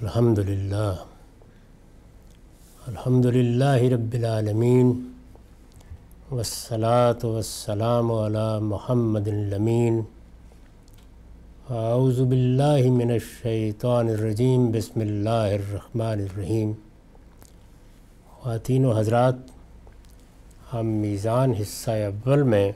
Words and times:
الحمد 0.00 0.38
للہ۔ 0.38 0.94
الحمد 2.86 3.26
للہ 3.26 3.94
رب 3.94 4.12
العالمین۔ 4.12 5.12
والصلاة 6.30 7.32
والسلام 7.32 8.12
علی 8.12 8.64
محمد 8.64 9.28
الامین۔ 9.28 10.00
اعوذ 11.70 12.20
باللہ 12.20 12.90
من 12.90 13.10
الشیطان 13.10 14.08
الرجیم۔ 14.08 14.70
بسم 14.70 15.00
اللہ 15.00 15.28
الرحمن 15.30 16.06
الرحیم۔ 16.06 16.72
خواتین 18.30 18.84
و 18.84 18.98
حضرات، 18.98 19.34
ہم 20.74 20.86
میزان 20.86 21.52
حصہ 21.54 21.90
اول 21.90 22.42
میں 22.42 22.72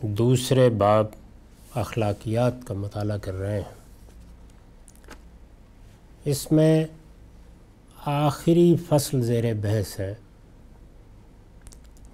دوسرے 0.00 0.68
باب 0.68 1.06
اخلاقیات 1.74 2.54
کا 2.66 2.74
مطالعہ 2.74 3.18
کر 3.18 3.34
رہے 3.34 3.56
ہیں۔ 3.56 3.83
اس 6.24 6.52
میں 6.52 6.84
آخری 8.04 8.76
فصل 8.88 9.22
زیر 9.22 9.54
بحث 9.54 10.00
ہے، 10.00 10.14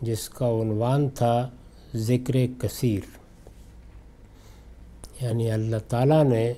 جس 0.03 0.29
کا 0.29 0.49
عنوان 0.49 1.09
تھا 1.09 1.51
ذکر 1.95 2.37
کثیر۔ 2.59 3.01
یعنی 5.21 5.51
اللہ 5.51 5.77
تعالیٰ 5.89 6.25
نے 6.25 6.53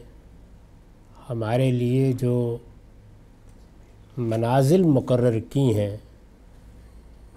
ہمارے 1.30 1.70
لیے 1.70 2.12
جو 2.12 2.56
منازل 4.16 4.82
مقرر 4.82 5.38
کی 5.40 5.74
ہیں، 5.74 5.96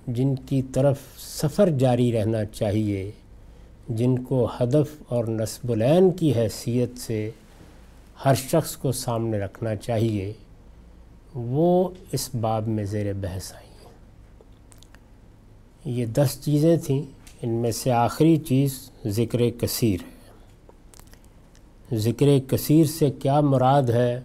جن 0.07 0.35
کی 0.35 0.61
طرف 0.61 0.97
سفر 1.17 1.69
جاری 1.69 2.11
رہنا 2.11 2.45
چاہیے، 2.45 3.11
جن 3.89 4.19
کو 4.19 4.47
ہدف 4.59 5.03
اور 5.07 5.25
نصب 5.25 5.71
العین 5.71 6.11
کی 6.11 6.33
حیثیت 6.35 6.97
سے 6.97 7.31
ہر 8.25 8.33
شخص 8.35 8.77
کو 8.77 8.91
سامنے 8.91 9.39
رکھنا 9.39 9.75
چاہیے، 9.75 10.33
وہ 11.35 11.89
اس 12.11 12.35
باب 12.41 12.67
میں 12.67 12.83
زیر 12.83 13.13
بحث 13.13 13.53
آئی 13.53 13.67
ہیں۔ 13.67 13.91
یہ 15.85 16.05
دس 16.05 16.37
چیزیں 16.41 16.77
تھیں، 16.77 17.03
ان 17.41 17.49
میں 17.49 17.71
سے 17.71 17.91
آخری 17.91 18.37
چیز 18.37 18.89
ذکر 19.07 19.39
کثیر 19.49 19.97
ہے۔ 20.01 20.15
ذکر 21.95 22.25
کثیر 22.47 22.85
سے 22.85 23.11
کیا 23.11 23.41
مراد 23.41 23.83
ہے؟ 23.83 24.19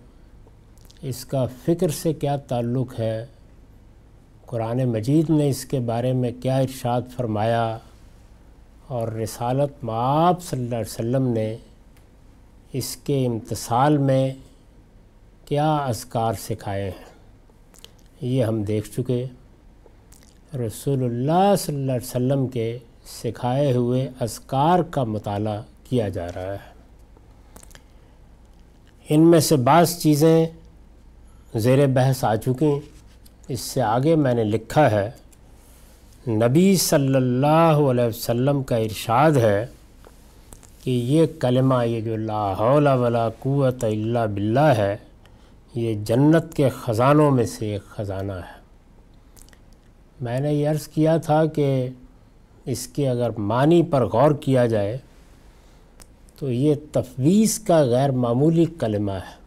اس 1.02 1.24
کا 1.24 1.46
فکر 1.64 1.88
سے 1.88 2.12
کیا 2.12 2.36
تعلق 2.36 3.00
ہے؟ 3.00 3.26
قرآن 4.46 4.84
مجید 4.84 5.30
نے 5.30 5.48
اس 5.48 5.64
کے 5.64 5.80
بارے 5.80 6.12
میں 6.12 6.30
کیا 6.42 6.58
ارشاد 6.58 7.02
فرمایا؟ 7.16 7.78
اور 8.86 9.08
رسالت 9.08 9.84
معاب 9.84 10.42
صلی 10.42 10.64
اللہ 10.64 10.74
علیہ 10.74 10.94
وسلم 10.94 11.26
نے 11.26 11.56
اس 12.72 12.96
کے 12.96 13.26
امتصال 13.26 13.96
میں 13.98 14.34
کیا 15.44 15.76
اذکار 15.76 16.34
سکھائے 16.34 16.84
ہیں؟ 16.84 17.08
یہ 18.20 18.44
ہم 18.44 18.62
دیکھ 18.62 18.90
چکے۔ 18.90 19.26
رسول 20.54 21.04
اللہ 21.04 21.54
صلی 21.58 21.74
اللہ 21.74 21.92
علیہ 21.92 22.06
وسلم 22.06 22.46
کے 22.46 22.78
سکھائے 23.06 23.72
ہوئے 23.72 24.10
اذکار 24.20 24.80
کا 24.80 25.04
مطالعہ 25.04 25.62
کیا 25.88 26.08
جا 26.08 26.26
رہا 26.26 26.52
ہے۔ 26.52 26.68
ان 29.08 29.30
میں 29.30 29.40
سے 29.40 29.56
بعض 29.56 29.98
چیزیں 29.98 30.46
زیر 31.54 31.86
بحث 31.86 32.24
آ 32.24 32.36
چکی 32.36 32.72
اس 33.48 33.60
سے 33.60 33.82
آگے 33.82 34.14
میں 34.16 34.34
نے 34.34 34.44
لکھا 34.44 34.90
ہے، 34.90 35.10
نبی 36.28 36.76
صلی 36.76 37.14
اللہ 37.14 37.76
علیہ 37.90 38.04
وسلم 38.04 38.62
کا 38.62 38.76
ارشاد 38.76 39.30
ہے 39.30 39.66
کہ 40.84 40.90
یہ 40.90 41.26
کلمہ 41.38 41.86
یہ 41.86 42.00
جو 42.00 42.16
لا 42.16 42.52
حول 42.58 42.86
ولا 42.86 43.28
قوت 43.28 43.84
الا 43.84 44.26
باللہ 44.26 44.60
ہے، 44.60 44.96
یہ 45.74 45.94
جنت 45.94 46.54
کے 46.54 46.68
خزانوں 46.68 47.30
میں 47.30 47.46
سے 47.46 47.72
ایک 47.72 47.84
خزانہ 47.84 48.32
ہے۔ 48.32 48.60
میں 50.20 50.40
نے 50.40 50.54
یہ 50.54 50.68
عرض 50.68 50.88
کیا 50.88 51.16
تھا 51.16 51.46
کہ 51.46 51.88
اس 52.66 52.86
کے 52.86 53.08
اگر 53.08 53.30
معنی 53.30 53.82
پر 53.82 54.06
غور 54.06 54.30
کیا 54.30 54.66
جائے 54.66 54.98
تو 56.38 56.50
یہ 56.50 56.74
تفویض 56.92 57.58
کا 57.58 57.82
غیر 57.82 58.10
معمولی 58.10 58.64
کلمہ 58.64 59.12
ہے۔ 59.12 59.40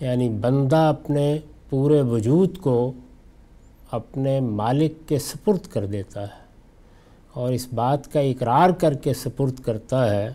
یعنی 0.00 0.28
بندہ 0.28 0.76
اپنے 0.76 1.38
پورے 1.70 2.00
وجود 2.00 2.58
کو 2.58 2.92
اپنے 3.90 4.40
مالک 4.40 5.08
کے 5.08 5.18
سپرد 5.18 5.66
کر 5.72 5.86
دیتا 5.86 6.22
ہے۔ 6.22 6.39
اور 7.32 7.52
اس 7.52 7.68
بات 7.74 8.12
کا 8.12 8.20
اقرار 8.20 8.70
کر 8.70 8.94
کے 8.94 9.14
سپرد 9.14 9.60
کرتا 9.60 10.14
ہے 10.16 10.28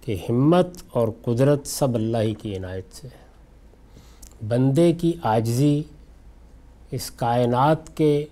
کہ 0.00 0.16
ہمت 0.28 0.68
اور 0.92 1.08
قدرت 1.22 1.66
سب 1.66 1.94
اللہ 1.94 2.18
ہی 2.18 2.34
کی 2.34 2.56
عنایت 2.56 2.84
سے 2.92 3.08
ہے۔ 3.08 3.20
بندے 4.48 4.92
کی 4.92 5.12
آجزی 5.22 5.82
اس 6.90 7.10
کائنات 7.10 7.96
کے 7.96 8.24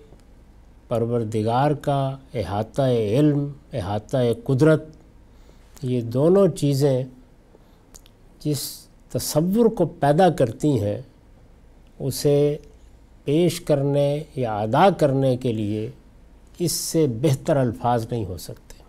پروردگار 0.87 1.71
کا 1.71 2.17
احاطہ 2.33 2.81
علم، 2.81 3.51
احاطہ 3.73 4.17
قدرت، 4.43 4.83
یہ 5.81 6.01
دونوں 6.01 6.47
چیزیں 6.47 7.03
جس 8.39 8.87
تصور 9.11 9.65
کو 9.65 9.85
پیدا 9.85 10.29
کرتی 10.29 10.79
ہیں، 10.79 11.01
اسے 11.99 12.57
پیش 13.23 13.61
کرنے 13.61 14.23
یا 14.35 14.59
ادا 14.59 14.89
کرنے 14.97 15.37
کے 15.37 15.51
لیے 15.51 15.89
اس 16.59 16.71
سے 16.71 17.05
بہتر 17.21 17.57
الفاظ 17.57 18.05
نہیں 18.11 18.25
ہو 18.25 18.37
سکتے۔ 18.37 18.81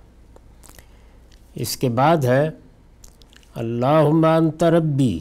اس 1.62 1.76
کے 1.76 1.88
بعد 1.88 2.24
ہے، 2.24 2.50
اللہم 3.54 4.24
انت 4.24 4.62
ربی، 4.76 5.18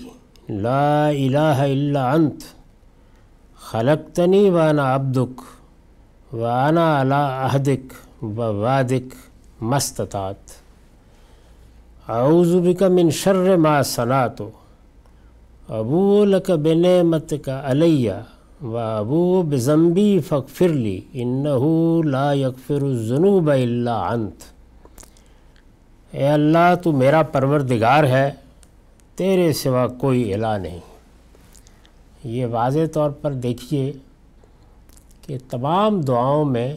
لا 0.49 1.07
الہ 1.07 1.57
الا 1.61 2.11
انت، 2.11 2.43
خلقتنی 3.71 4.49
وانا 4.49 4.93
عبدک 4.95 5.41
وانا 6.33 6.89
علا 7.01 7.23
عہدک، 7.45 7.93
و 8.23 8.53
وادک 8.53 9.13
مستطاعت 9.61 10.51
اعوذ 12.09 12.55
بک 12.65 12.81
من 12.83 13.09
شر 13.11 13.55
ما 13.57 13.81
صنعتو 13.85 14.49
ابو 15.77 16.25
لک 16.25 16.49
بنعمتک 16.63 17.49
علیہ 17.49 18.11
و 18.61 18.77
ابو 18.77 19.41
بزمبی 19.49 20.19
فغفرلی 20.27 20.99
انہو 21.13 22.01
لا 22.03 22.31
یغفر 22.33 22.81
الذنوب 22.81 23.49
الا 23.49 23.97
انت 24.07 24.43
اے 26.11 26.27
اللہ، 26.27 26.73
تو 26.83 26.91
میرا 26.91 27.21
پروردگار 27.23 28.03
ہے، 28.03 28.29
تیرے 29.15 29.51
سوا 29.53 29.85
کوئی 30.01 30.33
الہ 30.33 30.57
نہیں۔ 30.61 30.79
یہ 32.23 32.45
واضح 32.51 32.85
طور 32.93 33.11
پر 33.21 33.33
دیکھیے 33.43 33.91
کہ 35.21 35.37
تمام 35.49 36.01
دعاؤں 36.01 36.45
میں 36.45 36.71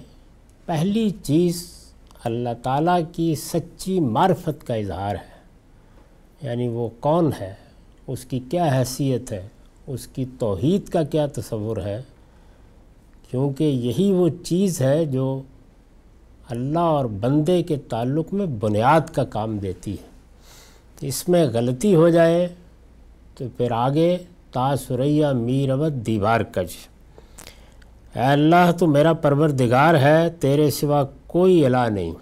پہلی 0.66 1.08
چیز 1.22 1.64
اللہ 2.24 2.54
تعالیٰ 2.62 2.98
کی 3.12 3.34
سچی 3.34 3.98
معرفت 4.00 4.66
کا 4.66 4.74
اظہار 4.74 5.14
ہے 5.14 6.48
یعنی 6.48 6.68
وہ 6.68 6.88
کون 7.00 7.30
ہے، 7.40 7.52
اس 8.06 8.24
کی 8.24 8.40
کیا 8.50 8.68
حیثیت 8.78 9.32
ہے 9.32 9.46
اس 9.86 10.06
کی 10.06 10.24
توحید 10.38 10.88
کا 10.88 11.02
کیا 11.02 11.26
تصور 11.26 11.76
ہے؟ 11.76 12.02
کیونکہ 13.30 13.64
یہی 13.64 14.12
وہ 14.12 14.28
چیز 14.44 14.82
ہے 14.82 15.04
جو 15.04 15.42
اللہ 16.48 16.78
اور 16.78 17.04
بندے 17.04 17.62
کے 17.62 17.76
تعلق 17.76 18.34
میں 18.34 18.46
بنیاد 18.46 19.00
کا 19.00 19.24
کام 19.24 19.58
دیتی 19.58 19.92
ہے۔ 19.92 20.12
اس 21.00 21.28
میں 21.28 21.46
غلطی 21.52 21.94
ہو 21.94 22.08
جائے 22.08 22.48
تو 23.34 23.44
پھر 23.56 23.72
آگے 23.72 24.18
تاثریہ 24.52 25.26
میروت 25.26 25.92
دیوار 25.92 26.40
کج۔ 26.40 26.68
اے 28.16 28.22
اللہ، 28.22 28.72
تو 28.78 28.86
میرا 28.86 29.12
پروردگار 29.12 29.94
ہے، 29.94 30.30
تیرے 30.30 30.70
سوا 30.70 31.04
کوئی 31.26 31.66
الہ 31.66 31.88
نہیں۔ 31.90 32.12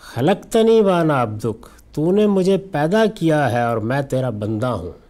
خلقتنی 0.00 0.80
وانا 0.80 1.22
عبدک، 1.22 1.66
تو 1.92 2.12
نے 2.12 2.26
مجھے 2.26 2.56
پیدا 2.56 3.04
کیا 3.14 3.52
ہے 3.52 3.62
اور 3.62 3.76
میں 3.76 4.02
تیرا 4.02 4.30
بندہ 4.30 4.66
ہوں۔ 4.66 5.05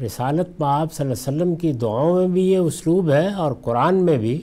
رسالت 0.00 0.60
میں 0.60 0.68
آپ 0.68 0.92
صلی 0.92 1.06
اللہ 1.06 1.28
علیہ 1.28 1.36
وسلم 1.36 1.54
کی 1.54 1.72
دعاؤں 1.72 2.14
میں 2.14 2.28
بھی 2.28 2.52
یہ 2.52 2.58
اسلوب 2.58 3.10
ہے 3.10 3.34
اور 3.34 3.52
قرآن 3.62 4.04
میں 4.04 4.18
بھی 4.18 4.40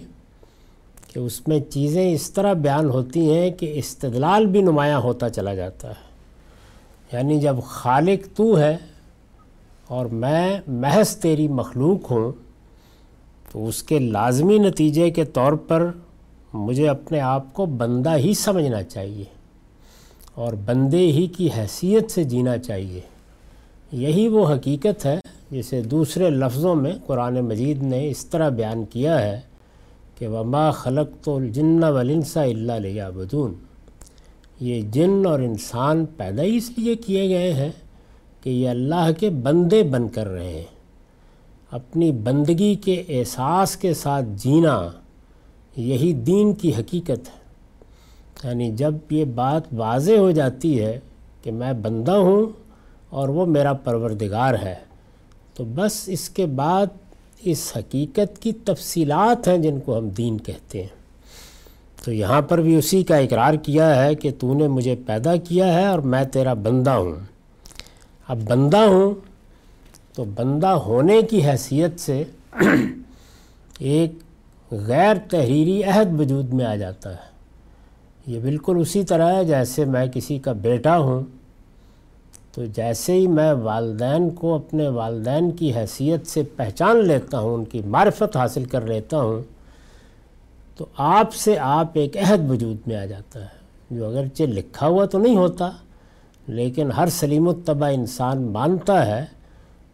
کہ 1.08 1.20
اس 1.20 1.48
میں 1.48 1.60
چیزیں 1.60 2.13
اس 2.13 2.31
طرح 2.31 2.53
بیان 2.53 2.89
ہوتی 2.89 3.34
ہیں 3.34 3.51
کہ 3.51 3.72
استدلال 3.75 4.46
بھی 4.46 4.62
نمایاں 4.62 5.00
ہوتا 5.00 5.29
چلا 5.29 5.53
جاتا 5.53 5.88
ہے۔ 5.88 6.12
یعنی 7.13 7.39
جب 7.39 7.55
خالق 7.65 8.38
تو 8.38 8.60
ہے 8.60 8.77
اور 9.88 10.05
میں 10.05 10.62
محض 10.67 11.15
تیری 11.15 11.48
مخلوق 11.48 12.12
ہوں، 12.12 12.31
تو 13.51 13.67
اس 13.67 13.84
کے 13.84 14.00
لازمی 14.00 14.58
نتیجے 14.58 15.10
کے 15.10 15.25
طور 15.25 15.53
پر 15.53 15.91
مجھے 16.53 16.89
اپنے 16.89 17.20
آپ 17.20 17.53
کو 17.53 17.65
بندہ 17.65 18.17
ہی 18.17 18.34
سمجھنا 18.34 18.84
چاہیے 18.84 19.24
اور 20.36 20.53
بندے 20.53 21.05
ہی 21.08 21.27
کی 21.27 21.50
حیثیت 21.58 22.12
سے 22.12 22.24
جینا 22.24 22.58
چاہیے۔ 22.58 23.01
یہی 23.92 24.28
وہ 24.28 24.48
حقیقت 24.50 25.06
ہے 25.06 25.20
جسے 25.52 25.82
دوسرے 25.82 26.30
لفظوں 26.30 26.76
میں 26.76 26.94
قرآن 27.06 27.40
مجید 27.40 27.84
نے 27.84 28.10
اس 28.10 28.26
طرح 28.26 28.50
بیان 28.50 28.86
کیا 28.86 29.22
ہے 29.22 29.42
کہ 30.18 30.28
وما 30.28 30.72
خلق 30.72 31.24
تو 31.24 31.38
الجن 31.38 31.84
ولنسا 31.84 32.42
اللہ 32.42 32.72
علیہ 32.72 33.04
بدون 33.16 33.54
یہ 34.60 34.82
جن 34.82 35.22
اور 35.26 35.40
انسان 35.40 36.06
پیدا 36.18 36.44
ہی 36.44 36.58
اس 36.58 36.72
لیے 36.78 36.96
کیے 36.96 37.30
گئے 37.30 37.54
ہیں 37.54 37.72
کہ 38.44 38.50
یہ 38.50 38.70
اللہ 38.70 39.12
کے 39.20 39.30
بندے 39.30 39.84
بن 39.84 40.10
کر 40.10 40.28
رہے 40.28 40.54
ہیں۔ 40.54 40.82
اپنی 41.72 42.12
بندگی 42.12 42.76
کے 42.76 43.04
احساس 43.10 43.78
کے 43.78 43.94
ساتھ 43.94 44.26
جینا 44.36 44.90
یہی 45.78 46.14
دین 46.14 46.54
کی 46.54 46.70
حقیقت 46.70 47.10
ہے۔ 47.10 47.42
یعنی 48.44 48.72
جب 48.72 48.94
یہ 49.10 49.26
بات 49.26 49.62
واضح 49.74 50.14
ہو 50.14 50.32
جاتی 50.32 50.80
ہے 50.80 51.00
کہ 51.44 51.52
میں 51.52 51.74
بندہ 51.74 52.12
ہوں 52.12 52.61
اور 53.12 53.30
وہ 53.30 53.46
میرا 53.46 53.74
پروردگار 53.74 54.53
ہے۔ 54.53 54.75
تو 55.53 55.63
بس 55.75 56.03
اس 56.08 56.30
کے 56.30 56.46
بعد 56.46 56.86
اس 57.44 57.74
حقیقت 57.75 58.41
کی 58.41 58.53
تفصیلات 58.53 59.48
ہیں 59.48 59.58
جن 59.58 59.80
کو 59.80 59.98
ہم 59.98 60.10
دین 60.10 60.38
کہتے 60.38 60.82
ہیں۔ 60.82 61.01
تو 62.03 62.13
یہاں 62.13 62.41
پر 62.41 62.62
بھی 62.62 62.75
اسی 62.75 63.03
کا 63.03 63.18
اقرار 63.18 63.53
کیا 63.53 64.03
ہے 64.03 64.15
کہ 64.15 64.32
تو 64.39 64.53
نے 64.53 64.68
مجھے 64.68 64.96
پیدا 65.06 65.36
کیا 65.36 65.74
ہے 65.74 65.86
اور 65.86 66.00
میں 66.00 66.24
تیرا 66.24 66.53
بندہ 66.53 66.89
ہوں۔ 66.89 67.15
اب 68.27 68.38
بندہ 68.50 68.77
ہوں 68.77 69.13
تو 70.13 70.24
بندہ 70.24 70.68
ہونے 70.68 71.22
کی 71.22 71.46
حیثیت 71.46 72.00
سے 72.00 72.24
ایک 73.80 74.12
غیر 74.72 75.15
تحریری 75.30 75.84
عہد 75.84 76.20
وجود 76.20 76.53
میں 76.53 76.65
آ 76.65 76.75
جاتا 76.75 77.12
ہے۔ 77.12 77.32
یہ 78.27 78.39
بالکل 78.39 78.77
اسی 78.80 79.03
طرح 79.03 79.34
ہے 79.34 79.46
جیسے 79.46 79.86
میں 79.86 80.08
کسی 80.08 80.39
کا 80.39 80.51
بیٹا 80.51 80.98
ہوں 80.98 81.24
تو 82.51 82.65
جیسے 82.65 83.13
ہی 83.13 83.27
میں 83.27 83.53
والدین 83.53 84.29
کو 84.29 84.55
اپنے 84.55 84.88
والدین 84.88 85.51
کی 85.51 85.75
حیثیت 85.75 86.27
سے 86.27 86.43
پہچان 86.55 87.05
لیتا 87.05 87.39
ہوں، 87.39 87.53
ان 87.53 87.65
کی 87.65 87.81
معرفت 87.86 88.38
حاصل 88.38 88.65
کر 88.65 88.81
لیتا 88.81 89.22
ہوں، 89.22 89.41
تو 90.77 90.86
آپ 90.98 91.34
سے 91.34 91.60
آپ 91.60 91.88
ایک 91.93 92.17
عہد 92.17 92.51
وجود 92.51 92.77
میں 92.88 92.96
آ 92.96 93.05
جاتا 93.05 93.41
ہے۔ 93.41 93.62
جو 93.91 94.05
اگرچہ 94.05 94.43
لکھا 94.43 94.88
ہوا 94.88 95.05
تو 95.05 95.20
نہیں 95.20 95.36
ہوتا، 95.36 95.70
لیکن 96.48 96.91
ہر 96.91 97.08
سلیم 97.08 97.48
الطبع 97.48 97.89
انسان 97.93 98.41
مانتا 98.41 99.05
ہے 99.05 99.25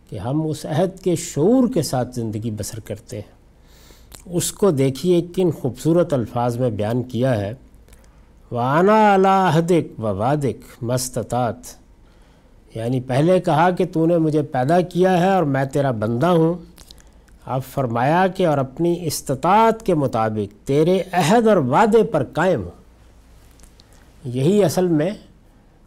کہ 0.10 0.20
ہم 0.20 0.48
اس 0.48 0.66
عہد 0.66 1.00
کے 1.00 1.16
شعور 1.16 1.68
کے 1.74 1.82
ساتھ 1.82 2.16
زندگی 2.16 2.52
بسر 2.52 2.80
کرتے 2.80 3.16
ہیں۔ 3.16 3.38
اس 4.26 4.52
کو 4.52 4.72
دیکھیے 4.72 5.22
کن 5.36 5.52
خوبصورت 5.52 6.14
الفاظ 6.14 6.58
میں 6.58 6.70
بیان 6.70 7.04
کیا 7.04 7.38
ہے۔ 7.38 7.54
وانا 8.52 9.16
عہدک 9.50 10.00
و 10.00 10.16
وادک 10.16 10.84
مستطاط 10.84 11.58
یعنی 12.78 13.00
پہلے 13.00 13.40
کہا 13.40 13.70
کہ 13.70 13.86
تو 13.94 14.06
نے 14.06 14.18
مجھے 14.18 14.42
پیدا 14.42 14.82
کیا 14.82 15.20
ہے 15.20 15.34
اور 15.34 15.44
میں 15.44 15.66
تیرا 15.66 15.92
بندہ 15.92 16.28
ہوں۔ 16.28 16.54
اب 17.46 17.62
فرمایا 17.64 18.28
کہ 18.28 18.48
اور 18.48 18.58
اپنی 18.58 18.96
استطاعت 19.02 19.86
کے 19.86 19.94
مطابق 19.94 20.68
تیرے 20.68 21.00
عہد 21.12 21.48
اور 21.48 21.58
وعدے 21.58 22.04
پر 22.04 22.24
قائم 22.24 22.64
ہو 22.64 22.70
یہی 24.24 24.64
اصل 24.64 24.88
میں 24.88 25.10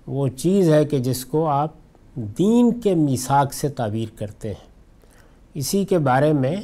وہ 0.07 0.29
چیز 0.29 0.73
ہے 0.73 0.85
کہ 0.85 0.99
جس 0.99 1.25
کو 1.25 1.49
آپ 1.49 1.71
دین 2.15 2.81
کے 2.81 2.95
میساک 2.95 3.55
سے 3.55 3.69
تعبیر 3.69 4.19
کرتے 4.19 4.49
ہیں۔ 4.49 4.69
اسی 5.55 5.85
کے 5.85 5.99
بارے 5.99 6.33
میں 6.33 6.57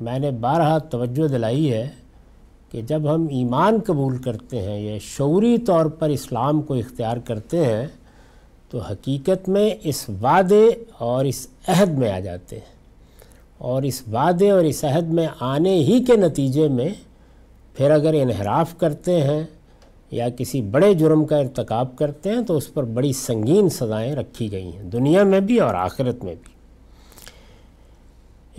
میں 0.00 0.18
نے 0.18 0.30
بارہا 0.30 0.78
توجہ 0.78 1.28
دلائی 1.28 1.72
ہے 1.72 1.88
کہ 2.70 2.82
جب 2.82 3.14
ہم 3.14 3.26
ایمان 3.30 3.78
قبول 3.86 4.18
کرتے 4.18 4.62
ہیں 4.62 4.80
یا 4.80 4.98
شعوری 5.00 5.58
طور 5.58 5.86
پر 5.86 6.08
اسلام 6.08 6.62
کو 6.62 6.74
اختیار 6.74 7.16
کرتے 7.16 7.64
ہیں 7.64 7.86
تو 8.72 8.78
حقیقت 8.78 9.48
میں 9.48 9.70
اس 9.84 10.08
وعدے 10.08 10.68
اور 10.98 11.24
اس 11.24 11.46
عہد 11.68 11.88
میں 11.88 12.12
آ 12.12 12.20
جاتے 12.20 12.56
ہیں۔ 12.56 12.72
اور 13.58 13.82
اس 13.82 14.02
وعدے 14.12 14.50
اور 14.50 14.64
اس 14.64 14.84
عہد 14.84 15.06
میں 15.12 15.26
آنے 15.40 15.74
ہی 15.74 16.04
کے 16.04 16.16
نتیجے 16.16 16.68
میں 16.68 16.88
پھر 17.74 17.90
اگر 17.90 18.14
انحراف 18.14 18.78
کرتے 18.78 19.20
ہیں 19.20 19.42
یا 20.10 20.28
کسی 20.28 20.62
بڑے 20.62 20.94
جرم 20.94 21.24
کا 21.24 21.36
ارتکاب 21.36 21.96
کرتے 21.96 22.30
ہیں 22.30 22.42
تو 22.42 22.56
اس 22.56 22.74
پر 22.74 22.84
بڑی 22.84 23.12
سنگین 23.12 23.68
سزائیں 23.68 24.14
رکھی 24.16 24.52
گئی 24.52 24.76
ہیں، 24.76 24.82
دنیا 24.82 25.22
میں 25.22 25.40
بھی 25.40 25.60
اور 25.60 25.74
آخرت 25.74 26.24
میں 26.24 26.34
بھی۔ 26.34 26.52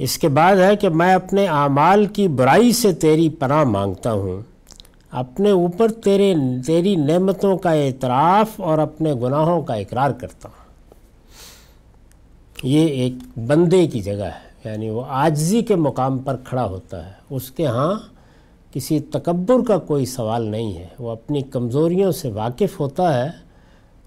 اس 0.04 0.18
کے 0.18 0.28
بعد 0.28 0.56
ہے 0.56 0.76
کہ 0.76 0.90
میں 0.90 1.14
اپنے 1.14 1.48
اعمال 1.48 2.06
کی 2.06 2.28
برائی 2.28 2.72
سے 2.72 2.94
تیری 2.94 3.30
پناہ 3.30 3.64
مانگتا 3.64 4.12
ہوں۔ 4.12 4.53
اپنے 5.14 5.52
اوپر 5.52 5.92
تیرے، 5.92 6.36
تیری 6.66 6.96
نعمتوں 6.96 7.58
کا 7.58 7.72
اعتراف 7.72 8.62
اور 8.62 8.78
اپنے 8.78 9.14
گناہوں 9.14 9.62
کا 9.62 9.74
اقرار 9.74 10.12
کرتا 10.12 10.50
ہوں۔ 10.50 10.64
یہ 12.64 12.88
ایک 12.88 13.40
بندے 13.48 13.88
کی 13.88 14.00
جگہ 14.00 14.24
ہے 14.24 14.70
یعنی 14.70 14.90
وہ 14.90 15.02
آجزی 15.08 15.62
کے 15.62 15.76
مقام 15.76 16.18
پر 16.18 16.36
کھڑا 16.44 16.66
ہوتا 16.66 17.06
ہے۔ 17.06 17.12
اس 17.30 17.52
کے 17.52 17.66
ہاں 17.66 17.94
کسی 18.74 19.00
تکبر 19.00 19.56
کا 19.68 19.78
کوئی 19.78 20.06
سوال 20.06 20.44
نہیں 20.44 20.78
ہے۔ 20.78 20.88
وہ 21.00 21.12
اپنی 21.12 21.42
کمزوریوں 21.42 22.12
سے 22.12 22.32
واقف 22.32 22.80
ہوتا 22.80 23.24
ہے 23.24 23.30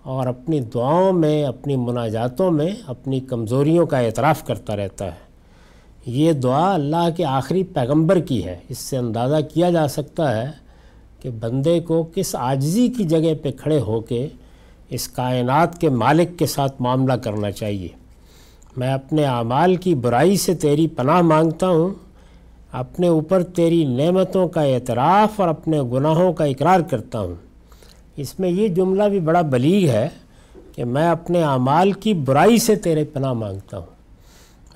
اور 0.02 0.26
اپنی 0.26 0.60
دعاؤں 0.60 1.12
میں، 1.12 1.44
اپنی 1.44 1.76
مناجاتوں 1.76 2.50
میں، 2.50 2.70
اپنی 2.86 3.20
کمزوریوں 3.20 3.86
کا 3.86 3.98
اعتراف 3.98 4.44
کرتا 4.44 4.76
رہتا 4.76 5.04
ہے۔ 5.04 5.26
یہ 6.06 6.32
دعا 6.32 6.74
اللہ 6.74 7.08
کے 7.16 7.24
آخری 7.24 7.62
پیغمبر 7.62 8.20
کی 8.20 8.44
ہے۔ 8.44 8.58
اس 8.68 8.78
سے 8.78 8.96
اندازہ 8.96 9.36
کیا 9.54 9.70
جا 9.70 9.88
سکتا 9.88 10.36
ہے 10.36 10.65
کہ 11.22 11.30
بندے 11.30 11.80
کو 11.80 12.08
کس 12.14 12.34
آجزی 12.34 12.88
کی 12.88 13.04
جگہ 13.04 13.34
پہ 13.42 13.50
کھڑے 13.50 13.80
ہو 13.80 14.00
کے 14.00 14.28
اس 14.90 15.08
کائنات 15.08 15.80
کے 15.80 15.88
مالک 15.88 16.38
کے 16.38 16.46
ساتھ 16.46 16.82
معاملہ 16.82 17.12
کرنا 17.12 17.50
چاہیے۔ 17.50 17.88
میں 18.76 18.92
اپنے 18.92 19.24
اعمال 19.24 19.76
کی 19.76 19.94
برائی 19.94 20.36
سے 20.36 20.54
تیری 20.54 20.86
پناہ 20.86 21.20
مانگتا 21.20 21.68
ہوں، 21.68 21.88
اپنے 22.72 23.08
اوپر 23.08 23.42
تیری 23.42 23.84
نعمتوں 23.84 24.48
کا 24.48 24.62
اعتراف 24.62 25.40
اور 25.40 25.48
اپنے 25.48 25.82
گناہوں 25.82 26.32
کا 26.32 26.44
اقرار 26.44 26.80
کرتا 26.80 27.20
ہوں۔ 27.20 27.34
اس 28.16 28.40
میں 28.40 28.50
یہ 28.50 28.68
جملہ 28.68 29.02
بھی 29.02 29.20
بڑا 29.20 29.40
بلیغ 29.40 29.88
ہے 29.88 30.08
کہ 30.74 30.84
میں 30.84 31.08
اپنے 31.08 31.42
اعمال 31.42 31.92
کی 31.92 32.14
برائی 32.14 32.58
سے 32.58 32.76
تیرے 32.76 33.04
پناہ 33.04 33.32
مانگتا 33.32 33.78
ہوں۔ 33.78 33.96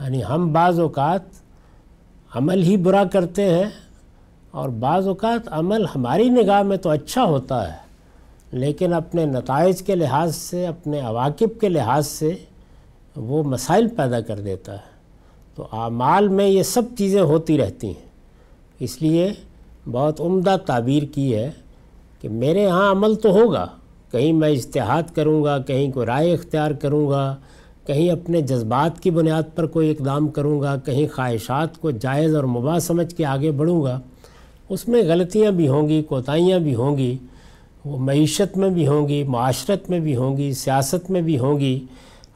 یعنی 0.01 0.25
ہم 0.25 0.53
بعض 0.53 0.81
اوقات 0.81 1.21
عمل 2.35 2.63
ہی 2.63 2.77
برا 2.77 3.05
کرتے 3.05 3.45
ہیں 3.45 3.65
اور 4.51 4.69
بعض 4.69 5.09
اوقات 5.09 5.49
عمل 5.51 5.85
ہماری 5.95 6.29
نگاہ 6.29 6.63
میں 6.63 6.77
تو 6.77 6.91
اچھا 6.91 7.25
ہوتا 7.25 7.73
ہے، 7.73 7.77
لیکن 8.53 8.93
اپنے 8.93 9.25
نتائج 9.25 9.83
کے 9.83 9.95
لحاظ 9.95 10.37
سے، 10.37 10.67
اپنے 10.67 11.01
عواقب 11.01 11.61
کے 11.61 11.69
لحاظ 11.69 12.07
سے 12.07 12.35
وہ 13.17 13.43
مسائل 13.43 13.89
پیدا 13.89 14.21
کر 14.21 14.41
دیتا 14.41 14.73
ہے۔ 14.73 14.91
تو 15.55 15.67
اعمال 15.73 16.29
میں 16.29 16.49
یہ 16.49 16.63
سب 16.63 16.83
چیزیں 16.99 17.23
ہوتی 17.23 17.59
رہتی 17.59 17.87
ہیں۔ 17.87 18.09
اس 18.81 19.03
لیے 19.03 19.33
بہت 19.93 20.21
عمدہ 20.21 20.57
تعبیر 20.67 21.03
کی 21.03 21.35
ہے 21.35 21.51
کہ 22.21 22.29
میرے 22.29 22.69
ہاں 22.69 22.91
عمل 22.91 23.15
تو 23.15 23.31
ہوگا۔ 23.31 23.67
کہیں 24.11 24.33
میں 24.33 24.49
اجتہاد 24.49 25.03
کروں 25.15 25.45
گا، 25.45 25.59
کہیں 25.59 25.93
کوئی 25.93 26.07
رائے 26.07 26.33
اختیار 26.33 26.71
کروں 26.71 27.11
گا، 27.11 27.37
کہیں 27.87 28.11
اپنے 28.11 28.41
جذبات 28.41 29.01
کی 29.01 29.11
بنیاد 29.11 29.43
پر 29.55 29.67
کوئی 29.67 29.91
اقدام 29.91 30.29
کروں 30.29 30.61
گا، 30.61 30.77
کہیں 30.77 31.07
خواہشات 31.15 31.79
کو 31.81 31.91
جائز 31.91 32.35
اور 32.35 32.45
مباح 32.45 32.79
سمجھ 32.79 33.15
کے 33.15 33.25
آگے 33.25 33.51
بڑھوں 33.51 33.83
گا۔ 33.85 34.01
اس 34.71 34.89
میں 34.89 35.03
غلطیاں 35.03 35.51
بھی 35.51 35.69
ہوں 35.69 35.89
گی، 35.89 36.03
کوتاہیاں 36.03 36.59
بھی 36.59 36.75
ہوں 36.75 36.97
گی، 36.97 37.17
وہ 37.85 37.99
معیشت 37.99 38.57
میں 38.57 38.71
بھی 38.71 38.87
ہوں 38.87 39.09
گی، 39.09 39.23
معاشرت 39.23 39.91
میں 39.91 40.01
بھی 40.01 40.17
ہوں 40.17 40.37
گی، 40.37 40.53
سیاست 40.53 41.11
میں 41.11 41.23
بھی 41.23 41.39
ہوں 41.39 41.61
گی، 41.61 41.81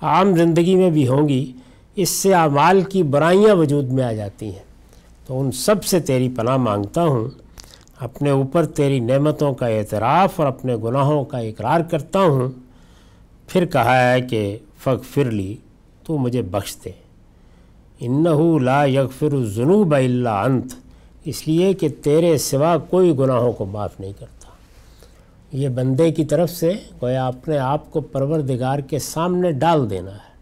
عام 0.03 0.37
زندگی 0.37 0.75
میں 0.75 0.91
بھی 0.91 1.09
ہوں 1.09 1.29
گی، 1.29 1.53
اس 1.97 2.09
سے 2.09 2.35
اعمال 2.35 2.83
کی 2.83 3.03
برائیاں 3.03 3.55
وجود 3.55 3.93
میں 3.93 4.05
آ 4.05 4.13
جاتی 4.13 4.47
ہیں۔ 4.47 4.65
تو 5.27 5.41
ان 5.41 5.53
سب 5.53 5.85
سے 5.85 6.01
تیری 6.01 6.29
پناہ 6.29 6.57
مانگتا 6.57 7.05
ہوں، 7.05 7.29
اپنے 8.01 8.31
اوپر 8.31 8.65
تیری 8.65 9.01
نعمتوں 9.01 9.55
کا 9.55 9.67
اعتراف 9.67 10.41
اور 10.41 10.49
اپنے 10.49 10.77
گناہوں 10.77 11.25
کا 11.25 11.39
اقرار 11.39 11.81
کرتا 11.81 12.21
ہوں۔ 12.21 12.49
پھر 13.49 13.67
کہا 13.67 14.13
ہے 14.13 14.21
کہ 14.21 14.59
فق 14.79 15.15
فرلی 15.15 15.57
تو 16.07 16.19
مجھے 16.19 16.43
بخش 16.43 16.77
دے۔ 16.85 16.91
انہو 18.01 18.59
اس 21.25 21.49
لیے 21.49 21.73
کہ 21.73 21.89
تیرے 22.03 22.39
سوا 22.39 22.77
کوئی 22.79 23.19
گناہوں 23.19 23.53
کو 23.53 23.65
معاف 23.65 24.01
نہیں 24.01 24.13
کرتا۔ 24.19 24.49
یہ 25.57 25.69
بندے 25.69 26.13
کی 26.13 26.25
طرف 26.25 26.51
سے 26.51 26.73
گویا 27.03 27.27
اپنے 27.27 27.59
آپ 27.59 27.91
کو 27.91 28.01
پروردگار 28.01 28.79
کے 28.79 28.99
سامنے 28.99 29.53
ڈال 29.53 29.91
دینا 29.91 30.13
ہے۔ 30.13 30.35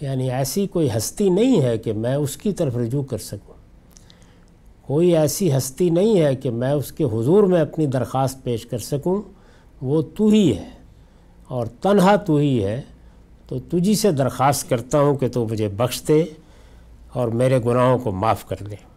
یعنی 0.00 0.30
ایسی 0.30 0.66
کوئی 0.66 0.88
ہستی 0.96 1.28
نہیں 1.28 1.62
ہے 1.62 1.78
کہ 1.78 1.92
میں 1.92 2.14
اس 2.14 2.36
کی 2.36 2.52
طرف 2.52 2.76
رجوع 2.76 3.02
کر 3.02 3.18
سکوں۔ 3.18 3.54
کوئی 4.86 5.16
ایسی 5.16 5.56
ہستی 5.56 5.90
نہیں 5.90 6.20
ہے 6.20 6.36
کہ 6.36 6.50
میں 6.50 6.72
اس 6.72 6.92
کے 6.92 7.04
حضور 7.04 7.42
میں 7.42 7.60
اپنی 7.60 7.86
درخواست 7.86 8.42
پیش 8.42 8.66
کر 8.66 8.78
سکوں۔ 8.78 9.22
وہ 9.82 10.02
تو 10.02 10.28
ہی 10.28 10.56
ہے۔ 10.56 10.68
اور 11.48 11.66
تنہا 11.66 12.16
تو 12.16 12.36
ہی 12.36 12.64
ہے۔ 12.64 12.82
تو 13.48 13.58
تجھی 13.58 13.94
سے 13.94 14.10
درخواست 14.10 14.68
کرتا 14.68 15.00
ہوں 15.00 15.14
کہ 15.14 15.28
تو 15.28 15.48
مجھے 15.48 15.68
بخش 15.68 16.02
دے 16.08 16.24
اور 17.12 17.28
میرے 17.28 17.58
گناہوں 17.64 17.98
کو 17.98 18.10
معاف 18.10 18.48
کر 18.48 18.56
دے۔ 18.70 18.93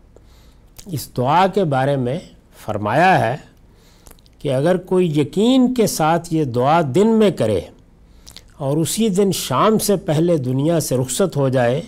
اس 0.91 1.17
دعا 1.17 1.47
کے 1.47 1.63
بارے 1.63 1.95
میں 1.95 2.19
فرمایا 2.65 3.31
ہے 3.31 3.35
کہ 4.39 4.53
اگر 4.53 4.77
کوئی 4.77 5.19
یقین 5.19 5.73
کے 5.73 5.87
ساتھ 5.87 6.33
یہ 6.33 6.43
دعا 6.43 6.81
دن 6.95 7.07
میں 7.07 7.31
کرے 7.31 7.61
اور 8.57 8.77
اسی 8.77 9.09
دن 9.09 9.31
شام 9.31 9.77
سے 9.77 9.95
پہلے 9.95 10.37
دنیا 10.37 10.79
سے 10.79 10.97
رخصت 10.97 11.37
ہو 11.37 11.49
جائے، 11.49 11.81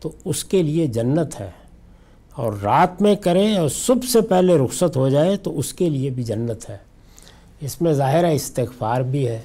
تو 0.00 0.12
اس 0.24 0.44
کے 0.44 0.62
لیے 0.62 0.86
جنت 0.86 1.40
ہے۔ 1.40 1.50
اور 2.34 2.52
رات 2.62 3.02
میں 3.02 3.14
کرے 3.14 3.56
اور 3.56 3.68
صبح 3.68 4.06
سے 4.12 4.20
پہلے 4.20 4.58
رخصت 4.58 4.96
ہو 4.96 5.08
جائے، 5.08 5.36
تو 5.36 5.58
اس 5.58 5.72
کے 5.72 5.88
لیے 5.88 6.10
بھی 6.10 6.22
جنت 6.22 6.70
ہے۔ 6.70 6.78
اس 7.60 7.82
میں 7.82 7.92
ظاہر 7.92 8.24
استغفار 8.24 9.00
بھی 9.00 9.28
ہے، 9.28 9.40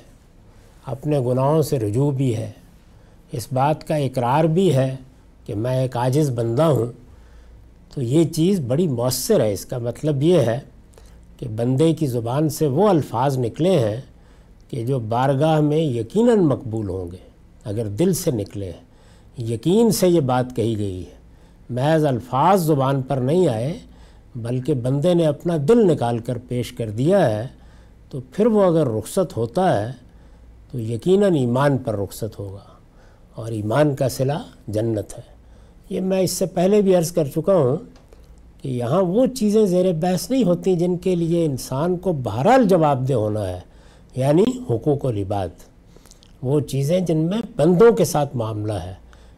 اپنے 0.85 1.19
گناہوں 1.19 1.61
سے 1.61 1.79
رجوع 1.79 2.11
بھی 2.11 2.37
ہے۔ 2.37 2.51
اس 3.31 3.47
بات 3.53 3.87
کا 3.87 3.95
اقرار 3.95 4.43
بھی 4.43 4.75
ہے 4.75 4.95
کہ 5.45 5.55
میں 5.55 5.81
ایک 5.81 5.97
عاجز 5.97 6.29
بندہ 6.29 6.63
ہوں۔ 6.63 7.02
تو 7.93 8.01
یہ 8.01 8.23
چیز 8.23 8.59
بڑی 8.59 8.87
مؤثر 8.87 9.39
ہے۔ 9.39 9.53
اس 9.53 9.65
کا 9.65 9.77
مطلب 9.77 10.23
یہ 10.23 10.39
ہے 10.39 10.59
کہ 11.37 11.47
بندے 11.47 11.93
کی 11.93 12.07
زبان 12.07 12.49
سے 12.49 12.67
وہ 12.67 12.89
الفاظ 12.89 13.37
نکلے 13.37 13.79
ہیں 13.79 14.01
کہ 14.69 14.85
جو 14.85 14.99
بارگاہ 14.99 15.59
میں 15.59 15.77
یقیناً 15.77 16.39
مقبول 16.39 16.89
ہوں 16.89 17.11
گے، 17.11 17.17
اگر 17.63 17.87
دل 17.87 18.13
سے 18.13 18.31
نکلے 18.31 18.71
ہیں۔ 18.71 18.83
یقین 19.41 19.91
سے 19.91 20.07
یہ 20.07 20.19
بات 20.19 20.55
کہی 20.55 20.77
گئی 20.77 21.05
ہے۔ 21.05 21.15
محض 21.69 22.05
الفاظ 22.05 22.61
زبان 22.61 23.01
پر 23.01 23.17
نہیں 23.17 23.47
آئے، 23.47 23.77
بلکہ 24.35 24.73
بندے 24.73 25.13
نے 25.13 25.25
اپنا 25.25 25.57
دل 25.67 25.93
نکال 25.93 26.19
کر 26.19 26.37
پیش 26.47 26.71
کر 26.71 26.89
دیا 26.89 27.29
ہے۔ 27.29 27.47
تو 28.09 28.19
پھر 28.31 28.45
وہ 28.45 28.63
اگر 28.63 28.87
رخصت 28.87 29.37
ہوتا 29.37 29.81
ہے، 29.81 29.91
تو 30.71 30.79
یقیناً 30.79 31.35
ایمان 31.35 31.77
پر 31.77 31.99
رخصت 31.99 32.39
ہوگا۔ 32.39 32.73
اور 33.35 33.51
ایمان 33.51 33.95
کا 33.95 34.09
صلہ 34.09 34.43
جنت 34.67 35.17
ہے۔ 35.17 35.32
یہ 35.93 36.01
میں 36.01 36.19
اس 36.19 36.31
سے 36.31 36.45
پہلے 36.45 36.81
بھی 36.81 36.95
عرض 36.95 37.11
کر 37.11 37.27
چکا 37.35 37.55
ہوں 37.55 37.77
کہ 38.61 38.67
یہاں 38.67 39.01
وہ 39.01 39.25
چیزیں 39.25 39.65
زیر 39.65 39.93
بحث 39.93 40.31
نہیں 40.31 40.43
ہوتی 40.43 40.75
جن 40.75 40.97
کے 40.97 41.15
لیے 41.15 41.45
انسان 41.45 41.97
کو 41.97 42.13
بہرحال 42.13 42.67
جواب 42.67 43.09
دہ 43.09 43.13
ہونا 43.13 43.47
ہے 43.47 43.59
یعنی 44.15 44.43
حقوق 44.69 45.05
و 45.05 45.11
لباد۔ 45.11 45.47
وہ 46.41 46.59
چیزیں 46.59 46.99
جن 46.99 47.17
میں 47.17 47.37
بندوں 47.55 47.91
کے 47.91 48.05
ساتھ 48.05 48.35
معاملہ 48.35 48.73
ہے، 48.73 48.93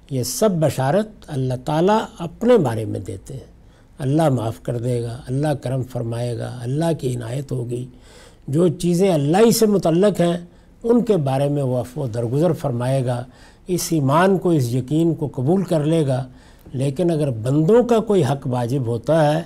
یہ 0.09 0.23
سب 0.23 0.51
بشارت 0.51 1.07
اللہ 1.27 1.53
تعالیٰ 1.65 1.99
اپنے 2.19 2.57
بارے 2.57 2.85
میں 2.85 2.99
دیتے 2.99 3.33
ہیں۔ 3.33 3.55
اللہ 3.99 4.29
معاف 4.29 4.63
کر 4.63 4.77
دے 4.77 5.03
گا، 5.03 5.21
اللہ 5.27 5.47
کرم 5.47 5.83
فرمائے 5.83 6.37
گا، 6.37 6.57
اللہ 6.61 6.93
کی 6.99 7.15
عنایت 7.15 7.51
ہوگی۔ 7.51 7.85
جو 8.47 8.67
چیزیں 8.67 9.13
اللہ 9.13 9.37
ہی 9.45 9.51
سے 9.51 9.65
متعلق 9.65 10.21
ہیں، 10.21 10.37
ان 10.83 11.03
کے 11.03 11.17
بارے 11.17 11.49
میں 11.49 11.63
وہ 11.63 11.77
افو 11.77 12.07
درگزر 12.07 12.53
فرمائے 12.53 13.05
گا۔ 13.05 13.23
اس 13.67 13.87
ایمان 13.91 14.37
کو، 14.37 14.49
اس 14.49 14.73
یقین 14.73 15.15
کو 15.15 15.29
قبول 15.35 15.63
کر 15.63 15.83
لے 15.83 16.07
گا۔ 16.07 16.27
لیکن 16.75 17.11
اگر 17.11 17.29
بندوں 17.31 17.83
کا 17.83 17.99
کوئی 17.99 18.23
حق 18.23 18.47
واجب 18.47 18.87
ہوتا 18.87 19.33
ہے 19.33 19.41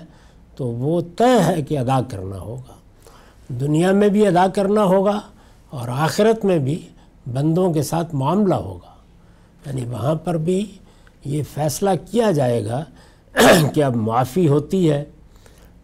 تو 0.55 0.67
وہ 0.67 1.01
طے 1.17 1.43
ہے 1.43 1.61
کہ 1.61 1.79
ادا 1.79 1.99
کرنا 2.09 2.39
ہوگا۔ 2.39 2.73
دنیا 3.47 3.91
میں 3.91 4.09
بھی 4.09 4.27
ادا 4.27 4.47
کرنا 4.47 4.83
ہوگا 4.83 5.21
اور 5.69 5.87
آخرت 5.87 6.45
میں 6.45 6.59
بھی 6.59 6.81
بندوں 7.33 7.73
کے 7.73 7.83
ساتھ 7.83 8.15
معاملہ 8.15 8.55
ہوگا۔ 8.55 8.89
یعنی 9.65 9.85
وہاں 9.85 10.15
پر 10.15 10.37
بھی 10.37 10.65
یہ 11.25 11.43
فیصلہ 11.53 11.89
کیا 12.11 12.31
جائے 12.31 12.65
گا 12.65 12.83
کہ 13.73 13.83
اب 13.83 13.95
معافی 13.95 14.47
ہوتی 14.47 14.91
ہے 14.91 15.03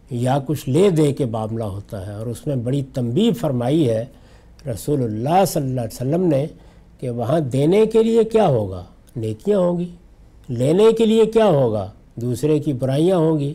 یا 0.09 0.39
کچھ 0.45 0.69
لے 0.69 0.89
دے 0.89 1.13
کے 1.13 1.25
معاملہ 1.25 1.63
ہوتا 1.63 2.07
ہے۔ 2.07 2.13
اور 2.13 2.25
اس 2.25 2.47
میں 2.47 2.55
بڑی 2.55 2.83
تنبیہ 2.93 3.31
فرمائی 3.31 3.89
ہے 3.89 4.05
رسول 4.71 5.03
اللہ 5.03 5.45
صلی 5.47 5.63
اللہ 5.63 5.81
علیہ 5.81 5.95
وسلم 5.95 6.23
نے 6.23 6.47
کہ 6.99 7.09
وہاں 7.09 7.39
دینے 7.39 7.85
کے 7.85 8.03
لیے 8.03 8.23
کیا 8.23 8.47
ہوگا؟ 8.47 8.83
نیکیاں 9.15 9.59
ہوں 9.59 9.79
گی۔ 9.79 9.89
لینے 10.47 10.93
کے 10.97 11.05
لیے 11.05 11.25
کیا 11.25 11.45
ہوگا؟ 11.45 11.91
دوسرے 12.15 12.59
کی 12.59 12.73
برائیاں 12.73 13.17
ہوں 13.17 13.39
گی۔ 13.39 13.53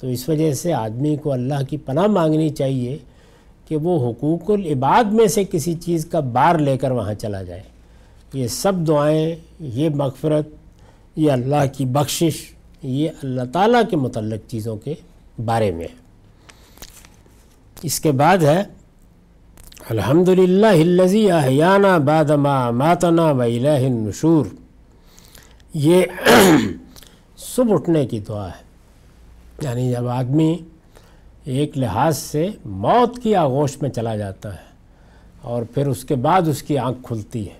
تو 0.00 0.06
اس 0.06 0.28
وجہ 0.28 0.52
سے 0.52 0.72
آدمی 0.72 1.16
کو 1.16 1.32
اللہ 1.32 1.54
کی 1.68 1.76
پناہ 1.76 2.06
مانگنی 2.06 2.48
چاہیے 2.48 2.98
کہ 3.68 3.76
وہ 3.76 4.10
حقوق 4.10 4.50
العباد 4.50 5.04
میں 5.04 5.26
سے 5.26 5.44
کسی 5.44 5.74
چیز 5.74 6.06
کا 6.06 6.20
بار 6.20 6.58
لے 6.58 6.78
کر 6.78 6.90
وہاں 6.90 7.14
چلا 7.14 7.42
جائے۔ 7.42 7.62
یہ 8.32 8.46
سب 8.46 8.72
دعائیں، 8.76 9.34
یہ 9.60 9.88
مغفرت، 9.88 10.48
یہ 11.16 11.32
اللہ 11.32 11.64
کی 11.72 11.84
بخشش، 11.84 12.32
یہ 12.82 13.08
اللہ 13.22 13.42
تعالیٰ 13.52 13.82
کے 13.90 13.96
متعلق 13.96 14.50
چیزوں 14.50 14.76
کے 14.76 14.94
بارے 15.44 15.70
میں۔ 15.70 15.88
اس 17.82 18.00
کے 18.00 18.12
بعد 18.12 18.38
ہے 18.38 18.62
الحمد 19.90 20.28
للہ 20.28 20.66
ہلزی 20.66 21.30
احیانہ 21.30 21.98
بادما 22.04 22.70
ماتنا 22.70 23.30
و 23.30 23.40
الہ 23.40 23.68
النشور۔ 23.68 24.65
یہ 25.78 26.02
صبح 27.36 27.74
اٹھنے 27.74 28.06
کی 28.06 28.20
دعا 28.20 28.48
ہے۔ 28.48 28.62
یعنی 29.62 29.90
جب 29.90 30.08
آدمی 30.08 30.58
ایک 31.44 31.78
لحاظ 31.78 32.18
سے 32.18 32.48
موت 32.64 33.18
کی 33.22 33.34
آغوش 33.34 33.82
میں 33.82 33.90
چلا 33.90 34.16
جاتا 34.16 34.52
ہے 34.52 34.64
اور 35.42 35.62
پھر 35.62 35.86
اس 35.86 36.04
کے 36.04 36.14
بعد 36.14 36.42
اس 36.48 36.62
کی 36.62 36.78
آنکھ 36.78 36.98
کھلتی 37.02 37.48
ہے۔ 37.48 37.54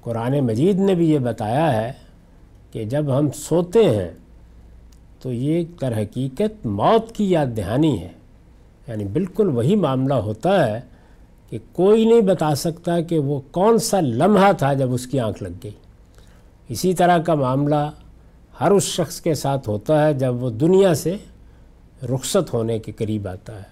قرآن 0.00 0.40
مجید 0.40 0.78
نے 0.78 0.94
بھی 0.94 1.10
یہ 1.10 1.18
بتایا 1.18 1.82
ہے 1.82 1.92
کہ 2.72 2.84
جب 2.84 3.18
ہم 3.18 3.30
سوتے 3.30 3.90
ہیں 3.90 4.10
تو 5.22 5.32
یہ 5.32 5.64
در 5.80 5.98
حقیقت 5.98 6.66
موت 6.66 7.12
کی 7.12 7.30
یاد 7.30 7.46
دہانی 7.56 8.02
ہے۔ 8.02 8.08
یعنی 8.88 9.04
بالکل 9.04 9.48
وہی 9.48 9.76
معاملہ 9.76 10.14
ہوتا 10.14 10.66
ہے 10.66 10.80
کہ 11.50 11.58
کوئی 11.72 12.04
نہیں 12.04 12.20
بتا 12.20 12.54
سکتا 12.54 13.00
کہ 13.00 13.18
وہ 13.18 13.40
کون 13.50 13.78
سا 13.78 14.00
لمحہ 14.00 14.52
تھا 14.52 14.72
جب 14.72 14.94
اس 14.94 15.06
کی 15.06 15.20
آنکھ 15.20 15.42
لگ 15.42 15.48
گئی۔ 15.64 15.70
اسی 16.72 16.94
طرح 16.94 17.18
کا 17.18 17.34
معاملہ 17.34 17.90
ہر 18.60 18.70
اس 18.70 18.82
شخص 18.82 19.20
کے 19.20 19.34
ساتھ 19.34 19.68
ہوتا 19.68 20.06
ہے 20.06 20.14
جب 20.14 20.42
وہ 20.42 20.50
دنیا 20.50 20.94
سے 20.94 21.16
رخصت 22.02 22.54
ہونے 22.54 22.78
کے 22.78 22.92
قریب 22.92 23.28
آتا 23.28 23.56
ہے۔ 23.56 23.62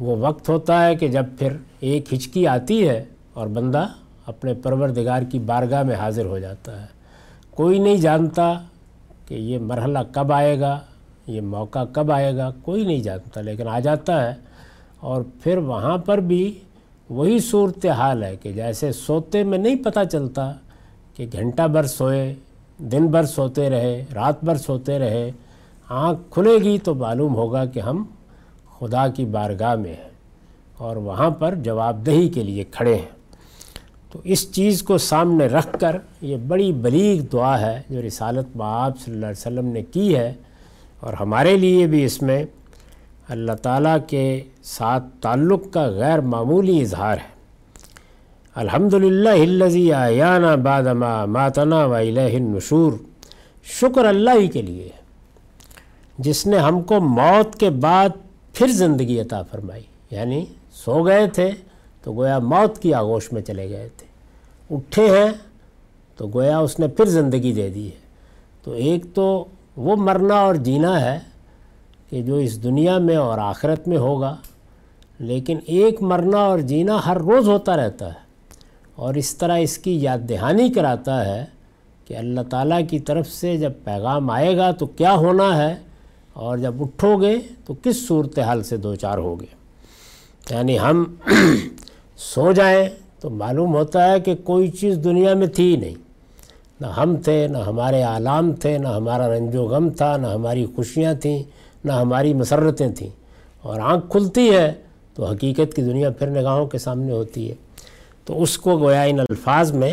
وہ 0.00 0.16
وقت 0.16 0.48
ہوتا 0.48 0.86
ہے 0.86 0.94
کہ 0.94 1.08
جب 1.08 1.24
پھر 1.38 1.56
ایک 1.80 2.14
ہچکی 2.14 2.46
آتی 2.46 2.88
ہے 2.88 3.04
اور 3.32 3.46
بندہ 3.46 3.86
اپنے 4.26 4.54
پروردگار 4.54 5.22
کی 5.22 5.38
بارگاہ 5.38 5.82
میں 5.82 5.94
حاضر 5.94 6.24
ہو 6.24 6.38
جاتا 6.38 6.80
ہے۔ 6.80 6.86
کوئی 7.50 7.78
نہیں 7.78 7.96
جانتا 7.96 8.54
کہ 9.28 9.34
یہ 9.34 9.58
مرحلہ 9.58 9.98
کب 10.12 10.32
آئے 10.32 10.60
گا، 10.60 10.80
یہ 11.26 11.40
موقع 11.40 11.84
کب 11.92 12.12
آئے 12.12 12.36
گا، 12.36 12.50
کوئی 12.62 12.84
نہیں 12.84 13.00
جانتا، 13.00 13.40
لیکن 13.40 13.68
آ 13.68 13.80
جاتا 13.80 14.28
ہے۔ 14.28 14.34
اور 15.00 15.22
پھر 15.42 15.56
وہاں 15.56 15.98
پر 15.98 16.18
بھی 16.18 16.58
وہی 17.10 17.38
صورت 17.38 17.86
حال 17.86 18.22
ہے 18.22 18.36
کہ 18.36 18.52
جیسے 18.52 18.92
سوتے 18.92 19.42
میں 19.42 19.58
نہیں 19.58 19.76
پتہ 19.76 20.00
چلتا 20.12 20.52
کہ 21.26 21.38
گھنٹہ 21.38 21.62
بھر 21.62 21.86
سوئے، 21.86 22.34
دن 22.78 23.06
بھر 23.06 23.24
سوتے 23.24 23.70
رہے، 23.70 24.04
رات 24.14 24.44
بھر 24.44 24.56
سوتے 24.56 24.98
رہے، 24.98 25.30
آنکھ 25.88 26.20
کھلے 26.30 26.56
گی 26.64 26.78
تو 26.78 26.94
معلوم 26.94 27.34
ہوگا 27.34 27.64
کہ 27.64 27.80
ہم 27.80 28.04
خدا 28.78 29.08
کی 29.08 29.24
بارگاہ 29.24 29.74
میں 29.74 29.92
ہیں 29.92 30.10
اور 30.78 30.96
وہاں 30.96 31.30
پر 31.30 31.54
جواب 31.54 32.06
دہی 32.06 32.28
کے 32.28 32.42
لیے 32.42 32.64
کھڑے 32.64 32.94
ہیں۔ 32.94 33.22
تو 34.12 34.20
اس 34.24 34.52
چیز 34.52 34.82
کو 34.82 34.98
سامنے 34.98 35.46
رکھ 35.46 35.78
کر 35.80 35.96
یہ 36.20 36.36
بڑی 36.36 36.72
بلیغ 36.72 37.22
دعا 37.32 37.60
ہے 37.60 37.82
جو 37.88 38.02
رسالت 38.06 38.56
باب 38.56 38.92
صلی 39.00 39.14
اللہ 39.14 39.26
علیہ 39.26 39.40
وسلم 39.40 39.66
نے 39.66 39.82
کی 39.82 40.16
ہے 40.16 40.34
اور 41.00 41.12
ہمارے 41.12 41.56
لیے 41.56 41.86
بھی 41.86 42.04
اس 42.04 42.22
میں 42.22 42.44
اللہ 43.28 43.52
تعالیٰ 43.52 43.96
کے 44.06 44.42
ساتھ 44.62 45.04
تعلق 45.20 45.60
کا 45.70 45.82
غیر 45.82 46.20
معمولی 46.20 46.80
اظہار 46.80 47.16
ہے۔ 47.16 47.41
الحمد 48.54 48.94
للہ 48.94 49.28
ہلزی 49.28 49.92
آیانہ 49.92 50.56
بادما 50.62 51.24
ماتنا 51.24 51.84
و 51.84 51.94
الہ 51.94 52.20
النشور۔ 52.20 52.92
شکر 53.64 54.04
اللہ 54.04 54.30
ہی 54.40 54.48
کے 54.48 54.62
لیے 54.62 54.88
جس 56.18 56.46
نے 56.46 56.58
ہم 56.58 56.82
کو 56.82 57.00
موت 57.00 57.54
کے 57.54 57.70
بعد 57.70 58.08
پھر 58.52 58.66
زندگی 58.66 59.20
عطا 59.20 59.42
فرمائی۔ 59.42 59.82
یعنی 60.10 60.44
سو 60.72 61.02
گئے 61.06 61.26
تھے 61.26 61.50
تو 62.02 62.12
گویا 62.12 62.38
موت 62.38 62.78
کی 62.78 62.94
آغوش 62.94 63.32
میں 63.32 63.42
چلے 63.42 63.68
گئے 63.70 63.88
تھے۔ 63.96 64.06
اٹھے 64.74 65.06
ہیں 65.06 65.32
تو 66.16 66.28
گویا 66.34 66.58
اس 66.58 66.80
نے 66.80 66.88
پھر 66.88 67.04
زندگی 67.04 67.52
دے 67.52 67.68
دی 67.68 67.86
ہے۔ 67.86 68.00
تو 68.62 68.70
ایک 68.70 69.04
تو 69.14 69.44
وہ 69.76 69.96
مرنا 69.96 70.34
اور 70.34 70.54
جینا 70.54 71.00
ہے 71.00 71.18
کہ 72.10 72.22
جو 72.22 72.36
اس 72.36 72.62
دنیا 72.62 72.98
میں 72.98 73.16
اور 73.16 73.38
آخرت 73.38 73.88
میں 73.88 73.98
ہوگا، 73.98 74.36
لیکن 75.18 75.58
ایک 75.66 76.02
مرنا 76.02 76.38
اور 76.38 76.58
جینا 76.58 77.06
ہر 77.06 77.16
روز 77.16 77.48
ہوتا 77.48 77.76
رہتا 77.76 78.08
ہے۔ 78.08 78.21
اور 78.94 79.14
اس 79.14 79.36
طرح 79.36 79.58
اس 79.58 79.78
کی 79.78 80.02
یاد 80.02 80.18
دہانی 80.18 80.70
کراتا 80.70 81.24
ہے 81.24 81.44
کہ 82.06 82.16
اللہ 82.16 82.40
تعالیٰ 82.50 82.80
کی 82.90 82.98
طرف 82.98 83.28
سے 83.28 83.56
جب 83.56 83.72
پیغام 83.84 84.30
آئے 84.30 84.56
گا 84.56 84.70
تو 84.70 84.86
کیا 84.86 85.14
ہونا 85.14 85.56
ہے؟ 85.56 85.74
اور 86.32 86.58
جب 86.58 86.82
اٹھو 86.82 87.20
گے 87.20 87.36
تو 87.64 87.74
کس 87.82 88.06
صورتحال 88.08 88.62
سے 88.62 88.76
دو 88.76 88.94
چار 88.94 89.18
ہو 89.18 89.40
گے؟ 89.40 89.46
یعنی 90.50 90.78
ہم 90.78 91.14
سو 92.16 92.52
جائیں 92.52 92.88
تو 93.20 93.30
معلوم 93.30 93.74
ہوتا 93.74 94.12
ہے 94.12 94.20
کہ 94.20 94.34
کوئی 94.34 94.70
چیز 94.70 94.98
دنیا 95.04 95.34
میں 95.34 95.46
تھی 95.46 95.70
ہی 95.70 95.76
نہیں۔ 95.76 95.94
نہ 96.80 96.86
ہم 96.86 97.16
تھے، 97.16 97.48
نہ 97.48 97.58
ہمارے 97.58 98.02
عالام 98.02 98.52
تھے، 98.52 98.78
نہ 98.78 98.88
ہمارا 98.88 99.28
رنج 99.28 99.56
و 99.56 99.64
غم 99.64 99.90
تھا، 99.90 100.16
نہ 100.16 100.26
ہماری 100.26 100.66
خوشیاں 100.76 101.14
تھیں، 101.14 101.42
نہ 101.84 101.92
ہماری 101.92 102.34
مسرتیں 102.34 102.88
تھیں۔ 102.88 103.10
اور 103.62 103.80
آنکھ 103.80 104.06
کھلتی 104.10 104.50
ہے 104.50 104.72
تو 105.14 105.24
حقیقت 105.24 105.74
کی 105.74 105.82
دنیا 105.82 106.10
پھر 106.10 106.30
نگاہوں 106.30 106.66
کے 106.66 106.78
سامنے 106.78 107.12
ہوتی 107.12 107.50
ہے۔ 107.50 107.54
تو 108.24 108.42
اس 108.42 108.58
کو 108.58 108.78
گویا 108.78 109.02
ان 109.02 109.20
الفاظ 109.20 109.72
میں 109.72 109.92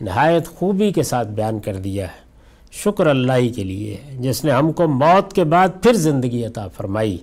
نہایت 0.00 0.46
خوبی 0.46 0.92
کے 0.92 1.02
ساتھ 1.02 1.28
بیان 1.28 1.58
کر 1.58 1.74
دیا 1.74 2.06
ہے۔ 2.06 2.24
شکر 2.72 3.06
اللہ 3.06 3.32
ہی 3.32 3.48
کے 3.48 3.64
لیے 3.64 3.96
جس 4.20 4.44
نے 4.44 4.50
ہم 4.50 4.72
کو 4.72 4.88
موت 4.88 5.32
کے 5.32 5.44
بعد 5.44 5.68
پھر 5.82 5.92
زندگی 5.92 6.44
عطا 6.44 6.68
فرمائی۔ 6.68 7.18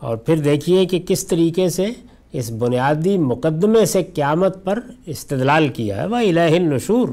اور 0.00 0.16
پھر 0.16 0.36
دیکھیے 0.36 0.86
کہ 0.86 1.02
کس 1.08 1.26
طریقے 1.26 1.68
سے 1.68 1.86
اس 2.32 2.50
بنیادی 2.50 3.18
مقدمے 3.18 3.84
سے 3.84 4.02
قیامت 4.02 4.64
پر 4.64 4.78
استدلال 5.06 5.68
کیا 5.68 6.02
ہے۔ 6.02 6.06
وہ 6.06 6.16
الہ 6.16 6.40
النشور۔ 6.40 7.08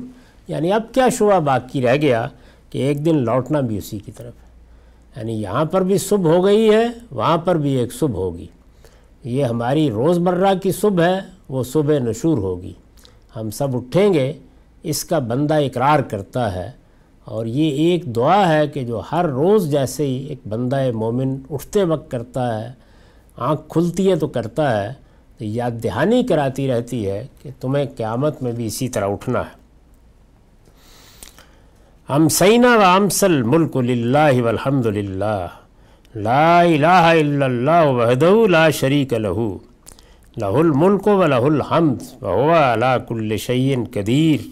یعنی 0.48 0.72
اب 0.72 0.82
کیا 0.94 1.10
شعبہ 1.10 1.40
باقی 1.40 1.82
رہ 1.82 1.96
گیا 1.96 2.28
کہ 2.70 2.78
ایک 2.78 3.06
دن 3.06 3.18
لوٹنا 3.18 3.60
بھی 3.60 3.78
اسی 3.78 4.00
کی 4.00 4.12
طرف 4.12 4.34
ہے۔ 4.44 4.48
یعنی 5.16 5.42
یہاں 5.42 5.66
پر 5.66 5.84
بھی 5.84 5.98
صبح 5.98 6.36
ہو 6.36 6.46
گئی 6.46 6.70
ہے، 6.70 6.88
وہاں 7.12 7.38
پر 7.38 7.56
بھی 7.56 7.74
ایک 7.74 7.94
صبح 7.94 8.20
ہوگی۔ 8.20 8.48
یہ 9.24 9.44
ہماری 9.44 9.92
روز 9.92 10.20
مرہ 10.20 10.54
کی 10.64 10.72
صبح 10.72 11.04
ہے 11.04 11.35
وہ 11.50 11.64
صبح 11.64 12.00
نشور 12.00 12.38
ہوگی۔ 12.38 12.74
ہم 13.36 13.50
سب 13.50 13.76
اٹھیں 13.76 14.14
گے، 14.14 14.34
اس 14.84 15.06
کا 15.06 15.20
بندہ 15.20 15.54
اقرار 15.54 16.00
کرتا 16.00 16.54
ہے۔ 16.54 16.72
اور 17.26 17.46
یہ 17.46 17.70
ایک 17.70 18.16
دعا 18.16 18.54
ہے 18.54 18.68
کہ 18.68 18.84
جو 18.84 19.02
ہر 19.12 19.26
روز 19.26 19.72
جیسے 19.72 20.08
ہی 20.08 20.14
ایک 20.14 20.40
بندہ 20.50 20.92
مومن 20.92 21.38
اٹھتے 21.50 21.84
وقت 21.84 22.12
کرتا 22.12 22.62
ہے، 22.62 22.74
آنکھ 23.38 23.62
کھلتی 23.70 24.12
ہے 24.12 24.16
تو 24.16 24.28
کرتا 24.28 24.84
ہے۔ 24.84 24.94
تو 25.38 25.46
یاد 25.46 25.72
دہانی 25.84 26.24
کراتی 26.24 26.68
رہتی 26.68 27.10
ہے 27.10 27.28
کہ 27.42 27.50
تمہیں 27.60 27.86
قیامت 27.98 28.44
میں 28.44 28.52
بھی 28.52 28.66
اسی 28.66 28.90
طرح 28.90 29.06
اٹھنا 29.06 29.40
ہے۔ 29.40 29.66
ہم 32.10 32.30
سینا 32.30 32.78
و 32.78 32.84
امسل 32.84 33.44
ملک 33.44 33.78
للہ 33.78 34.42
والحمد 34.42 34.86
للہ۔ 34.86 35.48
لا 36.16 36.62
الہ 36.62 36.86
الا 36.86 37.46
اللہ 37.46 37.86
وحدہ 37.86 38.48
لا 38.48 38.70
شریک 38.70 39.14
لہو 39.14 39.58
لہ 40.42 40.56
الملک 40.60 41.08
و 41.08 41.26
لہ 41.26 41.46
الحمد 41.50 42.02
وهو 42.22 42.50
على 42.54 42.94
كل 43.08 43.38
شيء 43.38 43.76
قدیر۔ 43.94 44.48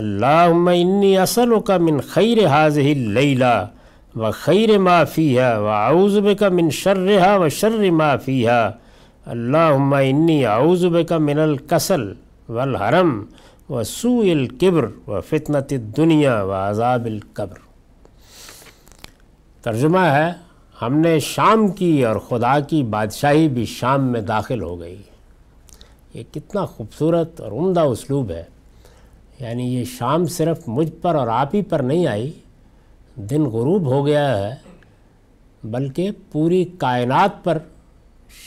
اللہم 0.00 0.68
انی 0.68 1.16
اسلک 1.18 1.70
من 1.86 2.00
خیر 2.12 2.38
هذه 2.38 2.92
اللیلہ 2.92 3.56
و 4.16 4.30
خیر 4.38 4.70
ما 4.78 5.02
و 5.56 5.66
اعوذ 5.68 6.18
بک 6.26 6.42
من 6.58 6.70
شرها 6.70 7.36
و 7.36 7.48
شر 7.48 7.90
ما 8.00 8.10
فیها 8.26 9.32
اللہم 9.34 9.94
انی 9.94 10.38
اعوذ 10.46 10.84
بک 10.94 11.12
من 11.28 11.38
الکسل 11.38 12.06
والحرم 12.48 13.12
و 13.70 13.82
سوء 13.82 14.30
القبر 14.30 14.84
و 15.10 15.20
فتنة 15.28 15.68
الدنیا 15.70 16.42
و 16.42 16.52
عذاب 16.52 17.04
القبر۔ 17.04 17.58
ترجمہ 19.62 20.06
ہے 20.16 20.32
ہم 20.82 20.98
نے 20.98 21.18
شام 21.18 21.68
کی 21.68 22.04
اور 22.04 22.16
خدا 22.16 22.60
کی 22.60 22.82
بادشاہی 22.82 23.48
بھی 23.48 23.64
شام 23.64 24.12
میں 24.12 24.20
داخل 24.20 24.62
ہو 24.62 24.80
گئی۔ 24.80 25.02
یہ 26.14 26.22
کتنا 26.32 26.66
خوبصورت 26.66 27.40
اور 27.40 27.52
عمدہ 27.52 27.80
اسلوب 27.80 28.30
ہے۔ 28.30 28.44
یعنی 29.40 29.74
یہ 29.74 29.84
شام 29.84 30.26
صرف 30.26 30.68
مجھ 30.68 30.90
پر 31.02 31.14
اور 31.14 31.28
آپ 31.28 31.54
ہی 31.54 31.62
پر 31.62 31.80
نہیں 31.80 32.06
آئی، 32.06 32.32
دن 33.16 33.42
غروب 33.42 33.86
ہو 33.86 34.06
گیا 34.06 34.38
ہے، 34.38 34.54
بلکہ 35.64 36.10
پوری 36.32 36.64
کائنات 36.64 37.44
پر 37.44 37.58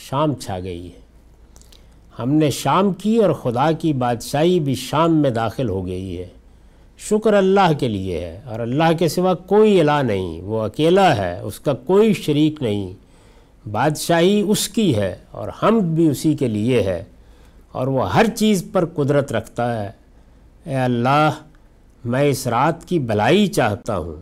شام 0.10 0.34
چھا 0.34 0.60
گئی 0.60 0.88
ہے۔ 0.88 1.00
ہم 2.20 2.32
نے 2.32 2.50
شام 2.50 2.94
کی 2.94 3.18
اور 3.18 3.34
خدا 3.34 3.72
کی 3.72 3.94
بادشاہی 3.94 4.60
بھی 4.60 4.76
شام 4.76 5.16
میں 5.16 5.30
داخل 5.30 5.70
ہو 5.70 5.86
گئی 5.86 6.20
ہے۔ 6.20 6.28
شکر 6.98 7.34
اللہ 7.34 7.74
کے 7.80 7.88
لیے 7.88 8.20
ہے 8.20 8.42
اور 8.46 8.60
اللہ 8.60 8.98
کے 9.00 9.08
سوا 9.08 9.34
کوئی 9.34 9.80
الہ 9.80 10.02
نہیں، 10.04 10.42
وہ 10.42 10.62
اکیلا 10.62 11.18
ہے، 11.18 11.40
اس 11.40 11.60
کا 11.60 11.74
کوئی 11.74 12.14
شریک 12.14 12.62
نہیں۔ 12.62 12.94
بادشاہی 13.72 14.44
اس 14.48 14.70
کی 14.70 14.96
ہے 14.96 15.16
اور 15.32 15.50
ہم 15.62 15.96
بھی 15.96 16.10
اسی 16.10 16.34
کے 16.34 16.48
لیے 16.48 16.82
ہے 16.82 17.04
اور 17.72 17.88
وہ 17.88 18.14
ہر 18.14 18.26
چیز 18.36 18.66
پر 18.72 18.86
قدرت 18.86 19.32
رکھتا 19.32 19.84
ہے۔ 19.84 19.92
اے 20.66 20.76
اللہ، 20.76 21.30
میں 22.06 22.24
اس 22.24 22.48
رات 22.48 22.86
کی 22.86 23.00
بلائی 23.00 23.48
چاہتا 23.48 23.98
ہوں 23.98 24.22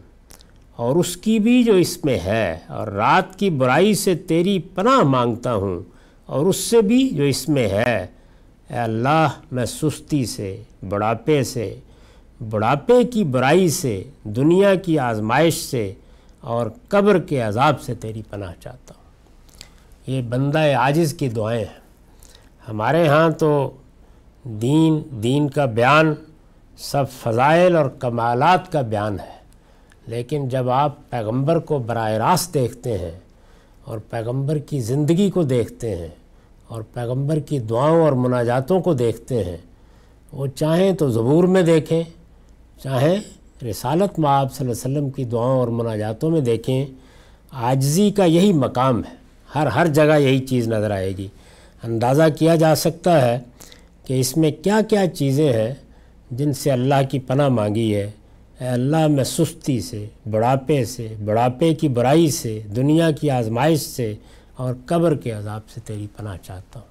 اور 0.75 0.95
اس 0.95 1.17
کی 1.17 1.39
بھی 1.39 1.63
جو 1.63 1.73
اس 1.73 2.05
میں 2.05 2.19
ہے 2.25 2.57
اور 2.67 2.87
رات 2.87 3.39
کی 3.39 3.49
برائی 3.49 3.93
سے 3.93 4.15
تیری 4.15 4.59
پناہ 4.59 5.03
مانگتا 5.03 5.55
ہوں 5.55 5.79
اور 6.25 6.45
اس 6.45 6.57
سے 6.57 6.81
بھی 6.81 7.09
جو 7.09 7.23
اس 7.23 7.49
میں 7.49 7.67
ہے۔ 7.67 8.07
اے 8.69 8.77
اللہ، 8.77 9.27
میں 9.51 9.65
سستی 9.65 10.25
سے، 10.25 10.63
بڑھاپے 10.89 11.43
سے 11.43 11.75
بڑھاپے 12.49 13.03
کی 13.03 13.23
برائی 13.23 13.69
سے، 13.69 14.03
دنیا 14.23 14.75
کی 14.75 14.99
آزمائش 14.99 15.53
سے 15.53 15.93
اور 16.41 16.67
قبر 16.87 17.19
کے 17.19 17.41
عذاب 17.41 17.81
سے 17.81 17.95
تیری 17.95 18.21
پناہ 18.29 18.53
چاہتا 18.59 18.93
ہوں۔ 18.97 19.05
یہ 20.07 20.21
بندہ 20.21 20.59
عاجز 20.59 21.13
کی 21.13 21.29
دعائیں 21.29 21.65
ہیں۔ 21.65 21.79
ہمارے 22.69 23.07
ہاں 23.07 23.29
تو 23.29 23.71
دین 24.43 25.01
دین 25.23 25.49
کا 25.49 25.65
بیان، 25.65 26.13
سب 26.77 27.03
فضائل 27.09 27.75
اور 27.75 27.85
کمالات 27.85 28.71
کا 28.71 28.81
بیان 28.81 29.19
ہے۔ 29.19 29.35
لیکن 30.07 30.49
جب 30.49 30.69
آپ 30.69 31.09
پیغمبر 31.09 31.59
کو 31.59 31.77
براہ 31.77 32.11
راست 32.11 32.53
دیکھتے 32.53 32.97
ہیں 32.97 33.19
اور 33.83 33.99
پیغمبر 33.99 34.57
کی 34.57 34.79
زندگی 34.79 35.29
کو 35.29 35.43
دیکھتے 35.43 35.95
ہیں 35.95 36.07
اور 36.67 36.81
پیغمبر 36.93 37.39
کی 37.39 37.59
دعاؤں 37.59 38.01
اور 38.01 38.13
مناجاتوں 38.13 38.81
کو 38.81 38.93
دیکھتے 38.93 39.43
ہیں، 39.43 39.57
وہ 40.31 40.47
چاہیں 40.47 40.93
تو 40.93 41.09
زبور 41.09 41.43
میں 41.43 41.61
دیکھیں 41.61 42.03
چاہیں 42.83 43.15
رسالت 43.65 44.19
میں 44.19 44.29
آپ 44.29 44.53
صلی 44.55 44.67
اللہ 44.67 44.85
علیہ 44.85 44.97
وسلم 44.97 45.09
کی 45.09 45.23
دعاؤں 45.23 45.59
اور 45.59 45.67
مناجاتوں 45.67 46.29
میں 46.29 46.41
دیکھیں 46.41 46.85
آجزی 47.51 48.11
کا 48.11 48.25
یہی 48.25 48.53
مقام 48.53 48.99
ہے۔ 48.99 49.15
ہر 49.55 49.67
ہر 49.67 49.87
جگہ 49.87 50.19
یہی 50.19 50.39
چیز 50.39 50.67
نظر 50.67 50.91
آئے 50.91 51.17
گی۔ 51.17 51.27
اندازہ 51.83 52.23
کیا 52.39 52.55
جا 52.55 52.75
سکتا 52.75 53.21
ہے 53.21 53.39
کہ 54.05 54.19
اس 54.19 54.37
میں 54.37 54.51
کیا 54.51 54.79
کیا 54.89 55.07
چیزیں 55.07 55.53
ہیں 55.53 55.73
جن 56.31 56.53
سے 56.53 56.71
اللہ 56.71 56.95
کی 57.09 57.19
پناہ 57.19 57.49
مانگی 57.49 57.95
ہے۔ 57.95 58.11
اے 58.59 58.67
اللہ، 58.67 59.07
میں 59.07 59.23
سستی 59.23 59.81
سے، 59.81 60.05
بڑھاپے 60.31 60.85
سے، 60.85 61.15
بڑھاپے 61.25 61.73
کی 61.73 61.87
برائی 61.87 62.31
سے، 62.31 62.61
دنیا 62.75 63.11
کی 63.11 63.29
آزمائش 63.29 63.79
سے 63.79 64.13
اور 64.55 64.73
قبر 64.85 65.15
کے 65.15 65.31
عذاب 65.31 65.61
سے 65.73 65.79
تیری 65.85 66.07
پناہ 66.17 66.37
چاہتا 66.43 66.79
ہوں۔ 66.79 66.87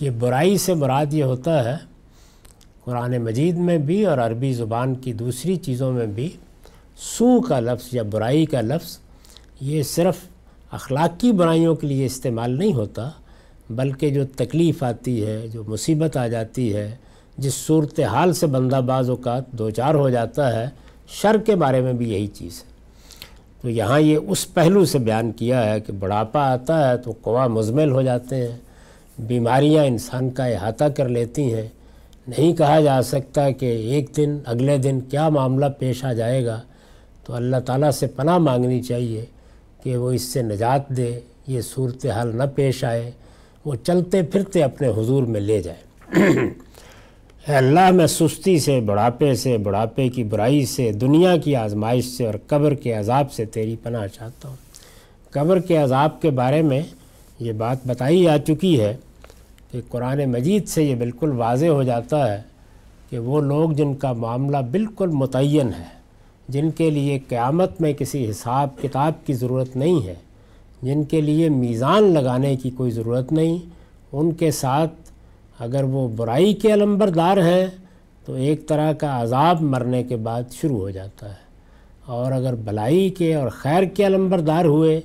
یہ 0.00 0.10
برائی 0.10 0.58
سے 0.58 0.74
مراد 0.74 1.06
یہ 1.12 1.24
ہوتا 1.24 1.64
ہے 1.64 1.97
قرآن 2.88 3.16
مجید 3.18 3.56
میں 3.56 3.78
بھی 3.78 4.06
اور 4.06 4.18
عربی 4.18 4.52
زبان 4.52 4.94
کی 4.94 5.12
دوسری 5.12 5.56
چیزوں 5.56 5.92
میں 5.92 6.06
بھی 6.06 6.28
سو 6.98 7.40
کا 7.40 7.60
لفظ 7.60 7.94
یا 7.94 8.02
برائی 8.02 8.46
کا 8.46 8.60
لفظ 8.60 8.98
یہ 9.60 9.82
صرف 9.82 10.16
اخلاقی 10.72 11.32
برائیوں 11.32 11.74
کے 11.74 11.86
لیے 11.86 12.06
استعمال 12.06 12.58
نہیں 12.58 12.72
ہوتا، 12.72 13.10
بلکہ 13.70 14.10
جو 14.10 14.24
تکلیف 14.36 14.82
آتی 14.82 15.26
ہے، 15.26 15.46
جو 15.52 15.64
مصیبت 15.66 16.16
آ 16.16 16.26
جاتی 16.26 16.74
ہے، 16.74 16.96
جس 17.38 17.54
صورت 17.54 18.00
حال 18.00 18.32
سے 18.32 18.46
بندہ 18.46 18.80
بعض 18.86 19.10
اوقات 19.10 19.52
دو 19.52 19.70
چار 19.70 19.94
ہو 19.94 20.10
جاتا 20.10 20.52
ہے، 20.56 20.68
شر 21.08 21.36
کے 21.46 21.56
بارے 21.56 21.80
میں 21.80 21.92
بھی 21.92 22.10
یہی 22.10 22.26
چیز 22.26 22.64
ہے۔ 22.64 22.76
تو 23.62 23.70
یہاں 23.70 24.00
یہ 24.00 24.18
اس 24.26 24.54
پہلو 24.54 24.84
سے 24.84 24.98
بیان 24.98 25.32
کیا 25.32 25.70
ہے 25.70 25.80
کہ 25.80 25.92
بڑھاپا 25.92 26.52
آتا 26.52 26.90
ہے 26.90 26.96
تو 26.96 27.14
قوا 27.22 27.46
مزمل 27.46 27.90
ہو 27.90 28.02
جاتے 28.02 28.48
ہیں، 28.48 28.56
بیماریاں 29.18 29.84
انسان 29.84 30.30
کا 30.30 30.44
احاطہ 30.44 30.84
کر 30.84 31.08
لیتی 31.08 31.54
ہیں 31.54 31.68
نہیں 32.28 32.52
کہا 32.52 32.80
جا 32.80 33.02
سکتا 33.02 33.50
کہ 33.50 33.66
ایک 33.66 34.10
دن 34.16 34.38
اگلے 34.46 34.78
دن 34.78 35.00
کیا 35.00 35.28
معاملہ 35.28 35.66
پیش 35.78 36.04
آ 36.04 36.12
جائے 36.12 36.46
گا، 36.46 36.60
تو 37.24 37.34
اللہ 37.34 37.56
تعالیٰ 37.66 37.90
سے 37.90 38.06
پناہ 38.06 38.38
مانگنی 38.38 38.82
چاہیے 38.82 39.24
کہ 39.84 39.96
وہ 39.96 40.12
اس 40.12 40.22
سے 40.22 40.42
نجات 40.42 40.88
دے، 40.88 41.20
یہ 41.46 41.60
صورتحال 41.60 42.36
نہ 42.36 42.42
پیش 42.54 42.84
آئے، 42.84 43.10
وہ 43.64 43.74
چلتے 43.74 44.22
پھرتے 44.22 44.62
اپنے 44.62 44.88
حضور 44.88 45.22
میں 45.22 45.40
لے 45.40 45.62
جائے۔ 45.62 45.82
اے 47.48 47.56
اللہ، 47.56 47.90
میں 47.90 48.06
سستی 48.06 48.58
سے، 48.58 48.80
بڑھاپے 48.80 49.34
سے، 49.34 49.58
بڑھاپے 49.58 50.08
کی 50.08 50.24
برائی 50.24 50.66
سے، 50.66 50.92
دنیا 50.92 51.36
کی 51.36 51.56
آزمائش 51.56 52.04
سے 52.04 52.26
اور 52.26 52.34
قبر 52.46 52.74
کے 52.74 52.92
عذاب 52.92 53.32
سے 53.32 53.44
تیری 53.44 53.76
پناہ 53.82 54.06
چاہتا 54.06 54.48
ہوں۔ 54.48 54.56
قبر 55.30 55.58
کے 55.58 55.76
عذاب 55.76 56.22
کے 56.22 56.30
بارے 56.30 56.62
میں 56.62 56.82
یہ 57.40 57.52
بات 57.52 57.76
بتائی 57.86 58.22
جا 58.22 58.38
چکی 58.38 58.80
ہے 58.80 58.96
کہ 59.72 59.80
قرآن 59.88 60.24
مجید 60.24 60.68
سے 60.68 60.84
یہ 60.84 60.94
بالکل 60.94 61.30
واضح 61.30 61.66
ہو 61.66 61.82
جاتا 61.82 62.32
ہے 62.32 62.42
کہ 63.10 63.18
وہ 63.18 63.40
لوگ 63.40 63.70
جن 63.70 63.94
کا 63.94 64.12
معاملہ 64.12 64.56
بالکل 64.70 65.08
متعین 65.08 65.68
ہے، 65.68 65.98
جن 66.48 66.70
کے 66.70 66.90
لیے 66.90 67.18
قیامت 67.28 67.80
میں 67.80 67.92
کسی 67.92 68.30
حساب 68.30 68.68
کتاب 68.82 69.12
کی 69.26 69.32
ضرورت 69.32 69.76
نہیں 69.76 70.06
ہے، 70.06 70.14
جن 70.82 71.04
کے 71.04 71.20
لیے 71.20 71.48
میزان 71.48 72.04
لگانے 72.04 72.56
کی 72.56 72.70
کوئی 72.70 72.90
ضرورت 72.90 73.32
نہیں، 73.32 73.58
ان 74.12 74.32
کے 74.32 74.50
ساتھ 74.50 74.92
اگر 75.58 75.82
وہ 75.82 76.08
برائی 76.08 76.54
کے 76.54 76.72
علمبردار 76.72 77.36
ہیں 77.36 77.66
تو 78.24 78.32
ایک 78.34 78.68
طرح 78.68 78.92
کا 78.92 79.22
عذاب 79.22 79.60
مرنے 79.60 80.02
کے 80.02 80.16
بعد 80.16 80.42
شروع 80.52 80.78
ہو 80.78 80.90
جاتا 80.90 81.28
ہے۔ 81.28 81.46
اور 82.06 82.32
اگر 82.32 82.54
بلائی 82.54 83.08
کے 83.10 83.34
اور 83.34 83.48
خیر 83.48 83.82
کے 83.82 84.06
علمبردار 84.06 84.64
ہوئے، 84.64 85.00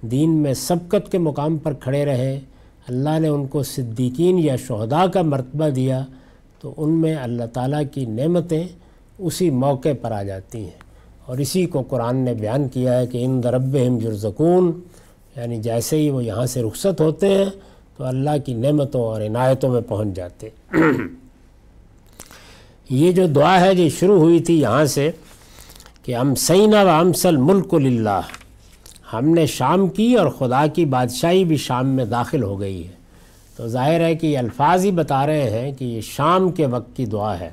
دین 0.00 0.30
میں 0.30 0.54
سبقت 0.54 1.12
کے 1.12 1.18
مقام 1.18 1.56
پر 1.56 1.72
کھڑے 1.72 2.04
رہے 2.04 2.40
اللہ 2.88 3.18
نے 3.18 3.28
ان 3.28 3.46
کو 3.46 3.62
صدیقین 3.62 4.38
یا 4.38 4.56
شہداء 4.56 5.04
کا 5.06 5.22
مرتبہ 5.22 5.68
دیا 5.68 6.00
تو 6.60 6.74
ان 6.76 6.90
میں 7.00 7.14
اللہ 7.16 7.44
تعالیٰ 7.52 7.82
کی 7.92 8.04
نعمتیں 8.04 8.64
اسی 9.18 9.50
موقع 9.50 9.88
پر 10.00 10.12
آ 10.12 10.22
جاتی 10.22 10.58
ہیں۔ 10.58 10.80
اور 11.26 11.38
اسی 11.38 11.66
کو 11.66 11.82
قرآن 11.82 12.16
نے 12.16 12.34
بیان 12.34 12.68
کیا 12.68 12.98
ہے 12.98 13.06
کہ 13.06 13.24
ان 13.24 13.42
درب 13.42 13.76
یرزکون 13.76 14.70
یعنی 15.36 15.58
جیسے 15.62 15.96
ہی 15.96 16.10
وہ 16.10 16.24
یہاں 16.24 16.46
سے 16.46 16.62
رخصت 16.62 17.00
ہوتے 17.00 17.28
ہیں 17.28 17.44
تو 17.96 18.04
اللہ 18.04 18.36
کی 18.44 18.54
نعمتوں 18.54 19.02
اور 19.02 19.20
عنایتوں 19.20 19.70
میں 19.70 19.80
پہنچ 19.88 20.16
جاتے 20.16 20.48
یہ 22.90 23.12
جو 23.12 23.26
دعا 23.26 23.60
ہے 23.60 23.74
جو 23.74 23.88
شروع 23.88 24.18
ہوئی 24.18 24.40
تھی 24.40 24.60
یہاں 24.60 24.84
سے 24.84 25.10
کہ 26.02 26.16
ام 26.16 26.34
سینہ 26.34 26.84
و 26.84 26.88
امسل 26.88 27.36
ملک 27.36 27.74
للہ۔ 27.74 28.20
ہم 29.12 29.28
نے 29.28 29.46
شام 29.46 29.88
کی 29.88 30.14
اور 30.14 30.26
خدا 30.26 30.66
کی 30.66 30.84
بادشاہی 30.84 31.44
بھی 31.44 31.56
شام 31.56 31.88
میں 31.88 32.04
داخل 32.04 32.42
ہو 32.42 32.60
گئی 32.60 32.86
ہے۔ 32.86 32.92
تو 33.56 33.68
ظاہر 33.68 34.00
ہے 34.00 34.14
کہ 34.14 34.26
یہ 34.26 34.38
الفاظ 34.38 34.84
ہی 34.84 34.90
بتا 34.90 35.26
رہے 35.26 35.50
ہیں 35.50 35.72
کہ 35.72 35.84
یہ 35.84 36.00
شام 36.00 36.50
کے 36.50 36.66
وقت 36.66 36.96
کی 36.96 37.06
دعا 37.06 37.40
ہے۔ 37.40 37.50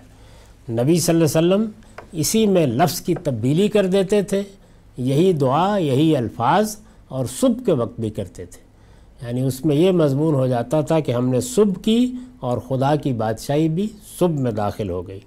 نبی 0.69 1.00
صلی 1.00 1.15
اللہ 1.15 1.39
علیہ 1.39 1.56
وسلم 1.56 1.72
اسی 2.12 2.48
میں 2.48 2.67
لفظ 2.67 3.02
کی 3.02 3.15
تبدیلی 3.15 3.67
کر 3.67 3.86
دیتے 3.86 4.22
تھے۔ 4.22 4.41
یہی 4.98 5.34
دعا، 5.34 5.78
یہی 5.78 6.17
الفاظ 6.17 6.76
اور 7.08 7.26
صبح 7.39 7.63
کے 7.65 7.72
وقت 7.72 8.00
بھی 8.00 8.10
کرتے 8.10 8.45
تھے۔ 8.45 8.69
یعنی 9.28 9.41
اس 9.41 9.65
میں 9.65 9.76
یہ 9.76 9.91
مضمون 9.91 10.34
ہو 10.34 10.48
جاتا 10.48 10.82
تھا 10.82 11.00
کہ 11.00 11.12
ہم 11.12 11.30
نے 11.30 11.41
صبح 11.41 11.82
کی 11.82 12.13
اور 12.39 12.58
خدا 12.58 12.95
کی 12.95 13.13
بادشاہی 13.13 13.69
بھی 13.69 13.88
صبح 14.19 14.39
میں 14.39 14.52
داخل 14.52 14.89
ہو 14.89 15.08
گئی۔ 15.08 15.19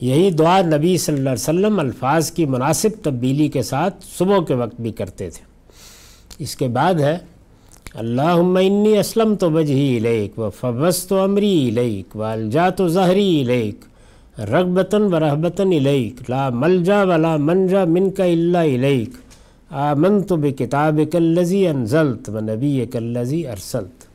یہی 0.00 0.30
دعا 0.30 0.60
نبی 0.62 0.96
صلی 0.98 1.16
اللہ 1.16 1.30
علیہ 1.30 1.48
وسلم 1.48 1.78
الفاظ 1.78 2.30
کی 2.32 2.44
مناسب 2.46 3.02
تبدیلی 3.02 3.48
کے 3.48 3.62
ساتھ 3.62 4.04
صبح 4.18 4.38
کے 4.48 4.54
وقت 4.54 4.80
بھی 4.80 4.92
کرتے 4.92 5.30
تھے۔ 5.30 5.44
اس 6.38 6.56
کے 6.56 6.68
بعد 6.68 7.00
ہے 7.00 7.16
اللہ 7.94 8.38
انی 8.60 8.96
اسلم 8.98 9.34
تو 9.34 9.48
بجہی 9.50 9.96
علیک 9.98 10.38
و 10.38 10.50
فبس 10.50 11.06
تو 11.06 11.24
عمری 11.24 11.68
علیک 11.68 12.16
و 12.16 12.22
الجا 12.22 12.68
تو 12.70 12.88
ظہری 12.88 13.42
علیک 13.42 13.84
رغبتاً 14.50 15.02
و 15.02 15.20
رحبتاً 15.20 15.72
علیک 15.72 16.30
لا 16.30 16.48
ملجا 16.48 17.02
ولا 17.02 17.36
منجا 17.36 17.84
من 17.84 18.10
کا 18.10 18.24
اللہ 18.24 18.74
علیک 18.74 19.16
آمن 19.70 20.22
تو 20.22 20.36
بے 20.36 20.52
انزلت 21.68 22.30
و 22.30 22.40
نبی 22.40 22.84
کلزی 22.92 23.46
ارسلت۔ 23.46 24.07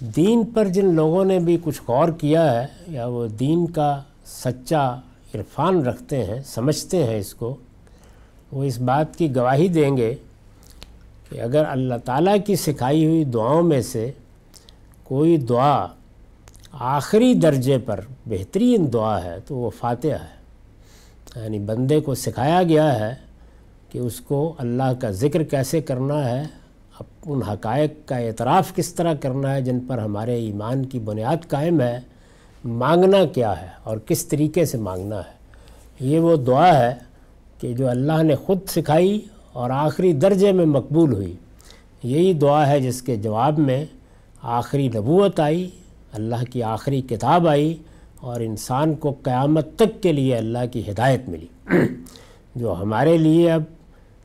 دین 0.00 0.44
پر 0.44 0.68
جن 0.68 0.94
لوگوں 0.94 1.24
نے 1.24 1.38
بھی 1.38 1.56
کچھ 1.62 1.80
غور 1.88 2.08
کیا 2.08 2.60
ہے، 2.60 2.66
یا 2.86 3.06
وہ 3.06 3.26
دین 3.26 3.66
کا 3.66 4.00
سچا 4.26 4.94
عرفان 5.34 5.82
رکھتے 5.82 6.24
ہیں، 6.24 6.40
سمجھتے 6.46 7.04
ہیں 7.04 7.18
اس 7.18 7.34
کو، 7.34 7.56
وہ 8.52 8.64
اس 8.64 8.78
بات 8.78 9.16
کی 9.16 9.36
گواہی 9.36 9.68
دیں 9.68 9.96
گے 9.96 10.14
کہ 11.28 11.40
اگر 11.40 11.64
اللہ 11.64 11.94
تعالیٰ 12.04 12.36
کی 12.46 12.56
سکھائی 12.56 13.04
ہوئی 13.06 13.24
دعاؤں 13.24 13.62
میں 13.62 13.82
سے 13.82 14.10
کوئی 15.04 15.36
دعا 15.36 15.86
آخری 16.72 17.34
درجے 17.34 17.78
پر 17.78 18.00
بہترین 18.26 18.92
دعا 18.92 19.24
ہے، 19.24 19.38
تو 19.46 19.56
وہ 19.56 19.70
فاتحہ 19.70 20.10
ہے۔ 20.10 21.42
یعنی 21.42 21.58
بندے 21.58 22.00
کو 22.00 22.14
سکھایا 22.14 22.62
گیا 22.62 23.00
ہے 23.00 23.14
کہ 23.90 23.98
اس 23.98 24.20
کو 24.20 24.54
اللہ 24.58 24.92
کا 25.00 25.10
ذکر 25.10 25.42
کیسے 25.42 25.80
کرنا 25.80 26.30
ہے 26.30 26.42
اب 27.00 27.04
ان 27.26 27.42
حقائق 27.42 28.08
کا 28.08 28.16
اعتراف 28.16 28.74
کس 28.74 28.94
طرح 28.94 29.14
کرنا 29.14 29.54
ہے، 29.54 29.62
جن 29.62 29.80
پر 29.80 29.98
ہمارے 29.98 30.34
ایمان 30.34 30.84
کی 30.84 30.98
بنیاد 30.98 31.48
قائم 31.48 31.80
ہے، 31.80 32.00
مانگنا 32.64 33.24
کیا 33.24 33.62
ہے 33.62 33.66
اور 33.82 33.98
کس 33.98 34.26
طریقے 34.26 34.64
سے 34.64 34.78
مانگنا 34.78 35.18
ہے۔ 35.18 35.34
یہ 36.00 36.18
وہ 36.18 36.36
دعا 36.36 36.78
ہے 36.78 36.94
کہ 37.60 37.72
جو 37.72 37.88
اللہ 37.88 38.22
نے 38.22 38.34
خود 38.34 38.58
سکھائی 38.68 39.20
اور 39.52 39.70
آخری 39.70 40.12
درجے 40.12 40.52
میں 40.52 40.64
مقبول 40.64 41.12
ہوئی۔ 41.12 41.34
یہی 42.02 42.32
دعا 42.32 42.68
ہے 42.68 42.80
جس 42.80 43.02
کے 43.02 43.16
جواب 43.16 43.58
میں 43.58 43.84
آخری 44.42 44.88
نبوت 44.88 45.40
آئی، 45.40 45.70
اللہ 46.12 46.44
کی 46.50 46.62
آخری 46.62 47.00
کتاب 47.00 47.48
آئی 47.48 47.76
اور 48.20 48.40
انسان 48.40 48.94
کو 48.94 49.14
قیامت 49.22 49.76
تک 49.76 50.02
کے 50.02 50.12
لیے 50.12 50.36
اللہ 50.36 50.58
کی 50.72 50.90
ہدایت 50.90 51.28
ملی۔ 51.28 51.76
جو 52.54 52.72
ہمارے 52.72 53.18
لیے 53.18 53.52
اب 53.52 53.62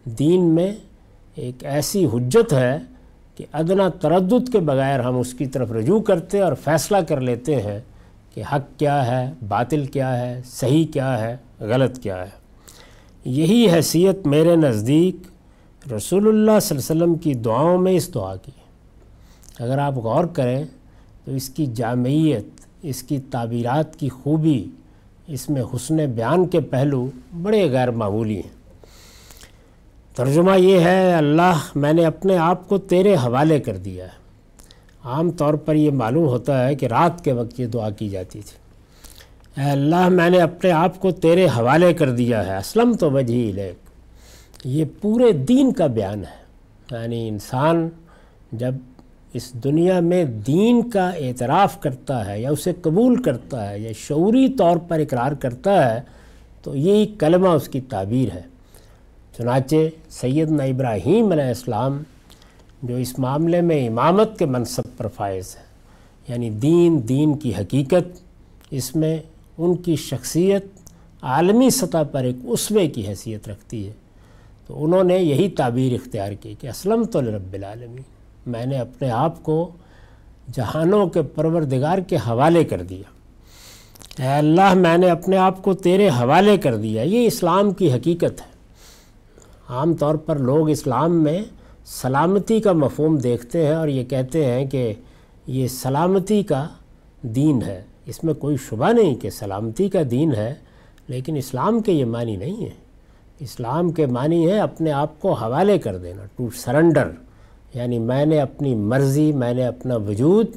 دین 0.05 0.43
میں 0.43 0.75
ایک 1.39 1.65
ایسی 1.65 2.06
حجت 2.06 2.54
ہے 2.54 2.78
کہ 3.36 3.45
ادنا 3.54 3.89
تردد 3.89 4.52
کے 4.52 4.60
بغیر 4.60 4.99
ہم 4.99 5.19
اس 5.19 5.34
کی 5.34 5.45
طرف 5.45 5.71
رجوع 5.71 5.99
کرتے 5.99 6.39
اور 6.39 6.54
فیصلہ 6.54 6.97
کر 6.97 7.21
لیتے 7.21 7.62
ہیں 7.62 7.80
کہ 8.34 8.43
حق 8.54 8.80
کیا 8.80 9.06
ہے، 9.06 9.34
باطل 9.47 9.86
کیا 9.86 10.21
ہے، 10.21 10.41
صحیح 10.45 10.86
کیا 10.93 11.21
ہے، 11.21 11.38
غلط 11.60 11.99
کیا 11.99 12.21
ہے۔ 12.21 12.30
یہی 13.25 13.67
حیثیت 13.71 14.28
میرے 14.28 14.56
نزدیک 14.56 15.15
رسول 15.91 16.28
اللہ 16.28 16.60
صلی 16.62 16.78
اللہ 16.78 16.93
علیہ 16.93 17.04
وسلم 17.04 17.15
کی 17.15 17.34
دعاؤں 17.34 17.78
میں 17.78 17.91
اس 17.91 18.13
دعا 18.13 18.36
کی 18.36 18.52
اگر 19.60 19.78
آپ 19.78 19.95
غور 19.95 20.25
کریں 20.25 20.65
تو 21.25 21.32
اس 21.32 21.49
کی 21.49 21.65
جامعیت، 21.65 22.47
اس 22.82 23.04
کی 23.04 23.19
تعبیرات 23.19 23.95
کی 23.95 24.10
خوبی، 24.10 24.65
اس 25.28 25.49
میں 25.49 25.62
حسن 25.62 25.97
بیان 25.97 26.45
کے 26.45 26.60
پہلو 26.60 27.10
بڑے 27.41 27.71
غیر 27.71 27.91
معمولی 27.91 28.36
ہیں۔ 28.36 28.58
ترجمہ 30.19 30.60
یہ 30.60 30.79
ہے، 30.79 31.13
اللہ، 31.13 31.58
میں 31.75 31.93
نے 31.93 32.05
اپنے 32.05 32.38
آپ 32.38 32.69
کو 32.69 32.77
تیرے 32.77 33.15
حوالے 33.15 33.60
کر 33.60 33.77
دیا 33.77 34.05
ہے۔ 34.05 34.10
عام 35.03 35.32
طور 35.32 35.53
پر 35.53 35.75
یہ 35.75 35.91
معلوم 35.91 36.25
ہوتا 36.25 36.67
ہے 36.67 36.75
کہ 36.75 36.86
رات 36.86 37.23
کے 37.23 37.32
وقت 37.32 37.60
یہ 37.60 37.65
دعا 37.65 37.89
کی 37.89 38.10
جاتی 38.10 38.41
تھی۔ 38.41 38.58
اے 39.63 39.71
اللہ، 39.71 40.10
میں 40.10 40.29
نے 40.29 40.41
اپنے 40.41 40.71
آپ 40.71 40.99
کو 40.99 41.12
تیرے 41.12 41.45
حوالے 41.45 41.93
کر 41.93 42.12
دیا 42.12 42.47
ہے۔ 42.47 42.58
اسلم 42.58 42.93
تو 42.93 43.12
وجہی 43.12 43.51
لیک 43.55 43.75
یہ 44.65 44.86
پورے 45.01 45.32
دین 45.32 45.73
کا 45.73 45.88
بیان 45.88 46.19
ہے۔ 46.19 46.43
یعنی 46.91 47.27
انسان 47.27 47.89
جب 48.51 48.73
اس 49.34 49.53
دنیا 49.53 49.99
میں 49.99 50.25
دین 50.25 50.89
کا 50.89 51.10
اعتراف 51.10 51.82
کرتا 51.82 52.25
ہے 52.25 52.41
یا 52.41 52.49
اسے 52.49 52.73
قبول 52.82 53.21
کرتا 53.21 53.69
ہے 53.69 53.79
یا 53.79 53.91
شعوری 53.97 54.49
طور 54.49 54.77
پر 54.77 54.99
اقرار 54.99 55.32
کرتا 55.32 55.95
ہے، 55.95 56.01
تو 56.63 56.75
یہی 56.75 57.05
کلمہ 57.05 57.47
اس 57.47 57.69
کی 57.69 57.82
تعبیر 57.82 58.36
ہے۔ 58.36 58.58
چنانچہ 59.37 59.75
سیدنا 60.09 60.63
ابراہیم 60.63 61.31
علیہ 61.31 61.43
السلام 61.43 62.03
جو 62.83 62.95
اس 62.95 63.19
معاملے 63.19 63.61
میں 63.61 63.87
امامت 63.87 64.39
کے 64.39 64.45
منصب 64.45 64.97
پر 64.97 65.07
فائز 65.07 65.55
ہے 65.55 65.69
یعنی 66.27 66.49
دین 66.49 67.09
دین 67.09 67.37
کی 67.37 67.51
حقیقت، 67.55 68.19
اس 68.71 68.95
میں 68.95 69.17
ان 69.57 69.75
کی 69.75 69.95
شخصیت 69.95 70.65
عالمی 71.21 71.69
سطح 71.69 72.03
پر 72.11 72.23
ایک 72.23 72.35
اسوے 72.43 72.87
کی 72.87 73.07
حیثیت 73.07 73.49
رکھتی 73.49 73.87
ہے۔ 73.87 73.93
تو 74.67 74.83
انہوں 74.83 75.03
نے 75.03 75.17
یہی 75.17 75.49
تعبیر 75.49 75.93
اختیار 75.93 76.31
کی 76.31 76.55
کہ 76.59 76.67
اسلم 76.67 77.03
تو 77.03 77.21
رب 77.21 77.53
العالمین، 77.53 78.01
میں 78.45 78.65
نے 78.65 78.77
اپنے 78.77 79.11
آپ 79.11 79.43
کو 79.43 79.69
جہانوں 80.53 81.07
کے 81.07 81.21
پروردگار 81.21 81.97
کے 81.97 82.15
حوالے 82.15 82.63
کر 82.63 82.81
دیا۔ 82.81 83.03
اے 84.23 84.33
اللہ، 84.33 84.73
میں 84.73 84.97
نے 84.97 85.09
اپنے 85.09 85.37
آپ 85.37 85.63
کو 85.63 85.73
تیرے 85.73 86.09
حوالے 86.09 86.57
کر 86.57 86.77
دیا۔ 86.77 87.03
یہ 87.03 87.27
اسلام 87.27 87.71
کی 87.71 87.91
حقیقت 87.91 88.41
ہے۔ 88.41 88.58
عام 89.69 89.93
طور 89.93 90.15
پر 90.15 90.36
لوگ 90.36 90.69
اسلام 90.69 91.23
میں 91.23 91.41
سلامتی 91.86 92.60
کا 92.60 92.71
مفہوم 92.71 93.17
دیکھتے 93.17 93.65
ہیں 93.65 93.73
اور 93.73 93.88
یہ 93.88 94.03
کہتے 94.03 94.45
ہیں 94.45 94.65
کہ 94.65 94.93
یہ 95.47 95.67
سلامتی 95.67 96.41
کا 96.43 96.67
دین 97.36 97.62
ہے۔ 97.62 97.82
اس 98.05 98.23
میں 98.23 98.34
کوئی 98.34 98.58
شبہ 98.69 98.91
نہیں 98.91 99.15
کہ 99.15 99.29
سلامتی 99.29 99.89
کا 99.89 99.99
دین 100.12 100.34
ہے، 100.36 100.53
لیکن 101.08 101.36
اسلام 101.36 101.79
کے 101.79 101.91
یہ 101.91 102.05
معنی 102.05 102.36
نہیں 102.36 102.63
ہے 102.65 102.69
اسلام 103.39 103.91
کے 103.91 104.05
معنی 104.05 104.51
ہے 104.51 104.60
اپنے 104.60 104.91
آپ 104.91 105.19
کو 105.21 105.34
حوالے 105.34 105.77
کر 105.79 105.97
دینا 105.97 106.25
ٹو 106.36 106.47
سرنڈر 106.55 107.12
یعنی 107.73 107.99
میں 107.99 108.25
نے 108.25 108.39
اپنی 108.41 108.75
مرضی، 108.75 109.32
میں 109.32 109.53
نے 109.53 109.65
اپنا 109.65 109.95
وجود 109.95 110.55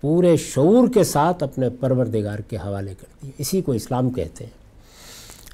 پورے 0.00 0.36
شعور 0.36 0.88
کے 0.88 1.04
ساتھ 1.04 1.42
اپنے 1.42 1.68
پروردگار 1.80 2.38
کے 2.38 2.56
حوالے 2.56 2.94
کر 3.00 3.06
دیا 3.22 3.30
اسی 3.38 3.62
کو 3.62 3.72
اسلام 3.72 4.10
کہتے 4.10 4.44
ہیں۔ 4.44 4.57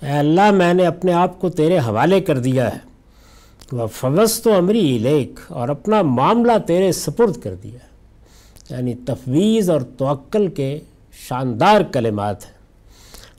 اے 0.04 0.10
اللہ، 0.10 0.50
میں 0.50 0.74
نے 0.74 0.86
اپنے 0.86 1.12
آپ 1.12 1.40
کو 1.40 1.50
تیرے 1.50 1.78
حوالے 1.78 2.20
کر 2.20 2.38
دیا 2.38 2.72
ہے۔ 2.72 2.78
وہ 3.72 3.86
فوس 3.86 4.42
تو 4.42 4.54
امری 4.54 4.98
لیک 4.98 5.40
اور 5.48 5.68
اپنا 5.68 6.02
معاملہ 6.02 6.52
تیرے 6.66 6.92
سپرد 6.92 7.36
کر 7.36 7.54
دیا 7.54 7.72
ہے۔ 7.72 7.94
یعنی 8.70 8.94
تفویض 8.94 9.70
اور 9.70 9.80
توکل 9.80 10.48
کے 10.48 10.78
شاندار 11.28 11.80
کلمات 11.80 12.46
ہیں۔ 12.46 12.52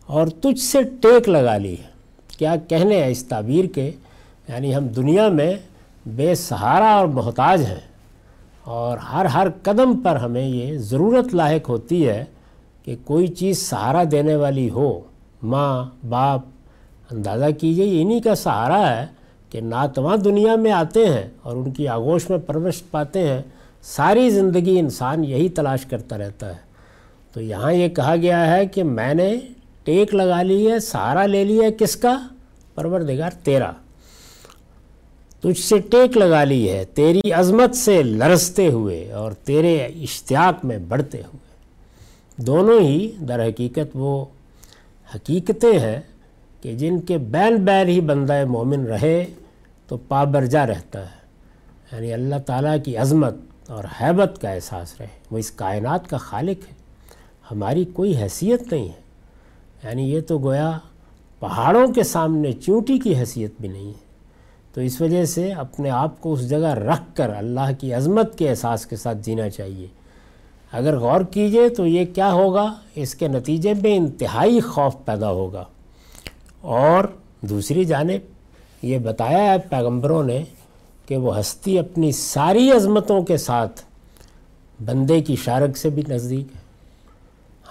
اور 0.05 0.27
تجھ 0.27 0.59
سے 0.59 0.83
ٹیک 1.01 1.29
لگا 1.29 1.57
لی 1.57 1.73
ہے۔ 1.73 1.87
کیا 2.37 2.55
کہنے 2.55 3.03
ہیں 3.03 3.11
اس 3.11 3.23
تعبیر 3.23 3.65
کے؟ 3.65 3.91
یعنی 4.47 4.75
ہم 4.75 4.87
دنیا 4.87 5.27
میں 5.27 5.55
بے 6.05 6.35
سہارا 6.35 6.93
اور 6.93 7.07
محتاج 7.07 7.65
ہیں۔ 7.65 7.87
اور 8.63 8.97
ہر 8.97 9.25
ہر 9.25 9.47
قدم 9.63 9.99
پر 9.99 10.15
ہمیں 10.15 10.47
یہ 10.47 10.77
ضرورت 10.77 11.35
لاحق 11.35 11.69
ہوتی 11.69 12.09
ہے 12.09 12.25
کہ 12.83 12.95
کوئی 13.05 13.27
چیز 13.27 13.69
سہارا 13.69 14.03
دینے 14.11 14.35
والی 14.35 14.69
ہو، 14.69 14.99
ماں، 15.43 16.05
باپ 16.09 16.41
اندازہ 17.11 17.45
کیجیے 17.59 18.01
انہی 18.01 18.19
کا 18.19 18.35
سہارا 18.35 19.01
ہے 19.01 19.05
کہ 19.49 19.61
ناتواں 19.61 20.17
دنیا 20.17 20.55
میں 20.55 20.71
آتے 20.71 21.05
ہیں 21.05 21.29
اور 21.41 21.55
ان 21.55 21.71
کی 21.71 21.87
آگوش 21.87 22.29
میں 22.29 22.37
پرورش 22.37 22.83
پاتے 22.91 23.27
ہیں، 23.27 23.41
ساری 23.81 24.29
زندگی 24.29 24.79
انسان 24.79 25.23
یہی 25.23 25.49
تلاش 25.49 25.85
کرتا 25.85 26.17
رہتا 26.17 26.49
ہے۔ 26.49 26.65
تو 27.33 27.41
یہاں 27.41 27.73
یہ 27.73 27.87
کہا 27.87 28.15
گیا 28.15 28.57
ہے 28.57 28.65
کہ 28.65 28.83
میں 28.83 29.13
نے 29.13 29.39
ٹیک 29.83 30.15
لگا 30.15 30.41
لی 30.41 30.71
ہے، 30.71 30.79
سہارا 30.79 31.25
لے 31.25 31.43
لیا 31.43 31.67
ہے 31.67 31.71
کس 31.71 31.95
کا؟ 31.95 32.27
پروردگار 32.75 33.31
تیرا۔ 33.43 33.71
تجھ 35.41 35.61
سے 35.61 35.77
ٹیک 35.77 36.17
لگا 36.17 36.43
لی 36.43 36.69
ہے، 36.69 36.85
تیری 36.85 37.31
عظمت 37.31 37.75
سے 37.75 38.03
لرزتے 38.03 38.67
ہوئے 38.67 39.11
اور 39.11 39.31
تیرے 39.31 39.85
اشتیاق 39.85 40.65
میں 40.65 40.77
بڑھتے 40.77 41.17
ہوئے۔ 41.17 41.45
دونوں 42.43 42.79
ہی 42.79 43.11
در 43.19 43.45
حقیقت 43.45 43.87
وہ 43.93 44.25
حقیقتیں 45.15 45.79
ہیں 45.79 46.01
کہ 46.65 46.73
جن 46.73 46.99
کے 46.99 47.17
بین 47.17 47.55
بین 47.55 47.87
ہی 47.87 48.01
بندہ 48.01 48.45
مومن 48.45 48.85
رہے 48.85 49.25
تو 49.87 49.97
پابرجا 49.97 50.67
رہتا 50.67 50.99
ہے۔ 50.99 51.25
یعنی 51.91 52.13
اللہ 52.13 52.35
تعالیٰ 52.45 52.75
کی 52.85 52.97
عظمت 52.97 53.35
اور 53.67 53.83
حیبت 54.01 54.41
کا 54.41 54.49
احساس 54.49 54.93
رہے۔ 54.99 55.07
وہ 55.31 55.37
اس 55.37 55.51
کائنات 55.51 56.09
کا 56.09 56.17
خالق 56.17 56.69
ہے۔ 56.69 56.73
ہماری 57.51 57.85
کوئی 57.85 58.17
حیثیت 58.17 58.73
نہیں 58.73 58.85
ہے۔ 58.85 59.01
یعنی 59.83 60.11
یہ 60.11 60.21
تو 60.21 60.39
گویا 60.39 60.71
پہاڑوں 61.39 61.87
کے 61.87 62.03
سامنے 62.03 62.51
چونٹی 62.51 62.97
کی 62.97 63.15
حیثیت 63.15 63.53
بھی 63.59 63.69
نہیں 63.69 63.87
ہے۔ 63.87 64.05
تو 64.73 64.81
اس 64.81 65.01
وجہ 65.01 65.25
سے 65.25 65.51
اپنے 65.51 65.89
آپ 65.89 66.21
کو 66.21 66.33
اس 66.33 66.49
جگہ 66.49 66.73
رکھ 66.73 67.15
کر 67.15 67.29
اللہ 67.37 67.73
کی 67.79 67.93
عظمت 67.93 68.37
کے 68.37 68.49
احساس 68.49 68.85
کے 68.85 68.95
ساتھ 68.95 69.17
جینا 69.17 69.49
چاہیے۔ 69.49 69.87
اگر 70.71 70.97
غور 70.97 71.21
کیجیے 71.21 71.69
تو 71.69 71.87
یہ 71.87 72.05
کیا 72.05 72.31
ہوگا؟ 72.31 72.73
اس 72.95 73.15
کے 73.15 73.27
نتیجے 73.27 73.73
میں 73.73 73.97
انتہائی 73.97 74.59
خوف 74.59 74.95
پیدا 75.05 75.31
ہوگا۔ 75.31 75.63
اور 76.65 77.03
دوسری 77.41 77.85
جانب 77.85 78.85
یہ 78.85 78.97
بتایا 78.97 79.53
ہے 79.53 79.57
پیغمبروں 79.69 80.23
نے 80.23 80.43
کہ 81.05 81.17
وہ 81.17 81.39
ہستی 81.39 81.79
اپنی 81.79 82.11
ساری 82.11 82.71
عظمتوں 82.71 83.21
کے 83.21 83.37
ساتھ 83.37 83.81
بندے 84.85 85.21
کی 85.21 85.35
شارک 85.35 85.77
سے 85.77 85.89
بھی 85.89 86.03
نزدیک 86.09 86.47
ہے۔ 86.55 86.59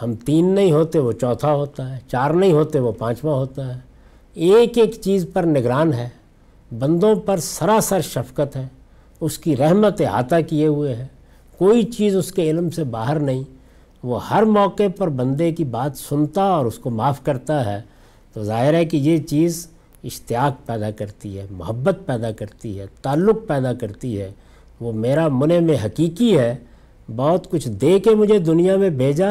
ہم 0.02 0.14
تین 0.14 0.54
نہیں 0.54 0.72
ہوتے 0.72 0.98
وہ 0.98 1.12
چوتھا 1.12 1.54
ہوتا 1.54 1.94
ہے، 1.94 2.00
چار 2.09 2.30
نہیں 2.30 2.52
ہوتے 2.52 2.78
وہ 2.78 2.92
پانچواں 2.92 3.35
ہوتا 3.35 3.74
ہے۔ 3.74 3.80
ایک 4.35 4.78
ایک 4.78 4.94
چیز 5.00 5.26
پر 5.33 5.42
نگران 5.42 5.92
ہے، 5.92 6.09
بندوں 6.78 7.14
پر 7.14 7.37
سراسر 7.37 8.00
شفقت 8.00 8.57
ہے، 8.57 8.66
اس 9.20 9.38
کی 9.38 9.57
رحمت 9.57 10.00
احاطہ 10.00 10.37
کیے 10.48 10.66
ہوئے 10.66 10.94
ہے۔ 10.94 11.07
کوئی 11.59 11.83
چیز 11.83 12.16
اس 12.16 12.33
کے 12.33 12.50
علم 12.50 12.70
سے 12.70 12.85
باہر 12.85 13.18
نہیں، 13.18 13.42
وہ 14.02 14.28
ہر 14.28 14.42
موقع 14.42 14.88
پر 14.96 15.09
بندے 15.09 15.52
کی 15.52 15.64
بات 15.64 15.96
سنتا 15.96 16.42
اور 16.42 16.66
اس 16.66 16.78
کو 16.78 16.90
معاف 16.90 17.24
کرتا 17.24 17.72
ہے۔ 17.72 17.93
تو 18.35 18.44
ظاہر 18.44 18.75
ہے 18.75 18.85
کہ 18.85 18.97
یہ 18.97 19.18
چیز 19.18 19.66
اشتیاق 20.05 20.66
پیدا 20.66 20.90
کرتی 20.90 21.38
ہے، 21.38 21.47
محبت 21.51 21.99
پیدا 22.07 22.31
کرتی 22.31 22.81
ہے، 22.81 22.87
تعلق 23.03 23.37
پیدا 23.49 23.73
کرتی 23.73 24.20
ہے۔ 24.20 24.33
وہ 24.81 24.92
میرا 24.92 25.29
منع 25.29 25.59
میں 25.59 25.77
حقیقی 25.85 26.38
ہے۔ 26.38 26.57
بہت 27.16 27.51
کچھ 27.51 27.68
دے 27.68 27.99
کے 27.99 28.11
مجھے 28.11 28.38
دنیا 28.38 28.77
میں 28.77 28.90
بھیجا 28.90 29.31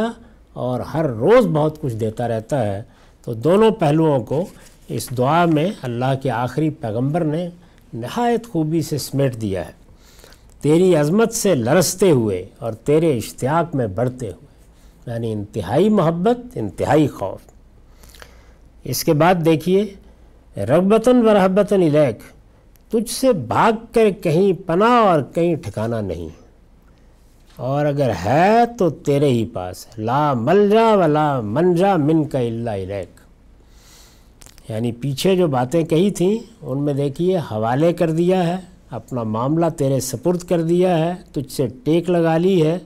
اور 0.53 0.79
ہر 0.79 1.05
روز 1.05 1.47
بہت 1.47 1.81
کچھ 1.81 1.95
دیتا 1.95 2.27
رہتا 2.27 2.65
ہے۔ 2.65 2.83
تو 3.25 3.33
دونوں 3.33 3.71
پہلوؤں 3.71 4.19
کو 4.19 4.45
اس 4.89 5.17
دعا 5.17 5.45
میں 5.45 5.69
اللہ 5.81 6.13
کے 6.21 6.31
آخری 6.31 6.69
پیغمبر 6.69 7.23
نے 7.23 7.49
نہایت 7.93 8.47
خوبی 8.47 8.81
سے 8.81 8.97
سمیٹ 8.97 9.41
دیا 9.41 9.65
ہے۔ 9.65 9.71
تیری 10.61 10.95
عظمت 10.95 11.33
سے 11.33 11.55
لرستے 11.55 12.11
ہوئے 12.11 12.45
اور 12.59 12.73
تیرے 12.73 13.17
اشتیاق 13.17 13.75
میں 13.75 13.87
بڑھتے 13.87 14.25
ہوئے 14.25 14.45
یعنی 15.13 15.31
انتہائی 15.31 15.89
محبت، 15.89 16.37
انتہائی 16.55 17.07
خوف۔ 17.07 17.52
اس 18.83 19.03
کے 19.03 19.13
بعد 19.13 19.35
دیکھیے، 19.45 19.85
رغبتاً 20.57 21.15
و 21.15 21.33
رحبتاً 21.33 21.81
الیک، 21.81 22.19
تجھ 22.91 23.11
سے 23.11 23.33
بھاگ 23.33 23.71
کر 23.93 24.09
کہیں 24.23 24.67
پناہ 24.67 25.05
اور 25.05 25.21
کہیں 25.33 25.55
ٹھکانہ 25.55 25.95
نہیں۔ 25.95 26.29
اور 27.55 27.85
اگر 27.85 28.11
ہے 28.25 28.59
تو 28.79 28.89
تیرے 28.89 29.29
ہی 29.29 29.45
پاس، 29.45 29.85
لا 29.97 30.33
ملجا 30.33 30.93
ولا 30.93 31.41
منجا 31.41 31.95
من 31.95 32.23
کا 32.23 32.39
اللہ 32.39 32.69
الیک۔ 32.69 33.19
یعنی 34.71 34.91
پیچھے 34.91 35.35
جو 35.35 35.47
باتیں 35.47 35.83
کہی 35.83 36.11
تھیں، 36.11 36.37
ان 36.61 36.83
میں 36.83 36.93
دیکھیے، 36.93 37.37
حوالے 37.37 37.93
کر 37.93 38.11
دیا 38.11 38.47
ہے، 38.47 38.57
اپنا 38.89 39.23
معاملہ 39.23 39.65
تیرے 39.77 39.99
سپرد 39.99 40.39
کر 40.39 40.61
دیا 40.61 40.97
ہے، 40.97 41.13
تجھ 41.31 41.51
سے 41.51 41.67
ٹیک 41.83 42.09
لگا 42.09 42.37
لی 42.37 42.65
ہے 42.65 42.79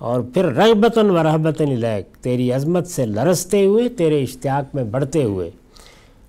اور 0.00 0.20
پھر 0.20 0.44
رغبتاً 0.44 1.10
و 1.10 1.22
رحبتاً 1.22 1.68
الیک، 1.68 2.16
تیری 2.16 2.52
عظمت 2.52 2.86
سے 2.86 3.06
لرستے 3.06 3.64
ہوئے، 3.64 3.88
تیرے 3.88 4.22
اشتیاق 4.22 4.74
میں 4.74 4.84
بڑھتے 4.84 5.24
ہوئے۔ 5.24 5.50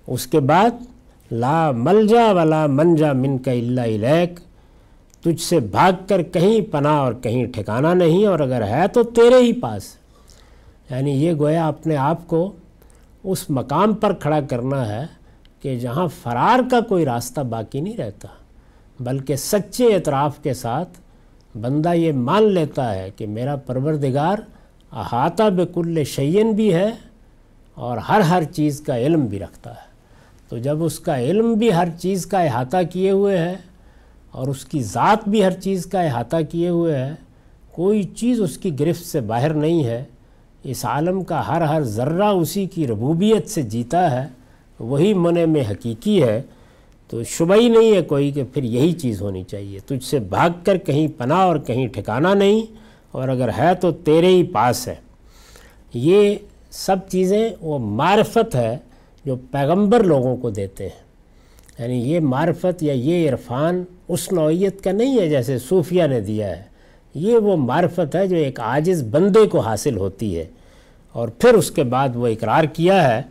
اس 0.06 0.26
کے 0.26 0.40
بعد، 0.40 0.70
لا 1.30 1.70
ملجا 1.70 2.30
ولا 2.32 2.66
منجا 2.66 3.12
من 3.12 3.38
کا 3.38 3.50
اللہ 3.50 3.80
الیک، 3.80 4.40
تجھ 5.22 5.42
سے 5.42 5.60
بھاگ 5.60 5.92
کر 6.08 6.22
کہیں 6.22 6.60
پناہ 6.72 6.98
اور 6.98 7.12
کہیں 7.12 7.44
ٹھکانہ 7.46 7.88
نہیں، 7.88 8.26
اور 8.26 8.40
اگر 8.40 8.62
ہے 8.62 8.88
تو 8.88 9.02
تیرے 9.02 9.38
ہی 9.38 9.52
پاس۔ 9.52 9.94
یعنی 10.90 11.10
یہ 11.10 11.32
گویا 11.38 11.66
اپنے 11.68 11.96
آپ 11.96 12.26
کو 12.28 12.52
اس 13.24 13.50
مقام 13.50 13.94
پر 13.94 14.12
کھڑا 14.12 14.40
کرنا 14.40 14.88
ہے 14.88 15.04
کہ 15.62 15.78
جہاں 15.78 16.06
فرار 16.22 16.60
کا 16.70 16.80
کوئی 16.80 17.04
راستہ 17.04 17.40
باقی 17.40 17.80
نہیں 17.80 17.96
رہتا، 17.96 18.28
بلکہ 19.00 19.36
سچے 19.36 19.94
اعتراف 19.94 20.38
کے 20.42 20.54
ساتھ 20.54 20.98
بندہ 21.62 21.94
یہ 21.94 22.12
مان 22.12 22.42
لیتا 22.42 22.94
ہے 22.94 23.10
کہ 23.16 23.26
میرا 23.26 23.56
پروردگار 23.56 24.36
احاطہ 24.92 25.50
بکل 25.50 26.04
شعین 26.04 26.52
بھی 26.52 26.74
ہے 26.74 26.90
اور 27.74 27.98
ہر 27.98 28.20
ہر 28.20 28.42
چیز 28.42 28.80
کا 28.80 28.98
علم 28.98 29.26
بھی 29.26 29.38
رکھتا 29.38 29.70
ہے۔ 29.70 29.86
تو 30.48 30.58
جب 30.58 30.84
اس 30.84 31.00
کا 31.00 31.20
علم 31.20 31.54
بھی 31.54 31.74
ہر 31.74 31.88
چیز 31.98 32.26
کا 32.26 32.40
احاطہ 32.40 32.76
کیے 32.92 33.10
ہوئے 33.10 33.38
ہے 33.38 33.54
اور 34.30 34.48
اس 34.48 34.64
کی 34.64 34.82
ذات 34.82 35.28
بھی 35.28 35.44
ہر 35.44 35.50
چیز 35.50 35.86
کا 35.86 36.00
احاطہ 36.00 36.36
کیے 36.50 36.68
ہوئے 36.68 36.96
ہے، 36.96 37.12
کوئی 37.72 38.02
چیز 38.02 38.40
اس 38.40 38.58
کی 38.58 38.80
گرفت 38.80 39.06
سے 39.06 39.20
باہر 39.20 39.54
نہیں 39.54 39.84
ہے۔ 39.84 40.04
اس 40.64 40.84
عالم 40.84 41.24
کا 41.24 41.48
ہر 41.48 41.60
ہر 41.60 41.82
ذرہ 41.82 42.24
اسی 42.24 42.66
کی 42.66 42.86
ربوبیت 42.86 43.48
سے 43.48 43.62
جیتا 43.62 44.10
ہے۔ 44.10 44.28
وہی 44.80 45.14
منع 45.14 45.44
میں 45.44 45.62
حقیقی 45.70 46.22
ہے 46.22 46.42
تو 47.10 47.22
شبہ 47.24 47.54
ہی 47.54 47.68
نہیں 47.68 47.94
ہے 47.96 48.02
کوئی 48.02 48.30
کہ 48.30 48.42
پھر 48.44 48.62
یہی 48.62 48.92
چیز 48.92 49.20
ہونی 49.22 49.42
چاہیے۔ 49.42 49.78
تجھ 49.86 50.04
سے 50.04 50.18
بھاگ 50.18 50.50
کر 50.64 50.78
کہیں 50.78 51.06
پناہ 51.18 51.38
اور 51.38 51.56
کہیں 51.58 51.86
ٹھکانہ 51.88 52.28
نہیں، 52.28 52.60
اور 53.12 53.28
اگر 53.28 53.50
ہے 53.58 53.74
تو 53.74 53.90
تیرے 54.04 54.28
ہی 54.28 54.42
پاس 54.44 54.86
ہے۔ 54.88 54.94
یہ 55.94 56.34
سب 56.70 56.96
چیزیں 57.08 57.48
وہ 57.60 57.78
معرفت 57.78 58.54
ہے 58.54 58.76
جو 59.24 59.36
پیغمبر 59.50 60.04
لوگوں 60.04 60.36
کو 60.36 60.50
دیتے 60.50 60.84
ہیں۔ 60.84 61.04
یعنی 61.78 61.98
یہ 62.02 62.20
معرفت 62.20 62.82
یا 62.82 62.92
یہ 62.92 63.30
عرفان 63.30 63.82
اس 64.08 64.30
نوعیت 64.32 64.82
کا 64.84 64.92
نہیں 64.92 65.18
ہے 65.18 65.28
جیسے 65.28 65.58
صوفیہ 65.58 66.04
نے 66.04 66.20
دیا 66.20 66.48
ہے۔ 66.48 66.62
یہ 67.14 67.36
وہ 67.36 67.56
معرفت 67.56 68.14
ہے 68.16 68.26
جو 68.26 68.36
ایک 68.36 68.60
عاجز 68.60 69.02
بندے 69.10 69.46
کو 69.46 69.60
حاصل 69.60 69.96
ہوتی 69.96 70.38
ہے، 70.38 70.44
اور 71.14 71.28
پھر 71.28 71.54
اس 71.54 71.70
کے 71.70 71.84
بعد 71.84 72.16
وہ 72.16 72.26
اقرار 72.26 72.64
کیا 72.64 73.02
ہے۔ 73.08 73.22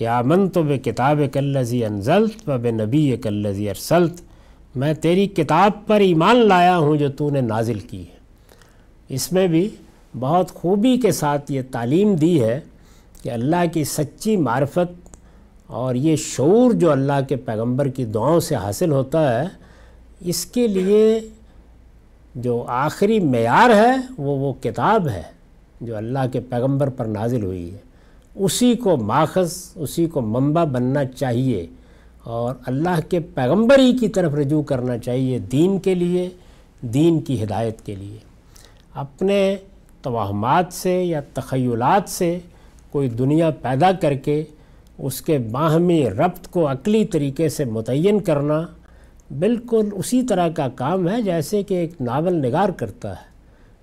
کہ 0.00 0.06
آمن 0.06 0.48
تو 0.48 0.62
بے 0.62 0.78
کتاب 0.78 1.20
کلزی 1.32 1.84
انزلت 1.84 2.48
و 2.48 2.58
بے 2.58 2.70
نبی 2.70 3.16
کلزی 3.16 3.68
ارسلت۔ 3.68 4.20
میں 4.76 4.94
تیری 4.94 5.26
کتاب 5.26 5.86
پر 5.86 6.00
ایمان 6.00 6.36
لایا 6.36 6.78
ہوں 6.78 6.96
جو 6.96 7.08
تو 7.08 7.30
نے 7.30 7.40
نازل 7.40 7.78
کی 7.78 8.00
ہے۔ 8.00 8.16
اس 9.08 9.32
میں 9.32 9.46
بھی 9.46 9.68
بہت 10.20 10.50
خوبی 10.50 10.96
کے 10.96 11.12
ساتھ 11.12 11.52
یہ 11.52 11.62
تعلیم 11.72 12.14
دی 12.14 12.44
ہے 12.44 12.60
کہ 13.22 13.30
اللہ 13.30 13.66
کی 13.72 13.84
سچی 13.84 14.36
معرفت 14.36 15.16
اور 15.66 15.94
یہ 15.94 16.16
شعور 16.16 16.72
جو 16.72 16.90
اللہ 16.90 17.20
کے 17.28 17.36
پیغمبر 17.36 17.88
کی 17.88 18.04
دعاؤں 18.04 18.40
سے 18.40 18.54
حاصل 18.54 18.92
ہوتا 18.92 19.42
ہے، 19.42 19.48
اس 20.20 20.46
کے 20.46 20.68
لیے 20.68 21.20
جو 22.34 22.64
آخری 22.68 23.20
معیار 23.20 23.70
ہے، 23.70 23.96
وہ 24.18 24.38
وہ 24.38 24.52
کتاب 24.60 25.08
ہے 25.08 25.22
جو 25.80 25.96
اللہ 25.96 26.26
کے 26.32 26.40
پیغمبر 26.40 26.88
پر 26.88 27.04
نازل 27.04 27.42
ہوئی 27.42 27.72
ہے۔ 27.72 27.89
اسی 28.42 28.74
کو 28.74 28.96
ماخذ، 28.96 29.52
اسی 29.74 30.06
کو 30.06 30.20
منبع 30.20 30.64
بننا 30.64 31.04
چاہیے 31.04 31.66
اور 32.24 32.54
اللہ 32.66 33.00
کے 33.08 33.20
پیغمبر 33.20 33.78
ہی 33.78 33.98
کی 33.98 34.08
طرف 34.08 34.34
رجوع 34.34 34.62
کرنا 34.62 34.98
چاہیے 34.98 35.38
دین 35.38 35.78
کے 35.78 35.94
لیے، 35.94 36.28
دین 36.80 37.20
کی 37.20 37.42
ہدایت 37.42 37.80
کے 37.80 37.94
لیے۔ 37.94 38.16
اپنے 38.94 39.56
توہمات 40.02 40.72
سے 40.72 41.04
یا 41.04 41.20
تخیلات 41.34 42.08
سے 42.08 42.38
کوئی 42.90 43.08
دنیا 43.08 43.50
پیدا 43.50 43.92
کر 43.92 44.14
کے 44.14 44.44
اس 44.98 45.22
کے 45.22 45.38
باہمی 45.38 46.10
ربط 46.10 46.48
کو 46.48 46.70
عقلی 46.70 47.04
طریقے 47.04 47.48
سے 47.48 47.64
متعین 47.64 48.20
کرنا 48.20 48.66
بالکل 49.38 49.88
اسی 49.92 50.22
طرح 50.22 50.48
کا 50.48 50.68
کام 50.68 51.08
ہے 51.08 51.22
جیسے 51.22 51.62
کہ 51.62 51.74
ایک 51.74 52.00
ناول 52.00 52.34
نگار 52.34 52.68
کرتا 52.68 53.10
ہے 53.12 53.28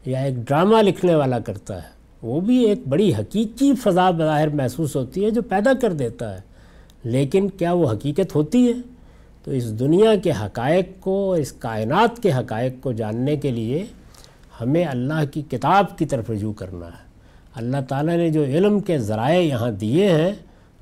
یا 0.06 0.20
ایک 0.20 0.36
ڈرامہ 0.36 0.78
لکھنے 0.82 1.16
والا 1.16 1.40
کرتا 1.40 1.76
ہے۔ 1.76 1.97
وہ 2.22 2.42
بھی 2.42 2.66
ایک 2.66 2.88
بڑی 2.88 3.14
حقیقی 3.14 3.76
فضا 3.76 4.12
بظاہر 4.12 4.48
محسوس 4.48 4.96
ہوتی 4.96 5.26
ہے 5.26 5.30
جو 5.30 5.42
پیدا 5.42 5.72
کر 5.82 5.94
دیتا 5.94 6.36
ہے۔ 6.36 6.42
لیکن 7.04 7.50
کیا 7.50 7.74
وہ 7.74 7.92
حقیقت 7.92 8.36
ہوتی 8.36 8.68
ہے؟ 8.68 8.74
تو 9.44 9.52
اس 9.52 9.80
دنیا 9.80 10.16
کے 10.16 10.32
حقائق 10.32 10.88
کو 11.00 11.34
اس 11.34 11.52
کائنات 11.52 12.24
کے 12.24 12.34
حقائق 12.34 12.74
کو 12.82 12.92
جاننے 12.92 13.38
کے 13.38 13.52
لیے 13.52 13.86
ہمیں 14.62 14.86
اللہ 14.86 15.34
کی 15.34 15.42
کتاب 15.42 15.98
کی 15.98 16.06
طرف 16.06 16.30
رجوع 16.30 16.54
کرنا 16.54 16.86
ہے۔ 16.86 17.08
اللہ 17.56 17.78
تعالیٰ 17.90 18.18
نے 18.18 18.30
جو 18.30 18.44
علم 18.44 18.80
کے 18.80 19.00
ذرائع 19.00 19.40
یہاں 19.40 19.72
دیے 19.72 20.10
ہیں، 20.10 20.34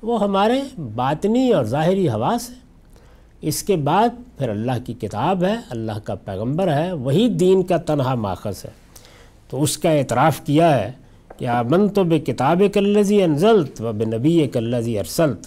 وہ 0.02 0.22
ہمارے 0.22 0.62
باطنی 0.94 1.52
اور 1.52 1.64
ظاہری 1.64 2.08
حواس 2.08 2.50
ہیں۔ 2.50 2.60
اس 3.40 3.62
کے 3.62 3.76
بعد 3.76 4.08
پھر 4.38 4.48
اللہ 4.48 4.72
کی 4.84 4.94
کتاب 4.94 5.44
ہے، 5.44 5.54
اللہ 5.70 5.98
کا 6.04 6.14
پیغمبر 6.14 6.74
ہے، 6.74 6.92
وہی 6.92 7.28
دین 7.28 7.62
کا 7.62 7.76
تنہا 7.76 8.14
ماخذ 8.14 8.64
ہے۔ 8.64 8.70
تو 9.48 9.62
اس 9.62 9.78
کا 9.78 9.90
اعتراف 9.90 10.40
کیا 10.40 10.78
ہے 10.78 10.92
کہ 11.38 11.46
آمن 11.46 11.88
تو 11.88 12.04
بے 12.04 12.18
کتاب 12.18 12.62
کلزی 12.74 13.22
انزلت 13.22 13.80
و 13.82 13.92
بے 13.92 14.04
نبی 14.04 14.46
کلزی 14.52 14.98
ارسلت، 14.98 15.46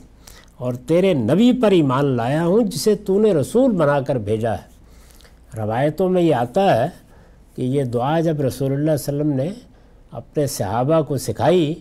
اور 0.58 0.73
تیرے 0.88 1.13
نبی 1.13 1.52
پر 1.62 1.71
ایمان 1.71 2.06
لایا 2.17 2.45
ہوں 2.45 2.63
جسے 2.63 2.95
تو 2.95 3.19
نے 3.19 3.34
رسول 3.34 3.71
بنا 3.71 3.99
کر 4.08 4.17
بھیجا 4.19 4.54
ہے۔ 4.54 5.58
روایتوں 5.58 6.10
میں 6.10 6.21
یہ 6.21 6.36
آتا 6.36 6.65
ہے 6.75 6.88
کہ 7.56 7.62
یہ 7.62 7.84
دعا 7.84 8.19
جب 8.19 8.41
رسول 8.41 8.71
اللہ 8.71 8.82
علیہ 8.82 8.93
وسلم 8.93 9.32
نے 9.34 9.49
اپنے 10.12 10.45
صحابہ 10.47 11.02
کو 11.02 11.17
سکھائی 11.17 11.74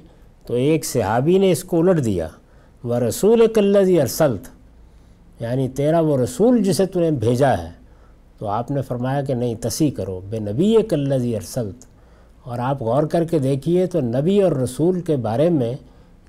تو 0.47 0.55
ایک 0.55 0.85
صحابی 0.85 1.39
نے 1.39 1.51
اس 1.53 1.65
کو 1.65 1.81
الٹ 1.81 2.05
دیا 2.05 2.29
وہ 2.85 2.99
رسول 2.99 3.47
کلزی 3.55 4.01
ارسلت 4.01 4.49
یعنی 5.41 5.69
تیرا 5.69 6.01
وہ 6.01 6.17
رسول 6.19 6.63
جسے 6.63 6.87
تو 6.87 7.01
نے 7.01 7.11
بھیجا 7.21 7.57
ہے۔ 7.59 7.71
تو 8.39 8.47
آپ 8.49 8.71
نے 8.71 8.83
فرمایا 8.83 9.23
کہ 9.23 9.35
نہیں، 9.35 9.55
تسی 9.61 9.91
کرو 9.91 10.21
بے 10.31 10.39
نبی 10.41 10.75
کلزی 10.91 11.35
ارسلت 11.37 11.87
اور 12.49 12.59
آپ 12.59 12.83
غور 12.83 13.03
کر 13.03 13.25
کے 13.25 13.39
دیکھیے 13.39 13.87
تو 13.87 14.01
نبی 14.01 14.43
اور 14.43 14.53
رسول 14.53 15.01
کے 15.01 15.17
بارے 15.17 15.51
میں 15.51 15.73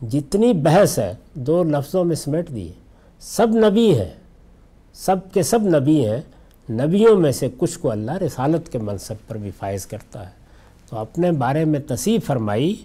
جتنی 0.10 0.54
بحث 0.54 1.00
ہے، 1.00 1.14
دو 1.34 1.64
لفظوں 1.64 2.06
میں 2.06 2.16
سمیٹ 2.16 2.50
دیے۔ 2.50 2.72
سب 3.20 3.48
نبی 3.50 4.00
ہیں۔ 4.00 4.10
سب 4.94 5.16
کے 5.34 5.44
سب 5.44 5.62
نبی 5.62 6.06
ہیں۔ 6.06 6.22
نبیوں 6.72 7.16
میں 7.16 7.32
سے 7.32 7.48
کچھ 7.58 7.80
کو 7.80 7.92
اللہ 7.92 8.12
رسالت 8.12 8.72
کے 8.72 8.78
منصب 8.78 9.14
پر 9.28 9.38
بھی 9.38 9.52
فائز 9.58 9.86
کرتا 9.86 10.26
ہے۔ 10.26 10.32
تو 10.90 10.98
اپنے 10.98 11.32
بارے 11.32 11.66
میں 11.66 11.80
تصیح 11.88 12.18
فرمائی 12.26 12.76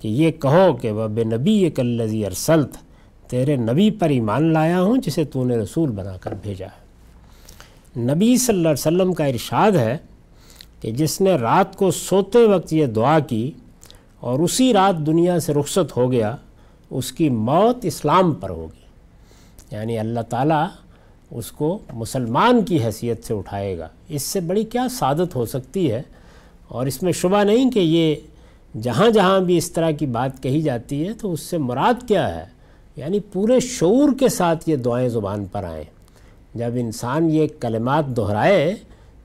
کہ 0.00 0.08
یہ 0.08 0.30
کہو 0.30 0.76
کہ 0.80 0.90
وہ 0.90 1.08
بے 1.08 1.24
نبی 1.24 1.70
کلزی 1.70 2.26
ارسلت، 2.26 2.76
تیرے 3.30 3.56
نبی 3.56 3.90
پر 3.90 4.08
ایمان 4.08 4.52
لایا 4.52 4.80
ہوں، 4.80 4.96
جسے 4.96 5.24
تو 5.24 5.44
نے 5.44 5.56
رسول 5.56 5.90
بنا 5.90 6.16
کر 6.20 6.34
بھیجا 6.42 6.66
ہے۔ 6.66 6.86
نبی 8.00 8.36
صلی 8.36 8.56
اللہ 8.56 8.68
علیہ 8.68 8.86
وسلم 8.86 9.14
کا 9.14 9.24
ارشاد 9.24 9.72
ہے 9.72 9.98
کہ 10.80 10.90
جس 10.90 11.20
نے 11.20 11.34
رات 11.34 11.76
کو 11.76 11.90
سوتے 11.90 12.38
وقت 12.38 12.72
یہ 12.72 12.86
دعا 12.86 13.18
کی 13.18 13.50
اور 14.20 14.38
اسی 14.38 14.72
رات 14.72 15.06
دنیا 15.06 15.40
سے 15.40 15.54
رخصت 15.54 15.96
ہو 15.96 16.12
گیا، 16.12 16.36
اس 16.90 17.12
کی 17.12 17.28
موت 17.28 17.84
اسلام 17.84 18.34
پر 18.34 18.50
ہوگی۔ 18.50 18.86
یعنی 19.76 19.98
اللہ 19.98 20.20
تعالیٰ 20.28 20.66
اس 21.30 21.52
کو 21.52 21.78
مسلمان 21.92 22.62
کی 22.62 22.84
حیثیت 22.84 23.24
سے 23.24 23.34
اٹھائے 23.34 23.78
گا۔ 23.78 23.88
اس 24.08 24.22
سے 24.22 24.40
بڑی 24.40 24.64
کیا 24.64 24.86
سعادت 24.90 25.36
ہو 25.36 25.46
سکتی 25.46 25.92
ہے؟ 25.92 26.02
اور 26.68 26.86
اس 26.86 27.02
میں 27.02 27.12
شبہ 27.12 27.44
نہیں 27.44 27.70
کہ 27.70 27.78
یہ 27.78 28.14
جہاں 28.82 29.10
جہاں 29.10 29.40
بھی 29.40 29.56
اس 29.56 29.70
طرح 29.70 29.90
کی 29.90 30.06
بات 30.06 30.42
کہی 30.42 30.62
جاتی 30.62 31.08
ہے، 31.08 31.12
تو 31.12 31.32
اس 31.32 31.40
سے 31.40 31.58
مراد 31.58 32.08
کیا 32.08 32.36
ہے؟ 32.36 32.44
یعنی 32.96 33.20
پورے 33.20 33.60
شعور 33.60 34.08
کے 34.20 34.28
ساتھ 34.28 34.70
یہ 34.70 34.76
دعائیں 34.76 35.08
زبان 35.08 35.44
پر 35.44 35.64
آئیں۔ 35.64 35.84
جب 36.54 36.70
انسان 36.74 37.30
یہ 37.30 37.46
کلمات 37.60 38.06
دہرائے 38.06 38.74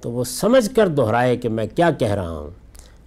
تو 0.02 0.12
وہ 0.12 0.24
سمجھ 0.24 0.76
کر 0.76 0.88
دہرائے 0.88 1.38
کہ 1.38 1.50
میں 1.50 1.68
کیا 1.76 1.92
کہہ 1.92 2.14
رہا 2.14 2.30
ہوں۔ 2.30 2.50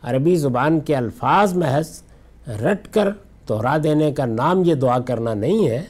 عربی 0.03 0.37
زبان 0.37 0.81
کے 0.81 0.97
الفاظ 0.97 1.55
محض 1.55 2.03
رٹ 2.49 2.95
کر 2.95 3.09
دہرا 3.49 3.77
دینے 3.83 4.13
کا 4.13 4.25
نام 4.25 4.63
یہ 4.65 4.75
دعا 4.75 4.99
کرنا 4.99 5.35
نہیں 5.35 5.69
ہے۔ 5.69 5.83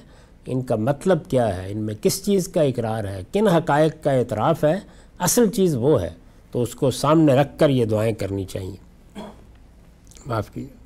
ان 0.47 0.63
کا 0.63 0.77
مطلب 0.77 1.19
کیا 1.29 1.57
ہے؟ 1.57 1.71
ان 1.71 1.79
میں 1.79 1.95
کس 2.03 2.25
چیز 2.25 2.49
کا 2.49 2.63
اقرار 2.63 3.05
ہے؟ 3.05 3.23
کن 3.33 3.49
حقائق 3.49 4.05
کا 4.05 4.11
اعتراف 4.11 4.65
ہے؟ 4.65 4.81
اصل 5.19 5.51
چیز 5.51 5.77
وہ 5.77 6.03
ہے۔ 6.03 6.11
تو 6.51 6.63
اس 6.63 6.75
کو 6.75 6.91
سامنے 6.91 7.35
رکھ 7.35 7.59
کر 7.59 7.69
یہ 7.69 7.85
دعائیں 7.85 8.13
کرنی 8.13 8.45
چاہیے۔ 8.45 8.77
معاف 10.27 10.51
کیجیے۔ 10.51 10.85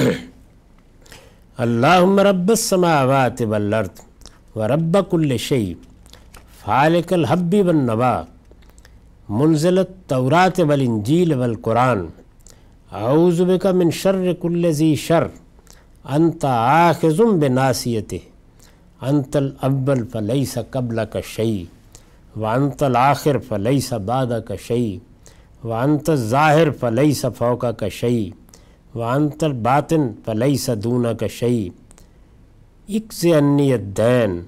اللہم 1.56 2.20
رب 2.20 2.48
السماوات 2.48 3.42
والارض۔ 3.42 4.11
ورب 4.56 4.96
کل 5.10 5.36
شیء 5.36 5.74
فالق 6.64 7.12
الحب 7.12 7.54
والنوا 7.66 8.22
منزل 9.28 9.78
التورات 9.78 10.60
والانجیل 10.60 11.34
والقرآن 11.34 12.06
اعوذ 13.02 13.40
بک 13.50 13.66
من 13.66 13.90
شر 13.90 14.32
کل 14.40 14.70
ذی 14.80 14.94
شر 15.06 15.26
انت 16.16 16.44
آخذ 16.44 17.22
بناسیته 17.38 18.20
انت 19.10 19.36
الاول 19.36 20.04
فلیس 20.12 20.58
قبلک 20.70 21.16
شیء 21.34 21.64
وانت 22.40 22.82
الاخر 22.82 23.38
فلیس 23.48 23.92
بعدک 23.92 24.52
شیء 24.66 24.98
وانت 25.64 26.10
الظاہر 26.10 26.70
فلیس 26.80 27.24
فوقک 27.38 27.84
شیء 28.00 28.30
وانت 28.94 29.44
الباطن 29.44 30.10
فلیس 30.24 30.68
دونک 30.84 31.24
شیء 31.30 31.68
اکس 31.68 31.81
انی 33.24 33.72
الدین 33.72 34.42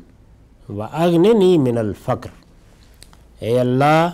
و 0.69 0.83
اغننی 0.83 1.59
من 1.59 1.79
الفقر۔ 1.79 2.29
اے 3.39 3.61
اللہ، 3.61 4.11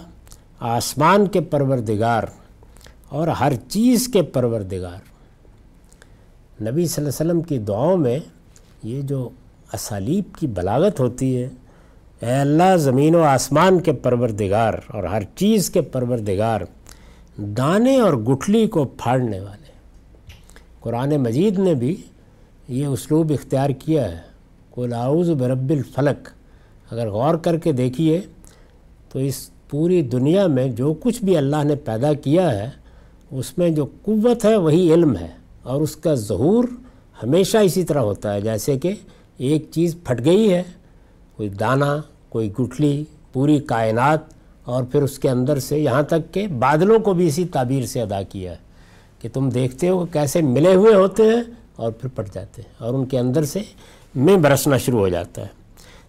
آسمان 0.61 1.27
کے 1.27 1.41
پروردگار 1.41 2.23
اور 3.09 3.29
ہر 3.29 3.53
چیز 3.69 4.09
کے 4.09 4.23
پروردگار۔ 4.23 4.99
نبی 6.63 6.87
صلی 6.87 7.05
اللہ 7.05 7.23
علیہ 7.23 7.31
وسلم 7.31 7.41
کی 7.41 7.59
دعاؤں 7.59 7.97
میں 7.97 8.19
یہ 8.83 9.03
جو 9.03 9.29
اسالیب 9.73 10.25
کی 10.39 10.47
بلاغت 10.47 11.01
ہوتی 11.01 11.43
ہے، 11.43 11.49
اے 12.21 12.33
اللہ، 12.33 12.77
زمین 12.77 13.15
و 13.15 13.23
آسمان 13.23 13.81
کے 13.81 13.93
پروردگار 13.93 14.75
اور 14.87 15.05
ہر 15.05 15.23
چیز 15.35 15.71
کے 15.71 15.81
پروردگار، 15.81 16.61
دانے 17.39 18.01
اور 18.01 18.13
گٹھلی 18.13 18.67
کو 18.67 18.85
پھاڑنے 18.85 19.41
والے۔ 19.41 19.73
قرآن 20.81 21.17
مجید 21.17 21.59
نے 21.59 21.75
بھی 21.75 22.03
یہ 22.71 22.87
اسلوب 22.87 23.33
اختیار 23.39 23.71
کیا 23.71 24.13
ہے۔ 24.13 24.19
کو 24.71 24.87
اعوذ 24.95 25.31
برب 25.31 25.71
الفلق۔ 25.71 26.29
اگر 26.91 27.09
غور 27.09 27.35
کر 27.35 27.59
کے 27.59 27.73
دیکھیے 27.73 28.21
تو 29.09 29.19
اس 29.19 29.51
پوری 29.69 30.03
دنیا 30.03 30.47
میں 30.47 30.69
جو 30.69 30.95
کچھ 31.01 31.25
بھی 31.25 31.37
اللہ 31.37 31.65
نے 31.65 31.75
پیدا 31.75 32.13
کیا 32.13 32.59
ہے، 32.59 32.71
اس 33.31 33.59
میں 33.59 33.71
جو 33.71 33.87
قوت 34.03 34.45
ہے 34.45 34.57
وہی 34.57 34.95
علم 34.95 35.17
ہے۔ 35.17 35.29
اور 35.63 35.81
اس 35.81 35.97
کا 35.97 36.15
ظہور 36.15 36.65
ہمیشہ 37.23 37.59
اسی 37.59 37.85
طرح 37.85 37.99
ہوتا 37.99 38.35
ہے، 38.35 38.41
جیسے 38.41 38.79
کہ 38.79 38.95
ایک 39.39 39.67
چیز 39.71 39.97
پھٹ 40.05 40.25
گئی 40.25 40.53
ہے، 40.53 40.63
کوئی 41.37 41.49
دانہ 41.49 42.01
کوئی 42.29 42.53
گٹھلی، 42.53 43.05
پوری 43.33 43.59
کائنات، 43.59 44.21
اور 44.65 44.85
پھر 44.85 45.03
اس 45.03 45.19
کے 45.19 45.31
اندر 45.31 45.59
سے 45.59 45.79
یہاں 45.79 46.03
تک 46.03 46.35
کہ 46.35 46.47
بادلوں 46.47 46.99
کو 46.99 47.15
بھی 47.15 47.27
اسی 47.27 47.45
تعبیر 47.45 47.87
سے 47.87 48.03
ادا 48.03 48.23
کیا 48.23 48.51
ہے۔ 48.53 48.57
کہ 49.19 49.29
تم 49.33 49.49
دیکھتے 49.49 49.89
ہو 49.89 50.07
کیسے 50.13 50.41
ملے 50.41 50.75
ہوئے 50.75 50.95
ہوتے 50.95 51.23
ہیں 51.23 51.43
اور 51.81 51.93
پھر 51.93 52.09
پٹ 52.15 52.35
جاتے 52.35 52.63
ہیں 52.63 52.73
اور 52.79 52.95
ان 52.95 53.07
کے 53.07 53.19
اندر 53.19 53.45
سے 53.45 53.63
میں 54.15 54.37
برسنا 54.37 54.79
شروع 54.79 54.99
ہو 54.99 55.09
جاتا 55.09 55.43
ہے۔ 55.43 55.47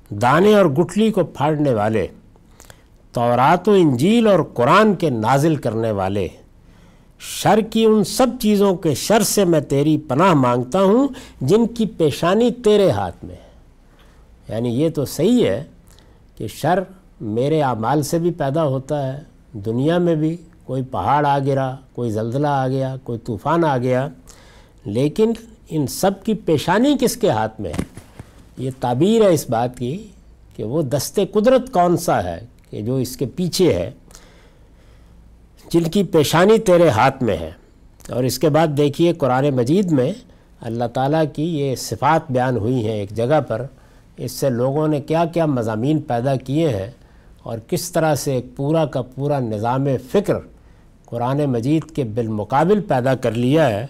دانے 0.10 0.56
اور 0.56 0.66
گٹھلی 0.66 1.12
کو 1.12 1.24
پھاڑنے 1.24 1.74
والے، 1.74 2.08
تورات 3.14 3.70
و 3.70 3.72
انجیل 3.72 4.28
اور 4.28 4.40
قرآن 4.54 4.96
کے 4.96 5.10
نازل 5.10 5.56
کرنے 5.56 5.92
والے، 5.92 6.28
شر 7.20 7.60
کی 7.62 7.86
ان 7.86 8.04
سب 8.04 8.28
چیزوں 8.40 8.76
کے 8.76 8.94
شر 8.94 9.22
سے 9.22 9.46
میں 9.46 9.60
تیری 9.60 9.98
پناہ 9.98 10.34
مانگتا 10.34 10.82
ہوں 10.82 11.08
جن 11.42 11.68
کی 11.68 11.86
پیشانی 11.86 12.52
تیرے 12.52 12.92
ہاتھ 12.92 13.26
میں 13.26 13.36
ہے۔ 13.36 13.52
یعنی 14.54 14.70
یہ 14.70 14.90
تو 14.90 15.06
صحیح 15.06 15.48
ہے 15.48 15.64
کہ 16.38 16.48
شر 16.48 16.80
میرے 17.22 17.62
اعمال 17.62 18.04
سے 18.04 18.20
بھی 18.20 18.32
پیدا 18.32 18.64
ہوتا 18.64 19.14
ہے، 19.14 19.20
دنیا 19.54 19.98
میں 19.98 20.16
بھی 20.16 20.38
کوئی 20.66 20.84
پہاڑ 20.92 21.26
آ 21.26 21.40
گرا 21.40 21.76
کوئی 21.94 22.12
زلزلہ 22.12 22.48
آ 22.48 22.68
گیا، 22.68 22.96
کوئی 23.04 23.20
طوفان 23.20 23.64
آ 23.64 23.78
گیا، 23.78 24.08
لیکن 24.86 25.34
ان 25.74 25.88
سب 25.88 26.24
کی 26.24 26.34
پیشانی 26.34 26.96
کس 27.02 27.18
کے 27.18 27.30
ہاتھ 27.30 27.62
میں 27.62 27.70
ہے؟ 27.70 27.84
یہ 28.58 28.72
تعبیر 28.80 29.22
ہے 29.22 29.34
اس 29.34 29.50
بات 29.50 29.78
کی 29.78 30.08
کہ 30.56 30.64
وہ 30.64 30.82
دست 30.82 31.20
قدرت 31.32 31.72
کون 31.72 31.98
سا 31.98 32.24
ہے 32.24 32.40
کہ 32.70 32.82
جو 32.82 32.96
اس 32.96 33.18
کے 33.18 33.26
پیچھے 33.26 33.74
ہے، 33.74 33.92
جن 35.72 35.84
کی 35.84 36.04
پیشانی 36.04 36.58
تیرے 36.58 36.90
ہاتھ 36.90 37.24
میں 37.24 37.38
ہے۔ 37.38 37.50
اور 38.10 38.24
اس 38.24 38.40
کے 38.40 38.50
بعد 38.50 38.68
دیکھیے 38.78 39.14
قرآن 39.14 39.50
مجید 39.50 39.92
میں 39.92 40.14
اللہ 40.62 40.84
تعالیٰ 40.94 41.24
کی 41.34 41.60
یہ 41.60 41.76
صفات 41.76 42.32
بیان 42.32 42.58
ہوئی 42.58 42.74
ہیں 42.74 42.96
ایک 42.96 43.10
جگہ 43.10 43.42
پر۔ 43.48 43.66
اس 44.18 44.32
سے 44.32 44.50
لوگوں 44.50 44.88
نے 44.88 45.02
کیا 45.02 45.26
کیا 45.26 45.46
مضامین 45.46 46.00
پیدا 46.00 46.36
کیے 46.36 46.70
ہیں 46.70 46.92
اور 47.44 47.58
کس 47.68 47.92
طرح 47.92 48.16
سے 48.16 48.34
ایک 48.34 48.46
پورا 48.56 48.86
کا 48.86 49.02
پورا 49.02 49.40
نظام 49.40 49.88
فکر 50.12 50.34
قرآن 51.06 51.46
مجید 51.46 51.96
کے 51.96 52.04
بالمقابل 52.04 52.82
پیدا 52.82 53.16
کر 53.16 53.32
لیا 53.32 53.70
ہے۔ 53.70 53.86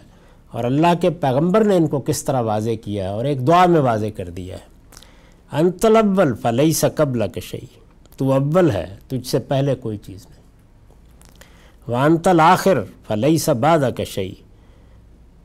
اور 0.51 0.63
اللہ 0.63 0.87
کے 1.01 1.09
پیغمبر 1.09 1.63
نے 1.63 1.75
ان 1.75 1.87
کو 1.87 1.99
کس 1.99 2.23
طرح 2.23 2.41
واضح 2.41 2.69
کیا 2.83 3.03
ہے 3.03 3.09
اور 3.09 3.25
ایک 3.25 3.47
دعا 3.47 3.65
میں 3.65 3.81
واضح 3.81 4.05
کر 4.15 4.29
دیا 4.29 4.55
ہے۔ 4.55 4.71
انت 5.51 5.85
الاول 5.85 6.33
فلئی 6.35 6.73
سا 6.73 6.89
قبل 6.89 7.27
کشئی 7.27 7.65
تو 8.17 8.33
اول 8.33 8.71
ہے، 8.71 8.95
تجھ 9.07 9.27
سے 9.27 9.39
پہلے 9.39 9.75
کوئی 9.75 9.97
چیز 9.97 10.25
نہیں۔ 10.29 10.41
وانت 11.91 12.27
الآخر 12.27 12.83
فلئی 13.07 13.37
سا 13.37 13.53
باد 13.53 13.79
کشئی 13.97 14.35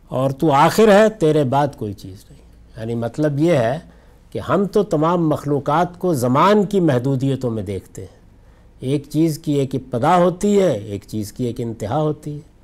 اور 0.08 0.30
تو 0.30 0.52
آخر 0.52 0.92
ہے، 0.92 1.08
تیرے 1.08 1.44
بعد 1.44 1.68
کوئی 1.76 1.92
چیز 1.92 2.24
نہیں۔ 2.30 2.42
یعنی 2.76 2.94
مطلب 2.94 3.38
یہ 3.38 3.52
ہے 3.52 3.78
کہ 4.30 4.38
ہم 4.38 4.64
تو 4.64 4.82
تمام 4.82 5.28
مخلوقات 5.28 5.98
کو 5.98 6.14
زمان 6.14 6.64
کی 6.64 6.80
محدودیتوں 6.80 7.50
میں 7.50 7.62
دیکھتے 7.62 8.02
ہیں۔ 8.02 8.16
ایک 8.80 9.04
چیز 9.10 9.38
کی 9.38 9.52
ایک 9.52 9.74
ابتدا 9.74 10.16
ہوتی 10.16 10.62
ہے، 10.62 10.72
ایک 10.72 11.04
چیز 11.06 11.32
کی 11.32 11.44
ایک 11.44 11.60
انتہا 11.60 12.00
ہوتی 12.00 12.34
ہے۔ 12.34 12.55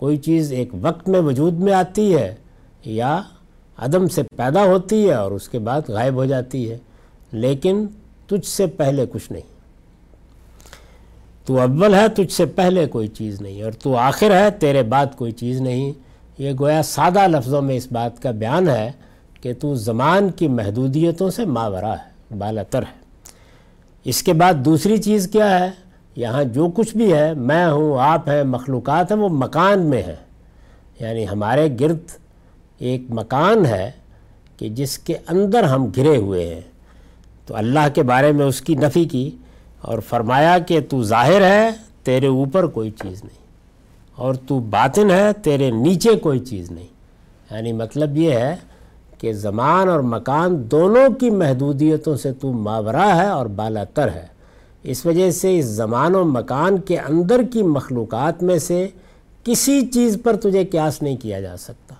کوئی 0.00 0.16
چیز 0.16 0.52
ایک 0.52 0.70
وقت 0.80 1.08
میں 1.08 1.20
وجود 1.20 1.58
میں 1.58 1.72
آتی 1.72 2.14
ہے 2.14 2.34
یا 2.84 3.20
عدم 3.78 4.06
سے 4.08 4.22
پیدا 4.36 4.64
ہوتی 4.64 5.08
ہے 5.08 5.14
اور 5.14 5.30
اس 5.30 5.48
کے 5.48 5.58
بعد 5.58 5.88
غائب 5.88 6.14
ہو 6.14 6.24
جاتی 6.24 6.70
ہے، 6.70 6.78
لیکن 7.32 7.86
تجھ 8.26 8.46
سے 8.46 8.66
پہلے 8.66 9.06
کچھ 9.12 9.30
نہیں۔ 9.32 9.56
تو 11.46 11.58
اول 11.60 11.94
ہے 11.94 12.06
تجھ 12.08 12.32
سے 12.32 12.46
پہلے 12.46 12.86
کوئی 12.86 13.08
چیز 13.08 13.40
نہیں، 13.40 13.62
اور 13.62 13.72
تو 13.72 13.96
آخر 13.96 14.34
ہے 14.34 14.50
تیرے 14.50 14.82
بعد 14.82 15.16
کوئی 15.16 15.32
چیز 15.32 15.60
نہیں۔ 15.60 15.92
یہ 16.38 16.52
گویا 16.60 16.82
سادہ 16.82 17.26
لفظوں 17.26 17.62
میں 17.62 17.76
اس 17.76 17.86
بات 17.92 18.22
کا 18.22 18.30
بیان 18.30 18.68
ہے 18.68 18.90
کہ 19.42 19.52
تو 19.60 19.74
زمان 19.74 20.30
کی 20.30 20.48
محدودیتوں 20.48 21.30
سے 21.30 21.44
ماورا 21.44 21.92
ہے 21.92 22.36
بالاتر 22.38 22.82
ہے۔ 22.82 22.96
اس 24.04 24.22
کے 24.22 24.32
بعد 24.32 24.54
دوسری 24.54 24.96
چیز 24.98 25.28
کیا 25.32 25.58
ہے؟ 25.60 25.70
یہاں 26.18 26.44
جو 26.44 26.68
کچھ 26.74 26.96
بھی 26.96 27.12
ہے، 27.12 27.34
میں 27.34 27.66
ہوں، 27.66 27.98
آپ 28.00 28.28
ہیں، 28.28 28.44
مخلوقات 28.44 29.12
ہیں، 29.12 29.18
وہ 29.18 29.28
مکان 29.28 29.86
میں 29.86 30.02
ہے 30.02 30.16
یعنی 31.00 31.28
ہمارے 31.28 31.68
گرد 31.80 31.98
ایک 32.78 33.02
مکان 33.10 33.66
ہے 33.66 33.90
کہ 34.56 34.68
جس 34.68 34.98
کے 34.98 35.14
اندر 35.28 35.62
ہم 35.62 35.86
گھرے 35.96 36.16
ہوئے 36.16 36.54
ہیں۔ 36.54 36.60
تو 37.46 37.56
اللہ 37.56 37.88
کے 37.94 38.02
بارے 38.02 38.32
میں 38.32 38.46
اس 38.46 38.60
کی 38.60 38.74
نفی 38.74 39.04
کی 39.04 39.30
اور 39.80 39.98
فرمایا 39.98 40.58
کہ 40.58 40.80
تو 40.88 41.02
ظاہر 41.02 41.40
ہے، 41.40 41.70
تیرے 42.02 42.26
اوپر 42.26 42.66
کوئی 42.66 42.90
چیز 42.90 43.24
نہیں۔ 43.24 43.46
اور 44.16 44.34
تو 44.34 44.58
باطن 44.58 45.10
ہے، 45.10 45.32
تیرے 45.42 45.70
نیچے 45.70 46.16
کوئی 46.16 46.38
چیز 46.38 46.70
نہیں۔ 46.70 46.86
یعنی 47.50 47.72
مطلب 47.72 48.16
یہ 48.16 48.32
ہے 48.32 48.56
کہ 49.18 49.32
زمان 49.32 49.88
اور 49.88 50.00
مکان 50.00 50.70
دونوں 50.70 51.14
کی 51.20 51.30
محدودیتوں 51.30 52.16
سے 52.16 52.32
تو 52.32 52.52
ماورا 52.52 53.16
ہے 53.16 53.28
اور 53.28 53.46
بالا 53.46 53.84
تر 53.84 54.08
ہے۔ 54.14 54.37
اس 54.90 55.06
وجہ 55.06 55.30
سے 55.30 55.58
اس 55.58 55.64
زمان 55.64 56.14
و 56.14 56.24
مکان 56.24 56.78
کے 56.78 56.98
اندر 56.98 57.40
کی 57.52 57.62
مخلوقات 57.62 58.42
میں 58.42 58.58
سے 58.58 58.88
کسی 59.44 59.86
چیز 59.86 60.18
پر 60.22 60.36
تجھے 60.36 60.64
قیاس 60.64 61.02
نہیں 61.02 61.16
کیا 61.16 61.40
جا 61.40 61.56
سکتا 61.56 61.94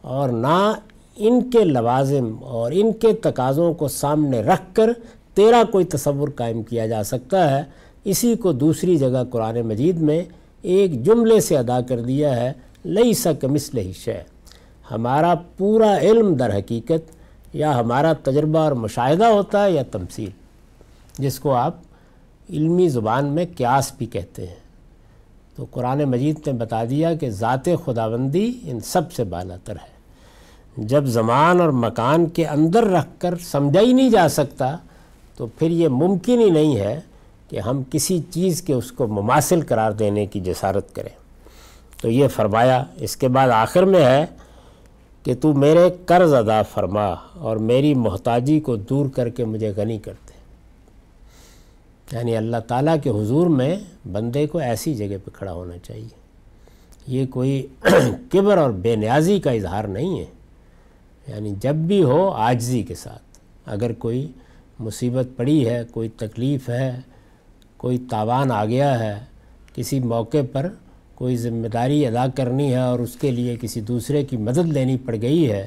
اور 0.00 0.28
نہ 0.28 0.72
ان 1.16 1.50
کے 1.50 1.64
لوازم 1.64 2.36
اور 2.40 2.72
ان 2.74 2.92
کے 2.92 3.12
تقاضوں 3.12 3.74
کو 3.74 3.88
سامنے 3.88 4.42
رکھ 4.42 4.74
کر 4.74 4.92
تیرا 5.34 5.62
کوئی 5.72 5.84
تصور 5.84 6.28
قائم 6.28 6.62
کیا 6.62 6.86
جا 6.86 7.04
سکتا 7.04 7.58
ہے۔ 7.58 7.64
اسی 8.04 8.34
کو 8.34 8.52
دوسری 8.52 8.96
جگہ 8.96 9.24
قرآن 9.30 9.60
مجید 9.60 10.00
میں 10.00 10.22
ایک 10.62 11.04
جملے 11.04 11.40
سے 11.40 11.58
ادا 11.58 11.80
کر 11.80 12.00
دیا 12.00 12.36
ہے 12.36 12.52
لئی 12.84 13.12
سک 13.14 13.44
مثل 13.44 13.92
شے 14.04 14.20
ہمارا 14.90 15.34
پورا 15.56 15.96
علم 15.98 16.34
در 16.34 16.56
حقیقت 16.58 17.10
یا 17.54 17.78
ہمارا 17.80 18.12
تجربہ 18.12 18.58
اور 18.58 18.72
مشاہدہ 18.72 19.26
ہوتا 19.26 19.64
ہے 19.64 19.70
یا 19.72 19.82
تمثیل۔ 19.90 20.30
جس 21.18 21.38
کو 21.40 21.54
آپ 21.54 21.74
علمی 22.50 22.88
زبان 22.88 23.26
میں 23.26 23.46
قیاس 23.56 23.92
بھی 23.98 24.06
کہتے 24.06 24.46
ہیں۔ 24.46 24.66
تو 25.56 25.66
قرآن 25.70 26.04
مجید 26.04 26.38
نے 26.46 26.52
بتا 26.52 26.84
دیا 26.90 27.14
کہ 27.14 27.30
ذات 27.30 27.68
خداوندی 27.84 28.52
ان 28.64 28.80
سب 28.80 29.12
سے 29.12 29.24
بالا 29.24 29.56
تر 29.64 29.72
ہے۔ 29.72 29.96
جب 30.76 31.04
زمان 31.04 31.60
اور 31.60 31.68
مکان 31.68 32.26
کے 32.26 32.46
اندر 32.46 32.84
رکھ 32.84 33.08
کر 33.18 33.34
سمجھا 33.38 33.80
ہی 33.80 33.92
نہیں 33.92 34.10
جا 34.10 34.28
سکتا، 34.28 34.76
تو 35.36 35.46
پھر 35.46 35.70
یہ 35.70 35.88
ممکن 35.88 36.40
ہی 36.40 36.50
نہیں 36.50 36.76
ہے 36.76 37.00
کہ 37.48 37.60
ہم 37.60 37.82
کسی 37.90 38.20
چیز 38.30 38.62
کے 38.62 38.72
اس 38.72 38.92
کو 38.92 39.06
مماثل 39.06 39.60
قرار 39.68 39.92
دینے 39.92 40.26
کی 40.26 40.40
جسارت 40.40 40.94
کریں۔ 40.94 41.26
تو 42.02 42.10
یہ 42.10 42.28
فرمایا، 42.28 42.84
اس 42.96 43.16
کے 43.16 43.28
بعد 43.28 43.48
آخر 43.48 43.82
میں 43.82 44.04
ہے 44.04 44.26
کہ 45.22 45.34
تو 45.40 45.52
میرے 45.52 45.90
قرض 46.06 46.34
ادا 46.34 46.62
فرما 46.62 47.14
اور 47.34 47.56
میری 47.56 47.94
محتاجی 47.94 48.60
کو 48.60 48.76
دور 48.76 49.06
کر 49.08 49.28
کے 49.28 49.44
مجھے 49.44 49.72
غنی 49.76 49.98
کر 49.98 50.12
دے۔ 50.12 50.25
یعنی 52.12 52.36
اللہ 52.36 52.56
تعالیٰ 52.68 52.96
کے 53.02 53.10
حضور 53.10 53.46
میں 53.46 53.76
بندے 54.12 54.46
کو 54.46 54.58
ایسی 54.58 54.94
جگہ 54.94 55.16
پہ 55.24 55.30
کھڑا 55.32 55.52
ہونا 55.52 55.78
چاہیے۔ 55.82 56.26
یہ 57.06 57.26
کوئی 57.26 57.66
کبر 58.32 58.58
اور 58.58 58.70
بے 58.70 58.96
نیازی 58.96 59.40
کا 59.40 59.50
اظہار 59.50 59.84
نہیں 59.84 60.20
ہے۔ 60.20 60.24
یعنی 61.28 61.54
جب 61.60 61.74
بھی 61.74 62.02
ہو، 62.02 62.30
آجزی 62.30 62.82
کے 62.82 62.94
ساتھ۔ 62.94 63.22
اگر 63.66 63.92
کوئی 63.92 64.32
مصیبت 64.80 65.26
پڑی 65.36 65.68
ہے، 65.68 65.82
کوئی 65.90 66.08
تکلیف 66.08 66.68
ہے، 66.68 67.00
کوئی 67.76 67.98
تاوان 68.10 68.50
آ 68.50 68.64
گیا 68.64 68.98
ہے، 68.98 69.24
کسی 69.74 70.00
موقع 70.00 70.36
پر 70.52 70.68
کوئی 71.14 71.36
ذمہ 71.36 71.68
داری 71.68 72.06
ادا 72.06 72.26
کرنی 72.34 72.72
ہے 72.72 72.80
اور 72.80 72.98
اس 72.98 73.16
کے 73.20 73.30
لیے 73.30 73.56
کسی 73.60 73.80
دوسرے 73.80 74.24
کی 74.24 74.36
مدد 74.36 74.66
لینی 74.66 74.96
پڑ 74.96 75.16
گئی 75.22 75.50
ہے 75.50 75.66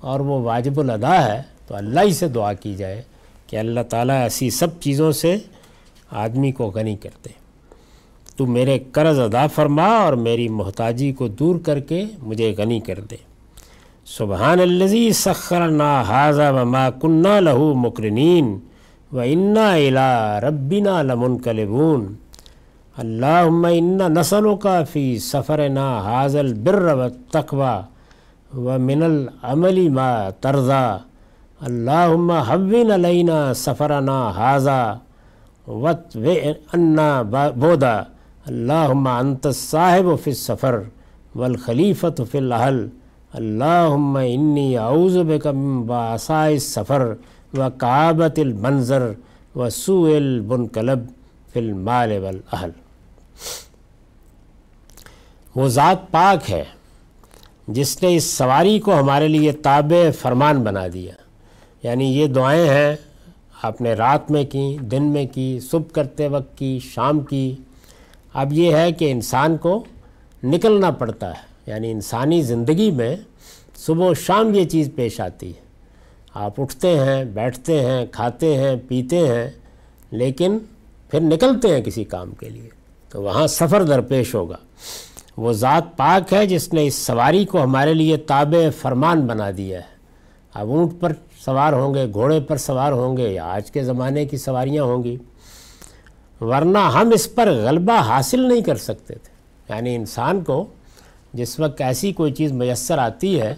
اور 0.00 0.20
وہ 0.20 0.40
واجب 0.40 0.80
الادا 0.80 1.24
ہے، 1.24 1.42
تو 1.66 1.76
اللہ 1.76 2.00
ہی 2.00 2.12
سے 2.12 2.28
دعا 2.28 2.52
کی 2.52 2.74
جائے 2.74 3.02
کہ 3.46 3.56
اللہ 3.56 3.80
تعالیٰ 3.88 4.22
ایسی 4.22 4.50
سب 4.50 4.80
چیزوں 4.80 5.12
سے 5.12 5.36
آدمی 6.22 6.50
کو 6.52 6.70
غنی 6.74 6.96
کرتے 7.02 7.30
تو 8.36 8.46
میرے 8.46 8.78
قرض 8.92 9.18
ادا 9.20 9.46
فرما 9.54 9.86
اور 10.04 10.12
میری 10.26 10.48
محتاجی 10.58 11.12
کو 11.18 11.28
دور 11.38 11.56
کر 11.66 11.80
کے 11.88 12.04
مجھے 12.22 12.52
غنی 12.58 12.80
کر 12.86 13.00
دے۔ 13.10 13.16
سبحان 14.06 14.60
الزی 14.60 15.10
سخرنا 15.12 15.90
حاضہ 16.08 16.50
وما 16.54 16.88
کنہ 17.02 17.40
لہو 17.40 17.72
مکرنین 17.74 18.58
و 19.12 19.18
انا 19.18 19.72
الا 19.74 20.40
ربنا 20.40 21.00
لمن 21.02 21.38
کلبون 21.38 22.12
اللہ 22.98 23.68
ان 23.68 23.98
نسلوں 24.14 24.56
کا 24.64 24.82
فی 24.92 25.06
سفر 25.18 25.68
نا 25.68 25.86
حاضل 26.04 26.52
بر 26.64 26.82
و 26.94 27.08
تقوا 27.32 27.80
و 28.56 28.78
من 28.78 29.02
العملی 29.02 29.88
ما 29.88 30.28
ترضا 30.40 30.86
اللہ 31.60 32.40
حوین 32.50 32.90
علینا 32.92 33.38
سفرنا 33.56 34.18
حاضہ 34.36 34.80
وط 35.68 36.16
و 36.16 36.32
انا 36.72 37.22
بودا 37.22 38.02
اللہ 38.46 39.08
انت 39.08 39.46
صاحب 39.54 40.06
فی 40.24 40.30
السفر 40.30 40.80
والخلیفت 41.34 42.20
فی 42.30 42.38
الحل 42.38 42.86
اللہ 43.32 43.94
انی 44.18 44.76
اعوذ 44.78 45.16
بک 45.16 45.46
من 45.46 45.82
باسائے 45.82 46.58
سفر 46.58 47.12
و 47.58 47.68
کعبت 47.78 48.38
المنظر 48.38 49.12
و 49.56 49.70
سو 49.70 50.04
البنقلب 50.04 51.06
فی 51.52 51.60
المال 51.60 52.18
والاہل 52.22 52.70
وہ 55.54 55.68
ذات 55.68 56.10
پاک 56.10 56.50
ہے 56.50 56.64
جس 57.68 58.02
نے 58.02 58.16
اس 58.16 58.24
سواری 58.24 58.78
کو 58.78 58.98
ہمارے 59.00 59.28
لیے 59.28 59.52
تابع 59.52 60.10
فرمان 60.20 60.62
بنا 60.62 60.86
دیا۔ 60.92 61.12
یعنی 61.82 62.04
یہ 62.04 62.26
دعائیں 62.26 62.68
ہیں 62.68 62.96
آپ 63.64 63.80
نے 63.80 63.92
رات 63.92 64.30
میں 64.30 64.44
کی، 64.44 64.76
دن 64.80 65.02
میں 65.02 65.26
کی، 65.32 65.60
صبح 65.60 65.92
کرتے 65.92 66.28
وقت 66.28 66.58
کی، 66.58 66.78
شام 66.82 67.20
کی۔ 67.20 67.54
اب 68.34 68.52
یہ 68.52 68.76
ہے 68.76 68.92
کہ 68.92 69.10
انسان 69.10 69.56
کو 69.56 69.84
نکلنا 70.44 70.90
پڑتا 70.90 71.30
ہے۔ 71.30 71.42
یعنی 71.66 71.90
انسانی 71.90 72.42
زندگی 72.42 72.90
میں 72.90 73.16
صبح 73.76 74.10
و 74.10 74.14
شام 74.14 74.54
یہ 74.54 74.64
چیز 74.64 74.90
پیش 74.94 75.20
آتی 75.20 75.48
ہے۔ 75.48 75.60
آپ 76.34 76.60
اٹھتے 76.60 76.98
ہیں، 76.98 77.24
بیٹھتے 77.24 77.80
ہیں، 77.80 78.06
کھاتے 78.10 78.56
ہیں، 78.56 78.76
پیتے 78.88 79.18
ہیں، 79.18 79.50
لیکن 80.10 80.58
پھر 81.10 81.20
نکلتے 81.20 81.74
ہیں 81.74 81.80
کسی 81.80 82.04
کام 82.04 82.30
کے 82.30 82.48
لیے۔ 82.48 82.68
تو 83.08 83.22
وہاں 83.22 83.46
سفر 83.46 83.82
درپیش 83.82 84.34
ہوگا۔ 84.34 84.56
وہ 85.36 85.52
ذات 85.52 85.96
پاک 85.96 86.32
ہے 86.32 86.46
جس 86.46 86.72
نے 86.72 86.86
اس 86.86 86.94
سواری 86.94 87.44
کو 87.44 87.62
ہمارے 87.62 87.94
لیے 87.94 88.16
تابع 88.16 88.70
فرمان 88.80 89.26
بنا 89.26 89.50
دیا 89.56 89.78
ہے۔ 89.78 89.94
اب 90.54 90.68
اونٹ 90.68 90.92
پر 91.00 91.12
سوار 91.44 91.72
ہوں 91.72 91.94
گے، 91.94 92.06
گھوڑے 92.12 92.40
پر 92.40 92.56
سوار 92.56 92.92
ہوں 92.92 93.16
گے، 93.16 93.32
یا 93.32 93.44
آج 93.44 93.70
کے 93.70 93.82
زمانے 93.82 94.26
کی 94.26 94.36
سواریاں 94.36 94.84
ہوں 94.84 95.04
گی۔ 95.04 95.16
ورنہ 96.40 96.78
ہم 96.78 97.10
اس 97.14 97.34
پر 97.34 97.48
غلبہ 97.48 98.00
حاصل 98.00 98.40
نہیں 98.40 98.60
کر 98.60 98.76
سکتے 98.76 99.14
تھے۔ 99.14 99.34
یعنی 99.74 99.94
انسان 99.94 100.44
کو 100.44 100.66
جس 101.32 101.60
وقت 101.60 101.80
ایسی 101.80 102.12
کوئی 102.12 102.32
چیز 102.32 102.52
میسر 102.52 102.98
آتی 102.98 103.40
ہے، 103.40 103.54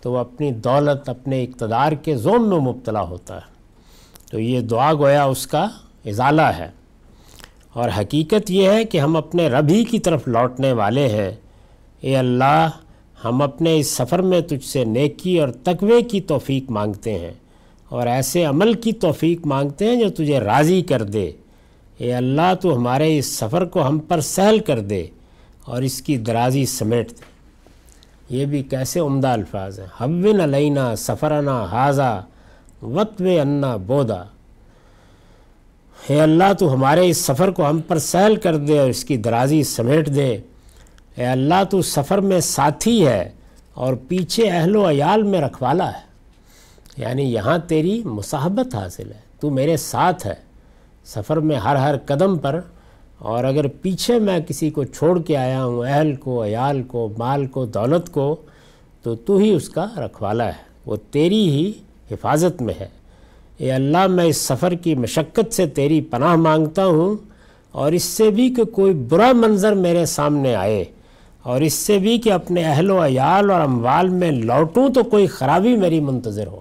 تو 0.00 0.12
وہ 0.12 0.18
اپنی 0.18 0.50
دولت، 0.50 1.08
اپنے 1.08 1.44
اقتدار 1.44 1.92
کے 1.92 2.16
زوم 2.16 2.48
میں 2.48 2.58
مبتلا 2.58 3.00
ہوتا 3.00 3.36
ہے۔ 3.36 3.54
تو 4.30 4.40
یہ 4.40 4.60
دعا 4.60 4.92
گویا 4.92 5.24
اس 5.24 5.46
کا 5.46 5.66
ازالہ 6.04 6.42
ہے۔ 6.42 6.70
اور 7.72 7.88
حقیقت 7.98 8.50
یہ 8.50 8.68
ہے 8.68 8.84
کہ 8.84 9.00
ہم 9.00 9.16
اپنے 9.16 9.48
رب 9.48 9.68
ہی 9.68 9.84
کی 9.84 9.98
طرف 9.98 10.28
لوٹنے 10.28 10.72
والے 10.72 11.08
ہیں۔ 11.08 11.32
اے 12.00 12.16
اللہ 12.16 12.68
ہم 13.24 13.42
اپنے 13.42 13.78
اس 13.78 13.90
سفر 13.90 14.18
میں 14.22 14.40
تجھ 14.40 14.66
سے 14.66 14.84
نیکی 14.84 15.40
اور 15.40 15.48
تقوی 15.48 16.02
کی 16.02 16.20
توفیق 16.20 16.70
مانگتے 16.70 17.18
ہیں 17.18 17.32
اور 17.88 18.06
ایسے 18.06 18.44
عمل 18.44 18.72
کی 18.72 18.92
توفیق 18.92 19.46
مانگتے 19.46 19.84
ہیں 19.84 19.96
جو 19.96 20.08
تجھے 20.10 20.40
راضی 20.40 20.82
کر 20.82 21.02
دے۔ 21.02 21.30
اے 21.98 22.14
اللہ، 22.14 22.54
تو 22.60 22.76
ہمارے 22.76 23.18
اس 23.18 23.26
سفر 23.26 23.64
کو 23.64 23.86
ہم 23.86 23.98
پر 23.98 24.20
سہل 24.20 24.58
کر 24.58 24.80
دے 24.80 25.06
اور 25.64 25.82
اس 25.82 26.02
کی 26.02 26.16
درازی 26.16 26.66
سمیٹ 26.66 27.10
دے۔ 27.10 27.34
یہ 28.30 28.46
بھی 28.46 28.62
کیسے 28.62 29.00
عمدہ 29.00 29.28
الفاظ 29.28 29.80
ہیں۔ 29.80 29.86
حون 30.00 30.40
علینا 30.40 30.96
سفرنا 30.96 31.64
حاضہ 31.64 32.24
وط 32.82 33.20
و 33.20 33.24
انا 33.42 33.76
بودا۔ 33.76 34.22
اے 36.08 36.20
اللہ، 36.20 36.52
تو 36.58 36.74
ہمارے 36.74 37.08
اس 37.08 37.16
سفر 37.16 37.50
کو 37.50 37.68
ہم 37.68 37.80
پر 37.80 37.98
سہل 37.98 38.36
کر 38.36 38.56
دے 38.56 38.78
اور 38.78 38.90
اس 38.90 39.04
کی 39.04 39.16
درازی 39.16 39.62
سمیٹ 39.62 40.14
دے۔ 40.14 40.38
اے 41.16 41.26
اللہ 41.26 41.64
تو 41.70 41.82
سفر 41.82 42.18
میں 42.18 42.40
ساتھی 42.40 43.06
ہے 43.06 43.30
اور 43.74 43.94
پیچھے 44.08 44.50
اہل 44.50 44.76
و 44.76 44.90
عیال 44.90 45.22
میں 45.22 45.40
رکھوالا 45.40 45.88
ہے۔ 45.88 46.02
یعنی 46.96 47.22
یہاں 47.22 47.58
تیری 47.58 48.02
مصاحبت 48.04 48.74
حاصل 48.74 49.12
ہے، 49.12 49.20
تو 49.40 49.50
میرے 49.50 49.76
ساتھ 49.76 50.26
ہے۔ 50.26 50.34
سفر 51.04 51.36
میں 51.36 51.56
ہر 51.56 51.76
ہر 51.76 51.94
قدم 52.06 52.38
پر، 52.38 52.60
اور 53.18 53.44
اگر 53.44 53.66
پیچھے 53.68 54.18
میں 54.18 54.40
کسی 54.40 54.70
کو 54.70 54.84
چھوڑ 54.84 55.22
کے 55.22 55.36
آیا 55.36 55.64
ہوں، 55.64 55.86
اہل 55.86 56.14
کو، 56.14 56.44
عیال 56.44 56.82
کو، 56.82 57.12
مال 57.18 57.46
کو، 57.46 57.66
دولت 57.66 58.12
کو، 58.12 58.36
تو 59.02 59.14
تو 59.14 59.36
ہی 59.36 59.50
اس 59.50 59.68
کا 59.68 59.86
رکھوالا 59.96 60.46
ہے۔ 60.46 60.62
وہ 60.86 60.96
تیری 61.10 61.48
ہی 61.48 61.72
حفاظت 62.10 62.62
میں 62.62 62.74
ہے۔ 62.80 62.88
اے 63.56 63.72
اللہ، 63.72 64.06
میں 64.06 64.24
اس 64.24 64.36
سفر 64.36 64.74
کی 64.74 64.94
مشقت 64.94 65.54
سے 65.54 65.66
تیری 65.66 66.00
پناہ 66.00 66.36
مانگتا 66.36 66.86
ہوں، 66.86 67.14
اور 67.72 67.92
اس 67.92 68.02
سے 68.02 68.30
بھی 68.30 68.54
کہ 68.54 68.64
کوئی 68.64 68.94
برا 68.94 69.32
منظر 69.32 69.72
میرے 69.72 70.06
سامنے 70.06 70.54
آئے۔ 70.54 70.84
اور 71.44 71.60
اس 71.60 71.74
سے 71.74 71.98
بھی 71.98 72.18
کہ 72.18 72.32
اپنے 72.32 72.64
اہل 72.64 72.90
و 72.90 73.06
عیال 73.06 73.50
اور 73.50 73.60
اموال 73.60 74.08
میں 74.08 74.30
لوٹوں 74.30 74.88
تو 74.88 75.04
کوئی 75.04 75.26
خرابی 75.26 75.76
میری 75.76 76.00
منتظر 76.00 76.46
ہو۔ 76.46 76.60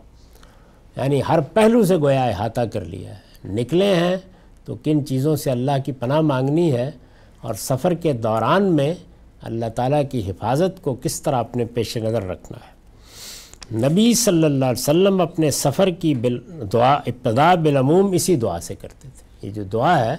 یعنی 0.98 1.22
ہر 1.30 1.42
پہلو 1.42 1.86
سے 1.86 1.98
گویا 1.98 2.24
احاطہ 2.24 2.62
کر 2.62 2.86
لیا 2.86 3.10
ہے۔ 3.10 3.24
نکلے 3.46 3.96
ہیں 3.96 4.18
تو 4.66 4.76
کن 4.84 5.06
چیزوں 5.06 5.36
سے 5.36 5.52
اللہ 5.52 5.72
کی 5.86 5.92
پناہ 5.92 6.22
مانگنی 6.22 6.72
ہے 6.72 6.92
اور 7.42 7.54
سفر 7.54 7.94
کے 7.94 8.14
دوران 8.14 8.64
میں 8.64 8.94
اللہ 9.42 9.66
تعالیٰ 9.76 10.02
کی 10.12 10.32
حفاظت 10.32 10.84
کو 10.84 10.96
کس 11.04 11.22
طرح 11.22 11.36
اپنے 11.36 11.66
پیش 11.66 11.98
نظر 11.98 12.28
رکھنا 12.28 12.58
ہے۔ 12.58 12.74
نبی 13.88 14.14
صلی 14.14 14.44
اللہ 14.44 14.66
علیہ 14.66 14.82
وسلم 14.82 15.22
اپنے 15.22 15.52
سفر 15.52 15.90
کی 15.90 16.16
بل 16.16 16.38
دعا 16.74 16.94
ابتدا 16.94 17.56
بالعموم 17.56 18.12
اسی 18.12 18.36
دعا 18.36 18.60
سے 18.60 18.76
کرتے 18.76 19.08
تھے۔ 19.18 19.48
یہ 19.48 19.54
جو 19.54 19.64
دعا 19.64 20.06
ہے، 20.06 20.16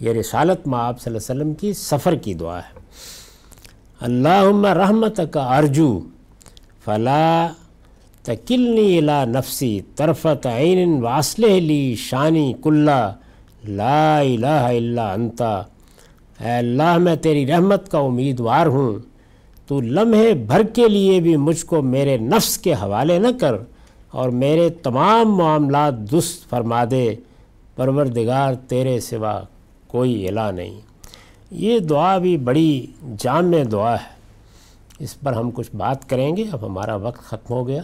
یہ 0.00 0.12
رسالت 0.12 0.66
ماں 0.66 0.84
آپ 0.84 1.00
صلی 1.00 1.14
اللہ 1.14 1.32
علیہ 1.32 1.42
وسلم 1.42 1.54
کی 1.54 1.72
سفر 1.72 2.14
کی 2.14 2.34
دعا 2.34 2.58
ہے۔ 2.58 2.83
اللہ 4.04 4.66
رحمت 4.66 5.20
کا 5.30 5.56
ارجو 5.56 6.00
فلا 6.84 7.48
تکلنی 8.22 8.98
الا 8.98 9.24
نفسی 9.24 9.80
طرفت 9.96 10.46
عین 10.46 11.02
واصل 11.02 11.62
لی 11.62 11.94
شانی 11.98 12.52
کلّا 12.62 13.14
لا 13.68 14.18
الہ 14.18 14.46
الا 14.46 15.12
انتا 15.12 15.62
اے 16.40 16.50
اللہ، 16.50 16.98
میں 16.98 17.16
تیری 17.16 17.46
رحمت 17.46 17.90
کا 17.90 17.98
امیدوار 17.98 18.66
ہوں۔ 18.66 18.98
تو 19.66 19.80
لمحے 19.80 20.34
بھر 20.34 20.62
کے 20.62 20.88
لیے 20.88 21.20
بھی 21.20 21.36
مجھ 21.36 21.66
کو 21.66 21.82
میرے 21.82 22.16
نفس 22.16 22.58
کے 22.58 22.72
حوالے 22.72 23.18
نہ 23.18 23.28
کر 23.40 23.54
اور 24.10 24.28
میرے 24.28 24.70
تمام 24.70 25.36
معاملات 25.36 26.12
دست 26.12 26.50
فرما 26.50 26.84
دے۔ 26.90 27.14
پروردگار، 27.76 28.54
تیرے 28.54 29.00
سوا 29.00 29.40
کوئی 29.88 30.28
الہ 30.28 30.50
نہیں۔ 30.54 30.93
یہ 31.50 31.78
دعا 31.78 32.18
بھی 32.18 32.36
بڑی 32.36 32.86
جامع 33.18 33.56
دعا 33.72 33.94
ہے۔ 33.94 34.14
اس 34.98 35.20
پر 35.20 35.32
ہم 35.32 35.50
کچھ 35.50 35.76
بات 35.76 36.08
کریں 36.08 36.36
گے۔ 36.36 36.44
اب 36.52 36.66
ہمارا 36.66 36.94
وقت 36.94 37.20
ختم 37.20 37.54
ہو 37.54 37.68
گیا۔ 37.68 37.82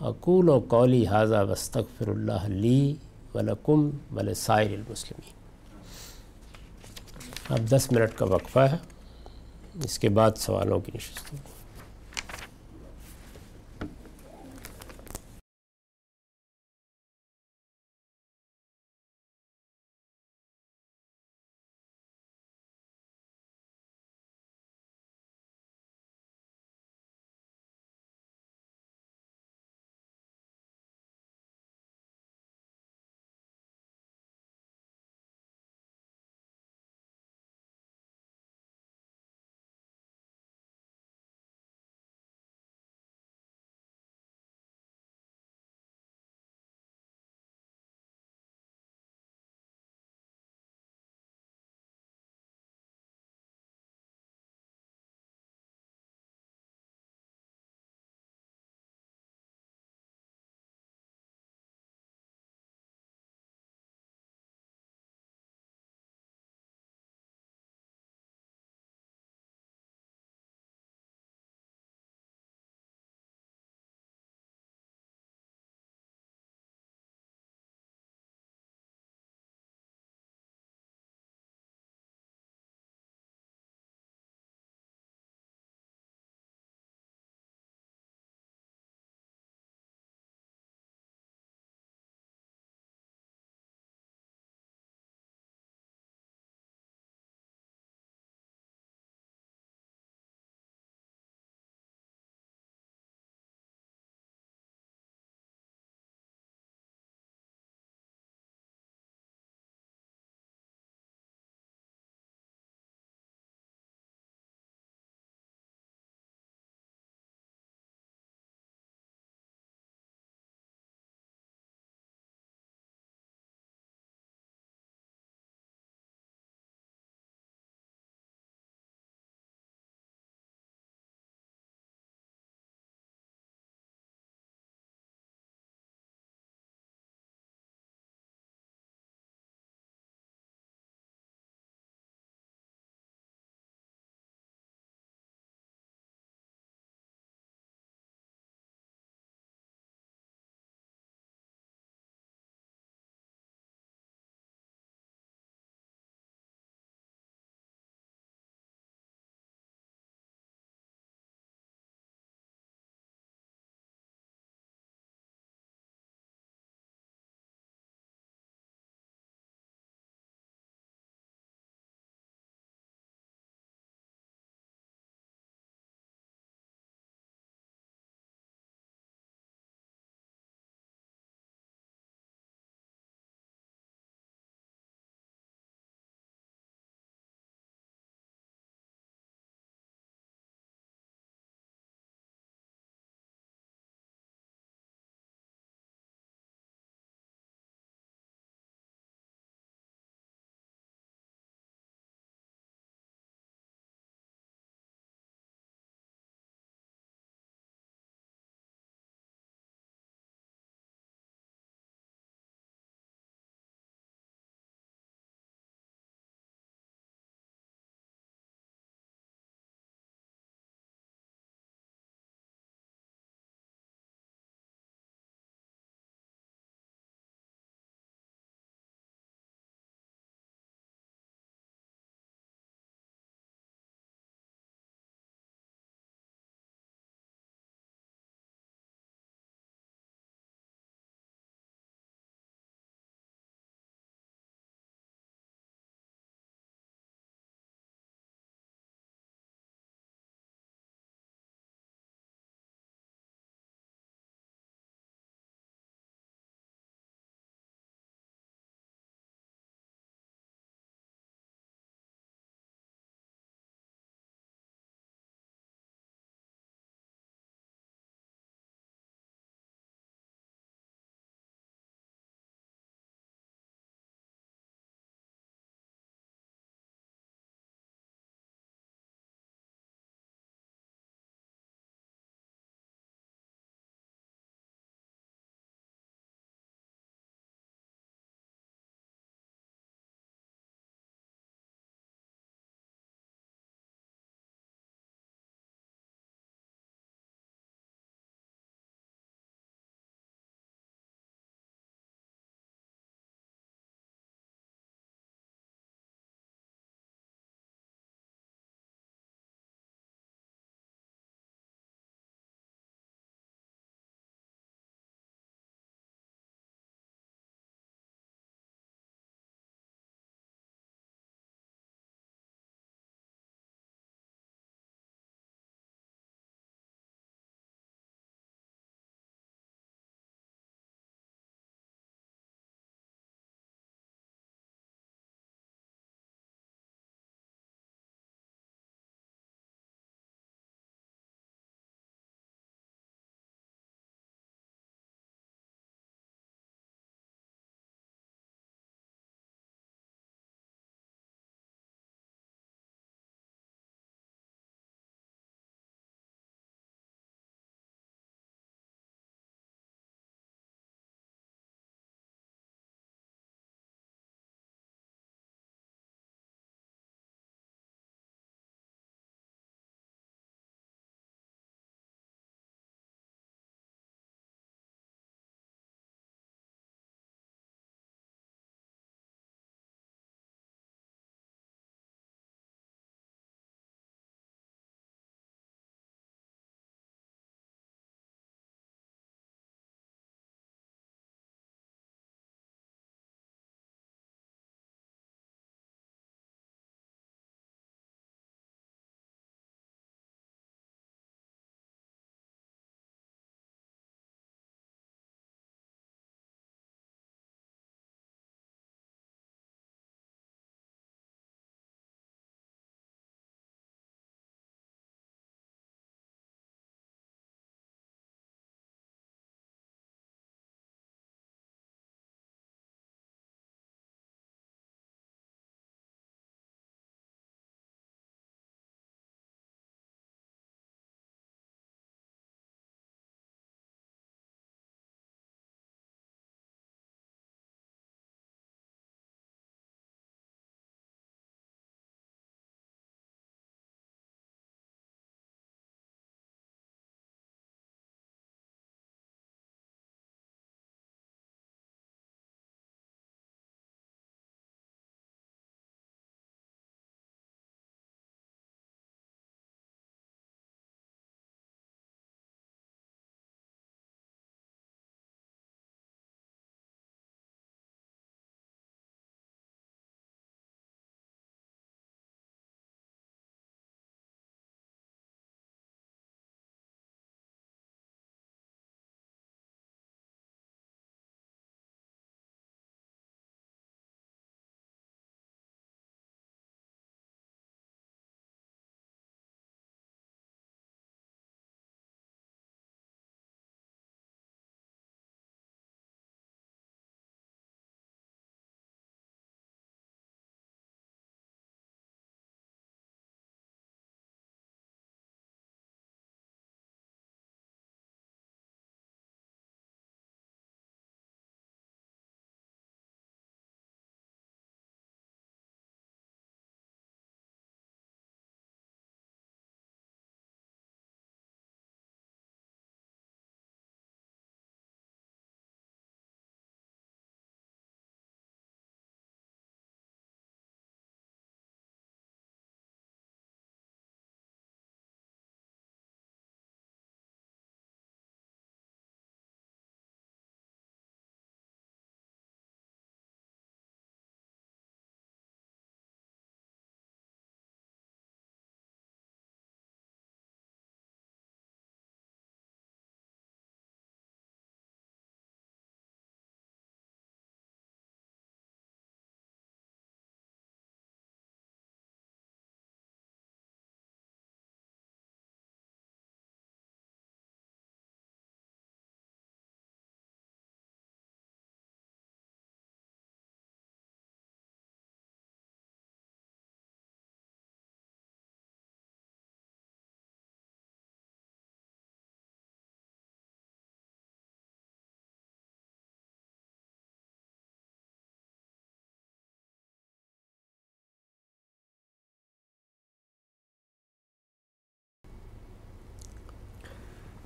اقول 0.00 0.48
و 0.48 0.60
قولی 0.68 1.06
حاضہ 1.06 1.44
وستغفر 1.50 2.08
اللہ 2.08 2.48
لی 2.48 2.94
ولکم 3.34 3.90
ولسائر 4.16 4.70
المسلمین۔ 4.70 5.32
اب 7.52 7.70
دس 7.70 7.92
منٹ 7.92 8.18
کا 8.18 8.24
وقفہ 8.24 8.58
ہے۔ 8.58 8.76
اس 9.84 9.98
کے 9.98 10.08
بعد 10.08 10.30
سوالوں 10.36 10.80
کی 10.80 10.92
نشست 10.94 11.32
ہوگی 11.32 11.51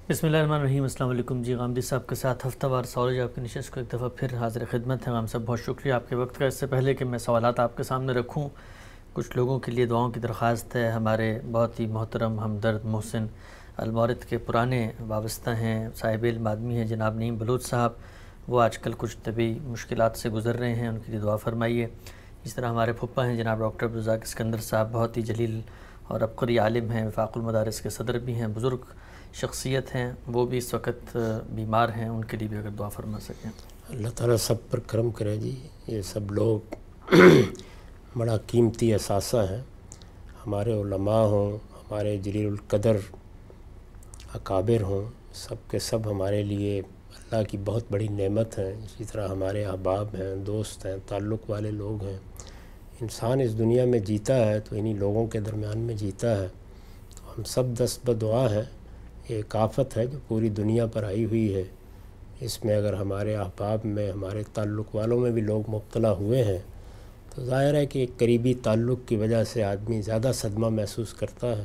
بسم 0.08 0.26
اللہ 0.26 0.36
الرحمن 0.36 0.58
الرحیم، 0.58 0.82
السلام 0.82 1.10
علیکم۔ 1.10 1.42
جی 1.42 1.54
غامدی 1.54 1.80
صاحب 1.80 2.06
کے 2.06 2.14
ساتھ 2.14 2.46
ہفتہ 2.46 2.66
وار 2.66 2.84
سوالج 2.84 3.20
آپ 3.20 3.34
کی 3.34 3.40
نشست 3.40 3.74
کو 3.74 3.80
ایک 3.80 3.92
دفعہ 3.92 4.08
پھر 4.08 4.34
حاضر 4.34 4.64
خدمت 4.70 5.06
ہے 5.08 5.12
غام 5.12 5.26
صاحب، 5.26 5.44
بہت 5.46 5.60
شکریہ 5.60 5.92
آپ 5.92 6.08
کے 6.08 6.16
وقت 6.16 6.38
کا۔ 6.38 6.46
اس 6.46 6.54
سے 6.54 6.66
پہلے 6.66 6.94
کہ 6.94 7.04
میں 7.04 7.18
سوالات 7.18 7.60
آپ 7.60 7.76
کے 7.76 7.82
سامنے 7.82 8.12
رکھوں، 8.12 8.48
کچھ 9.12 9.36
لوگوں 9.36 9.58
کے 9.60 9.72
لیے 9.72 9.86
دعاؤں 9.86 10.10
کی 10.10 10.20
درخواست 10.20 10.76
ہے۔ 10.76 10.90
ہمارے 10.90 11.38
بہت 11.52 11.80
ہی 11.80 11.86
محترم 11.86 12.38
ہمدرد 12.40 12.84
محسن 12.84 13.26
المورد 13.76 14.24
کے 14.24 14.38
پرانے 14.38 14.90
وابستہ 15.08 15.50
ہیں، 15.50 15.88
صاحب 15.94 16.24
علم 16.24 16.46
آدمی 16.46 16.76
ہیں، 16.76 16.84
جناب 16.84 17.16
نیم 17.16 17.36
بلوچ 17.36 17.66
صاحب۔ 17.66 17.92
وہ 18.48 18.62
آج 18.62 18.78
کل 18.78 18.92
کچھ 18.96 19.16
طبی 19.22 19.58
مشکلات 19.62 20.16
سے 20.16 20.30
گزر 20.30 20.56
رہے 20.56 20.74
ہیں، 20.74 20.88
ان 20.88 20.98
کے 20.98 21.12
لیے 21.12 21.20
دعا 21.20 21.36
فرمائیے۔ 21.36 21.86
اس 22.44 22.54
طرح 22.54 22.68
ہمارے 22.68 22.92
پھپا 22.92 23.26
ہیں، 23.26 23.36
جناب 23.36 23.58
ڈاکٹر 23.58 23.86
عبدالزاق 23.86 24.18
اسکندر 24.22 24.58
صاحب، 24.58 24.92
بہت 24.92 25.16
ہی 25.16 25.22
جلیل 25.22 25.60
اور 26.02 26.20
ابقری 26.20 26.58
عالم 26.58 26.90
ہیں، 26.90 27.06
وفاق 27.06 27.32
المدارس 27.34 27.80
کے 27.80 27.90
صدر 27.90 28.18
بھی 28.18 28.34
ہیں، 28.34 28.46
بزرگ 28.46 28.94
شخصیت 29.40 29.94
ہیں، 29.94 30.12
وہ 30.26 30.46
بھی 30.46 30.58
اس 30.58 30.74
وقت 30.74 31.16
بیمار 31.50 31.88
ہیں، 31.88 32.08
ان 32.08 32.24
کے 32.24 32.36
لیے 32.36 32.48
بھی 32.48 32.56
اگر 32.56 32.68
دعا 32.68 32.88
فرما 32.88 33.20
سکیں۔ 33.20 33.50
اللہ 33.88 34.08
تعالیٰ 34.16 34.36
سب 34.36 34.54
پر 34.70 34.80
کرم 34.80 35.10
کرے 35.10 35.36
جی 35.36 35.68
یہ 35.86 36.02
سب 36.02 36.32
لوگ 36.32 36.74
بڑا 38.18 38.36
قیمتی 38.36 38.94
اثاثہ 38.94 39.36
ہیں 39.50 39.62
ہمارے 40.46 40.72
علماء 40.72 41.22
ہوں، 41.22 41.58
ہمارے 41.82 42.16
جلیل 42.16 42.46
القدر 42.46 42.96
اکابر 44.34 44.82
ہوں، 44.82 45.04
سب 45.32 45.54
کے 45.70 45.78
سب 45.78 46.10
ہمارے 46.10 46.42
لیے 46.42 46.82
اللہ 47.14 47.42
کی 47.48 47.58
بہت 47.64 47.84
بڑی 47.90 48.08
نعمت 48.08 48.58
ہیں۔ 48.58 48.72
اسی 48.72 49.04
طرح 49.04 49.28
ہمارے 49.28 49.64
احباب 49.64 50.06
ہیں، 50.18 50.36
دوست 50.36 50.86
ہیں، 50.86 50.96
تعلق 51.08 51.50
والے 51.50 51.70
لوگ 51.70 52.04
ہیں۔ 52.04 52.18
انسان 53.00 53.40
اس 53.40 53.58
دنیا 53.58 53.84
میں 53.84 53.98
جیتا 53.98 54.46
ہے 54.46 54.60
تو 54.60 54.76
انہی 54.76 54.92
لوگوں 54.92 55.26
کے 55.26 55.40
درمیان 55.40 55.78
میں 55.78 55.94
جیتا 55.94 56.42
ہے۔ 56.42 56.48
تو 57.16 57.30
ہم 57.30 57.44
سب 57.44 57.64
دست 57.78 58.10
بدعا 58.10 58.50
ہیں 58.50 58.75
ایک 59.28 59.56
آفت 59.56 59.96
ہے 59.96 60.06
جو 60.06 60.18
پوری 60.28 60.48
دنیا 60.48 60.86
پر 60.86 61.04
آئی 61.04 61.24
ہوئی 61.24 61.54
ہے۔ 61.54 61.62
اس 62.40 62.64
میں 62.64 62.76
اگر 62.76 62.92
ہمارے 62.92 63.36
احباب 63.36 63.78
میں، 63.84 64.12
ہمارے 64.12 64.42
تعلق 64.54 64.94
والوں 64.94 65.20
میں 65.20 65.30
بھی 65.30 65.42
لوگ 65.42 65.70
مبتلا 65.70 66.12
ہوئے 66.12 66.44
ہیں، 66.44 66.58
تو 67.34 67.44
ظاہر 67.44 67.74
ہے 67.74 67.86
کہ 67.86 67.98
ایک 67.98 68.10
قریبی 68.18 68.54
تعلق 68.54 68.98
کی 69.06 69.16
وجہ 69.16 69.44
سے 69.44 69.64
آدمی 69.64 70.02
زیادہ 70.02 70.30
صدمہ 70.34 70.68
محسوس 70.68 71.14
کرتا 71.14 71.58
ہے۔ 71.58 71.64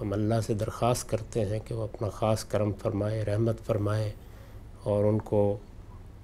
ہم 0.00 0.12
اللہ 0.12 0.34
سے 0.46 0.54
درخواست 0.54 1.10
کرتے 1.10 1.44
ہیں 1.44 1.58
کہ 1.64 1.74
وہ 1.74 1.82
اپنا 1.82 2.08
خاص 2.08 2.44
کرم 2.44 2.72
فرمائے، 2.72 3.24
رحمت 3.24 3.60
فرمائے 3.66 4.12
اور 4.82 5.04
ان 5.04 5.18
کو 5.18 5.56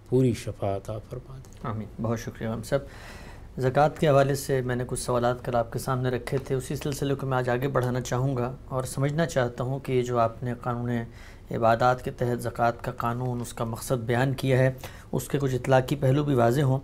پوری 0.08 0.32
شفا 0.32 0.76
عطا 0.76 0.98
فرما 0.98 1.36
دیں 1.36 1.60
آمین۔ 1.62 1.88
بہت 2.02 2.20
شکریہ 2.20 2.48
ہم 2.48 2.62
سب۔ 2.62 2.78
زکوٰۃ 3.62 3.98
کے 3.98 4.08
حوالے 4.08 4.34
سے 4.34 4.60
میں 4.60 4.76
نے 4.76 4.84
کچھ 4.86 5.00
سوالات 5.00 5.44
کل 5.44 5.56
آپ 5.56 5.72
کے 5.72 5.78
سامنے 5.78 6.10
رکھے 6.10 6.38
تھے، 6.46 6.54
اسی 6.54 6.76
سلسلے 6.76 7.14
کو 7.14 7.26
میں 7.26 7.36
آج 7.38 7.48
آگے 7.48 7.68
بڑھانا 7.68 8.00
چاہوں 8.00 8.36
گا 8.36 8.50
اور 8.68 8.84
سمجھنا 8.84 9.26
چاہتا 9.26 9.64
ہوں 9.64 9.78
کہ 9.78 9.92
یہ 9.92 10.02
جو 10.02 10.18
آپ 10.18 10.42
نے 10.42 10.54
قانون 10.62 10.90
عبادات 11.54 12.02
کے 12.04 12.10
تحت 12.10 12.42
زکوٰۃ 12.42 12.82
کا 12.82 12.92
قانون، 12.96 13.40
اس 13.40 13.52
کا 13.52 13.64
مقصد 13.64 14.04
بیان 14.06 14.32
کیا 14.34 14.58
ہے، 14.58 14.70
اس 15.12 15.28
کے 15.28 15.38
کچھ 15.38 15.54
اطلاقی 15.54 15.96
پہلو 15.96 16.24
بھی 16.24 16.34
واضح 16.34 16.60
ہوں۔ 16.60 16.78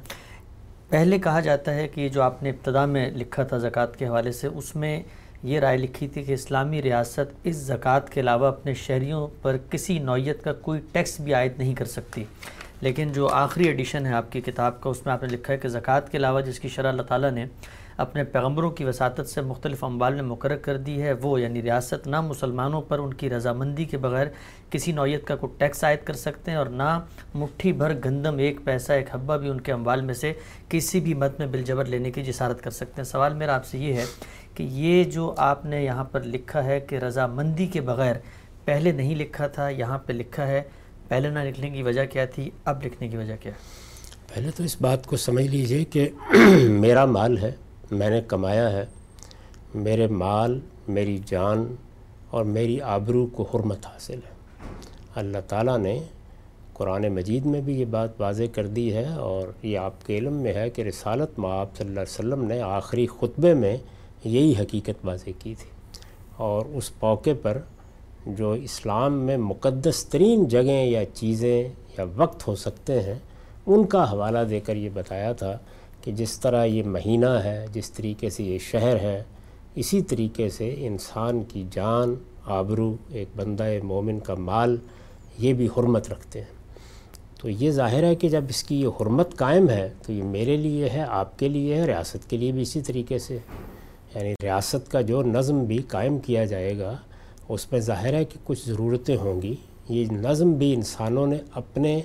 پہلے 0.90 1.18
کہا 1.18 1.40
جاتا 1.40 1.74
ہے 1.74 1.88
کہ 1.88 2.08
جو 2.08 2.22
آپ 2.22 2.42
نے 2.42 2.50
ابتدا 2.50 2.84
میں 2.86 3.10
لکھا 3.10 3.42
تھا 3.42 3.58
زکوٰۃ 3.58 3.98
کے 3.98 4.06
حوالے 4.06 4.32
سے، 4.32 4.46
اس 4.46 4.74
میں 4.76 5.02
یہ 5.42 5.60
رائے 5.60 5.76
لکھی 5.78 6.08
تھی 6.08 6.22
کہ 6.24 6.32
اسلامی 6.32 6.82
ریاست 6.82 7.34
اس 7.44 7.56
زکوٰۃ 7.56 8.08
کے 8.12 8.20
علاوہ 8.20 8.46
اپنے 8.46 8.74
شہریوں 8.76 9.26
پر 9.42 9.56
کسی 9.70 9.98
نوعیت 9.98 10.42
کا 10.44 10.52
کوئی 10.62 10.80
ٹیکس 10.92 11.20
بھی 11.20 11.34
عائد 11.34 11.58
نہیں 11.58 11.74
کر 11.74 11.84
سکتی۔ 11.88 12.24
لیکن 12.80 13.12
جو 13.12 13.28
آخری 13.28 13.64
ایڈیشن 13.68 14.06
ہے 14.06 14.12
آپ 14.14 14.30
کی 14.32 14.40
کتاب 14.40 14.80
کا، 14.80 14.90
اس 14.90 15.04
میں 15.04 15.12
آپ 15.12 15.22
نے 15.22 15.28
لکھا 15.28 15.52
ہے 15.52 15.58
کہ 15.58 15.68
زکوٰۃ 15.68 16.10
کے 16.10 16.18
علاوہ 16.18 16.40
جس 16.40 16.60
کی 16.60 16.68
شرح 16.68 16.88
اللہ 16.88 17.02
تعالیٰ 17.02 17.30
نے 17.30 17.44
اپنے 17.96 18.22
پیغمبروں 18.24 18.70
کی 18.70 18.84
وساطت 18.84 19.28
سے 19.28 19.40
مختلف 19.40 19.82
اموال 19.84 20.14
میں 20.14 20.22
مقرر 20.22 20.56
کر 20.56 20.76
دی 20.76 21.00
ہے، 21.02 21.12
وہ 21.12 21.40
یعنی 21.40 21.62
ریاست، 21.62 22.06
نہ 22.06 22.20
مسلمانوں 22.20 22.80
پر 22.82 22.98
ان 22.98 23.12
کی 23.14 23.30
رضامندی 23.30 23.84
کے 23.84 23.98
بغیر 23.98 24.26
کسی 24.70 24.92
نوعیت 24.92 25.26
کا 25.26 25.36
کوئی 25.36 25.58
ٹیکس 25.58 25.84
عائد 25.84 26.04
کر 26.04 26.14
سکتے 26.14 26.50
ہیں 26.50 26.58
اور 26.58 26.66
نہ 26.66 26.98
مٹھی 27.34 27.72
بھر 27.72 27.94
گندم 28.04 28.38
ایک 28.38 28.64
پیسہ، 28.64 28.92
ایک 28.92 29.14
حبہ 29.14 29.36
بھی 29.36 29.48
ان 29.48 29.60
کے 29.60 29.72
اموال 29.72 30.00
میں 30.00 30.14
سے 30.14 30.32
کسی 30.68 31.00
بھی 31.00 31.14
مت 31.14 31.38
میں 31.38 31.46
بالجبر 31.46 31.84
لینے 31.84 32.10
کی 32.10 32.22
جسارت 32.24 32.62
کر 32.62 32.70
سکتے 32.70 33.02
ہیں۔ 33.02 33.08
سوال 33.08 33.34
میرا 33.34 33.54
آپ 33.56 33.66
سے 33.66 33.78
یہ 33.78 33.94
ہے 33.94 34.04
کہ 34.54 34.62
یہ 34.62 35.04
جو 35.04 35.32
آپ 35.38 35.64
نے 35.64 35.84
یہاں 35.84 36.04
پر 36.04 36.22
لکھا 36.22 36.64
ہے 36.64 36.80
کہ 36.80 36.98
رضامندی 36.98 37.66
کے 37.66 37.80
بغیر 37.80 38.16
پہلے 38.64 38.92
نہیں 38.92 39.14
لکھا 39.16 39.46
تھا، 39.46 39.68
یہاں 39.68 39.98
پہ 39.98 40.12
لکھا 40.12 40.46
ہے 40.46 40.62
پہلے 41.10 41.28
نہ 41.28 41.38
لکھنے 41.38 41.70
کی 41.70 41.82
وجہ 41.82 42.06
کیا 42.06 42.24
تھی، 42.24 42.50
اب 42.64 42.86
لکھنے 42.86 43.08
کی 43.08 43.16
وجہ 43.16 43.34
کیا؟ 43.40 43.52
پہلے 44.34 44.50
تو 44.56 44.62
اس 44.62 44.76
بات 44.80 45.06
کو 45.06 45.16
سمجھ 45.16 45.46
لیجیے 45.46 45.84
کہ 45.84 46.08
میرا 46.68 47.04
مال 47.04 47.38
ہے، 47.38 47.52
میں 47.90 48.10
نے 48.10 48.20
کمایا 48.28 48.72
ہے۔ 48.72 48.84
میرے 49.74 50.06
مال، 50.06 50.60
میری 50.88 51.18
جان 51.26 51.74
اور 52.30 52.44
میری 52.44 52.80
آبرو 52.80 53.26
کو 53.26 53.42
حرمت 53.42 53.86
حاصل 53.86 54.14
ہے۔ 54.14 54.32
اللہ 55.14 55.38
تعالیٰ 55.48 55.78
نے 55.78 56.02
قرآن 56.72 57.08
مجید 57.08 57.46
میں 57.46 57.60
بھی 57.60 57.80
یہ 57.80 57.84
بات 57.84 58.20
واضح 58.20 58.42
کر 58.52 58.66
دی 58.66 58.94
ہے 58.94 59.06
اور 59.06 59.48
یہ 59.62 59.78
آپ 59.78 60.06
کے 60.06 60.18
علم 60.18 60.32
میں 60.32 60.54
ہے 60.54 60.70
کہ 60.70 60.82
رسالت 60.82 61.38
معاب 61.38 61.76
صلی 61.76 61.88
اللہ 61.88 62.00
علیہ 62.00 62.18
وسلم 62.18 62.44
نے 62.44 62.60
آخری 62.60 63.06
خطبے 63.06 63.54
میں 63.54 63.76
یہی 64.24 64.52
حقیقت 64.58 65.04
واضح 65.04 65.30
کی 65.38 65.54
تھی 65.58 65.70
اور 66.36 66.66
اس 66.66 66.90
موقع 67.02 67.30
پر 67.42 67.58
جو 68.26 68.52
اسلام 68.52 69.14
میں 69.14 69.36
مقدس 69.36 70.04
ترین 70.04 70.44
جگہیں 70.44 70.86
یا 70.86 71.04
چیزیں 71.14 71.68
یا 71.98 72.04
وقت 72.16 72.48
ہو 72.48 72.54
سکتے 72.54 73.02
ہیں، 73.02 73.18
ان 73.66 73.86
کا 73.86 74.12
حوالہ 74.12 74.38
دے 74.50 74.60
کر 74.60 74.76
یہ 74.76 74.88
بتایا 74.94 75.32
تھا 75.32 75.58
کہ 76.00 76.12
جس 76.12 76.40
طرح 76.40 76.64
یہ 76.64 76.82
مہینہ 76.82 77.26
ہے، 77.26 77.66
جس 77.72 77.90
طریقے 77.90 78.30
سے 78.30 78.42
یہ 78.42 78.58
شہر 78.58 78.96
ہے، 78.96 79.22
اسی 79.74 80.02
طریقے 80.02 80.48
سے 80.48 80.74
انسان 80.78 81.42
کی 81.42 81.64
جان، 81.70 82.14
آبرو، 82.46 82.96
ایک 83.08 83.28
بندہ 83.36 83.64
مومن 83.82 84.20
کا 84.20 84.34
مال، 84.34 84.76
یہ 85.38 85.52
بھی 85.52 85.68
حرمت 85.76 86.10
رکھتے 86.10 86.40
ہیں۔ 86.40 86.60
تو 87.40 87.48
یہ 87.48 87.70
ظاہر 87.70 88.02
ہے 88.02 88.14
کہ 88.14 88.28
جب 88.28 88.44
اس 88.48 88.62
کی 88.62 88.80
یہ 88.80 88.88
حرمت 89.00 89.36
قائم 89.36 89.68
ہے، 89.68 89.92
تو 90.06 90.12
یہ 90.12 90.22
میرے 90.22 90.56
لیے 90.56 90.88
ہے، 90.88 91.04
آپ 91.08 91.38
کے 91.38 91.48
لیے 91.48 91.74
ہے، 91.74 91.86
ریاست 91.86 92.30
کے 92.30 92.36
لیے 92.36 92.52
بھی 92.52 92.62
اسی 92.62 92.80
طریقے 92.80 93.18
سے 93.18 93.38
یعنی 94.14 94.32
ریاست 94.42 94.90
کا 94.90 95.00
جو 95.00 95.22
نظم 95.22 95.64
بھی 95.64 95.78
قائم 95.78 96.18
کیا 96.18 96.44
جائے 96.44 96.78
گا 96.78 96.96
اس 97.52 97.72
میں 97.72 97.80
ظاہر 97.80 98.14
ہے 98.14 98.24
کہ 98.24 98.38
کچھ 98.44 98.68
ضرورتیں 98.68 99.16
ہوں 99.16 99.42
گی۔ 99.42 99.54
یہ 99.88 100.06
نظم 100.12 100.52
بھی 100.52 100.74
انسانوں 100.74 101.26
نے 101.26 101.36
اپنے 101.52 102.00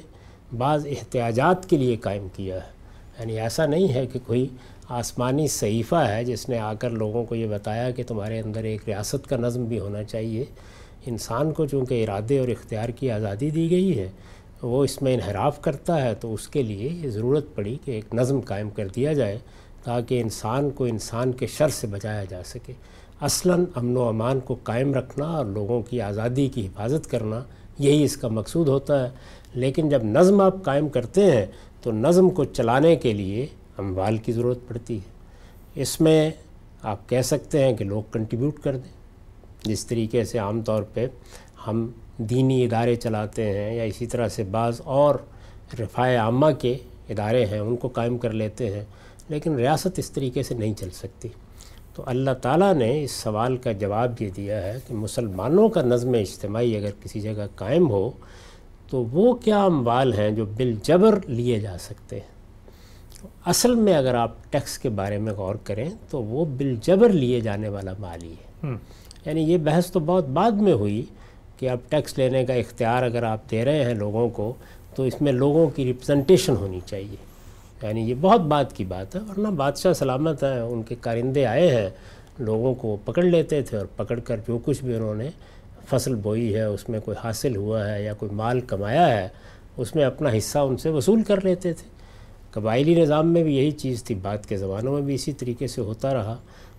بعض 0.58 0.86
احتیاجات 0.86 1.70
کے 1.70 1.78
لیے 1.78 1.96
قائم 1.96 2.28
کیا 2.36 2.56
ہے۔ 2.56 2.76
یعنی 3.20 3.39
ایسا 3.39 3.66
نہیں 3.66 3.93
ہے 3.93 4.06
کہ 4.06 4.20
کوئی 4.28 4.48
آسمانی 4.89 5.48
صحیفہ 5.48 5.96
ہے 5.96 6.26
جس 6.26 6.50
نے 6.50 6.60
آ 6.60 6.74
کر 6.74 6.89
لوگوں 6.89 7.26
کو 7.26 7.36
یہ 7.36 7.48
بتایا 7.48 7.91
کہ 7.91 8.04
تمہارے 8.08 8.39
اندر 8.39 8.64
ایک 8.64 8.82
ریاست 8.88 9.30
کا 9.30 9.38
نظم 9.38 9.66
بھی 9.66 9.80
ہونا 9.80 10.04
چاہیے۔ 10.04 10.46
انسان 11.06 11.52
کو 11.52 11.66
چونکہ 11.66 12.04
ارادے 12.04 12.39
اور 12.39 12.48
اختیار 12.48 12.89
کی 12.89 13.12
آزادی 13.12 13.50
دی 13.50 13.70
گئی 13.70 14.00
ہے، 14.00 14.10
وہ 14.62 14.84
اس 14.84 15.02
میں 15.02 15.14
انحراف 15.14 15.62
کرتا 15.62 16.02
ہے 16.02 16.16
تو 16.16 16.34
اس 16.34 16.48
کے 16.48 16.64
لیے 16.64 16.89
یہ 17.04 17.10
ضرورت 17.10 17.46
پڑی 17.56 17.78
کہ 17.86 17.91
ایک 17.91 18.06
نظم 18.14 18.39
قائم 18.39 18.70
کر 18.70 18.88
دیا 18.88 19.14
جائے 19.14 19.39
تاکہ 19.84 20.22
انسان 20.22 20.70
کو 20.70 20.86
انسان 20.86 21.32
کے 21.32 21.48
شر 21.48 21.70
سے 21.70 21.88
بچایا 21.88 22.24
جا 22.24 22.41
سکے۔ 22.46 22.74
اصلاً 23.22 23.66
امن 23.76 23.97
و 23.97 24.03
امان 24.03 24.39
کو 24.39 24.55
قائم 24.63 24.93
رکھنا 24.93 25.26
اور 25.26 25.45
لوگوں 25.45 25.82
کی 25.82 26.01
آزادی 26.01 26.47
کی 26.47 26.66
حفاظت 26.66 27.11
کرنا، 27.11 27.43
یہی 27.80 28.03
اس 28.03 28.18
کا 28.18 28.28
مقصود 28.28 28.68
ہوتا 28.68 29.03
ہے۔ 29.03 29.09
لیکن 29.53 29.89
جب 29.89 30.03
نظم 30.03 30.41
آپ 30.41 30.63
قائم 30.63 30.89
کرتے 30.89 31.32
ہیں، 31.32 31.45
تو 31.82 31.91
نظم 31.91 32.30
کو 32.30 32.45
چلانے 32.45 32.95
کے 32.95 33.13
لیے 33.13 33.47
اموال 33.78 34.18
کی 34.18 34.32
ضرورت 34.32 34.59
پڑتی 34.68 34.97
ہے۔ 34.97 35.11
اس 35.76 36.01
میں 36.01 36.32
آپ 36.82 37.09
کہہ 37.09 37.22
سکتے 37.22 37.63
ہیں 37.63 37.74
کہ 37.74 37.86
لوگ 37.86 38.03
کنٹریبیوٹ 38.11 38.59
کر 38.59 38.78
دیں۔ 38.78 38.91
جس 39.63 39.86
طریقے 39.86 40.24
سے 40.24 40.38
عام 40.38 40.61
طور 40.61 40.84
پہ 40.93 41.07
ہم 41.68 41.88
دینی 42.18 42.66
ادارے 42.66 42.95
چلاتے 42.95 43.59
ہیں 43.59 43.76
یا 43.76 43.84
اسی 43.84 44.05
طرح 44.05 44.28
سے 44.28 44.43
بعض 44.43 44.82
اور 44.84 45.16
رفاع 45.80 46.18
عامہ 46.18 46.45
کے 46.59 46.78
ادارے 47.09 47.45
ہیں، 47.45 47.59
ان 47.59 47.76
کو 47.76 47.88
قائم 47.88 48.18
کر 48.18 48.32
لیتے 48.32 48.76
ہیں، 48.76 48.84
لیکن 49.30 49.55
ریاست 49.55 49.99
اس 49.99 50.11
طریقے 50.11 50.43
سے 50.43 50.55
نہیں 50.55 50.74
چل 50.74 50.89
سکتی۔ 50.89 51.30
تو 51.96 52.04
اللہ 52.06 52.32
تعالیٰ 52.41 52.74
نے 52.74 53.04
اس 53.04 53.12
سوال 53.12 53.58
کا 53.58 53.72
جواب 53.72 54.22
یہ 54.22 54.30
دیا 54.36 54.64
ہے 54.64 54.78
کہ 54.88 54.93
مسلمانوں 54.93 55.70
کا 55.70 55.82
نظم 55.82 56.14
اجتماعی 56.14 56.78
اگر 56.78 56.89
کسی 57.04 57.20
جگہ 57.20 57.46
قائم 57.56 57.89
ہو 57.89 58.12
تو 58.89 59.04
وہ 59.12 59.34
کیا 59.34 59.64
اموال 59.64 60.14
ہیں 60.14 60.32
جو 60.32 60.46
بالجبر 60.46 61.20
لیے 61.28 61.60
جا 61.60 61.78
سکتے 61.80 62.16
ہیں؟ 62.16 62.36
اصل 63.46 63.76
میں 63.76 63.93
اگر 63.93 64.16
آپ 64.16 64.32
ٹیکس 64.50 64.78
کے 64.78 64.89
بارے 64.89 65.18
میں 65.18 65.34
غور 65.34 65.56
کریں 65.64 65.89
تو 66.10 66.24
وہ 66.24 66.46
بالجبر 66.46 67.10
لیے 67.10 67.39
جانے 67.39 67.70
والا 67.70 67.93
مال 68.00 68.24
ہی 68.24 68.34
ہے۔ 68.34 68.74
یعنی 69.26 69.41
یہ 69.41 69.58
بحث 69.58 69.91
تو 69.91 70.00
بہت 70.00 70.26
بعد 70.26 70.52
میں 70.52 70.74
ہوئی 70.74 71.06
کہ 71.60 71.70
اب 71.70 71.78
ٹیکس 71.89 72.18
لینے 72.18 72.46
کا 72.46 72.54
اختیار 72.54 73.04
اگر 73.04 73.24
آپ 73.24 73.52
دے 73.52 73.66
رہے 73.66 73.86
ہیں 73.86 73.93
لوگوں 73.93 74.30
کو 74.30 74.54
تو 74.96 75.04
اس 75.04 75.22
میں 75.22 75.32
لوگوں 75.32 75.68
کی 75.68 75.86
ریپرزنٹیشن 75.86 76.56
ہونی 76.56 76.80
چاہیے۔ 76.86 77.34
یعنی 77.86 78.09
یہ 78.09 78.15
بہت 78.21 78.41
بات 78.41 78.75
کی 78.75 78.86
بات 78.86 79.15
ہے، 79.15 79.21
ورنہ 79.29 79.47
بادشاہ 79.47 79.93
سلامت 79.93 80.43
ہیں، 80.43 80.59
ان 80.59 80.83
کے 80.83 80.95
کارندے 81.01 81.45
آئے 81.45 81.75
ہیں، 81.75 81.89
لوگوں 82.39 82.75
کو 82.75 82.97
پکڑ 83.05 83.23
لیتے 83.23 83.61
تھے 83.61 83.77
اور 83.77 83.86
پکڑ 83.95 84.19
کر 84.19 84.38
جو 84.47 84.59
کچھ 84.65 84.83
بھی 84.83 84.95
انہوں 84.95 85.15
نے 85.15 85.29
فصل 85.89 86.15
بوئی 86.15 86.55
ہے، 86.55 86.63
اس 86.63 86.89
میں 86.89 86.99
کوئی 86.99 87.17
حاصل 87.23 87.55
ہوا 87.55 87.91
ہے 87.91 88.03
یا 88.03 88.13
کوئی 88.13 88.31
مال 88.31 88.59
کمایا 88.59 89.17
ہے، 89.17 89.27
اس 89.77 89.95
میں 89.95 90.03
اپنا 90.03 90.29
حصہ 90.38 90.59
ان 90.59 90.77
سے 90.77 90.89
وصول 90.89 91.23
کر 91.23 91.45
لیتے 91.45 91.73
تھے۔ 91.73 91.89
قبائلی 92.51 93.01
نظام 93.01 93.33
میں 93.33 93.43
بھی 93.43 93.57
یہی 93.57 93.71
چیز 93.71 94.03
تھی، 94.03 94.15
بعد 94.15 94.38
کے 94.49 94.57
زمانوں 94.57 94.93
میں 94.93 95.01
بھی 95.01 95.15
اسی 95.15 95.33
طریقے 95.33 95.67
سے 95.67 95.81
ہوتا 95.81 96.13
رہا۔ 96.13 96.36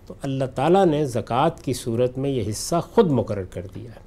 تو 0.07 0.13
اللہ 0.21 0.45
تعالیٰ 0.55 0.85
نے 0.85 1.05
زکوٰۃ 1.05 1.61
کی 1.61 1.73
صورت 1.73 2.17
میں 2.17 2.29
یہ 2.29 2.49
حصہ 2.49 2.75
خود 2.93 3.11
مقرر 3.11 3.43
کر 3.43 3.65
دیا 3.75 3.91
ہے، 3.91 3.99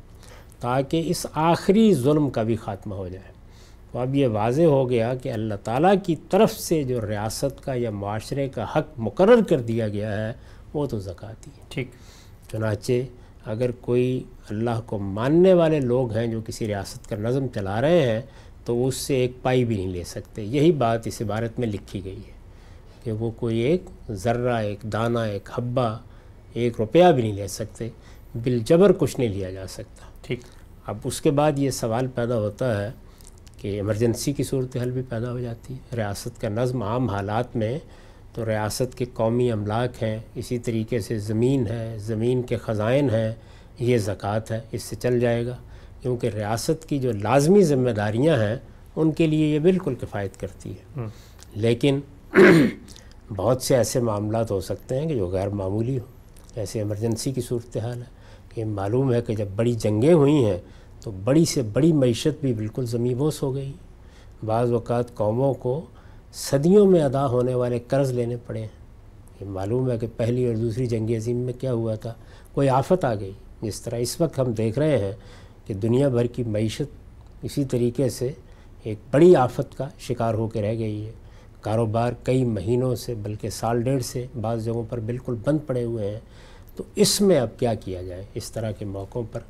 تاکہ 0.60 1.02
اس 1.06 1.26
آخری 1.34 1.94
ظلم 1.94 2.30
کا 2.30 2.42
بھی 2.42 2.56
خاتمہ 2.56 2.94
ہو 2.94 3.08
جائے۔ 3.08 3.29
تو 3.92 3.98
اب 3.98 4.14
یہ 4.14 4.26
واضح 4.26 4.62
ہو 4.62 4.90
گیا 4.90 5.14
کہ 5.14 5.32
اللہ 5.32 5.54
تعالیٰ 5.64 5.94
کی 6.06 6.16
طرف 6.30 6.52
سے 6.52 6.84
جو 6.84 7.00
ریاست 7.08 7.64
کا 7.64 7.74
یا 7.74 7.90
معاشرے 7.90 8.48
کا 8.48 8.64
حق 8.76 8.88
مقرر 8.96 9.42
کر 9.48 9.60
دیا 9.60 9.88
گیا 9.88 10.28
ہے 10.28 10.32
وہ 10.74 10.86
تو 10.86 10.98
زکوٰۃ 10.98 11.46
ہی 11.46 11.50
ہے۔ 11.58 11.62
ٹھیک۔ 11.68 11.88
چنانچہ 12.52 12.92
اگر 13.46 13.70
کوئی 13.70 14.24
اللہ 14.50 14.80
کو 14.86 14.98
ماننے 14.98 15.54
والے 15.54 15.80
لوگ 15.80 16.12
ہیں 16.12 16.26
جو 16.26 16.40
کسی 16.46 16.66
ریاست 16.66 17.08
کا 17.08 17.16
نظم 17.16 17.46
چلا 17.54 17.80
رہے 17.80 18.12
ہیں 18.12 18.22
تو 18.64 18.86
اس 18.86 18.96
سے 18.96 19.14
ایک 19.14 19.32
پائی 19.42 19.64
بھی 19.64 19.76
نہیں 19.76 19.88
لے 19.88 20.04
سکتے۔ 20.04 20.42
یہی 20.42 20.72
بات 20.72 21.06
اس 21.06 21.22
عبارت 21.22 21.58
میں 21.58 21.68
لکھی 21.68 22.04
گئی 22.04 22.16
ہے 22.16 22.32
کہ 23.04 23.12
وہ 23.12 23.30
کوئی 23.30 23.58
ایک 23.58 23.82
ذرہ 24.10 24.52
ایک 24.52 24.82
دانہ 24.82 25.18
ایک 25.18 25.48
حبہ 25.58 25.98
ایک 26.52 26.72
روپیہ 26.78 27.04
بھی 27.14 27.22
نہیں 27.22 27.32
لے 27.32 27.48
سکتے۔ 27.48 27.88
بالجبر 28.42 28.92
کچھ 28.98 29.20
نہیں 29.20 29.28
لیا 29.28 29.50
جا 29.50 29.66
سکتا۔ 29.66 30.06
ٹھیک۔ 30.22 30.40
اب 30.86 30.96
اس 31.04 31.20
کے 31.20 31.30
بعد 31.30 31.52
یہ 31.56 31.70
سوال 31.70 32.06
پیدا 32.06 32.38
ہوتا 32.38 32.82
ہے 32.82 32.90
کہ 33.60 33.68
ایمرجنسی 33.68 34.32
کی 34.32 34.42
صورتحال 34.42 34.90
بھی 34.90 35.02
پیدا 35.08 35.32
ہو 35.32 35.40
جاتی 35.40 35.74
ہے۔ 35.74 35.96
ریاست 35.96 36.40
کا 36.40 36.48
نظم 36.48 36.82
عام 36.82 37.08
حالات 37.08 37.56
میں 37.56 37.78
تو 38.34 38.46
ریاست 38.46 38.98
کے 38.98 39.04
قومی 39.14 39.52
املاک 39.52 40.02
ہیں 40.02 40.18
اسی 40.34 40.58
طریقے 40.58 41.00
سے 41.00 41.18
زمین 41.18 41.66
ہے 41.66 41.96
زمین 41.98 42.42
کے 42.42 42.56
خزائن 42.56 43.10
ہیں 43.10 43.34
یہ 43.78 43.98
زکوٰۃ 43.98 44.40
ہے 44.50 44.60
اس 44.72 44.82
سے 44.82 44.96
چل 44.96 45.20
جائے 45.20 45.46
گا۔ 45.46 45.56
کیونکہ 46.02 46.26
ریاست 46.26 46.88
کی 46.88 46.98
جو 46.98 47.12
لازمی 47.12 47.62
ذمہ 47.62 47.90
داریاں 47.90 48.36
ہیں 48.36 48.56
ان 48.96 49.12
کے 49.12 49.26
لیے 49.26 49.54
یہ 49.54 49.58
بالکل 49.58 49.94
کفایت 49.94 50.40
کرتی 50.40 50.70
ہے۔ 50.70 51.00
لیکن 51.54 52.00
بہت 53.36 53.62
سے 53.62 53.76
ایسے 53.76 54.00
معاملات 54.00 54.50
ہو 54.50 54.60
سکتے 54.60 55.00
ہیں 55.00 55.08
کہ 55.08 55.14
جو 55.14 55.28
غیر 55.28 55.48
معمولی 55.48 55.98
ہوں۔ 55.98 56.06
جیسے 56.54 56.78
ایمرجنسی 56.78 57.32
کی 57.32 57.40
صورتحال 57.40 57.98
ہے 57.98 58.20
کہ 58.54 58.64
معلوم 58.64 59.12
ہے 59.12 59.22
کہ 59.22 59.34
جب 59.34 59.46
بڑی 59.56 59.72
جنگیں 59.72 60.12
ہوئی 60.12 60.44
ہیں 60.44 60.58
تو 61.00 61.10
بڑی 61.10 61.44
سے 61.44 61.62
بڑی 61.62 61.92
معیشت 61.92 62.40
بھی 62.40 62.54
بالکل 62.54 62.86
زمین 62.86 63.16
بوس 63.16 63.42
ہو 63.42 63.54
گئی۔ 63.54 63.72
بعض 64.46 64.72
اوقات 64.72 65.14
قوموں 65.14 65.54
کو 65.54 65.86
صدیوں 66.32 66.86
میں 66.86 67.02
ادا 67.02 67.26
ہونے 67.26 67.54
والے 67.54 67.78
قرض 67.88 68.12
لینے 68.12 68.36
پڑے 68.46 68.60
ہیں۔ 68.60 68.68
یہ 69.40 69.46
معلوم 69.46 69.90
ہے 69.90 69.98
کہ 69.98 70.06
پہلی 70.16 70.46
اور 70.46 70.54
دوسری 70.54 70.86
جنگ 70.86 71.10
عظیم 71.10 71.36
میں 71.36 71.52
کیا 71.52 71.72
ہوا 71.72 71.94
تھا۔ 71.94 72.14
کوئی 72.52 72.68
آفت 72.68 73.04
آ 73.04 73.14
گئی۔ 73.14 73.32
جس 73.62 73.80
طرح 73.80 73.96
اس 73.96 74.20
وقت 74.20 74.38
ہم 74.38 74.52
دیکھ 74.52 74.78
رہے 74.78 74.98
ہیں 74.98 75.12
کہ 75.66 75.74
دنیا 75.74 76.08
بھر 76.08 76.26
کی 76.26 76.42
معیشت 76.42 76.82
اسی 77.42 77.64
طریقے 77.64 78.08
سے 78.08 78.32
ایک 78.82 78.98
بڑی 79.10 79.36
آفت 79.36 79.78
کا 79.78 79.88
شکار 79.98 80.34
ہو 80.34 80.48
کے 80.48 80.62
رہ 80.62 80.78
گئی 80.78 81.06
ہے۔ 81.06 81.12
کاروبار 81.60 82.12
کئی 82.22 82.44
مہینوں 82.44 82.94
سے 82.94 83.14
بلکہ 83.14 83.50
سال 83.50 83.82
ڈیڑھ 83.82 84.02
سے 84.02 84.26
بعض 84.40 84.64
جگہوں 84.64 84.82
پر 84.88 85.00
بالکل 85.00 85.34
بند 85.44 85.58
پڑے 85.66 85.84
ہوئے 85.84 86.10
ہیں۔ 86.10 86.20
تو 86.76 86.84
اس 86.94 87.20
میں 87.20 87.40
اب 87.40 87.48
کیا 87.58 87.74
کیا 87.74 88.02
جائے؟ 88.02 88.24
اس 88.34 88.52
طرح 88.52 88.70
کے 88.70 88.84
موقعوں 88.84 89.24
پر 89.32 89.40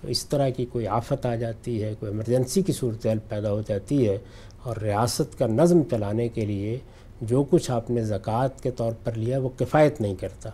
تو 0.00 0.08
اس 0.08 0.26
طرح 0.26 0.48
کی 0.48 0.66
کوئی 0.66 0.86
آفت 0.86 1.26
آ 1.26 1.34
جاتی 1.34 1.82
ہے 1.82 1.94
کوئی 2.00 2.12
ایمرجنسی 2.12 2.62
کی 2.62 2.72
صورتحال 2.72 3.18
پیدا 3.28 3.52
ہو 3.52 3.62
جاتی 3.68 4.08
ہے 4.08 4.18
اور 4.62 4.76
ریاست 4.76 5.38
کا 5.38 5.46
نظم 5.46 5.82
چلانے 5.90 6.28
کے 6.28 6.44
لیے 6.44 6.78
جو 7.20 7.44
کچھ 7.50 7.70
آپ 7.70 7.90
نے 7.90 8.04
زکوٰۃ 8.04 8.62
کے 8.62 8.70
طور 8.70 8.92
پر 9.04 9.12
لیا 9.12 9.38
وہ 9.38 9.48
کفایت 9.58 10.00
نہیں 10.00 10.14
کرتا۔ 10.14 10.50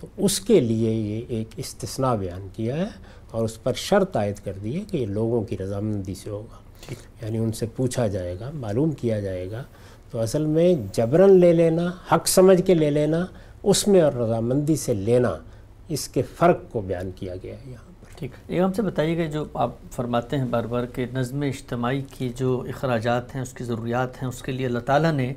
تو 0.00 0.06
اس 0.16 0.40
کے 0.40 0.60
لیے 0.60 0.90
یہ 0.90 1.20
ایک 1.28 1.48
استثناء 1.56 2.14
بیان 2.14 2.48
کیا 2.56 2.76
ہے 2.76 2.86
اور 3.30 3.44
اس 3.44 3.62
پر 3.62 3.72
شرط 3.72 4.16
عائد 4.16 4.36
کر 4.44 4.52
دی 4.64 4.78
ہے 4.78 4.84
کہ 4.90 4.96
یہ 4.96 5.06
لوگوں 5.06 5.42
کی 5.42 5.58
رضامندی 5.58 6.14
سے 6.14 6.30
ہوگا۔ 6.30 6.56
یعنی 7.22 7.38
ان 7.38 7.52
سے 7.52 7.66
پوچھا 7.76 8.06
جائے 8.06 8.36
گا 8.40 8.50
معلوم 8.54 8.90
کیا 8.90 9.20
جائے 9.20 9.50
گا۔ 9.50 9.64
تو 10.10 10.18
اصل 10.18 10.46
میں 10.46 10.74
جبرن 10.92 11.32
لے 11.32 11.52
لینا 11.52 11.90
حق 12.12 12.28
سمجھ 12.28 12.62
کے 12.66 12.74
لے 12.74 12.90
لینا 12.90 13.26
اس 13.62 13.88
میں 13.88 14.00
اور 14.00 14.12
رضامندی 14.12 14.76
سے 14.76 14.94
لینا 14.94 15.36
اس 15.88 16.08
کے 16.08 16.22
فرق 16.22 16.56
کو 16.72 16.80
بیان 16.80 17.10
کیا 17.16 17.34
گیا 17.42 17.54
ہے۔ 17.54 17.70
یہاں 17.70 17.89
ٹھیک 18.20 18.30
یہ 18.48 18.60
ہم 18.60 18.72
سے 18.72 18.82
بتائیے 18.82 19.18
گا 19.18 19.30
جو 19.30 19.44
آپ 19.54 19.70
فرماتے 19.92 20.38
ہیں 20.38 20.44
بار 20.44 20.64
بار 20.64 20.84
کہ 20.86 21.06
نظم 21.14 21.40
اجتماعی 21.42 22.00
کی 22.00 22.28
جو 22.36 22.64
اخراجات 22.68 23.34
ہیں، 23.34 23.42
اس 23.42 23.52
کی 23.52 23.64
ضروریات 23.64 24.22
ہیں، 24.22 24.28
اس 24.28 24.42
کے 24.42 24.52
لیے 24.52 24.66
اللہ 24.66 24.78
تعالیٰ 24.78 25.12
نے 25.12 25.34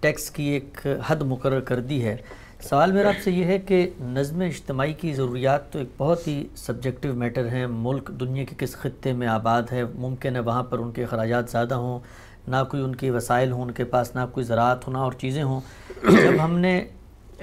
ٹیکس 0.00 0.30
کی 0.30 0.42
ایک 0.42 0.86
حد 1.06 1.22
مقرر 1.22 1.60
کر 1.60 1.80
دی 1.80 2.04
ہے۔ 2.04 2.16
سوال 2.60 2.92
میرا 2.92 3.08
آپ 3.08 3.22
سے 3.24 3.30
یہ 3.30 3.44
ہے 3.44 3.58
کہ 3.58 3.90
نظم 4.00 4.40
اجتماعی 4.40 4.92
کی 4.92 5.12
ضروریات 5.14 5.72
تو 5.72 5.78
ایک 5.78 5.88
بہت 5.98 6.26
ہی 6.28 6.46
سبجیکٹیو 6.56 7.14
میٹر 7.14 7.48
ہیں۔ 7.48 7.66
ملک 7.70 8.10
دنیا 8.20 8.44
کے 8.44 8.54
کس 8.58 8.76
خطے 8.76 9.12
میں 9.12 9.28
آباد 9.28 9.62
ہے، 9.72 9.84
ممکن 9.94 10.34
ہے 10.34 10.40
وہاں 10.40 10.62
پر 10.62 10.78
ان 10.78 10.90
کے 10.90 11.04
اخراجات 11.04 11.50
زیادہ 11.50 11.74
ہوں، 11.74 11.98
نہ 12.48 12.56
کوئی 12.70 12.82
ان 12.82 12.94
کی 12.94 13.10
وسائل 13.10 13.52
ہوں 13.52 13.62
ان 13.62 13.70
کے 13.70 13.84
پاس، 13.84 14.14
نہ 14.14 14.20
کوئی 14.32 14.46
زراعت 14.46 14.86
ہو 14.86 14.92
نہ 14.92 14.98
اور 14.98 15.12
چیزیں 15.12 15.42
ہوں۔ 15.42 15.60
جب 16.02 16.44
ہم 16.44 16.58
نے 16.58 16.84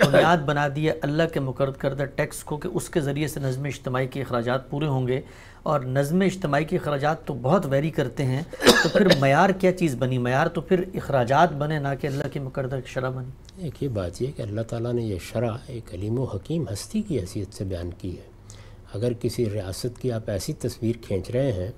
بنیاد 0.03 0.37
بنا 0.37 0.67
دی 0.75 0.87
ہے 0.87 0.93
اللہ 1.01 1.23
کے 1.33 1.39
مقرر 1.39 1.71
کردہ 1.71 2.03
ٹیکس 2.03 2.43
کو 2.43 2.57
کہ 2.57 2.67
اس 2.67 2.89
کے 2.89 3.01
ذریعے 3.01 3.27
سے 3.27 3.39
نظم 3.39 3.63
اجتماعی 3.63 4.07
کے 4.07 4.21
اخراجات 4.21 4.69
پورے 4.69 4.87
ہوں 4.87 5.07
گے 5.07 5.21
اور 5.63 5.79
نظم 5.79 6.21
اجتماعی 6.21 6.65
کے 6.65 6.75
اخراجات 6.75 7.25
تو 7.25 7.33
بہت 7.33 7.65
ویری 7.69 7.89
کرتے 7.89 8.25
ہیں 8.25 8.41
تو 8.83 8.89
پھر 8.89 9.07
معیار 9.19 9.49
کیا 9.49 9.71
چیز 9.71 9.95
بنی؟ 9.95 10.17
معیار 10.17 10.47
تو 10.47 10.61
پھر 10.61 10.83
اخراجات 10.93 11.53
بنے 11.53 11.79
نہ 11.79 11.87
کہ 12.01 12.07
اللہ 12.07 12.23
کی 12.33 12.39
مقردہ 12.39 12.79
شرح 12.85 13.09
بنی۔ 13.09 13.29
ایک 13.57 13.83
یہ 13.83 13.87
بات 13.87 14.21
یہ 14.21 14.31
کہ 14.35 14.41
اللہ 14.41 14.61
تعالیٰ 14.61 14.93
نے 14.93 15.01
یہ 15.01 15.19
شرح، 15.21 15.57
ایک 15.67 15.93
علیم 15.93 16.19
و 16.19 16.23
حکیم 16.23 16.63
ہستی 16.73 17.01
کی 17.01 17.19
حیثیت 17.19 17.53
سے 17.53 17.63
بیان 17.63 17.89
کی 17.97 18.17
ہے۔ 18.17 18.55
اگر 18.93 19.13
کسی 19.21 19.49
ریاست 19.49 20.01
کی 20.01 20.11
آپ 20.11 20.29
ایسی 20.29 20.53
تصویر 20.53 20.95
کھینچ 21.01 21.31
رہے 21.31 21.51
ہیں 21.51 21.71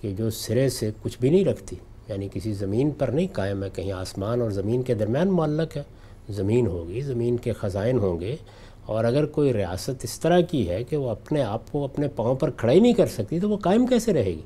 کہ 0.00 0.12
جو 0.12 0.30
سرے 0.30 0.68
سے 0.68 0.90
کچھ 1.02 1.18
بھی 1.20 1.30
نہیں 1.30 1.44
رکھتی 1.44 1.76
یعنی 2.08 2.28
کسی 2.32 2.52
زمین 2.52 2.90
پر 2.90 3.08
نہیں 3.08 3.26
قائم 3.32 3.64
ہے، 3.64 3.70
کہیں 3.70 3.92
آسمان 3.92 4.40
اور 4.40 4.50
زمین 4.50 4.82
کے 4.82 4.94
درمیان 4.94 5.28
معلق 5.28 5.76
ہے 5.76 5.82
زمین 6.28 6.66
ہوگی، 6.66 7.00
زمین 7.00 7.36
کے 7.36 7.52
خزائن 7.52 7.98
ہوں 7.98 8.20
گے 8.20 8.36
اور 8.86 9.04
اگر 9.04 9.26
کوئی 9.26 9.52
ریاست 9.52 9.90
اس 10.02 10.20
طرح 10.20 10.40
کی 10.40 10.68
ہے 10.68 10.84
کہ 10.84 10.96
وہ 10.96 11.10
اپنے 11.10 11.42
آپ 11.42 11.72
کو 11.72 11.84
اپنے 11.84 12.08
پاؤں 12.08 12.34
پر 12.34 12.50
کھڑا 12.50 12.72
ہی 12.72 12.80
نہیں 12.80 12.92
کر 12.92 13.06
سکتی 13.06 13.40
تو 13.40 13.50
وہ 13.50 13.56
قائم 13.56 13.86
کیسے 13.86 14.12
رہے 14.12 14.30
گی؟ 14.30 14.42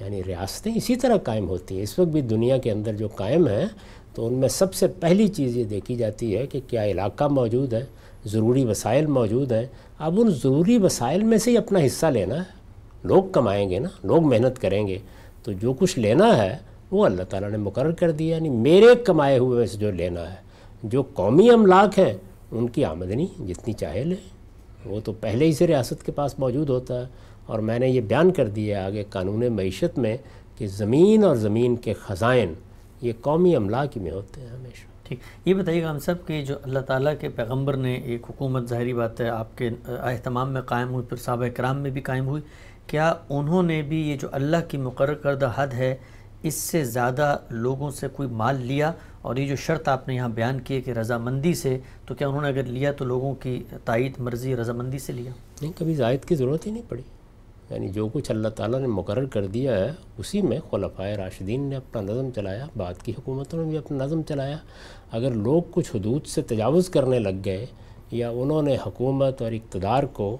یعنی 0.00 0.24
ریاستیں 0.24 0.74
اسی 0.74 0.96
طرح 0.96 1.16
قائم 1.16 1.48
ہوتی 1.48 1.76
ہیں۔ 1.76 1.82
اس 1.82 1.98
وقت 1.98 2.08
بھی 2.08 2.20
دنیا 2.20 2.58
کے 2.58 2.70
اندر 2.70 2.92
جو 2.92 3.08
قائم 3.08 3.48
ہیں 3.48 3.66
تو 4.14 4.26
ان 4.26 4.34
میں 4.34 4.48
سب 4.48 4.74
سے 4.74 4.86
پہلی 4.86 5.28
چیز 5.28 5.56
یہ 5.56 5.64
دیکھی 5.64 5.94
جاتی 5.94 6.36
ہے 6.36 6.46
کہ 6.46 6.60
کیا 6.68 6.84
علاقہ 6.84 7.24
موجود 7.24 7.72
ہے، 7.72 7.84
ضروری 8.26 8.64
وسائل 8.64 9.06
موجود 9.06 9.52
ہیں۔ 9.52 9.66
اب 9.98 10.20
ان 10.20 10.30
ضروری 10.30 10.78
وسائل 10.78 11.24
میں 11.24 11.38
سے 11.38 11.50
ہی 11.50 11.56
اپنا 11.56 11.78
حصہ 11.86 12.06
لینا 12.06 12.34
ہے۔ 12.34 12.56
لوگ 13.04 13.22
کمائیں 13.32 13.70
گے 13.70 13.78
نا، 13.78 13.88
لوگ 14.04 14.20
محنت 14.20 14.62
کریں 14.62 14.86
گے۔ 14.86 14.98
تو 15.42 15.52
جو 15.52 15.72
کچھ 15.72 15.98
لینا 15.98 16.44
ہے 16.44 16.58
وہ 16.90 17.04
اللہ 17.04 17.22
تعالیٰ 17.22 17.50
نے 17.50 17.56
مقرر 17.56 17.90
کر 17.90 18.10
دیا 18.10 18.36
یعنی 18.36 18.48
میرے 18.48 18.94
کمائے 19.04 19.38
ہوئے 19.38 19.58
میں 19.58 19.66
سے 19.66 19.78
جو 19.78 19.90
لینا 19.90 20.30
ہے۔ 20.30 20.45
جو 20.82 21.02
قومی 21.02 21.50
املاک 21.50 21.98
ہیں، 21.98 22.14
ان 22.50 22.68
کی 22.68 22.84
آمدنی 22.84 23.26
جتنی 23.46 23.72
چاہے 23.72 24.04
لیں۔ 24.04 24.36
وہ 24.88 25.00
تو 25.04 25.12
پہلے 25.12 25.44
ہی 25.44 25.52
سے 25.52 25.66
ریاست 25.66 26.06
کے 26.06 26.12
پاس 26.12 26.38
موجود 26.38 26.68
ہوتا 26.68 27.00
ہے۔ 27.00 27.06
اور 27.46 27.58
میں 27.58 27.78
نے 27.78 27.88
یہ 27.88 28.00
بیان 28.00 28.30
کر 28.30 28.48
دیا 28.48 28.86
آگے 28.86 29.04
قانون 29.10 29.52
معیشت 29.52 29.98
میں 29.98 30.16
کہ 30.56 30.66
زمین 30.66 31.24
اور 31.24 31.36
زمین 31.36 31.76
کے 31.76 31.92
خزائن 31.92 32.52
یہ 33.00 33.12
قومی 33.20 33.56
املاک 33.56 33.96
ہی 33.96 34.02
میں 34.02 34.10
ہوتے 34.10 34.40
ہیں 34.40 34.48
ہمیشہ۔ 34.48 34.86
ٹھیک۔ 35.02 35.18
یہ 35.44 35.54
بتائیے 35.54 35.82
گا 35.82 35.90
ہم 35.90 35.98
سب 35.98 36.14
کہ 36.26 36.44
جو 36.44 36.54
اللہ 36.62 36.78
تعالیٰ 36.78 37.12
کے 37.20 37.28
پیغمبر 37.28 37.76
نے 37.76 37.94
ایک 37.94 38.22
حکومت 38.30 38.68
ظاہری 38.68 38.92
بات 38.92 39.20
ہے، 39.20 39.28
آپ 39.28 39.58
کے 39.58 39.70
اہتمام 39.86 40.52
میں 40.52 40.60
قائم 40.60 40.88
ہوئی 40.88 41.06
پھر 41.06 41.16
صحابہ 41.16 41.48
کرام 41.48 41.78
میں 41.78 41.90
بھی 41.90 42.00
قائم 42.00 42.26
ہوئی 42.26 42.42
کیا 42.86 43.14
انہوں 43.30 43.62
نے 43.62 43.82
بھی 43.82 44.10
یہ 44.10 44.16
جو 44.16 44.28
اللہ 44.32 44.56
کی 44.68 44.76
مقرر 44.76 45.14
کردہ 45.14 45.52
حد 45.54 45.68
ہے، 45.68 45.96
اس 46.42 46.54
سے 46.54 46.84
زیادہ 46.84 47.36
لوگوں 47.50 47.90
سے 47.90 48.08
کوئی 48.08 48.28
مال 48.28 48.56
لیا؟ 48.56 48.92
اور 49.26 49.36
یہ 49.36 49.46
جو 49.46 49.56
شرط 49.56 49.88
آپ 49.88 50.08
نے 50.08 50.14
یہاں 50.14 50.28
بیان 50.28 50.60
کی 50.60 50.74
ہے 50.74 50.80
کہ 50.80 50.90
رضامندی 50.90 51.54
سے، 51.54 51.78
تو 52.06 52.14
کیا 52.14 52.28
انہوں 52.28 52.42
نے 52.42 52.48
اگر 52.48 52.62
لیا 52.64 52.92
تو 52.92 53.04
لوگوں 53.04 53.34
کی 53.34 53.62
تائید 53.84 54.12
مرضی 54.18 54.56
رضامندی 54.56 54.98
سے 54.98 55.12
لیا؟ 55.12 55.30
نہیں، 55.62 55.72
کبھی 55.78 55.94
زائد 55.94 56.24
کی 56.24 56.34
ضرورت 56.34 56.66
ہی 56.66 56.70
نہیں 56.70 56.82
پڑی۔ 56.88 57.02
یعنی 57.70 57.88
جو 57.88 58.08
کچھ 58.12 58.30
اللہ 58.30 58.48
تعالیٰ 58.48 58.80
نے 58.80 58.86
مقرر 58.86 59.24
کر 59.24 59.46
دیا 59.46 59.78
ہے، 59.78 59.92
اسی 60.18 60.42
میں 60.42 60.58
خلفۂ 60.70 61.04
راشدین 61.16 61.60
نے 61.60 61.76
اپنا 61.76 62.02
نظم 62.02 62.30
چلایا، 62.34 62.66
بعد 62.76 62.94
کی 63.02 63.12
حکومتوں 63.12 63.64
نے 63.64 63.70
بھی 63.70 63.78
اپنا 63.78 64.04
نظم 64.04 64.22
چلایا۔ 64.22 64.56
اگر 65.10 65.30
لوگ 65.30 65.62
کچھ 65.70 65.96
حدود 65.96 66.26
سے 66.26 66.42
تجاوز 66.42 66.88
کرنے 66.88 67.18
لگ 67.18 67.42
گئے 67.44 67.66
یا 68.10 68.30
انہوں 68.30 68.62
نے 68.62 68.76
حکومت 68.86 69.42
اور 69.42 69.52
اقتدار 69.52 70.02
کو 70.02 70.36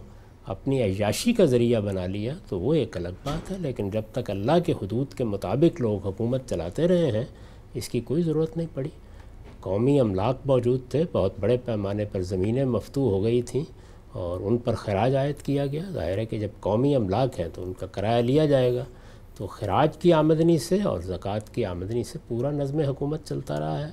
اپنی 0.46 0.82
عیاشی 0.82 1.32
کا 1.32 1.44
ذریعہ 1.44 1.80
بنا 1.80 2.06
لیا، 2.06 2.34
تو 2.48 2.60
وہ 2.60 2.74
ایک 2.74 2.96
الگ 2.96 3.08
بات 3.24 3.50
ہے۔ 3.50 3.56
لیکن 3.58 3.90
جب 3.90 4.02
تک 4.12 4.30
اللہ 4.30 4.58
کے 4.66 4.72
حدود 4.72 5.14
کے 5.14 5.24
مطابق 5.24 5.80
لوگ 5.80 6.06
حکومت 6.06 6.42
چلاتے 6.48 6.88
رہے 6.88 7.10
ہیں 7.10 7.24
اس 7.74 7.88
کی 7.88 8.00
کوئی 8.00 8.22
ضرورت 8.22 8.56
نہیں 8.56 8.66
پڑی۔ 8.74 8.88
قومی 9.60 10.00
املاک 10.00 10.36
موجود 10.44 10.80
تھے 10.88 11.04
بہت 11.12 11.32
بڑے 11.40 11.56
پیمانے 11.64 12.04
پر 12.04 12.22
زمینیں 12.22 12.64
مفتو 12.64 13.00
ہو 13.00 13.22
گئی 13.22 13.42
تھیں 13.42 13.64
اور 14.12 14.40
ان 14.40 14.56
پر 14.56 14.74
خراج 14.74 15.16
عائد 15.16 15.42
کیا 15.42 15.66
گیا۔ 15.66 15.82
ظاہر 15.92 16.18
ہے 16.18 16.26
کہ 16.26 16.38
جب 16.38 16.48
قومی 16.60 16.94
املاک 16.94 17.40
ہیں 17.40 17.48
تو 17.54 17.62
ان 17.62 17.72
کا 17.72 17.86
کرایہ 17.86 18.22
لیا 18.22 18.46
جائے 18.46 18.74
گا۔ 18.74 18.84
تو 19.36 19.46
خراج 19.46 19.96
کی 19.96 20.12
آمدنی 20.12 20.58
سے 20.58 20.82
اور 20.82 21.00
زکوٰۃ 21.00 21.52
کی 21.52 21.64
آمدنی 21.64 22.04
سے 22.04 22.18
پورا 22.28 22.50
نظم 22.50 22.78
حکومت 22.78 23.24
چلتا 23.24 23.60
رہا 23.60 23.86
ہے۔ 23.86 23.90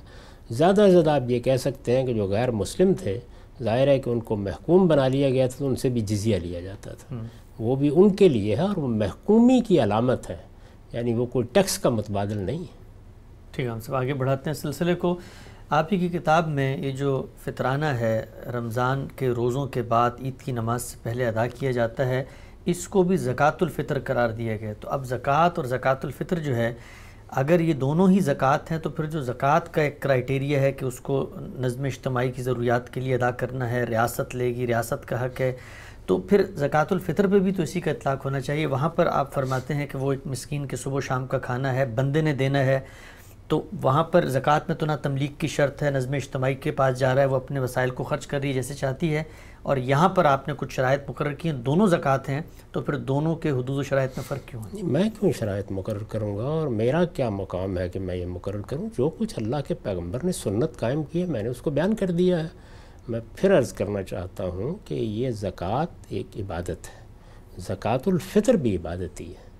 زیادہ 0.50 0.82
سے 0.86 0.90
زیادہ 0.90 1.10
آپ 1.10 1.30
یہ 1.30 1.40
کہہ 1.40 1.56
سکتے 1.56 1.96
ہیں 1.96 2.06
کہ 2.06 2.12
جو 2.12 2.26
غیر 2.26 2.50
مسلم 2.50 2.92
تھے 2.92 3.20
ظاہر 3.62 3.88
ہے 3.88 3.98
کہ 3.98 4.10
ان 4.10 4.20
کو 4.20 4.36
محکوم 4.36 4.86
بنا 4.86 5.08
لیا 5.08 5.30
گیا 5.30 5.46
تھا 5.46 5.56
تو 5.58 5.66
ان 5.66 5.76
سے 5.76 5.88
بھی 5.88 6.00
جزیہ 6.00 6.36
لیا 6.36 6.60
جاتا 6.60 6.94
تھا۔ 6.94 7.16
وہ 7.58 7.76
بھی 7.76 7.90
ان 7.94 8.10
کے 8.10 8.28
لیے 8.28 8.56
ہے 8.56 8.60
اور 8.60 8.76
وہ 8.76 8.88
محکومی 8.88 9.60
کی 9.68 9.82
علامت 9.82 10.30
ہے 10.30 10.36
یعنی 10.92 11.14
وہ 11.14 11.26
کوئی 11.26 11.46
ٹیکس 11.52 11.78
کا 11.78 11.90
متبادل 11.90 12.38
نہیں 12.38 12.58
ہے۔ 12.58 12.83
ٹھیک 13.54 13.66
ہے 13.66 13.70
ہم 13.70 13.80
سب 13.80 13.94
آگے 13.94 14.14
بڑھاتے 14.14 14.50
ہیں 14.50 14.54
سلسلے 14.54 14.94
کو۔ 14.94 15.18
آپ 15.70 15.92
ہی 15.92 15.98
کی 15.98 16.08
کتاب 16.08 16.48
میں 16.48 16.76
یہ 16.76 16.90
جو 16.92 17.10
فطرانہ 17.44 17.86
ہے، 18.00 18.24
رمضان 18.54 19.06
کے 19.16 19.28
روزوں 19.28 19.66
کے 19.66 19.82
بعد 19.82 20.10
عید 20.20 20.40
کی 20.42 20.52
نماز 20.52 20.82
سے 20.82 20.96
پہلے 21.02 21.26
ادا 21.26 21.46
کیا 21.46 21.70
جاتا 21.70 22.06
ہے، 22.06 22.24
اس 22.66 22.86
کو 22.88 23.02
بھی 23.02 23.16
زکوٰۃ 23.16 23.60
الفطر 23.60 23.98
قرار 24.04 24.30
دیا 24.30 24.56
گیا 24.56 24.72
تو 24.80 24.88
اب 24.88 25.04
زکوٰۃ 25.06 25.50
اور 25.56 25.64
زکوٰۃ 25.64 26.04
الفطر 26.04 26.38
جو 26.38 26.56
ہے، 26.56 26.72
اگر 27.42 27.60
یہ 27.60 27.72
دونوں 27.74 28.08
ہی 28.10 28.20
زکوٰۃ 28.20 28.70
ہیں 28.70 28.78
تو 28.78 28.90
پھر 28.90 29.06
جو 29.06 29.22
زکوٰۃ 29.22 29.72
کا 29.72 29.82
ایک 29.82 30.00
کرائٹیریا 30.02 30.60
ہے 30.60 30.72
کہ 30.72 30.84
اس 30.84 31.00
کو 31.00 31.24
نظم 31.58 31.84
اجتماعی 31.84 32.30
کی 32.32 32.42
ضروریات 32.42 32.92
کے 32.94 33.00
لیے 33.00 33.14
ادا 33.14 33.30
کرنا 33.30 33.70
ہے، 33.70 33.84
ریاست 33.84 34.34
لے 34.34 34.54
گی، 34.56 34.66
ریاست 34.66 35.08
کا 35.08 35.24
حق 35.24 35.40
ہے، 35.40 35.52
تو 36.06 36.18
پھر 36.20 36.42
زکوٰۃ 36.56 36.84
الفطر 36.90 37.26
پہ 37.26 37.38
بھی 37.38 37.52
تو 37.52 37.62
اسی 37.62 37.80
کا 37.80 37.90
اطلاق 37.90 38.24
ہونا 38.24 38.40
چاہیے۔ 38.40 38.66
وہاں 38.66 38.88
پر 38.88 39.06
آپ 39.06 39.32
فرماتے 39.34 39.74
ہیں 39.74 39.86
کہ 39.86 39.98
وہ 39.98 40.12
ایک 40.12 40.26
مسکین 40.26 40.66
کے 40.66 40.76
صبح 40.76 40.96
و 40.96 41.00
شام 41.00 41.26
کا 41.26 41.38
کھانا 41.38 41.74
ہے، 41.74 41.86
بندے 41.94 42.20
نے 42.20 42.34
دینا 42.34 42.58
ہے۔ 42.58 42.80
تو 43.48 43.62
وہاں 43.82 44.04
پر 44.04 44.26
زکوٰۃ 44.26 44.60
میں 44.68 44.76
تو 44.76 44.86
نہ 44.86 44.92
تملیغ 45.02 45.28
کی 45.38 45.46
شرط 45.46 45.82
ہے، 45.82 45.90
نظم 45.90 46.12
اجتماعی 46.12 46.54
کے 46.54 46.70
پاس 46.70 46.98
جا 46.98 47.14
رہا 47.14 47.22
ہے، 47.22 47.26
وہ 47.26 47.36
اپنے 47.36 47.60
وسائل 47.60 47.90
کو 47.90 48.04
خرچ 48.04 48.26
کر 48.26 48.40
رہی 48.40 48.48
ہے 48.48 48.52
جیسے 48.52 48.74
چاہتی 48.74 49.16
ہے۔ 49.16 49.22
اور 49.62 49.76
یہاں 49.76 50.08
پر 50.08 50.24
آپ 50.24 50.48
نے 50.48 50.54
کچھ 50.56 50.74
شرائط 50.74 51.00
مقرر 51.08 51.32
کی 51.32 51.50
ہیں، 51.50 51.56
دونوں 51.56 51.86
زکوٰۃ 51.86 52.28
ہیں، 52.28 52.40
تو 52.72 52.80
پھر 52.80 52.96
دونوں 52.96 53.34
کے 53.34 53.50
حدود 53.50 53.70
و 53.70 53.82
شرائط 53.82 54.10
میں 54.16 54.24
فرق 54.28 54.48
کیوں 54.48 54.62
ہے؟ 54.62 54.76
جی، 54.76 54.82
میں 54.82 55.04
کیوں 55.20 55.32
شرائط 55.32 55.70
مقرر 55.70 56.02
کروں 56.02 56.38
گا؟ 56.38 56.44
اور 56.44 56.68
میرا 56.68 57.04
کیا 57.04 57.28
مقام 57.28 57.78
ہے 57.78 57.88
کہ 57.88 58.00
میں 58.00 58.16
یہ 58.16 58.26
مقرر 58.26 58.60
کروں؟ 58.60 58.88
جو 58.98 59.10
کچھ 59.18 59.34
اللہ 59.36 59.56
کے 59.68 59.74
پیغمبر 59.74 60.24
نے 60.24 60.32
سنت 60.32 60.76
قائم 60.76 61.02
کی 61.02 61.20
ہے، 61.20 61.26
میں 61.26 61.42
نے 61.42 61.48
اس 61.48 61.62
کو 61.62 61.70
بیان 61.70 61.94
کر 61.94 62.10
دیا 62.10 62.40
ہے۔ 62.40 62.48
میں 63.08 63.20
پھر 63.36 63.58
عرض 63.58 63.72
کرنا 63.72 64.02
چاہتا 64.02 64.44
ہوں 64.44 64.74
کہ 64.84 64.94
یہ 64.94 65.30
زکوٰۃ 65.30 65.86
ایک 66.08 66.26
عبادت 66.36 66.68
ہے۔ 66.68 67.04
زکوٰۃ 67.58 67.98
الفطر 68.06 68.54
بھی 68.54 68.76
عبادت 68.76 69.20
ہی 69.20 69.28
ہے۔ 69.28 69.50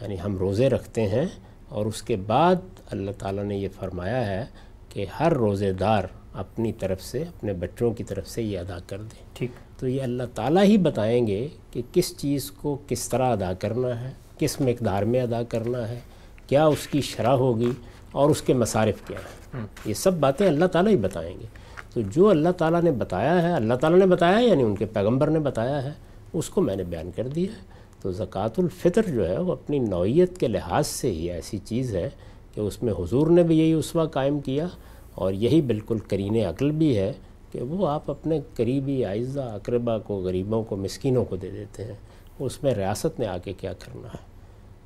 یعنی 0.00 0.16
ہم 0.24 0.38
روزے 0.38 0.70
رکھتے 0.70 1.08
ہیں 1.08 1.26
اور 1.68 1.86
اس 1.86 2.02
کے 2.02 2.16
بعد 2.16 2.54
اللہ 2.90 3.10
تعالیٰ 3.18 3.44
نے 3.44 3.56
یہ 3.56 3.68
فرمایا 3.80 4.26
ہے 4.26 4.44
کہ 4.88 5.06
ہر 5.20 5.32
روزے 5.32 5.72
دار 5.72 6.04
اپنی 6.32 6.72
طرف 6.72 7.02
سے 7.02 7.22
اپنے 7.22 7.52
بچوں 7.52 7.90
کی 7.90 8.04
طرف 8.04 8.28
سے 8.28 8.42
یہ 8.42 8.58
ادا 8.58 8.78
کر 8.86 8.98
دیں۔ 8.98 9.22
ٹھیک۔ 9.34 9.50
تو 9.80 9.88
یہ 9.88 10.02
اللہ 10.02 10.22
تعالیٰ 10.34 10.64
ہی 10.64 10.78
بتائیں 10.78 11.26
گے 11.26 11.48
کہ 11.70 11.82
کس 11.92 12.16
چیز 12.16 12.50
کو 12.50 12.78
کس 12.88 13.08
طرح 13.08 13.32
ادا 13.32 13.52
کرنا 13.52 14.00
ہے 14.00 14.12
کس 14.38 14.60
مقدار 14.60 15.02
میں 15.02 15.20
ادا 15.20 15.42
کرنا 15.42 15.88
ہے 15.88 15.98
کیا 16.46 16.66
اس 16.66 16.86
کی 16.86 17.00
شرح 17.00 17.30
ہوگی 17.30 17.70
اور 18.12 18.30
اس 18.30 18.42
کے 18.42 18.54
مصارف 18.54 19.08
کیا 19.08 19.18
ہیں۔ 19.18 19.66
یہ 19.84 19.94
سب 19.94 20.12
باتیں 20.12 20.46
اللہ 20.46 20.64
تعالیٰ 20.64 20.92
ہی 20.92 20.96
بتائیں 20.96 21.40
گے۔ 21.40 21.46
تو 21.94 22.00
جو 22.00 22.28
اللہ 22.28 22.48
تعالیٰ 22.48 22.82
نے 22.82 22.90
بتایا 22.90 23.42
ہے 23.42 23.52
اللہ 23.52 23.74
تعالیٰ 23.74 23.98
نے 23.98 24.06
بتایا 24.06 24.38
ہے 24.38 24.46
یعنی 24.46 24.62
ان 24.62 24.76
کے 24.76 24.86
پیغمبر 24.86 25.30
نے 25.30 25.38
بتایا 25.38 25.82
ہے 25.82 25.92
اس 26.32 26.48
کو 26.48 26.60
میں 26.60 26.76
نے 26.76 26.84
بیان 26.84 27.10
کر 27.16 27.28
دیا 27.28 27.52
ہے۔ 27.52 27.76
تو 28.02 28.12
زکوٰۃ 28.12 28.48
الفطر 28.58 29.02
جو 29.02 29.28
ہے 29.28 29.38
وہ 29.38 29.52
اپنی 29.52 29.78
نوعیت 29.78 30.38
کے 30.38 30.48
لحاظ 30.48 30.86
سے 30.86 31.10
ہی 31.10 31.30
ایسی 31.30 31.58
چیز 31.58 31.96
ہے 31.96 32.10
کہ 32.56 32.60
اس 32.60 32.82
میں 32.82 32.92
حضور 32.92 33.26
نے 33.26 33.42
بھی 33.42 33.58
یہی 33.58 33.72
اسوہ 33.72 34.04
قائم 34.04 34.40
کیا 34.40 34.66
اور 35.14 35.32
یہی 35.32 35.60
بالکل 35.62 35.98
کرین 35.98 36.36
عقل 36.36 36.70
بھی 36.70 36.98
ہے 36.98 37.12
کہ 37.52 37.60
وہ 37.60 37.88
آپ 37.88 38.10
اپنے 38.10 38.40
قریبی 38.54 39.04
آئزہ 39.04 39.40
اقربا 39.40 39.98
کو، 39.98 40.18
غریبوں 40.18 40.64
کو، 40.64 40.76
مسکینوں 40.76 41.24
کو 41.24 41.36
دے 41.36 41.50
دیتے 41.50 41.84
ہیں۔ 41.84 41.94
اس 42.38 42.62
میں 42.62 42.74
ریاست 42.74 43.20
نے 43.20 43.26
آ 43.26 43.38
کے 43.38 43.52
کیا 43.52 43.72
کرنا 43.72 44.08
ہے؟ 44.08 44.24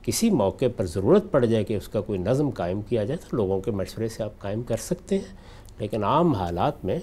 کسی 0.02 0.30
موقع 0.30 0.64
پر 0.76 0.86
ضرورت 0.86 1.24
پڑ 1.30 1.44
جائے 1.44 1.64
کہ 1.64 1.76
اس 1.76 1.88
کا 1.88 2.00
کوئی 2.00 2.18
نظم 2.18 2.50
قائم 2.50 2.82
کیا 2.82 3.04
جائے 3.04 3.18
تو 3.30 3.36
لوگوں 3.36 3.60
کے 3.60 3.70
مشورے 3.70 4.08
سے 4.08 4.22
آپ 4.22 4.38
قائم 4.38 4.62
کر 4.62 4.76
سکتے 4.76 5.18
ہیں۔ 5.18 5.36
لیکن 5.78 6.04
عام 6.04 6.32
حالات 6.32 6.84
میں 6.84 6.98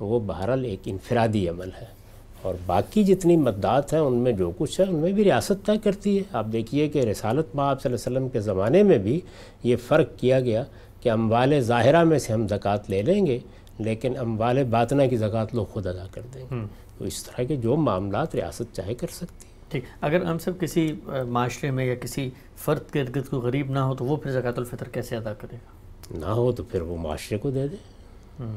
وہ 0.00 0.20
بہرحال 0.20 0.64
ایک 0.64 0.80
انفرادی 0.84 1.48
عمل 1.48 1.70
ہے۔ 1.80 1.99
اور 2.42 2.54
باقی 2.66 3.04
جتنی 3.04 3.36
مددات 3.36 3.92
ہیں 3.92 4.00
ان 4.00 4.14
میں 4.14 4.32
جو 4.32 4.50
کچھ 4.58 4.80
ہے 4.80 4.84
ان 4.86 4.94
میں 4.94 5.12
بھی 5.12 5.24
ریاست 5.24 5.66
طے 5.66 5.78
کرتی 5.84 6.18
ہے۔ 6.18 6.22
آپ 6.32 6.46
دیکھیے 6.52 6.88
کہ 6.88 6.98
رسالت 6.98 7.54
مآب 7.54 7.82
صلی 7.82 7.92
اللہ 7.92 8.08
علیہ 8.08 8.16
وسلم 8.16 8.28
کے 8.28 8.40
زمانے 8.40 8.82
میں 8.82 8.98
بھی 8.98 9.20
یہ 9.62 9.76
فرق 9.76 10.06
کیا 10.16 10.40
گیا 10.40 10.64
کہ 11.00 11.10
اموال 11.10 11.60
ظاہرہ 11.60 12.04
میں 12.04 12.18
سے 12.18 12.32
ہم 12.32 12.48
زکوٰۃ 12.48 12.78
لے 12.88 13.02
لیں 13.02 13.26
گے 13.26 13.38
لیکن 13.78 14.16
اموال 14.18 14.64
باطنہ 14.64 15.02
کی 15.10 15.16
زکوٰۃ 15.16 15.46
لوگ 15.52 15.64
خود 15.64 15.86
ادا 15.86 16.06
کر 16.12 16.20
دیں 16.34 16.42
گے۔ 16.42 16.54
تو 16.98 17.04
اس 17.04 17.24
طرح 17.24 17.44
کے 17.44 17.56
جو 17.56 17.76
معاملات 17.76 18.34
ریاست 18.34 18.76
چاہے 18.76 18.94
کر 18.94 19.06
سکتی 19.12 19.46
ہے۔ 19.46 19.50
ٹھیک۔ 19.68 19.84
اگر 20.00 20.24
ہم 20.24 20.38
سب 20.38 20.60
کسی 20.60 20.92
معاشرے 21.28 21.70
میں 21.70 21.86
یا 21.86 21.94
کسی 21.94 22.30
فرد 22.56 22.92
کے 22.92 23.00
ارد 23.00 23.16
کو 23.30 23.38
غریب 23.38 23.70
نہ 23.70 23.78
ہو 23.78 23.94
تو 23.94 24.04
وہ 24.04 24.16
پھر 24.16 24.30
زکوٰۃ 24.30 24.52
الفطر 24.56 24.88
کیسے 24.88 25.16
ادا 25.16 25.34
کرے 25.34 25.56
گا؟ 25.56 26.18
نہ 26.18 26.26
ہو 26.26 26.52
تو 26.52 26.62
پھر 26.62 26.82
وہ 26.82 26.96
معاشرے 26.96 27.38
کو 27.38 27.50
دے 27.50 27.68
دے۔ 27.68 27.76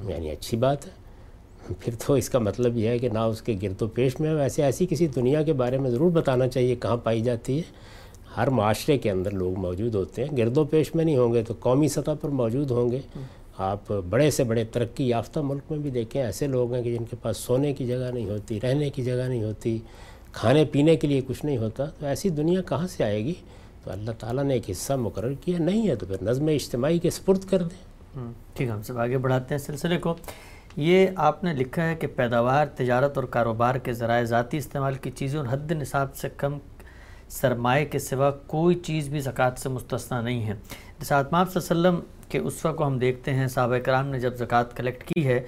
یعنی 0.07 0.29
اچھی 0.29 0.57
بات 0.57 0.85
ہے۔ 0.85 1.02
پھر 1.79 1.93
تو 2.07 2.13
اس 2.13 2.29
کا 2.29 2.39
مطلب 2.39 2.77
یہ 2.77 2.87
ہے 2.87 2.99
کہ 2.99 3.09
نہ 3.09 3.19
اس 3.19 3.41
کے 3.41 3.57
گرد 3.61 3.81
و 3.81 3.87
پیش 3.87 4.19
میں 4.19 4.33
ویسے 4.33 4.63
ایسی 4.63 4.87
کسی 4.89 5.07
دنیا 5.07 5.43
کے 5.43 5.53
بارے 5.53 5.77
میں 5.77 5.89
ضرور 5.89 6.11
بتانا 6.11 6.47
چاہیے 6.47 6.75
کہاں 6.75 6.97
پائی 6.97 7.21
جاتی 7.21 7.57
ہے۔ 7.57 7.61
ہر 8.37 8.47
معاشرے 8.47 8.97
کے 8.97 9.11
اندر 9.11 9.31
لوگ 9.31 9.59
موجود 9.59 9.95
ہوتے 9.95 10.25
ہیں۔ 10.25 10.37
گرد 10.37 10.57
و 10.57 10.63
پیش 10.63 10.95
میں 10.95 11.05
نہیں 11.05 11.17
ہوں 11.17 11.33
گے 11.33 11.43
تو 11.43 11.53
قومی 11.59 11.87
سطح 11.87 12.11
پر 12.21 12.29
موجود 12.29 12.71
ہوں 12.71 12.91
گے۔ 12.91 12.99
آپ 13.57 13.93
بڑے 14.09 14.31
سے 14.31 14.43
بڑے 14.43 14.63
ترقی 14.63 15.07
یافتہ 15.07 15.39
ملک 15.39 15.63
میں 15.69 15.79
بھی 15.79 15.89
دیکھیں 15.89 16.21
ایسے 16.21 16.47
لوگ 16.47 16.73
ہیں 16.73 16.83
کہ 16.83 16.97
جن 16.97 17.05
کے 17.05 17.15
پاس 17.21 17.37
سونے 17.37 17.73
کی 17.73 17.87
جگہ 17.87 18.11
نہیں 18.13 18.29
ہوتی، 18.29 18.59
رہنے 18.63 18.89
کی 18.89 19.03
جگہ 19.03 19.27
نہیں 19.27 19.43
ہوتی، 19.43 19.79
کھانے 20.31 20.65
پینے 20.65 20.95
کے 20.95 21.07
لیے 21.07 21.21
کچھ 21.27 21.45
نہیں 21.45 21.57
ہوتا۔ 21.57 21.85
تو 21.85 22.05
ایسی 22.05 22.29
دنیا 22.29 22.61
کہاں 22.61 22.87
سے 22.87 23.03
آئے 23.03 23.25
گی؟ 23.25 23.33
تو 23.83 23.91
اللہ 23.91 24.11
تعالیٰ 24.19 24.43
نے 24.43 24.53
ایک 24.53 24.69
حصہ 24.69 24.93
مقرر 24.93 25.33
کیا، 25.33 25.59
نہیں 25.59 25.87
ہے 25.87 25.95
تو 25.95 26.05
پھر 26.05 26.15
نظم 26.21 26.47
اجتماعی 26.47 26.99
کے 26.99 27.09
سپرد 27.09 27.49
کر 27.49 27.61
دیں۔ 27.61 27.93
ٹھیک 28.53 28.67
ہے، 28.67 28.73
ہم 28.73 28.81
سب 28.81 28.97
آگے 28.97 29.17
بڑھاتے 29.17 29.55
ہیں 29.55 29.59
سلسلے 29.59 29.97
کو۔ 29.97 30.15
یہ 30.77 31.07
آپ 31.15 31.43
نے 31.43 31.53
لکھا 31.53 31.87
ہے 31.87 31.95
کہ 31.95 32.07
پیداوار، 32.15 32.65
تجارت 32.75 33.17
اور 33.17 33.23
کاروبار 33.31 33.75
کے 33.75 33.93
ذرائع 33.93 34.23
ذاتی 34.25 34.57
استعمال 34.57 34.95
کی 35.01 35.11
چیزیں 35.11 35.39
اور 35.39 35.47
حد 35.51 35.71
نصاب 35.71 36.15
سے 36.15 36.29
کم 36.37 36.57
سرمایہ 37.29 37.85
کے 37.91 37.99
سوا 37.99 38.31
کوئی 38.47 38.75
چیز 38.85 39.09
بھی 39.09 39.19
زکوٰۃ 39.19 39.57
سے 39.57 39.69
مستثنا 39.69 40.21
نہیں 40.21 40.43
ہے۔ 40.47 40.53
جیسا 40.99 41.19
آتماب 41.19 41.51
صلی 41.51 41.61
اللہ 41.61 41.87
علیہ 41.87 41.97
وسلم 41.97 42.29
کے 42.29 42.37
اسوہ 42.37 42.71
کو 42.73 42.87
ہم 42.87 42.97
دیکھتے 42.99 43.33
ہیں، 43.33 43.47
صحابہ 43.47 43.77
کرام 43.85 44.07
نے 44.07 44.19
جب 44.19 44.35
زکوٰۃ 44.37 44.75
کلیکٹ 44.75 45.03
کی 45.07 45.25
ہے 45.27 45.39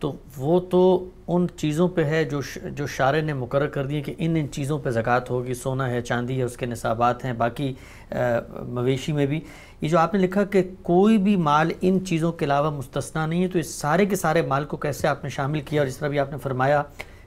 تو 0.00 0.12
وہ 0.36 0.58
تو 0.70 0.82
ان 1.28 1.46
چیزوں 1.56 1.88
پہ 1.88 2.04
ہے 2.04 2.22
جو 2.24 2.40
جو 2.76 2.86
شارع 2.86 3.20
نے 3.24 3.32
مقرر 3.32 3.68
کر 3.74 3.86
دی 3.86 4.00
کہ 4.02 4.14
ان 4.18 4.36
ان 4.36 4.50
چیزوں 4.52 4.78
پہ 4.78 4.90
زکوٰۃ 4.90 5.30
ہوگی، 5.30 5.54
سونا 5.54 5.88
ہے، 5.90 6.00
چاندی 6.02 6.38
ہے، 6.38 6.42
اس 6.42 6.56
کے 6.56 6.66
نصابات 6.66 7.24
ہیں، 7.24 7.32
باقی 7.32 7.72
مویشی 8.12 9.12
میں 9.12 9.26
بھی۔ 9.26 9.40
یہ 9.84 9.88
جو 9.90 9.98
آپ 9.98 10.14
نے 10.14 10.20
لکھا 10.20 10.42
کہ 10.44 10.62
کوئی 10.82 11.16
بھی 11.18 11.34
مال 11.36 11.70
ان 11.80 11.98
چیزوں 12.06 12.30
کے 12.32 12.44
علاوہ 12.44 12.70
مستثنا 12.76 13.24
نہیں 13.26 13.42
ہے، 13.42 13.48
تو 13.48 13.58
اس 13.58 13.70
سارے 13.70 14.06
کے 14.06 14.16
سارے 14.16 14.42
مال 14.42 14.64
کو 14.64 14.76
کیسے 14.84 15.08
آپ 15.08 15.24
نے 15.24 15.30
شامل 15.30 15.60
کیا؟ 15.60 15.80
اور 15.80 15.88
جس 15.88 15.96
طرح 15.96 16.08
بھی 16.08 16.18
آپ 16.18 16.30
نے 16.32 16.38
فرمایا 16.42 16.82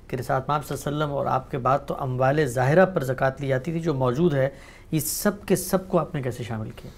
کہ 0.07 0.15
رسات 0.17 0.49
ماب 0.49 0.65
صلی 0.65 0.75
اللہ 0.75 0.87
علیہ 0.87 0.97
وسلم 0.97 1.15
اور 1.17 1.25
آپ 1.25 1.51
کے 1.51 1.57
بعد 1.57 1.79
تو 1.87 1.95
اموال 1.99 2.45
ظاہرہ 2.45 2.85
پر 2.93 3.03
زکوٰۃ 3.03 3.41
لی 3.41 3.47
جاتی 3.47 3.71
تھی 3.71 3.79
جو 3.79 3.93
موجود 3.93 4.33
ہے، 4.33 4.49
یہ 4.91 4.99
سب 4.99 5.45
کے 5.47 5.55
سب 5.55 5.87
کو 5.87 5.99
آپ 5.99 6.15
نے 6.15 6.21
کیسے 6.21 6.43
شامل 6.43 6.69
کیا؟ 6.75 6.91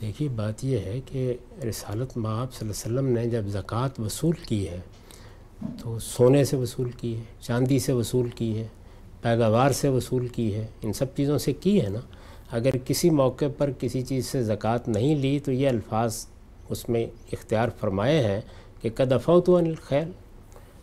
دیکھیے، 0.00 0.28
بات 0.36 0.64
یہ 0.64 0.78
ہے 0.86 1.00
کہ 1.06 1.34
رسالت 1.68 2.16
ماب 2.16 2.52
صلی 2.52 2.68
اللہ 2.68 2.72
علیہ 2.72 2.98
وسلم 2.98 3.12
نے 3.14 3.26
جب 3.30 3.48
زکوٰۃ 3.58 4.00
وصول 4.04 4.36
کی 4.46 4.66
ہے، 4.68 4.80
تو 5.82 5.98
سونے 5.98 6.44
سے 6.44 6.56
وصول 6.56 6.90
کی 6.98 7.16
ہے، 7.16 7.24
چاندی 7.40 7.78
سے 7.78 7.92
وصول 7.92 8.28
کی 8.36 8.56
ہے، 8.58 8.66
پیداوار 9.22 9.70
سے 9.80 9.88
وصول 9.88 10.28
کی 10.28 10.54
ہے، 10.54 10.66
ان 10.82 10.92
سب 10.92 11.16
چیزوں 11.16 11.38
سے 11.38 11.52
کی 11.52 11.80
ہے 11.82 11.88
نا؟ 11.88 12.00
اگر 12.50 12.70
کسی 12.84 13.10
موقع 13.10 13.44
پر 13.58 13.70
کسی 13.78 14.02
چیز 14.02 14.26
سے 14.26 14.42
زکوٰۃ 14.42 14.78
نہیں 14.86 15.14
لی 15.14 15.38
تو 15.38 15.52
یہ 15.52 15.68
الفاظ 15.68 16.26
اس 16.68 16.88
میں 16.88 17.06
اختیار 17.32 17.68
فرمائے 17.80 18.22
ہیں 18.24 18.40
کہ 18.82 18.90
کدفع 18.90 19.38
تو 19.40 19.56
الخیر 19.56 20.06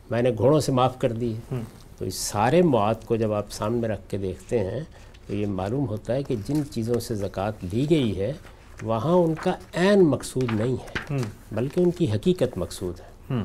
میں 0.10 0.22
نے 0.22 0.32
گھوڑوں 0.38 0.60
سے 0.60 0.72
معاف 0.72 1.00
کر 1.00 1.12
دی 1.12 1.34
ہے۔ 1.34 1.62
تو 1.98 2.06
اس 2.06 2.16
سارے 2.16 2.62
مواد 2.62 2.96
کو 3.06 3.16
جب 3.16 3.34
آپ 3.34 3.52
سامنے 3.52 3.88
رکھ 3.88 4.10
کے 4.10 4.18
دیکھتے 4.18 4.60
ہیں 4.60 4.80
تو 5.28 5.36
یہ 5.36 5.48
معلوم 5.48 5.88
ہوتا 5.88 6.14
ہے 6.14 6.24
کہ 6.24 6.36
جن 6.46 6.64
چیزوں 6.72 7.00
سے 7.00 7.16
زکوٰۃ 7.16 7.52
لی 7.74 7.86
گئی 7.90 8.20
ہے 8.20 8.34
وہاں 8.82 9.14
ان 9.14 9.36
کا 9.36 9.54
عین 9.74 10.00
مقصود 10.00 10.54
نہیں 10.54 10.76
ہے 10.76 11.18
بلکہ 11.52 11.80
ان 11.80 11.92
کی 11.92 12.12
حقیقت 12.12 12.58
مقصود 12.58 13.00
ہے۔ 13.00 13.36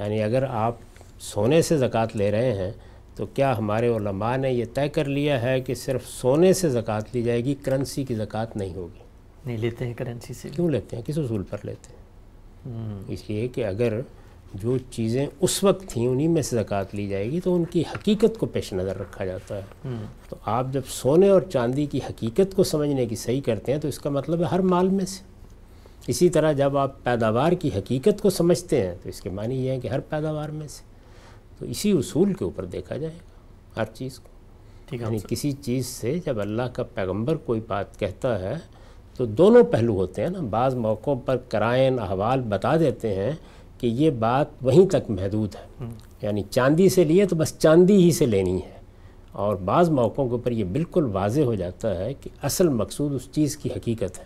یعنی 0.00 0.22
اگر 0.22 0.42
آپ 0.42 0.76
سونے 1.20 1.62
سے 1.62 1.78
زکوٰۃ 1.78 2.06
لے 2.14 2.30
رہے 2.30 2.52
ہیں 2.54 2.70
تو 3.16 3.26
کیا 3.26 3.58
ہمارے 3.58 3.88
علماء 3.88 4.36
نے 4.36 4.52
یہ 4.52 4.64
طے 4.74 4.88
کر 4.88 5.04
لیا 5.04 5.42
ہے 5.42 5.60
کہ 5.60 5.74
صرف 5.74 6.06
سونے 6.06 6.52
سے 6.52 6.70
زکوٰۃ 6.70 7.00
لی 7.12 7.22
جائے 7.22 7.44
گی 7.44 7.54
کرنسی 7.54 8.04
کی 8.04 8.14
زکوٰۃ 8.14 8.46
نہیں 8.54 8.74
ہوگی؟ 8.74 8.98
نہیں 9.46 9.58
لیتے 9.58 9.86
ہیں 9.86 9.94
کرنسی 9.94 10.34
سے 10.34 10.48
کیوں 10.48 10.70
لیتے 10.70 10.96
ہیں؟ 10.96 11.02
کس 11.06 11.18
اصول 11.18 11.42
پر 11.42 11.58
لیتے 11.62 11.88
ہیں؟ 11.90 12.02
اس 13.08 13.30
لیے 13.30 13.48
کہ 13.48 13.64
اگر 13.64 14.00
جو 14.54 14.78
چیزیں 14.90 15.26
اس 15.40 15.64
وقت 15.64 15.88
تھیں 15.88 16.08
انہی 16.08 16.28
میں 16.28 16.42
سے 16.42 16.56
زکوٰۃ 16.56 16.84
لی 16.92 17.08
جائے 17.08 17.30
گی 17.30 17.40
تو 17.40 17.54
ان 17.54 17.64
کی 17.64 17.80
حقیقت 17.80 18.38
کو 18.38 18.46
پیش 18.46 18.72
نظر 18.72 18.98
رکھا 18.98 19.24
جاتا 19.24 19.56
ہے۔ 19.56 19.88
تو 20.28 20.36
آپ 20.44 20.66
جب 20.72 20.80
سونے 20.88 21.28
اور 21.28 21.42
چاندی 21.42 21.86
کی 21.86 21.98
حقیقت 21.98 22.56
کو 22.56 22.64
سمجھنے 22.64 23.06
کی 23.06 23.16
صحیح 23.16 23.40
کرتے 23.40 23.72
ہیں 23.72 23.78
تو 23.78 23.88
اس 23.88 23.98
کا 23.98 24.10
مطلب 24.10 24.40
ہے 24.40 24.44
ہر 24.44 24.58
مال 24.58 24.88
میں 24.88 25.06
سے۔ 25.06 25.22
اسی 26.06 26.28
طرح 26.28 26.52
جب 26.52 26.76
آپ 26.76 27.04
پیداوار 27.04 27.52
کی 27.52 27.70
حقیقت 27.76 28.22
کو 28.22 28.30
سمجھتے 28.30 28.86
ہیں 28.86 28.94
تو 29.02 29.08
اس 29.08 29.20
کے 29.20 29.30
معنی 29.30 29.66
یہ 29.66 29.70
ہے 29.70 29.80
کہ 29.80 29.88
ہر 29.88 30.00
پیداوار 30.00 30.48
میں 30.48 30.68
سے۔ 30.68 30.91
تو 31.62 31.68
اسی 31.68 31.90
اصول 31.90 32.32
کے 32.32 32.44
اوپر 32.44 32.64
دیکھا 32.64 32.96
جائے 32.96 33.14
گا 33.14 33.80
ہر 33.80 33.94
چیز 33.94 34.18
کو۔ 34.18 34.28
یعنی 34.96 35.18
کسی 35.28 35.52
چیز 35.52 35.86
سے 35.86 36.18
جب 36.26 36.40
اللہ 36.40 36.62
کا 36.62 36.82
پیغمبر 36.82 37.36
کوئی 37.36 37.60
بات 37.68 37.98
کہتا 37.98 38.40
ہے 38.40 38.54
تو 39.16 39.24
دونوں 39.24 39.62
پہلو 39.64 39.94
ہوتے 39.94 40.22
ہیں 40.22 40.28
نا۔ 40.28 40.40
بعض 40.50 40.74
موقعوں 40.74 41.16
پر 41.16 41.36
کرائن 41.36 41.98
احوال 41.98 42.40
بتا 42.40 42.76
دیتے 42.76 43.14
ہیں 43.14 43.32
کہ 43.78 43.86
یہ 43.86 44.10
بات 44.10 44.46
وہیں 44.62 44.86
تک 44.86 45.10
محدود 45.10 45.54
ہے۔ 45.54 45.84
یعنی 46.22 46.42
چاندی 46.50 46.88
سے 46.88 47.04
لیے 47.04 47.26
تو 47.26 47.36
بس 47.36 47.58
چاندی 47.58 47.96
ہی 47.96 48.10
سے 48.10 48.26
لینی 48.26 48.56
ہے۔ 48.56 48.80
اور 49.32 49.56
بعض 49.56 49.90
موقعوں 49.90 50.26
کے 50.26 50.32
اوپر 50.32 50.50
یہ 50.50 50.64
بالکل 50.64 51.04
واضح 51.04 51.40
ہو 51.40 51.54
جاتا 51.54 51.98
ہے 51.98 52.14
کہ 52.14 52.30
اصل 52.42 52.68
مقصود 52.68 53.12
اس 53.14 53.28
چیز 53.32 53.56
کی 53.56 53.68
حقیقت 53.76 54.18
ہے۔ 54.18 54.24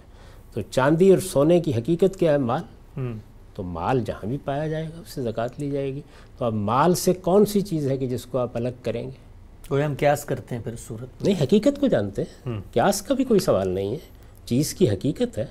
تو 0.55 0.61
چاندی 0.71 1.11
اور 1.11 1.19
سونے 1.19 1.61
کی 1.61 1.75
حقیقت 1.75 2.17
کیا 2.17 2.33
ہے 2.33 2.39
مال؟ 2.39 2.63
تو 3.57 3.63
مال 3.63 4.01
جہاں 4.07 4.27
بھی 4.27 4.39
پایا 4.45 4.69
جائے 4.69 4.85
گا 4.85 5.01
اس 5.01 5.09
سے 5.09 5.23
زکوٰۃ 5.23 5.49
لی 5.59 5.71
جائے 5.71 5.95
گی۔ 5.95 6.01
تو 6.39 6.45
اب 6.45 6.53
مال 6.53 6.95
سے 6.95 7.15
کون 7.15 7.47
سی 7.47 7.61
چیز 7.61 7.91
ہے 7.91 7.97
کہ 7.97 8.07
جس 8.07 8.27
کو 8.27 8.39
آپ 8.39 8.57
الگ 8.57 8.69
کریں 8.83 9.05
گے؟ 9.05 9.27
کوئی 9.69 9.85
ہم 9.85 9.95
کیاس 9.95 10.25
کرتے 10.25 10.55
ہیں 10.55 10.63
پھر 10.63 10.73
صورت 10.89 11.25
نہیں 11.25 11.35
حقیقت 11.43 11.81
کو 11.81 11.87
جانتے 11.87 12.23
ہیں۔ 12.23 12.61
کیاس 12.73 13.03
کا 13.03 13.15
بھی 13.15 13.25
کوئی 13.25 13.41
سوال 13.41 13.69
نہیں 13.69 13.93
ہے۔ 13.93 13.99
چیز 14.45 14.75
کی 14.75 14.91
حقیقت 14.91 15.39
ہے 15.39 15.47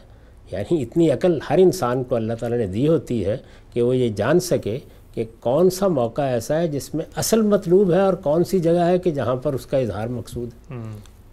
یعنی 0.52 0.84
اتنی 0.84 1.12
عقل 1.12 1.40
ہر 1.50 1.58
انسان 1.58 2.04
کو 2.04 2.16
اللہ 2.16 2.34
تعالیٰ 2.34 2.58
نے 2.58 2.68
دی 2.68 2.88
ہوتی 2.88 3.26
ہے 3.26 3.38
کہ 3.74 3.82
وہ 3.82 3.98
یہ 3.98 4.10
جان 4.10 4.40
سکے 4.40 4.80
کہ 5.14 5.26
کون 5.40 5.70
سا 5.70 5.88
موقع 5.88 6.22
ایسا 6.22 6.60
ہے 6.60 6.68
جس 6.68 6.94
میں 6.94 7.06
اصل 7.16 7.42
مطلوب 7.42 7.92
ہے 7.92 8.02
اور 8.02 8.14
کون 8.14 8.44
سی 8.44 8.60
جگہ 8.60 8.86
ہے 8.86 9.00
کہ 9.00 9.12
جہاں 9.12 9.36
پر 9.36 9.54
اس 9.54 9.66
کا 9.66 9.78
اظہار 9.78 10.08
مقصود 10.08 10.50
ہے۔ 10.54 10.76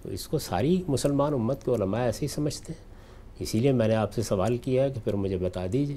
تو 0.03 0.09
اس 0.09 0.29
کو 0.29 0.39
ساری 0.39 0.83
مسلمان 0.89 1.35
امت 1.35 1.65
کے 1.65 1.71
علماء 1.71 2.05
ایسے 2.05 2.19
ہی 2.23 2.29
سمجھتے 2.29 2.73
ہیں۔ 2.73 2.85
اسی 3.39 3.59
لیے 3.59 3.73
میں 3.73 3.89
نے 3.89 3.95
آپ 3.95 4.13
سے 4.13 4.23
سوال 4.23 4.57
کیا 4.57 4.85
ہے 4.85 4.91
کہ 4.91 5.01
پھر 5.05 5.15
مجھے 5.15 5.37
بتا 5.37 5.67
دیجیے۔ 5.73 5.97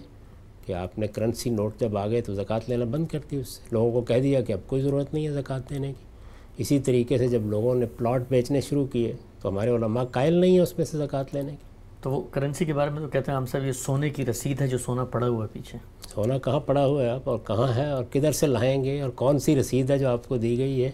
کہ 0.65 0.73
آپ 0.73 0.99
نے 0.99 1.07
کرنسی 1.07 1.49
نوٹ 1.49 1.79
جب 1.79 1.97
آ 1.97 2.07
گئے 2.07 2.21
تو 2.21 2.33
زکوٰۃ 2.33 2.59
لینا 2.67 2.85
بند 2.85 3.07
کر 3.07 3.19
دی 3.31 3.37
اس 3.37 3.49
سے۔ 3.49 3.61
لوگوں 3.71 3.91
کو 3.91 4.01
کہہ 4.01 4.19
دیا 4.19 4.41
کہ 4.41 4.53
اب 4.53 4.59
کوئی 4.67 4.81
ضرورت 4.81 5.13
نہیں 5.13 5.27
ہے 5.27 5.31
زکوٰۃ 5.31 5.69
دینے 5.69 5.87
کی۔ 5.87 6.03
اسی 6.57 6.79
طریقے 6.79 7.17
سے 7.17 7.27
جب 7.27 7.41
لوگوں 7.45 7.75
نے 7.75 7.85
پلاٹ 7.85 8.21
بیچنے 8.29 8.61
شروع 8.61 8.85
کیے 8.85 9.13
تو 9.41 9.49
ہمارے 9.49 9.69
علماء 9.69 10.03
قائل 10.03 10.33
نہیں 10.33 10.51
ہیں 10.51 10.59
اس 10.59 10.77
میں 10.77 10.85
سے 10.85 10.97
زکوٰۃ 10.97 11.23
لینے 11.33 11.51
کی۔ 11.51 11.75
تو 12.01 12.11
وہ 12.11 12.21
کرنسی 12.31 12.65
کے 12.65 12.73
بارے 12.73 12.89
میں 12.89 12.99
تو 12.99 13.07
کہتے 13.07 13.31
ہیں 13.31 13.37
ہم 13.37 13.45
سب 13.45 13.65
یہ 13.65 13.71
سونے 13.71 14.09
کی 14.09 14.25
رسید 14.25 14.61
ہے 14.61 14.67
جو 14.67 14.77
سونا 14.77 15.03
پڑا 15.03 15.27
ہوا 15.27 15.43
ہے 15.43 15.49
پیچھے۔ 15.53 15.77
سونا 16.13 16.37
کہاں 16.37 16.59
پڑا 16.59 16.85
ہوا 16.85 17.03
ہے 17.03 17.09
آپ 17.09 17.29
اور 17.29 17.39
کہاں 17.47 17.75
ہے 17.75 17.89
اور 17.89 18.03
کدھر 18.03 18.31
سے 18.31 18.47
لائیں 18.47 18.83
گے 18.83 19.01
اور 19.01 19.09
کون 19.09 19.39
سی 19.39 19.55
رسید 19.55 19.89
ہے 19.89 19.97
جو 19.97 20.09
آپ 20.09 20.27
کو 20.27 20.37
دی 20.37 20.57
گئی 20.57 20.83
ہے؟ 20.83 20.91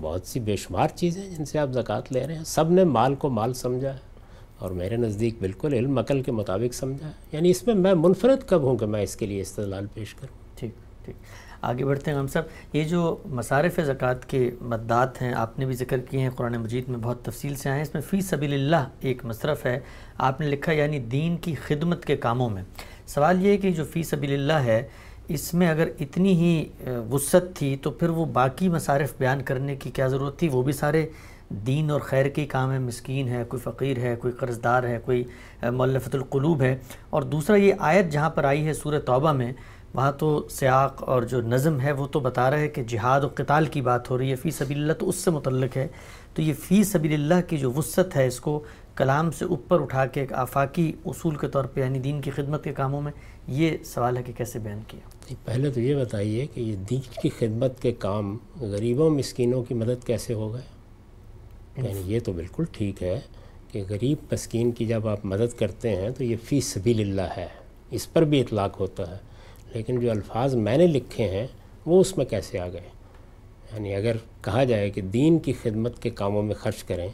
بہت 0.00 0.26
سی 0.26 0.40
بے 0.40 0.56
شمار 0.56 0.88
چیزیں 0.94 1.22
جن 1.38 1.44
سے 1.44 1.58
آپ 1.58 1.68
زکوٰۃ 1.72 2.00
لے 2.10 2.26
رہے 2.26 2.34
ہیں۔ 2.34 2.44
سب 2.44 2.70
نے 2.70 2.84
مال 2.84 3.14
کو 3.14 3.28
مال 3.28 3.54
سمجھا 3.54 3.94
ہے۔ 3.94 4.09
اور 4.60 4.70
میرے 4.70 4.96
نزدیک 4.96 5.34
بالکل 5.40 5.72
علم 5.72 5.98
عقل 5.98 6.22
کے 6.22 6.32
مطابق 6.32 6.74
سمجھا 6.74 7.10
یعنی 7.32 7.50
اس 7.50 7.66
میں 7.66 7.74
میں 7.74 7.94
منفرد 7.94 8.48
کب 8.48 8.62
ہوں 8.62 8.76
کہ 8.76 8.86
میں 8.86 9.02
اس 9.02 9.16
کے 9.16 9.26
لیے 9.26 9.40
استدلال 9.40 9.86
پیش 9.94 10.14
کروں؟ 10.14 10.58
ٹھیک 10.58 10.70
ٹھیک۔ 11.04 11.16
آگے 11.62 11.84
بڑھتے 11.84 12.10
ہیں 12.10 12.18
ہم 12.18 12.26
سب۔ 12.26 12.42
یہ 12.72 12.84
جو 12.84 13.16
مصارف 13.24 13.80
زکوٰۃ 13.86 14.28
کے 14.28 14.50
مددات 14.60 15.22
ہیں، 15.22 15.34
آپ 15.34 15.58
نے 15.58 15.66
بھی 15.66 15.74
ذکر 15.74 15.98
کیے 15.98 16.20
ہیں 16.20 16.30
قرآن 16.30 16.52
مجید 16.52 16.84
میں 16.88 16.98
بہت 16.98 17.24
تفصیل 17.24 17.54
سے 17.54 17.68
آئے 17.68 17.76
ہیں۔ 17.76 17.82
اس 17.82 17.94
میں 17.94 18.02
فی 18.02 18.20
سبیل 18.20 18.52
اللہ 18.52 18.88
ایک 19.00 19.24
مصرف 19.24 19.66
ہے۔ 19.66 19.80
آپ 20.18 20.40
نے 20.40 20.46
لکھا 20.46 20.72
یعنی 20.72 20.98
دین 20.98 21.36
کی 21.36 21.54
خدمت 21.54 22.04
کے 22.04 22.16
کاموں 22.16 22.50
میں۔ 22.50 22.62
سوال 23.06 23.46
یہ 23.46 23.50
ہے 23.50 23.56
کہ 23.56 23.70
جو 23.70 23.84
فی 23.84 24.02
سبیل 24.02 24.32
اللہ 24.32 24.52
ہے، 24.52 24.82
اس 25.28 25.54
میں 25.54 25.68
اگر 25.68 25.88
اتنی 26.00 26.32
ہی 26.32 26.68
وسعت 27.10 27.42
تھی 27.54 27.76
تو 27.82 27.90
پھر 27.90 28.08
وہ 28.08 28.24
باقی 28.24 28.68
مصارف 28.68 29.14
بیان 29.18 29.42
کرنے 29.42 29.76
کی 29.76 29.90
کیا 29.90 30.06
ضرورت 30.06 30.38
تھی؟ 30.38 30.48
وہ 30.48 30.62
بھی 30.62 30.72
سارے 30.72 31.06
دین 31.50 31.90
اور 31.90 32.00
خیر 32.00 32.26
کی 32.26 32.46
کام 32.46 32.72
ہے، 32.72 32.78
مسکین 32.78 33.28
ہے، 33.28 33.44
کوئی 33.48 33.60
فقیر 33.60 33.98
ہے، 33.98 34.16
کوئی 34.16 34.32
قرض 34.32 34.62
دار 34.64 34.82
ہے، 34.82 34.98
کوئی 35.04 35.24
مولفت 35.62 36.14
القلوب 36.14 36.62
ہے۔ 36.62 36.76
اور 37.10 37.22
دوسرا 37.22 37.56
یہ 37.56 37.74
آیت 37.78 38.12
جہاں 38.12 38.30
پر 38.30 38.44
آئی 38.44 38.66
ہے 38.66 38.72
سورہ 38.72 38.98
توبہ 38.98 39.32
میں، 39.32 39.52
وہاں 39.94 40.12
تو 40.12 40.48
سیاق 40.50 41.02
اور 41.02 41.22
جو 41.22 41.40
نظم 41.40 41.80
ہے 41.80 41.92
وہ 41.92 42.06
تو 42.06 42.20
بتا 42.20 42.50
رہا 42.50 42.58
ہے 42.58 42.68
کہ 42.68 42.82
جہاد 42.82 43.20
و 43.20 43.28
قتال 43.34 43.66
کی 43.66 43.80
بات 43.80 44.10
ہو 44.10 44.18
رہی 44.18 44.30
ہے، 44.30 44.36
فی 44.36 44.50
سبیل 44.50 44.78
اللہ 44.78 44.92
تو 44.92 45.08
اس 45.08 45.16
سے 45.16 45.30
متعلق 45.30 45.76
ہے۔ 45.76 45.88
تو 46.34 46.42
یہ 46.42 46.52
فی 46.52 46.84
سبیل 46.84 47.12
اللہ 47.12 47.48
کی 47.48 47.56
جو 47.56 47.72
وسعت 47.72 48.16
ہے 48.16 48.26
اس 48.26 48.40
کو 48.40 48.64
کلام 48.94 49.30
سے 49.30 49.44
اوپر 49.44 49.80
اٹھا 49.80 50.06
کے 50.06 50.20
ایک 50.20 50.32
آفاقی 50.32 50.92
اصول 51.06 51.36
کے 51.36 51.48
طور 51.48 51.64
پہ 51.64 51.80
یعنی 51.80 51.98
دین 51.98 52.20
کی 52.20 52.30
خدمت 52.30 52.64
کے 52.64 52.72
کاموں 52.72 53.00
میں، 53.02 53.12
یہ 53.48 53.76
سوال 53.84 54.16
ہے 54.16 54.22
کہ 54.22 54.32
کیسے 54.36 54.58
بیان 54.58 54.80
کیا؟ 54.86 55.00
جی، 55.28 55.34
پہلے 55.44 55.70
تو 55.70 55.80
یہ 55.80 55.94
بتائیے 55.94 56.46
کہ 56.46 56.60
یہ 56.60 56.76
دین 56.90 57.00
کی 57.22 57.28
خدمت 57.28 57.82
کے 57.82 57.92
کام 57.92 58.36
غریبوں، 58.60 59.10
مسکینوں 59.10 59.62
کی 59.62 59.74
مدد 59.74 60.06
کیسے 60.06 60.34
ہو 60.34 60.54
گئے 60.54 60.79
یعنی 61.84 62.14
یہ 62.14 62.20
تو 62.20 62.32
بالکل 62.32 62.64
ٹھیک 62.72 63.02
ہے 63.02 63.20
کہ 63.72 63.82
غریب 63.88 64.18
مسکین 64.32 64.70
کی 64.70 64.86
جب 64.86 65.08
آپ 65.08 65.24
مدد 65.24 65.58
کرتے 65.58 65.96
ہیں 65.96 66.10
تو 66.10 66.24
یہ 66.24 66.36
فی 66.44 66.60
سبیل 66.60 67.00
اللہ 67.00 67.34
ہے 67.36 67.46
اس 67.90 68.12
پر 68.12 68.24
بھی 68.24 68.40
اطلاق 68.40 68.80
ہوتا 68.80 69.10
ہے۔ 69.10 69.16
لیکن 69.74 70.00
جو 70.00 70.10
الفاظ 70.10 70.54
میں 70.54 70.76
نے 70.76 70.86
لکھے 70.86 71.28
ہیں 71.28 71.46
وہ 71.86 72.00
اس 72.00 72.16
میں 72.16 72.24
کیسے 72.24 72.58
آ 72.58 72.68
گئے؟ 72.68 72.88
یعنی 73.72 73.94
اگر 73.94 74.16
کہا 74.42 74.64
جائے 74.64 74.90
کہ 74.90 75.00
دین 75.00 75.38
کی 75.38 75.52
خدمت 75.62 76.02
کے 76.02 76.10
کاموں 76.10 76.42
میں 76.42 76.54
خرچ 76.54 76.84
کریں 76.84 77.08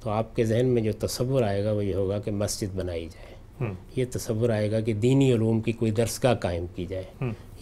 تو 0.00 0.10
آپ 0.10 0.36
کے 0.36 0.44
ذہن 0.44 0.66
میں 0.66 0.82
جو 0.82 0.92
تصور 0.92 1.42
آئے 1.42 1.64
گا 1.64 1.72
وہ 1.72 1.84
یہ 1.84 1.94
ہوگا 1.94 2.18
کہ 2.18 2.30
مسجد 2.30 2.76
بنائی 2.76 3.06
جائے۔ 3.06 3.32
یہ 3.96 4.04
تصور 4.10 4.48
آئے 4.50 4.70
گا 4.70 4.80
کہ 4.80 4.92
دینی 4.92 5.32
علوم 5.32 5.60
کی 5.60 5.72
کوئی 5.72 5.90
درسگاہ 5.90 6.34
قائم 6.34 6.66
کی 6.74 6.86
جائے۔ 6.86 7.04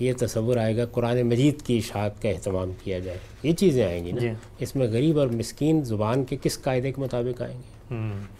یہ 0.01 0.12
تصور 0.18 0.56
آئے 0.56 0.77
گا 0.77 0.86
قرآن 0.86 1.22
مجید 1.22 1.62
کی 1.62 1.78
اشاعت 1.78 2.22
کا 2.22 2.28
اہتمام 2.28 2.70
کیا 2.85 2.98
جائے۔ 2.98 3.18
یہ 3.43 3.52
چیزیں 3.52 3.85
آئیں 3.85 4.05
گی 4.05 4.12
نا۔ 4.12 4.20
جی۔ 4.20 4.28
اس 4.59 4.77
میں 4.77 4.86
غریب 4.86 5.18
اور 5.18 5.28
مسکین 5.28 5.85
زبان 5.85 6.24
کے 6.24 6.36
کس 6.43 6.62
قاعدے 6.62 6.93
کے 6.93 7.01
مطابق 7.01 7.43
آئیں 7.43 7.59
گے؟ 7.59 7.94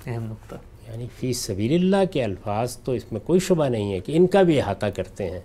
اہم 0.07 0.24
نقطہ۔ 0.24 0.55
یعنی 0.89 1.07
فی 1.19 1.32
سبیل 1.32 1.73
اللہ 1.73 2.12
کے 2.12 2.24
الفاظ 2.24 2.77
تو 2.77 2.93
اس 2.93 3.12
میں 3.12 3.20
کوئی 3.20 3.41
شبہ 3.41 3.69
نہیں 3.69 3.93
ہے 3.93 4.01
کہ 4.01 4.16
ان 4.16 4.27
کا 4.27 4.43
بھی 4.43 4.61
احاطہ 4.61 4.87
کرتے 4.87 5.31
ہیں۔ 5.31 5.41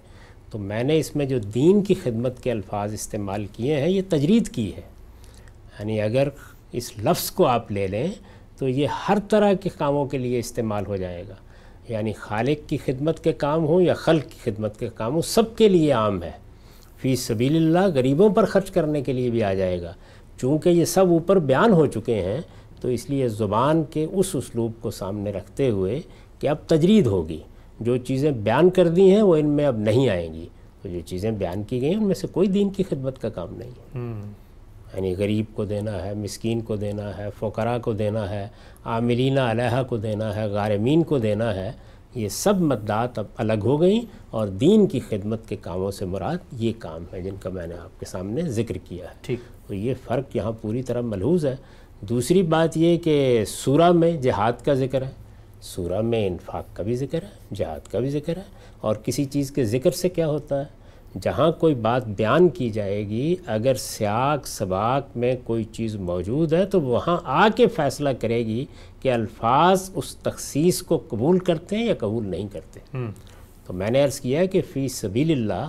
تو 0.51 0.57
میں 0.57 0.83
نے 0.83 0.97
اس 0.97 1.15
میں 1.15 1.25
جو 1.25 1.39
دین 1.39 1.83
کی 1.83 1.93
خدمت 2.03 2.43
کے 2.43 2.51
الفاظ 2.51 2.93
استعمال 2.93 3.45
کیے 3.53 3.81
ہیں 3.81 3.89
یہ 3.89 4.01
تجرید 4.09 4.49
کی 4.49 4.75
ہے۔ 4.75 4.81
یعنی 5.79 6.01
اگر 6.01 6.27
اس 6.71 6.91
لفظ 6.97 7.31
کو 7.31 7.45
آپ 7.45 7.71
لے 7.71 7.87
لیں 7.87 8.07
تو 8.57 8.69
یہ 8.69 8.87
ہر 9.09 9.17
طرح 9.29 9.53
کے 9.53 9.69
کاموں 9.77 10.05
کے 10.05 10.17
لیے 10.17 10.39
استعمال 10.39 10.85
ہو 10.87 10.95
جائے 10.95 11.23
گا۔ 11.29 11.35
یعنی 11.89 12.13
خالق 12.13 12.69
کی 12.69 12.77
خدمت 12.77 13.23
کے 13.23 13.33
کام 13.33 13.65
ہوں 13.65 13.81
یا 13.81 13.93
خلق 13.93 14.23
کی 14.23 14.51
خدمت 14.51 14.79
کے 14.79 14.89
کام 14.95 15.13
ہوں، 15.13 15.21
سب 15.21 15.55
کے 15.55 15.69
لیے 15.69 15.91
عام 15.91 16.23
ہے۔ 16.23 16.31
فی 16.97 17.15
سبیل 17.15 17.55
اللہ 17.55 17.95
غریبوں 17.95 18.29
پر 18.29 18.45
خرچ 18.45 18.71
کرنے 18.71 19.01
کے 19.01 19.13
لیے 19.13 19.29
بھی 19.29 19.43
آ 19.43 19.53
جائے 19.53 19.81
گا۔ 19.81 19.93
چونکہ 20.37 20.69
یہ 20.69 20.85
سب 20.85 21.05
اوپر 21.09 21.39
بیان 21.39 21.71
ہو 21.71 21.85
چکے 21.85 22.21
ہیں، 22.21 22.41
تو 22.81 22.87
اس 22.87 23.09
لیے 23.09 23.27
زبان 23.27 23.83
کے 23.83 24.05
اس 24.11 24.29
اسلوب 24.33 24.71
کو 24.81 24.91
سامنے 24.91 25.31
رکھتے 25.31 25.69
ہوئے 25.69 26.01
کہ 26.39 26.47
اب 26.47 26.55
تجرید 26.67 27.05
ہوگی۔ 27.05 27.39
جو 27.79 27.97
چیزیں 27.97 28.31
بیان 28.31 28.69
کر 28.69 28.87
دی 28.87 29.11
ہیں، 29.11 29.21
وہ 29.21 29.35
ان 29.35 29.47
میں 29.47 29.65
اب 29.65 29.77
نہیں 29.77 30.09
آئیں 30.09 30.33
گی۔ 30.33 30.45
تو 30.81 30.89
جو 30.89 30.99
چیزیں 31.05 31.31
بیان 31.31 31.63
کی 31.63 31.81
گئی 31.81 31.89
ہیں، 31.89 31.97
ان 31.97 32.05
میں 32.05 32.15
سے 32.15 32.27
کوئی 32.27 32.47
دین 32.47 32.69
کی 32.69 32.83
خدمت 32.83 33.21
کا 33.21 33.29
کام 33.29 33.55
نہیں 33.57 33.69
ہے۔ 33.69 33.97
یعنی 34.95 35.15
غریب 35.15 35.45
کو 35.53 35.65
دینا 35.65 36.05
ہے 36.05 36.13
مسکین 36.13 36.61
کو 36.61 36.75
دینا 36.75 37.17
ہے 37.17 37.27
فقراء 37.39 37.77
کو 37.77 37.93
دینا 37.93 38.29
ہے 38.29 38.47
عاملین 38.85 39.37
علیہ 39.37 39.83
کو 39.89 39.97
دینا 39.97 40.35
ہے 40.35 40.45
غارمین 40.45 41.03
کو 41.03 41.17
دینا 41.17 41.55
ہے 41.55 41.71
یہ 42.15 42.29
سب 42.29 42.61
مددات 42.61 43.19
اب 43.19 43.25
الگ 43.37 43.59
ہو 43.63 43.81
گئیں 43.81 44.01
اور 44.29 44.47
دین 44.47 44.87
کی 44.87 44.99
خدمت 44.99 45.49
کے 45.49 45.55
کاموں 45.55 45.91
سے 45.91 46.05
مراد 46.05 46.37
یہ 46.51 46.73
کام 46.79 47.03
ہے 47.13 47.21
جن 47.21 47.35
کا 47.39 47.49
میں 47.49 47.67
نے 47.67 47.75
آپ 47.75 47.99
کے 47.99 48.05
سامنے 48.05 48.41
ذکر 48.41 48.75
کیا 48.75 49.05
ہے۔ 49.05 49.13
ٹھیک۔ 49.21 49.39
تو 49.67 49.73
یہ 49.73 49.93
فرق 50.03 50.35
یہاں 50.35 50.51
پوری 50.61 50.83
طرح 50.83 51.01
ملحوظ 51.01 51.45
ہے۔ 51.45 51.55
دوسری 52.01 52.41
بات 52.43 52.77
یہ 52.77 52.97
کہ 52.97 53.43
سورہ 53.47 53.91
میں 53.91 54.11
جہاد 54.11 54.65
کا 54.65 54.73
ذکر 54.73 55.01
ہے 55.01 55.11
سورہ 55.61 56.01
میں 56.01 56.27
انفاق 56.27 56.65
کا 56.73 56.83
بھی 56.83 56.95
ذکر 56.95 57.23
ہے 57.23 57.55
جہاد 57.55 57.91
کا 57.91 57.99
بھی 57.99 58.09
ذکر 58.09 58.37
ہے 58.37 58.41
اور 58.81 58.95
کسی 58.95 59.25
چیز 59.25 59.51
کے 59.51 59.65
ذکر 59.65 59.91
سے 59.91 60.09
کیا 60.09 60.27
ہوتا 60.27 60.59
ہے؟ 60.59 60.84
جہاں 61.21 61.51
کوئی 61.51 61.75
بات 61.75 62.07
بیان 62.07 62.49
کی 62.49 62.69
جائے 62.69 63.09
گی 63.09 63.35
اگر 63.45 63.73
سیاق 63.73 64.47
سباق 64.47 65.17
میں 65.17 65.35
کوئی 65.43 65.63
چیز 65.63 65.95
موجود 65.95 66.53
ہے 66.53 66.65
تو 66.65 66.81
وہاں 66.81 67.17
آ 67.23 67.47
کے 67.55 67.67
فیصلہ 67.67 68.09
کرے 68.19 68.45
گی 68.45 68.65
کہ 69.01 69.11
الفاظ 69.11 69.89
اس 69.95 70.15
تخصیص 70.15 70.81
کو 70.81 71.03
قبول 71.09 71.39
کرتے 71.39 71.77
ہیں 71.77 71.85
یا 71.85 71.93
قبول 71.99 72.27
نہیں 72.27 72.47
کرتے۔ 72.51 72.79
تو 73.65 73.73
میں 73.73 73.91
نے 73.91 74.03
عرض 74.03 74.19
کیا 74.19 74.39
ہے 74.39 74.47
کہ 74.47 74.61
فی 74.73 74.87
سبیل 74.87 75.31
اللہ 75.31 75.67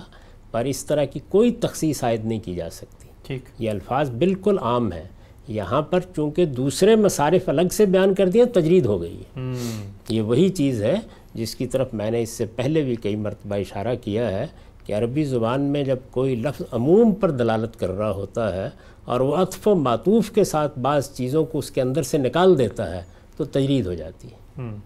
پر 0.51 0.65
اس 0.65 0.85
طرح 0.85 1.05
کی 1.05 1.19
کوئی 1.29 1.51
تخصیص 1.51 2.03
عائد 2.03 2.25
نہیں 2.25 2.39
کی 2.39 2.55
جا 2.55 2.69
سکتی۔ 2.69 3.07
ٹھیک۔ 3.23 3.41
یہ 3.59 3.69
الفاظ 3.69 4.09
بالکل 4.09 4.59
عام 4.61 4.93
ہے 4.93 5.07
یہاں 5.47 5.81
پر 5.81 5.99
چونکہ 6.15 6.45
دوسرے 6.45 6.95
مصارف 6.95 7.49
الگ 7.49 7.67
سے 7.71 7.85
بیان 7.85 8.13
کر 8.13 8.29
دیے 8.29 8.45
تجرید 8.45 8.85
ہو 8.85 9.01
گئی 9.01 9.17
ہے۔ 9.17 9.39
یہ 10.09 10.21
وہی 10.21 10.49
چیز 10.49 10.83
ہے 10.83 10.95
جس 11.33 11.55
کی 11.55 11.67
طرف 11.67 11.93
میں 11.93 12.11
نے 12.11 12.21
اس 12.21 12.29
سے 12.29 12.45
پہلے 12.45 12.81
بھی 12.81 12.95
کئی 12.95 13.15
مرتبہ 13.15 13.55
اشارہ 13.55 13.95
کیا 14.01 14.31
ہے۔ 14.31 14.47
کہ 14.87 14.93
عربی 14.93 15.23
زبان 15.23 15.61
میں 15.61 15.83
جب 15.83 15.97
کوئی 16.11 16.35
لفظ 16.35 16.61
عموم 16.71 17.11
پر 17.11 17.31
دلالت 17.31 17.79
کر 17.79 17.89
رہا 17.89 18.11
ہوتا 18.11 18.55
ہے 18.55 18.69
اور 19.05 19.19
وہ 19.19 19.35
عطف 19.35 19.67
و 19.67 19.75
معطوف 19.75 20.31
کے 20.31 20.43
ساتھ 20.43 20.79
بعض 20.79 21.11
چیزوں 21.13 21.45
کو 21.45 21.57
اس 21.57 21.71
کے 21.71 21.81
اندر 21.81 22.03
سے 22.03 22.17
نکال 22.17 22.57
دیتا 22.57 22.95
ہے 22.95 23.01
تو 23.37 23.45
تجرید 23.45 23.85
ہو 23.85 23.93
جاتی 23.93 24.27
ہے۔ 24.27 24.35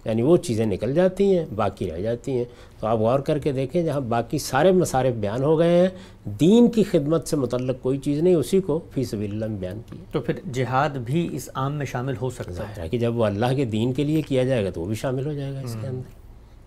یعنی 0.06 0.22
وہ 0.22 0.38
چیزیں 0.38 0.65
نکل 0.65 0.94
جاتی 0.94 1.38
ہیں 1.38 1.45
باقی 1.56 1.91
رہ 1.91 1.98
جاتی 1.98 2.32
ہیں۔ 2.32 2.44
تو 2.80 2.88
آپ 2.88 2.98
غور 2.98 3.19
کر 3.19 3.38
کے 3.38 3.52
دیکھیں 3.52 3.84
جہاں 3.84 4.02
باقی 4.02 4.38
سارے 4.38 4.72
مصارف 4.72 5.14
بیان 5.14 5.44
ہو 5.44 5.60
گئے 5.60 5.78
ہیں 5.78 5.88
دین 6.26 6.72
کی 6.72 6.84
خدمت 6.84 7.28
سے 7.28 7.36
متعلق 7.36 7.76
کوئی 7.82 7.98
چیز 7.98 8.19
نہیں 8.19 8.36
اسی 8.36 8.61
کو 8.61 8.80
فی 8.94 9.03
سبیل 9.03 9.32
اللہ 9.34 9.45
میں 9.45 9.57
بیان 9.57 9.82
کی 9.91 9.98
تو 10.11 10.22
پھر 10.22 10.34
جہاد 10.53 10.90
بھی 10.90 11.30
اس 11.32 11.49
عام 11.56 11.73
میں 11.73 11.86
شامل 11.86 12.14
ہو 12.22 12.30
سکتا 12.30 12.64
ہے؟ 12.78 12.90
کہ 12.90 12.98
جب 12.98 13.18
وہ 13.18 13.26
اللہ 13.26 13.45
کے 13.56 13.65
دین 13.65 13.94
کے 13.94 14.03
لیے 14.03 14.22
کیا 14.22 14.44
جائے 14.44 14.65
گا 14.65 14.69
تو 14.69 14.82
وہ 14.82 14.86
بھی 14.86 14.95
شامل 14.95 15.26
ہو 15.26 15.34
جائے 15.34 15.53
گا 15.53 15.60
اس 15.60 15.78
کے 15.82 15.88
اندر۔ 15.88 16.10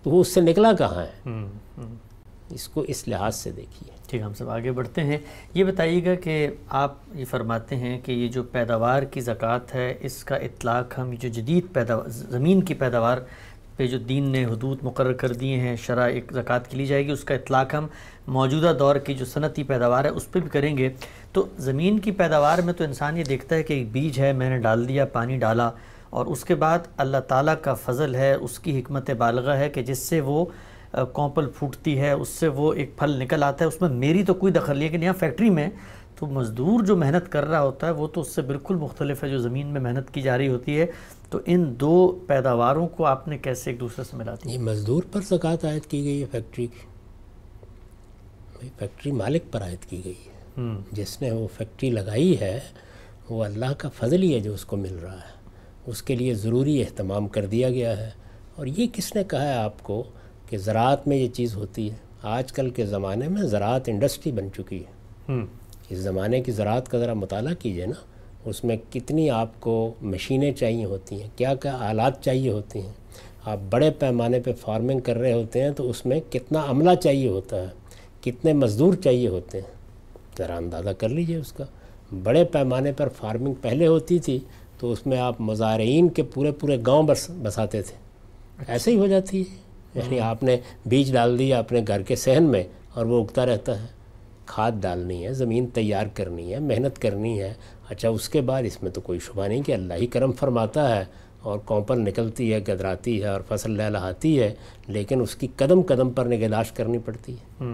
تو 0.02 0.10
وہ 0.10 0.20
اس 0.20 0.34
سے 0.34 0.40
نکلا 0.40 0.72
کہاں 0.72 1.02
ہے؟ 1.02 1.28
اس 2.54 2.68
کو 2.68 2.80
اس 2.80 3.08
لحاظ 3.08 3.36
سے 3.36 3.50
دیکھیے۔ 3.50 3.92
ٹھیک 4.08 4.22
ہم 4.22 4.34
سب 4.34 4.50
آگے 4.50 4.72
بڑھتے 4.72 5.04
ہیں۔ 5.04 5.18
یہ 5.54 5.64
بتائیے 5.64 6.04
گا 6.04 6.14
کہ 6.14 6.48
آپ 6.68 6.94
یہ 7.14 7.24
فرماتے 7.24 7.76
ہیں 7.76 7.98
کہ 8.00 8.12
یہ 8.12 8.28
جو 8.28 8.42
پیداوار 8.42 9.02
کی 9.02 9.20
زکوٰۃ 9.20 9.74
ہے، 9.74 9.94
اس 10.00 10.24
کا 10.24 10.36
اطلاق 10.36 10.98
ہم 10.98 11.14
جو 11.20 11.28
جدید 11.28 11.72
پیداوار، 11.72 12.08
زمین 12.08 12.62
کی 12.62 12.74
پیداوار 12.74 13.18
پہ 13.76 13.86
جو 13.86 13.98
دین 13.98 14.28
نے 14.28 14.44
حدود 14.44 14.78
مقرر 14.82 15.12
کر 15.12 15.32
دیے 15.32 15.56
ہیں 15.56 15.76
شرح 15.76 16.08
ایک 16.08 16.32
زکوٰۃ 16.32 16.70
کی 16.70 16.76
لی 16.76 16.86
جائے 16.86 17.06
گی، 17.06 17.10
اس 17.10 17.24
کا 17.24 17.34
اطلاق 17.34 17.74
ہم 17.74 17.86
موجودہ 18.26 18.72
دور 18.78 18.96
کی 18.96 19.14
جو 19.14 19.24
صنعتی 19.24 19.62
پیداوار 19.62 20.04
ہے، 20.04 20.10
اس 20.10 20.30
پہ 20.30 20.38
بھی 20.38 20.48
کریں 20.48 20.76
گے۔ 20.76 20.88
تو 21.32 21.46
زمین 21.58 21.98
کی 21.98 22.10
پیداوار 22.10 22.58
میں 22.58 22.72
تو 22.72 22.84
انسان 22.84 23.16
یہ 23.16 23.24
دیکھتا 23.24 23.56
ہے 23.56 23.62
کہ 23.62 23.74
ایک 23.74 23.92
بیج 23.92 24.20
ہے، 24.20 24.32
میں 24.32 24.50
نے 24.50 24.58
ڈال 24.58 24.88
دیا، 24.88 25.04
پانی 25.04 25.38
ڈالا، 25.38 25.70
اور 26.10 26.26
اس 26.26 26.44
کے 26.44 26.54
بعد 26.54 26.78
اللہ 26.96 27.20
تعالیٰ 27.28 27.54
کا 27.62 27.74
فضل 27.74 28.14
ہے، 28.14 28.32
اس 28.34 28.58
کی 28.58 28.78
حکمت 28.80 29.10
بالغہ 29.10 29.56
ہے 29.56 29.70
کہ 29.70 29.82
جس 29.82 29.98
سے 29.98 30.20
وہ 30.20 30.44
کونپل 31.12 31.50
پھوٹتی 31.58 31.98
ہے 31.98 32.10
اس 32.10 32.28
سے 32.28 32.48
وہ 32.48 32.72
ایک 32.72 32.98
پھل 32.98 33.20
نکل 33.20 33.42
آتا 33.42 33.64
ہے۔ 33.64 33.68
اس 33.68 33.80
میں 33.80 33.88
میری 33.88 34.24
تو 34.24 34.34
کوئی 34.34 34.52
دخل 34.52 34.78
نہیں 34.78 34.88
ہے 34.88 34.98
کہ 34.98 35.04
یہاں 35.04 35.14
فیکٹری 35.18 35.50
میں 35.50 35.70
تو 36.18 36.26
مزدور 36.26 36.84
جو 36.84 36.96
محنت 36.96 37.32
کر 37.32 37.44
رہا 37.44 37.62
ہوتا 37.62 37.86
ہے 37.86 37.92
وہ 37.92 38.06
تو 38.06 38.20
اس 38.20 38.34
سے 38.34 38.42
بالکل 38.42 38.74
مختلف 38.74 39.24
ہے۔ 39.24 39.28
جو 39.28 39.38
زمین 39.38 39.66
میں 39.66 39.80
محنت 39.80 40.14
کی 40.14 40.20
جا 40.20 40.38
رہی 40.38 40.48
ہوتی 40.48 40.80
ہے 40.80 40.86
تو 41.30 41.38
ان 41.46 41.74
دو 41.80 42.20
پیداواروں 42.26 42.88
کو 42.88 43.06
آپ 43.06 43.28
نے 43.28 43.38
کیسے 43.38 43.70
ایک 43.70 43.80
دوسرے 43.80 44.04
سے 44.04 44.16
ملا 44.16 44.34
یہ 44.44 44.58
مزدور 44.58 45.02
پر 45.12 45.20
زکوٰۃ 45.20 45.56
عائد 45.62 45.86
کی 45.86 46.04
گئی 46.04 46.20
ہے 46.20 46.26
فیکٹری 46.30 46.66
کی 46.66 46.86
فیکٹری 48.78 49.12
مالک 49.12 49.52
پر 49.52 49.62
عائد 49.62 49.90
کی 49.90 50.00
گئی 50.04 50.12
ہے۔ 50.12 50.62
جس 50.92 51.22
نے 51.22 51.30
وہ 51.30 51.48
فیکٹری 51.56 51.90
لگائی 51.90 52.40
ہے 52.40 52.60
وہ 53.30 53.44
اللہ 53.44 53.72
کا 53.78 53.88
فضل 53.88 54.22
ہی 54.22 54.34
ہے 54.34 54.40
جو 54.40 54.54
اس 54.54 54.64
کو 54.64 54.76
مل 54.76 54.98
رہا 55.02 55.12
ہے۔ 55.12 55.32
اس 55.86 56.02
کے 56.02 56.14
لیے 56.14 56.34
ضروری 56.34 56.82
اہتمام 56.82 57.28
کر 57.28 57.46
دیا 57.46 57.70
گیا 57.70 57.96
ہے۔ 57.96 58.10
اور 58.56 58.66
یہ 58.66 58.86
کس 58.92 59.14
نے 59.14 59.24
کہا 59.24 59.48
ہے 59.48 59.54
آپ 59.54 59.82
کو؟ 59.82 60.04
کہ 60.48 60.58
زراعت 60.58 61.08
میں 61.08 61.16
یہ 61.16 61.28
چیز 61.28 61.56
ہوتی 61.56 61.90
ہے۔ 61.90 61.96
آج 62.22 62.52
کل 62.52 62.70
کے 62.70 62.86
زمانے 62.86 63.28
میں 63.28 63.42
زراعت 63.42 63.82
انڈسٹری 63.86 64.32
بن 64.32 64.48
چکی 64.56 64.78
ہے۔ 64.78 64.90
اس 65.90 65.98
زمانے 65.98 66.40
کی 66.40 66.52
زراعت 66.52 66.88
کا 66.88 66.98
ذرا 66.98 67.14
مطالعہ 67.14 67.54
کیجیے 67.54 67.86
نا۔ 67.86 67.94
اس 68.44 68.64
میں 68.64 68.76
کتنی 68.92 69.30
آپ 69.30 69.60
کو 69.60 69.94
مشینیں 70.02 70.52
چاہیے 70.52 70.84
ہوتی 70.84 71.22
ہیں 71.22 71.28
کیا 71.36 71.54
کیا 71.54 71.76
آلات 71.80 72.22
چاہیے 72.22 72.50
ہوتی 72.50 72.80
ہیں۔ 72.80 72.92
آپ 73.44 73.58
بڑے 73.70 73.90
پیمانے 73.90 74.40
پہ 74.40 74.52
فارمنگ 74.60 75.00
کر 75.00 75.16
رہے 75.16 75.32
ہوتے 75.32 75.62
ہیں 75.62 75.70
تو 75.70 75.90
اس 75.90 76.06
میں 76.06 76.20
کتنا 76.30 76.64
عملہ 76.68 76.94
چاہیے 76.94 77.28
ہوتا 77.28 77.62
ہے 77.62 77.66
کتنے 78.20 78.52
مزدور 78.52 78.94
چاہیے 78.94 79.28
ہوتے 79.28 79.60
ہیں۔ 79.60 79.74
ذرا 80.38 80.56
اندازہ 80.56 80.90
کر 80.90 81.08
لیجیے 81.08 81.36
اس 81.36 81.52
کا۔ 81.52 81.64
بڑے 82.22 82.44
پیمانے 82.44 82.92
پر 82.92 83.08
فارمنگ 83.08 83.54
پہلے 83.62 83.86
ہوتی 83.86 84.18
تھی 84.18 84.38
تو 84.78 84.92
اس 84.92 85.06
میں 85.06 85.18
آپ 85.18 85.40
مزارعین 85.40 86.08
کے 86.08 86.22
پورے 86.22 86.52
پورے 86.52 86.78
گاؤں 86.86 87.02
بس 87.02 87.30
بساتے 87.42 87.82
تھے۔ 87.82 87.94
ایسے 88.68 88.90
ہی 88.90 88.96
ہو 88.96 89.06
جاتی 89.06 89.40
ہے۔ 89.40 89.63
یعنی 89.94 90.20
آپ 90.20 90.42
نے 90.42 90.56
بیج 90.86 91.12
ڈال 91.12 91.38
دیا 91.38 91.58
اپنے 91.58 91.80
گھر 91.88 92.02
کے 92.02 92.16
صحن 92.16 92.44
میں 92.44 92.64
اور 92.94 93.06
وہ 93.06 93.24
اگتا 93.24 93.46
رہتا 93.46 93.82
ہے۔ 93.82 93.86
کھاد 94.46 94.72
ڈالنی 94.80 95.26
ہے 95.26 95.32
زمین 95.32 95.66
تیار 95.66 96.06
کرنی 96.14 96.54
ہے 96.54 96.58
محنت 96.58 97.02
کرنی 97.02 97.40
ہے۔ 97.40 97.54
اچھا 97.88 98.08
اس 98.08 98.28
کے 98.28 98.40
بعد 98.40 98.62
اس 98.62 98.82
میں 98.82 98.90
تو 98.90 99.00
کوئی 99.00 99.18
شبہ 99.18 99.46
نہیں 99.46 99.62
کہ 99.62 99.72
اللہ 99.72 99.94
ہی 99.94 100.06
کرم 100.06 100.32
فرماتا 100.32 100.96
ہے 100.96 101.04
اور 101.40 101.58
کوپل 101.58 101.98
نکلتی 101.98 102.54
ہے 102.54 102.58
گدراتی 102.58 103.22
ہے 103.22 103.28
اور 103.28 103.40
فصل 103.48 103.70
لہلہاتی 103.70 104.40
ہے 104.40 104.54
لیکن 104.86 105.20
اس 105.20 105.34
کی 105.36 105.48
قدم 105.56 105.82
قدم 105.82 106.10
پر 106.10 106.26
نگہداشت 106.26 106.76
کرنی 106.76 106.98
پڑتی 106.98 107.32
ہے۔ 107.32 107.64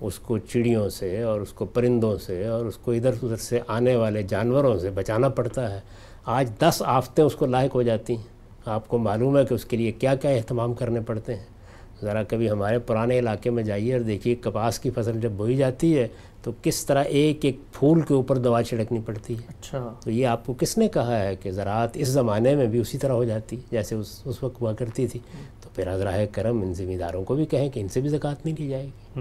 اس 0.00 0.18
کو 0.18 0.38
چڑیوں 0.38 0.88
سے 0.88 1.22
اور 1.22 1.40
اس 1.40 1.52
کو 1.52 1.64
پرندوں 1.64 2.18
سے 2.18 2.46
اور 2.46 2.66
اس 2.66 2.76
کو 2.76 2.90
ادھر 2.92 3.10
ادھر 3.22 3.36
سے 3.36 3.60
آنے 3.66 3.96
والے 3.96 4.22
جانوروں 4.22 4.78
سے 4.78 4.90
بچانا 4.90 5.28
پڑتا 5.28 5.74
ہے۔ 5.74 5.80
آج 6.24 6.50
دس 6.58 6.82
آفتیں 6.86 7.24
اس 7.24 7.34
کو 7.34 7.46
لاحق 7.46 7.74
ہو 7.74 7.82
جاتی 7.82 8.16
ہیں۔ 8.16 8.22
آپ 8.64 8.88
کو 8.88 8.98
معلوم 8.98 9.38
ہے 9.38 9.44
کہ 9.44 9.54
اس 9.54 9.64
کے 9.64 9.76
لیے 9.76 9.92
کیا 9.92 10.14
کیا 10.14 10.30
اہتمام 10.30 10.74
کرنے 10.74 11.00
پڑتے 11.00 11.34
ہیں۔ 11.34 11.53
ذرا 12.02 12.22
کبھی 12.22 12.50
ہمارے 12.50 12.78
پرانے 12.78 13.18
علاقے 13.18 13.50
میں 13.50 13.62
جائیے 13.62 13.92
اور 13.92 14.00
دیکھیے 14.00 14.34
کپاس 14.34 14.78
کی 14.78 14.90
فصل 14.90 15.20
جب 15.20 15.30
بوئی 15.30 15.56
جاتی 15.56 15.98
ہے 15.98 16.08
تو 16.42 16.52
کس 16.62 16.86
طرح 16.86 17.04
ایک 17.04 17.44
ایک 17.44 17.56
پھول 17.72 18.00
کے 18.00 18.14
اوپر 18.14 18.38
دوا 18.38 18.62
چھڑکنی 18.62 19.00
پڑتی 19.06 19.34
ہے۔ 19.34 19.42
اچھا۔ 19.48 19.94
تو 20.04 20.10
یہ 20.10 20.26
آپ 20.26 20.46
کو 20.46 20.54
کس 20.58 20.78
نے 20.78 20.88
کہا 20.88 21.20
ہے 21.20 21.36
کہ 21.36 21.50
زراعت 21.50 21.90
اس 21.94 22.08
زمانے 22.08 22.54
میں 22.54 22.66
بھی 22.66 22.78
اسی 22.78 22.98
طرح 22.98 23.12
ہو 23.12 23.24
جاتی 23.24 23.56
جیسے 23.70 23.94
اس 23.94 24.22
اس 24.24 24.42
وقت 24.42 24.60
ہوا 24.60 24.72
کرتی 24.72 25.06
تھی۔ 25.06 25.20
تو 25.62 25.68
پھر 25.74 25.94
حضرہ 25.94 26.26
کرم 26.32 26.62
ان 26.62 26.74
ذمہ 26.74 26.96
داروں 26.96 27.24
کو 27.24 27.34
بھی 27.34 27.46
کہیں 27.46 27.68
کہ 27.68 27.80
ان 27.80 27.88
سے 27.88 28.00
بھی 28.00 28.08
زکوٰۃ 28.08 28.34
نہیں 28.44 28.54
لی 28.58 28.68
جائے 28.68 28.84
گی۔ 28.84 29.20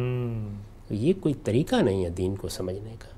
تو 0.87 0.93
یہ 0.93 1.13
کوئی 1.19 1.33
طریقہ 1.43 1.75
نہیں 1.75 2.03
ہے 2.05 2.09
دین 2.09 2.35
کو 2.35 2.47
سمجھنے 2.49 2.95
کا۔ 2.99 3.13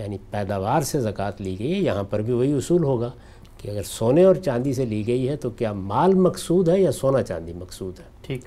یعنی 0.00 0.18
پیداوار 0.30 0.80
سے 0.80 1.00
زکوٰۃ 1.00 1.32
لی 1.38 1.56
گئی 1.58 1.74
ہے 1.74 1.78
یہاں 1.78 2.02
پر 2.02 2.22
بھی 2.22 2.32
وہی 2.32 2.52
اصول 2.52 2.84
ہوگا 2.84 3.10
کہ 3.58 3.70
اگر 3.70 3.82
سونے 3.82 4.24
اور 4.24 4.34
چاندی 4.34 4.72
سے 4.72 4.84
لی 4.84 5.06
گئی 5.06 5.28
ہے 5.28 5.36
تو 5.36 5.50
کیا 5.50 5.72
مال 5.72 6.14
مقصود 6.14 6.68
ہے 6.68 6.80
یا 6.80 6.92
سونا 6.92 7.22
چاندی 7.22 7.52
مقصود 7.52 7.98
ہے؟ 7.98 8.04
ٹھیک۔ 8.22 8.40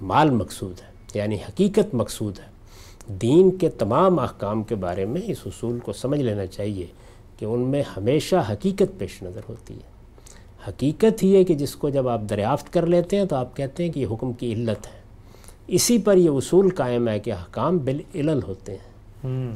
مال 0.00 0.30
مقصود 0.30 0.80
ہے 0.80 0.96
یعنی 1.14 1.36
حقیقت 1.36 1.94
مقصود 1.94 2.38
ہے۔ 2.38 2.56
دین 3.08 3.50
کے 3.50 3.70
تمام 3.70 4.18
احکام 4.18 4.62
کے 4.62 4.74
بارے 4.74 5.04
میں 5.04 5.20
اس 5.24 5.38
اصول 5.46 5.78
کو 5.78 5.92
سمجھ 5.92 6.20
لینا 6.20 6.46
چاہیے 6.46 6.86
کہ 7.38 7.44
ان 7.44 7.60
میں 7.60 7.82
ہمیشہ 7.96 8.36
حقیقت 8.50 8.98
پیش 8.98 9.22
نظر 9.22 9.40
ہوتی 9.48 9.74
ہے۔ 9.74 9.96
حقیقت 10.68 11.22
ہی 11.22 11.36
ہے 11.36 11.44
کہ 11.44 11.54
جس 11.54 11.76
کو 11.76 11.88
جب 11.88 12.08
آپ 12.08 12.20
دریافت 12.30 12.72
کر 12.72 12.86
لیتے 12.86 13.16
ہیں 13.16 13.24
تو 13.24 13.36
آپ 13.36 13.56
کہتے 13.56 13.84
ہیں 13.84 13.90
کہ 13.90 14.00
یہ 14.00 14.06
حکم 14.10 14.32
کی 14.32 14.52
علت 14.52 14.86
ہے۔ 14.86 15.00
اسی 15.66 15.98
پر 15.98 16.16
یہ 16.16 16.30
اصول 16.30 16.70
قائم 16.70 17.08
ہے 17.08 17.18
کہ 17.18 17.32
احکام 17.32 17.78
بالعلل 17.78 18.40
ہوتے 18.48 18.72
ہیں۔ 18.72 18.96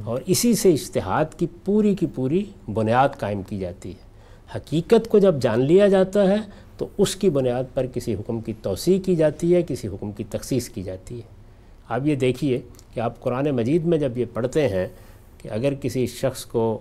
اور 0.04 0.22
اسی 0.26 0.54
سے 0.54 0.72
اشتہاد 0.72 1.24
کی 1.36 1.46
پوری 1.64 1.94
کی 1.94 2.06
پوری 2.14 2.44
بنیاد 2.74 3.08
قائم 3.18 3.42
کی 3.42 3.58
جاتی 3.58 3.90
ہے۔ 3.90 4.10
حقیقت 4.56 5.08
کو 5.08 5.18
جب 5.18 5.34
جان 5.42 5.60
لیا 5.60 5.88
جاتا 5.88 6.28
ہے 6.28 6.36
تو 6.80 6.88
اس 6.98 7.16
کی 7.16 7.30
بنیاد 7.30 7.64
پر 7.74 7.86
کسی 7.94 8.14
حکم 8.14 8.40
کی 8.40 8.52
توسیع 8.62 8.98
کی 8.98 9.16
جاتی 9.16 9.54
ہے 9.54 9.62
کسی 9.62 9.88
حکم 9.88 10.12
کی 10.12 10.24
تخصیص 10.30 10.68
کی 10.68 10.82
جاتی 10.82 11.16
ہے۔ 11.16 11.26
آپ 11.88 12.00
یہ 12.04 12.14
دیکھیے 12.14 12.60
کہ 12.94 13.00
آپ 13.00 13.20
قرآن 13.20 13.50
مجید 13.50 13.84
میں 13.84 13.98
جب 13.98 14.18
یہ 14.18 14.24
پڑھتے 14.32 14.68
ہیں 14.68 14.88
کہ 15.38 15.48
اگر 15.48 15.74
کسی 15.74 16.06
شخص 16.06 16.44
کو 16.44 16.78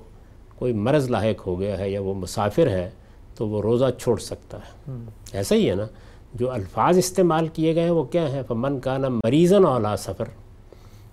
کوئی 0.56 0.74
مرض 0.74 1.10
لاحق 1.10 1.48
ہو 1.48 1.60
گیا 1.60 1.78
ہے 1.78 1.90
یا 1.90 2.02
وہ 2.02 2.14
مسافر 2.14 2.70
ہے 2.70 2.90
تو 3.36 3.48
وہ 3.48 3.62
روزہ 3.62 3.86
چھوڑ 4.00 4.18
سکتا 4.18 4.58
ہے۔ 4.58 4.92
ایسا 5.34 5.56
ہی 5.56 5.70
ہے 5.70 5.76
نا 5.76 5.86
جو 6.34 6.52
الفاظ 6.52 6.98
استعمال 6.98 7.48
کیے 7.48 7.76
گئے 7.76 7.84
ہیں 7.84 7.92
وہ 7.92 8.04
کیا 8.04 8.32
ہیں؟ 8.32 8.42
فمن 8.48 8.80
کا 8.80 8.98
نا 8.98 9.08
مریضن 9.10 9.66
اولا 9.66 9.98
سفر۔ 9.98 10.26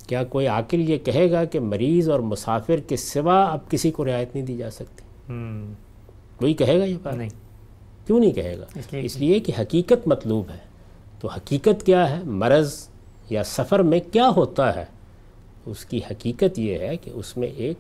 کیا 0.07 0.25
کوئی 0.25 0.47
عاقل 0.47 0.91
یہ 0.91 0.99
کہے 0.99 1.31
گا 1.31 1.45
کہ 1.45 1.61
مریض 1.61 2.09
اور 2.09 2.21
مسافر 2.21 2.77
کے 2.77 2.97
سوا 2.97 3.45
اب 3.45 3.71
کسی 3.71 3.91
کو 3.91 4.05
رعایت 4.05 4.35
نہیں 4.35 4.47
دی 4.47 4.57
جا 4.57 4.71
سکتی؟ 4.71 5.33
وہی 6.41 6.55
کہے 6.55 6.79
گا 6.79 6.85
یہ 6.85 6.97
بات؟ 7.03 7.15
نہیں۔ 7.15 7.46
کیوں 8.07 8.21
نہیں 8.21 8.33
کہے 8.33 8.59
گا؟ 8.59 8.79
اس 8.93 9.17
لیے 9.17 9.41
کہ 9.41 9.53
حقیقت 9.61 10.09
مطلوب 10.09 10.51
ہے۔ 10.51 10.59
تو 11.21 11.29
حقیقت 11.29 11.87
کیا 11.87 12.11
ہے؟ 12.11 12.21
مرض 12.25 12.89
یا 13.31 13.45
سفر 13.45 13.79
میں 13.79 14.01
کیا 14.13 14.29
ہوتا 14.37 14.77
ہے؟ 14.77 14.85
اس 15.67 15.85
کی 15.85 16.01
حقیقت 16.11 16.59
یہ 16.59 16.79
ہے 16.79 16.97
کہ 16.97 17.11
اس 17.15 17.37
میں 17.37 17.49
ایک 17.49 17.77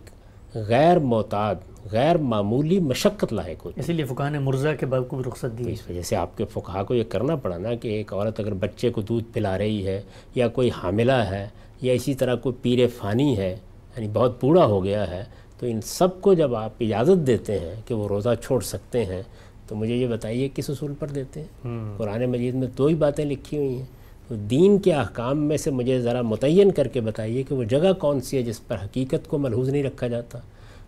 غیر 0.54 0.98
معتاد 0.98 1.54
غیر 1.92 2.16
معمولی 2.16 2.78
مشقت 2.80 3.32
لاحق 3.32 3.64
ہوتی 3.64 3.80
اسی 3.80 3.92
لیے 3.92 4.04
فقہ 4.04 4.30
نے 4.30 4.38
مرزا 4.38 4.74
کے 4.74 4.86
کو 5.08 5.22
رخصت 5.22 5.58
دی 5.58 5.72
اس 5.72 5.90
وجہ 5.90 6.02
سے 6.02 6.16
آپ 6.16 6.38
کے 6.38 6.44
فقہ 6.44 6.82
کو 6.82 6.94
یہ 6.94 7.04
کرنا 7.08 7.36
پڑا 7.36 7.58
نا 7.58 7.74
کہ 7.74 7.88
ایک 7.88 8.12
عورت 8.12 8.40
اگر 8.40 8.54
بچے 8.54 8.90
کو 8.90 9.00
دودھ 9.00 9.24
پلا 9.32 9.58
رہی 9.58 9.86
ہے 9.86 10.02
یا 10.34 10.48
کوئی 10.48 10.70
حاملہ 10.82 11.12
ہے 11.12 11.48
یا 11.80 11.92
اسی 11.92 12.14
طرح 12.14 12.34
کوئی 12.34 12.54
پیر 12.62 12.86
فانی 12.96 13.36
ہے 13.36 13.50
یعنی 13.96 14.08
بہت 14.12 14.40
بوڑھا 14.40 14.64
ہو 14.64 14.84
گیا 14.84 15.10
ہے 15.10 15.24
تو 15.58 15.66
ان 15.66 15.80
سب 15.80 16.20
کو 16.20 16.34
جب 16.34 16.54
آپ 16.54 16.70
اجازت 16.80 17.26
دیتے 17.26 17.58
ہیں 17.60 17.74
کہ 17.86 17.94
وہ 17.94 18.08
روزہ 18.08 18.28
چھوڑ 18.44 18.60
سکتے 18.60 19.04
ہیں 19.04 19.22
تو 19.68 19.76
مجھے 19.76 19.96
یہ 19.96 20.06
بتائیے 20.06 20.48
کس 20.54 20.70
اصول 20.70 20.92
پر 20.98 21.08
دیتے 21.08 21.40
ہیں؟ 21.40 21.46
قرآن 21.98 22.26
مجید 22.26 22.54
میں 22.54 22.68
دو 22.78 22.86
ہی 22.86 22.94
باتیں 22.94 23.24
لکھی 23.24 23.58
ہوئی 23.58 23.76
ہیں۔ 23.76 23.84
تو 24.28 24.34
دین 24.34 24.78
کے 24.78 24.92
احکام 24.92 25.38
میں 25.38 25.56
سے 25.56 25.70
مجھے 25.70 26.00
ذرا 26.00 26.22
متعین 26.22 26.70
کر 26.70 26.88
کے 26.88 27.00
بتائیے 27.00 27.42
کہ 27.42 27.54
وہ 27.54 27.64
جگہ 27.64 27.92
کون 27.98 28.20
سی 28.20 28.36
ہے 28.36 28.42
جس 28.42 28.66
پر 28.66 28.76
حقیقت 28.84 29.28
کو 29.28 29.38
ملحوظ 29.38 29.68
نہیں 29.68 29.82
رکھا 29.82 30.08
جاتا۔ 30.08 30.38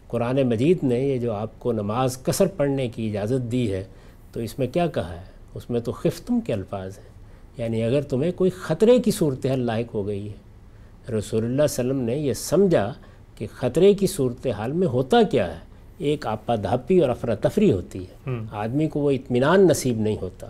قرآن 0.09 0.43
مجید 0.43 0.79
نے 0.83 1.01
یہ 1.01 1.19
جو 1.19 1.33
آپ 1.33 1.61
کو 1.61 1.73
نماز 1.73 2.23
کثر 2.23 2.47
پڑھنے 2.47 2.89
کی 2.89 3.09
اجازت 3.09 3.53
دی 3.53 3.73
ہے 3.73 3.85
تو 4.33 4.41
اس 4.41 4.59
میں 4.59 4.67
کیا 4.67 4.87
کہا 4.87 5.17
ہے؟ 5.17 5.23
اس 5.55 5.71
میں 5.71 5.81
تو 5.81 5.93
خفتم 5.93 6.41
کے 6.41 6.53
الفاظ 6.53 6.99
ہیں۔ 6.99 7.09
یعنی 7.57 7.83
اگر 7.83 8.03
تمہیں 8.03 8.33
کوئی 8.33 8.51
خطرے 8.51 8.99
کی 8.99 9.11
صورتحال 9.11 9.61
لائق 9.61 9.95
ہو 9.95 10.07
گئی 10.07 10.29
ہے۔ 10.29 10.49
رسول 11.13 11.41
اللہ 11.41 11.55
علیہ 11.55 11.65
وسلم 11.65 12.01
نے 12.01 12.17
یہ 12.17 12.33
سمجھا 12.33 12.93
کہ 13.35 13.47
خطرے 13.53 13.95
کی 13.95 14.07
صورتحال 14.07 14.73
میں 14.73 14.89
ہوتا 14.89 15.23
کیا 15.23 15.55
ہے۔ 15.55 15.68
ایک 15.99 16.27
آپا 16.27 16.57
دھاپی 16.57 16.99
اور 16.99 17.09
افراتفری 17.09 17.73
ہوتی 17.73 17.99
ہے۔ 17.99 18.31
آدمی 18.51 18.89
کو 18.89 19.01
وہ 19.01 19.11
اطمینان 19.11 19.66
نصیب 19.66 20.01
نہیں 20.01 20.16
ہوتا۔ 20.23 20.47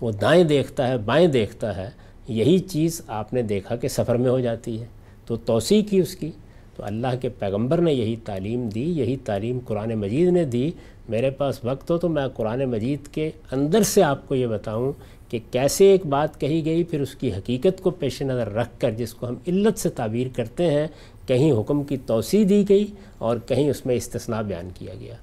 وہ 0.00 0.10
دائیں 0.10 0.44
دیکھتا 0.44 0.88
ہے 0.88 0.98
بائیں 0.98 1.28
دیکھتا 1.28 1.76
ہے۔ 1.76 1.90
یہی 2.28 2.58
چیز 2.58 3.02
آپ 3.06 3.34
نے 3.34 3.42
دیکھا 3.42 3.76
کہ 3.76 3.88
سفر 3.88 4.14
میں 4.16 4.30
ہو 4.30 4.40
جاتی 4.40 4.80
ہے۔ 4.80 4.86
تو 5.26 5.36
توسیع 5.36 5.82
کی 5.82 6.00
اس 6.00 6.16
کی۔ 6.16 6.30
تو 6.76 6.84
اللہ 6.84 7.06
کے 7.20 7.28
پیغمبر 7.28 7.78
نے 7.78 7.92
یہی 7.92 8.16
تعلیم 8.16 8.68
دی 8.68 8.82
یہی 8.82 9.16
تعلیم 9.16 9.58
قرآن 9.64 9.94
مجید 9.94 10.28
نے 10.28 10.44
دی۔ 10.44 10.70
میرے 11.08 11.30
پاس 11.30 11.64
وقت 11.64 11.90
ہو 11.90 11.98
تو 11.98 12.08
میں 12.08 12.28
قرآن 12.28 12.64
مجید 12.64 13.06
کے 13.06 13.30
اندر 13.52 13.82
سے 13.82 14.02
آپ 14.02 14.28
کو 14.28 14.34
یہ 14.34 14.46
بتاؤں 14.46 14.92
کہ 15.28 15.38
کیسے 15.50 15.84
ایک 15.84 16.06
بات 16.06 16.40
کہی 16.40 16.64
گئی 16.64 16.84
پھر 16.84 17.00
اس 17.00 17.14
کی 17.14 17.32
حقیقت 17.32 17.82
کو 17.82 17.90
پیش 17.90 18.22
نظر 18.22 18.52
رکھ 18.52 18.80
کر 18.80 18.90
جس 18.90 19.14
کو 19.14 19.28
ہم 19.28 19.34
علت 19.46 19.78
سے 19.78 19.88
تعبیر 19.88 20.26
کرتے 20.36 20.70
ہیں 20.70 20.86
کہیں 21.30 21.50
حکم 21.52 21.82
کی 21.84 21.96
توسیع 22.06 22.44
دی 22.48 22.64
گئی 22.68 22.86
اور 23.18 23.36
کہیں 23.46 23.68
اس 23.70 23.86
میں 23.86 23.96
استثناء 23.96 24.42
بیان 24.42 24.68
کیا 24.78 24.94
گیا۔ 25.00 25.14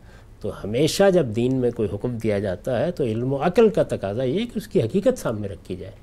تو 0.42 0.52
ہمیشہ 0.64 1.04
جب 1.14 1.26
دین 1.36 1.56
میں 1.56 1.72
کوئی 1.72 1.88
حکم 1.94 2.18
دیا 2.24 2.38
جاتا 2.40 2.80
ہے 2.80 2.92
تو 2.92 3.04
علم 3.04 3.34
و 3.34 3.38
عقل 3.42 3.70
کا 3.70 3.84
تقاضا 3.84 4.24
یہ 4.24 4.46
کہ 4.46 4.58
اس 4.58 4.68
کی 4.68 4.82
حقیقت 4.82 5.20
سامنے 5.20 5.48
رکھی 5.48 5.76
جائے۔ 5.76 5.96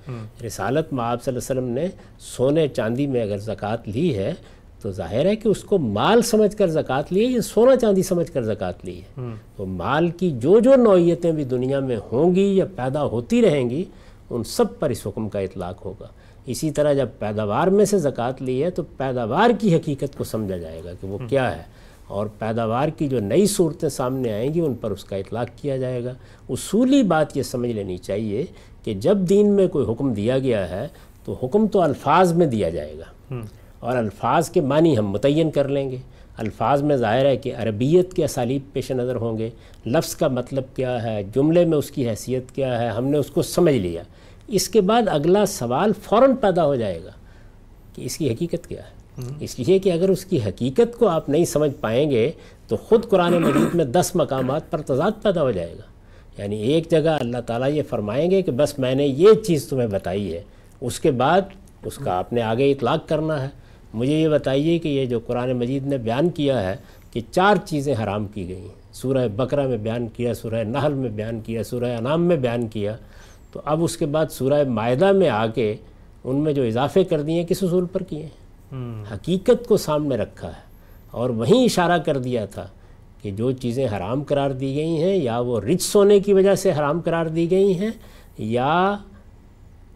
رسالت 0.46 0.92
میں 0.92 1.04
آپ 1.04 1.24
صلی 1.24 1.34
اللہ 1.34 1.52
علیہ 1.52 1.60
وسلم 1.60 1.74
نے 1.74 1.86
سونے 2.20 2.66
چاندی 2.68 3.06
میں 3.06 3.22
اگر 3.22 3.38
زکوٰۃ 3.38 3.86
لی 3.86 4.14
ہے 4.16 4.32
تو 4.82 4.90
ظاہر 4.92 5.26
ہے 5.26 5.36
کہ 5.36 5.48
اس 5.48 5.62
کو 5.64 5.78
مال 5.78 6.22
سمجھ 6.22 6.56
کر 6.56 6.68
زکوٰۃ 6.68 7.02
لی 7.10 7.26
ہے 7.26 7.30
یا 7.30 7.42
سونا 7.42 7.76
چاندی 7.76 8.02
سمجھ 8.02 8.30
کر 8.32 8.42
زکوٰۃ 8.42 8.84
لی 8.84 9.00
ہے 9.00 9.30
تو 9.56 9.66
مال 9.66 10.08
کی 10.10 10.30
جو 10.40 10.58
جو 10.60 10.74
نوعیتیں 10.76 11.32
بھی 11.32 11.44
دنیا 11.44 11.80
میں 11.80 11.96
ہوں 12.12 12.34
گی 12.34 12.46
یا 12.56 12.64
پیدا 12.76 13.04
ہوتی 13.04 13.42
رہیں 13.42 13.70
گی 13.70 13.84
ان 14.30 14.44
سب 14.44 14.78
پر 14.78 14.90
اس 14.90 15.06
حکم 15.06 15.28
کا 15.28 15.38
اطلاق 15.38 15.84
ہوگا۔ 15.84 16.08
اسی 16.46 16.70
طرح 16.70 16.92
جب 16.92 17.08
پیداوار 17.18 17.66
میں 17.66 17.84
سے 17.84 17.98
زکوٰۃ 17.98 18.32
لی 18.40 18.64
ہے 18.64 18.70
تو 18.70 18.82
پیداوار 18.82 19.50
کی 19.60 19.76
حقیقت 19.76 20.18
کو 20.18 20.24
سمجھا 20.24 20.56
جائے 20.56 20.80
گا 20.84 20.90
کہ 21.00 21.06
وہ 21.06 21.18
کیا 21.28 21.56
ہے۔ 21.56 21.62
اور 22.06 22.26
پیداوار 22.38 22.88
کی 22.88 23.08
جو 23.08 23.20
نئی 23.20 23.46
صورتیں 23.46 23.88
سامنے 23.88 24.32
آئیں 24.32 24.54
گی 24.54 24.60
ان 24.60 24.74
پر 24.74 24.90
اس 24.90 25.04
کا 25.04 25.16
اطلاق 25.16 25.46
کیا 25.56 25.76
جائے 25.76 26.04
گا۔ 26.04 26.14
اصولی 26.48 27.02
بات 27.02 27.36
یہ 27.36 27.42
سمجھ 27.42 27.70
لینی 27.70 27.96
چاہیے 27.96 28.44
کہ 28.84 28.94
جب 28.94 29.18
دین 29.18 29.52
میں 29.52 29.68
کوئی 29.68 29.86
حکم 29.92 30.12
دیا 30.12 30.38
گیا 30.38 30.70
ہے 30.70 30.88
تو 31.24 31.32
حکم 31.32 31.66
تو 31.66 31.80
الفاظ 31.80 32.32
میں 32.32 32.46
دیا 32.46 32.70
جائے 32.70 32.94
گا۔ 32.98 33.34
اور 33.80 33.96
الفاظ 33.96 34.50
کے 34.50 34.60
معنی 34.60 34.98
ہم 34.98 35.10
متعین 35.10 35.50
کر 35.50 35.68
لیں 35.68 35.90
گے۔ 35.90 35.96
الفاظ 36.36 36.82
میں 36.82 36.96
ظاہر 36.96 37.26
ہے 37.26 37.36
کہ 37.36 37.52
عربیت 37.56 38.14
کے 38.14 38.24
اسالیب 38.24 38.62
پیش 38.72 38.90
نظر 38.90 39.16
ہوں 39.16 39.38
گے۔ 39.38 39.50
لفظ 39.86 40.16
کا 40.16 40.28
مطلب 40.28 40.62
کیا 40.76 41.02
ہے؟ 41.02 41.22
جملے 41.34 41.64
میں 41.64 41.78
اس 41.78 41.90
کی 41.90 42.08
حیثیت 42.08 42.50
کیا 42.50 42.82
ہے؟ 42.82 42.88
ہم 42.88 43.04
نے 43.04 43.18
اس 43.18 43.30
کو 43.30 43.42
سمجھ 43.42 43.74
لیا۔ 43.74 44.02
اس 44.48 44.68
کے 44.68 44.80
بعد 44.80 45.02
اگلا 45.06 45.46
سوال 45.46 45.92
فوراً 46.02 46.34
پیدا 46.34 46.64
ہو 46.64 46.74
جائے 46.74 47.00
گا 47.04 47.10
کہ 47.94 48.02
اس 48.02 48.16
کی 48.16 48.32
حقیقت 48.32 48.66
کیا 48.68 48.82
ہے۔ 48.82 49.04
اس 49.40 49.58
لیے 49.58 49.78
کہ 49.78 49.92
اگر 49.92 50.08
اس 50.08 50.24
کی 50.24 50.38
حقیقت 50.42 50.98
کو 50.98 51.08
آپ 51.08 51.28
نہیں 51.28 51.44
سمجھ 51.44 51.70
پائیں 51.80 52.10
گے 52.10 52.30
تو 52.68 52.76
خود 52.76 53.08
قرآن 53.08 53.42
مجید 53.42 53.74
میں 53.74 53.84
دس 53.84 54.10
مقامات 54.14 54.70
پر 54.70 54.80
تضاد 54.80 55.10
پیدا 55.22 55.42
ہو 55.42 55.50
جائے 55.50 55.74
گا۔ 55.78 55.82
یعنی 56.42 56.56
ایک 56.56 56.90
جگہ 56.90 57.16
اللہ 57.20 57.38
تعالیٰ 57.46 57.70
یہ 57.70 57.82
فرمائیں 57.88 58.30
گے 58.30 58.42
کہ 58.42 58.52
بس 58.52 58.78
میں 58.78 58.94
نے 58.94 59.06
یہ 59.06 59.32
چیز 59.46 59.68
تمہیں 59.68 59.86
بتائی 59.86 60.34
ہے۔ 60.34 60.42
اس 60.80 61.00
کے 61.00 61.10
بعد 61.10 61.40
اس 61.84 61.96
کا 61.96 62.12
آپ 62.12 62.32
نے 62.32 62.42
آگے 62.42 62.72
اطلاق 62.72 63.08
کرنا 63.08 63.42
ہے۔ 63.42 63.48
مجھے 63.94 64.20
یہ 64.20 64.28
بتائیے 64.28 64.78
کہ 64.78 64.88
یہ 64.88 65.06
جو 65.06 65.20
قرآن 65.20 65.52
مجید 65.52 65.86
نے 65.86 65.98
بیان 65.98 66.30
کیا 66.30 66.70
ہے 66.70 66.76
کہ 67.10 67.20
چار 67.30 67.54
چیزیں 67.66 67.94
حرام 68.02 68.26
کی 68.26 68.48
گئی 68.48 68.60
ہیں۔ 68.60 68.92
سورہ 68.92 69.28
بقرہ 69.36 69.68
میں 69.68 69.76
بیان 69.76 70.08
کیا 70.08 70.34
سورہ 70.34 70.64
نحل 70.64 70.92
میں 70.92 71.10
بیان 71.10 71.40
کیا 71.40 71.64
سورہ 71.64 71.96
انام 71.98 72.24
میں 72.24 72.36
بیان 72.36 72.68
کیا۔ 72.68 72.96
تو 73.54 73.60
اب 73.64 73.84
اس 73.84 73.96
کے 73.96 74.06
بعد 74.06 74.26
سورہ 74.30 74.64
معدہ 74.68 75.12
میں 75.12 75.28
آ 75.28 75.46
کے 75.46 75.74
ان 76.24 76.36
میں 76.36 76.52
جو 76.52 76.62
اضافے 76.62 77.04
کر 77.04 77.22
دیے 77.22 77.44
کس 77.48 77.62
اصول 77.62 77.86
پر 77.86 78.02
کیے 78.02 78.22
ہیں؟ 78.22 78.44
حقیقت 79.14 79.68
کو 79.68 79.76
سامنے 79.76 80.16
رکھا 80.16 80.48
ہے 80.48 80.62
اور 81.10 81.30
وہیں 81.30 81.64
اشارہ 81.64 81.98
کر 81.98 82.18
دیا 82.18 82.46
تھا 82.46 82.66
کہ 83.22 83.30
جو 83.30 83.52
چیزیں 83.52 83.86
حرام 83.86 84.22
قرار 84.22 84.50
دی 84.50 84.74
گئی 84.74 85.02
ہیں 85.02 85.16
یا 85.16 85.38
وہ 85.38 85.60
رچ 85.60 85.82
سونے 85.82 86.20
کی 86.20 86.32
وجہ 86.32 86.54
سے 86.54 86.72
حرام 86.72 87.00
قرار 87.00 87.26
دی 87.26 87.50
گئی 87.50 87.78
ہیں 87.78 87.90
یا 88.38 88.96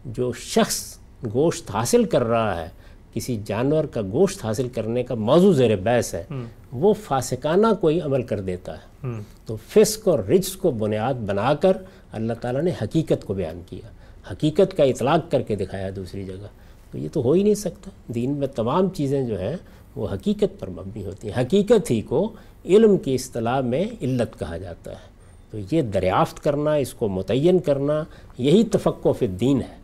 جو 0.05 0.31
شخص 0.33 0.97
گوشت 1.33 1.71
حاصل 1.71 2.03
کر 2.03 2.23
رہا 2.23 2.61
ہے 2.61 2.69
کسی 3.13 3.37
جانور 3.45 3.83
کا 3.83 4.01
گوشت 4.11 4.45
حاصل 4.45 4.67
کرنے 4.67 5.03
کا 5.03 5.15
موضوع 5.15 5.53
زیر 5.53 5.75
بحث 5.75 6.15
ہے 6.15 6.23
وہ 6.71 6.93
فاسقانہ 6.93 7.67
کوئی 7.81 8.01
عمل 8.01 8.23
کر 8.23 8.39
دیتا 8.39 8.75
ہے۔ 8.75 9.07
تو 9.45 9.55
فسق 9.67 10.07
اور 10.07 10.19
رجس 10.19 10.55
کو 10.55 10.71
بنیاد 10.71 11.13
بنا 11.13 11.53
کر 11.53 11.77
اللہ 12.11 12.33
تعالیٰ 12.33 12.61
نے 12.61 12.71
حقیقت 12.81 13.25
کو 13.25 13.33
بیان 13.33 13.61
کیا۔ 13.65 13.87
حقیقت 14.31 14.77
کا 14.77 14.83
اطلاق 14.83 15.31
کر 15.31 15.41
کے 15.41 15.55
دکھایا 15.55 15.89
دوسری 15.95 16.23
جگہ۔ 16.23 16.47
تو 16.91 16.97
یہ 16.97 17.07
تو 17.13 17.21
ہو 17.21 17.31
ہی 17.31 17.43
نہیں 17.43 17.53
سکتا۔ 17.53 17.89
دین 18.07 18.31
میں 18.31 18.47
تمام 18.47 18.89
چیزیں 18.89 19.23
جو 19.23 19.39
ہیں، 19.39 19.55
وہ 19.95 20.07
حقیقت 20.13 20.59
پر 20.59 20.69
مبنی 20.69 21.05
ہوتی 21.05 21.31
ہیں۔ 21.31 21.41
حقیقت 21.41 21.91
ہی 21.91 22.01
کو 22.01 22.33
علم 22.65 22.97
کی 22.97 23.15
اصطلاح 23.15 23.61
میں 23.61 23.83
علت 24.01 24.39
کہا 24.39 24.57
جاتا 24.57 24.91
ہے۔ 24.91 25.09
تو 25.51 25.75
یہ 25.75 25.81
دریافت 25.81 26.43
کرنا، 26.43 26.73
اس 26.73 26.93
کو 26.93 27.07
متعین 27.07 27.59
کرنا، 27.59 28.03
یہی 28.37 28.63
تفقع 28.63 29.11
فی 29.11 29.25
الدین 29.25 29.61
ہے۔ 29.61 29.79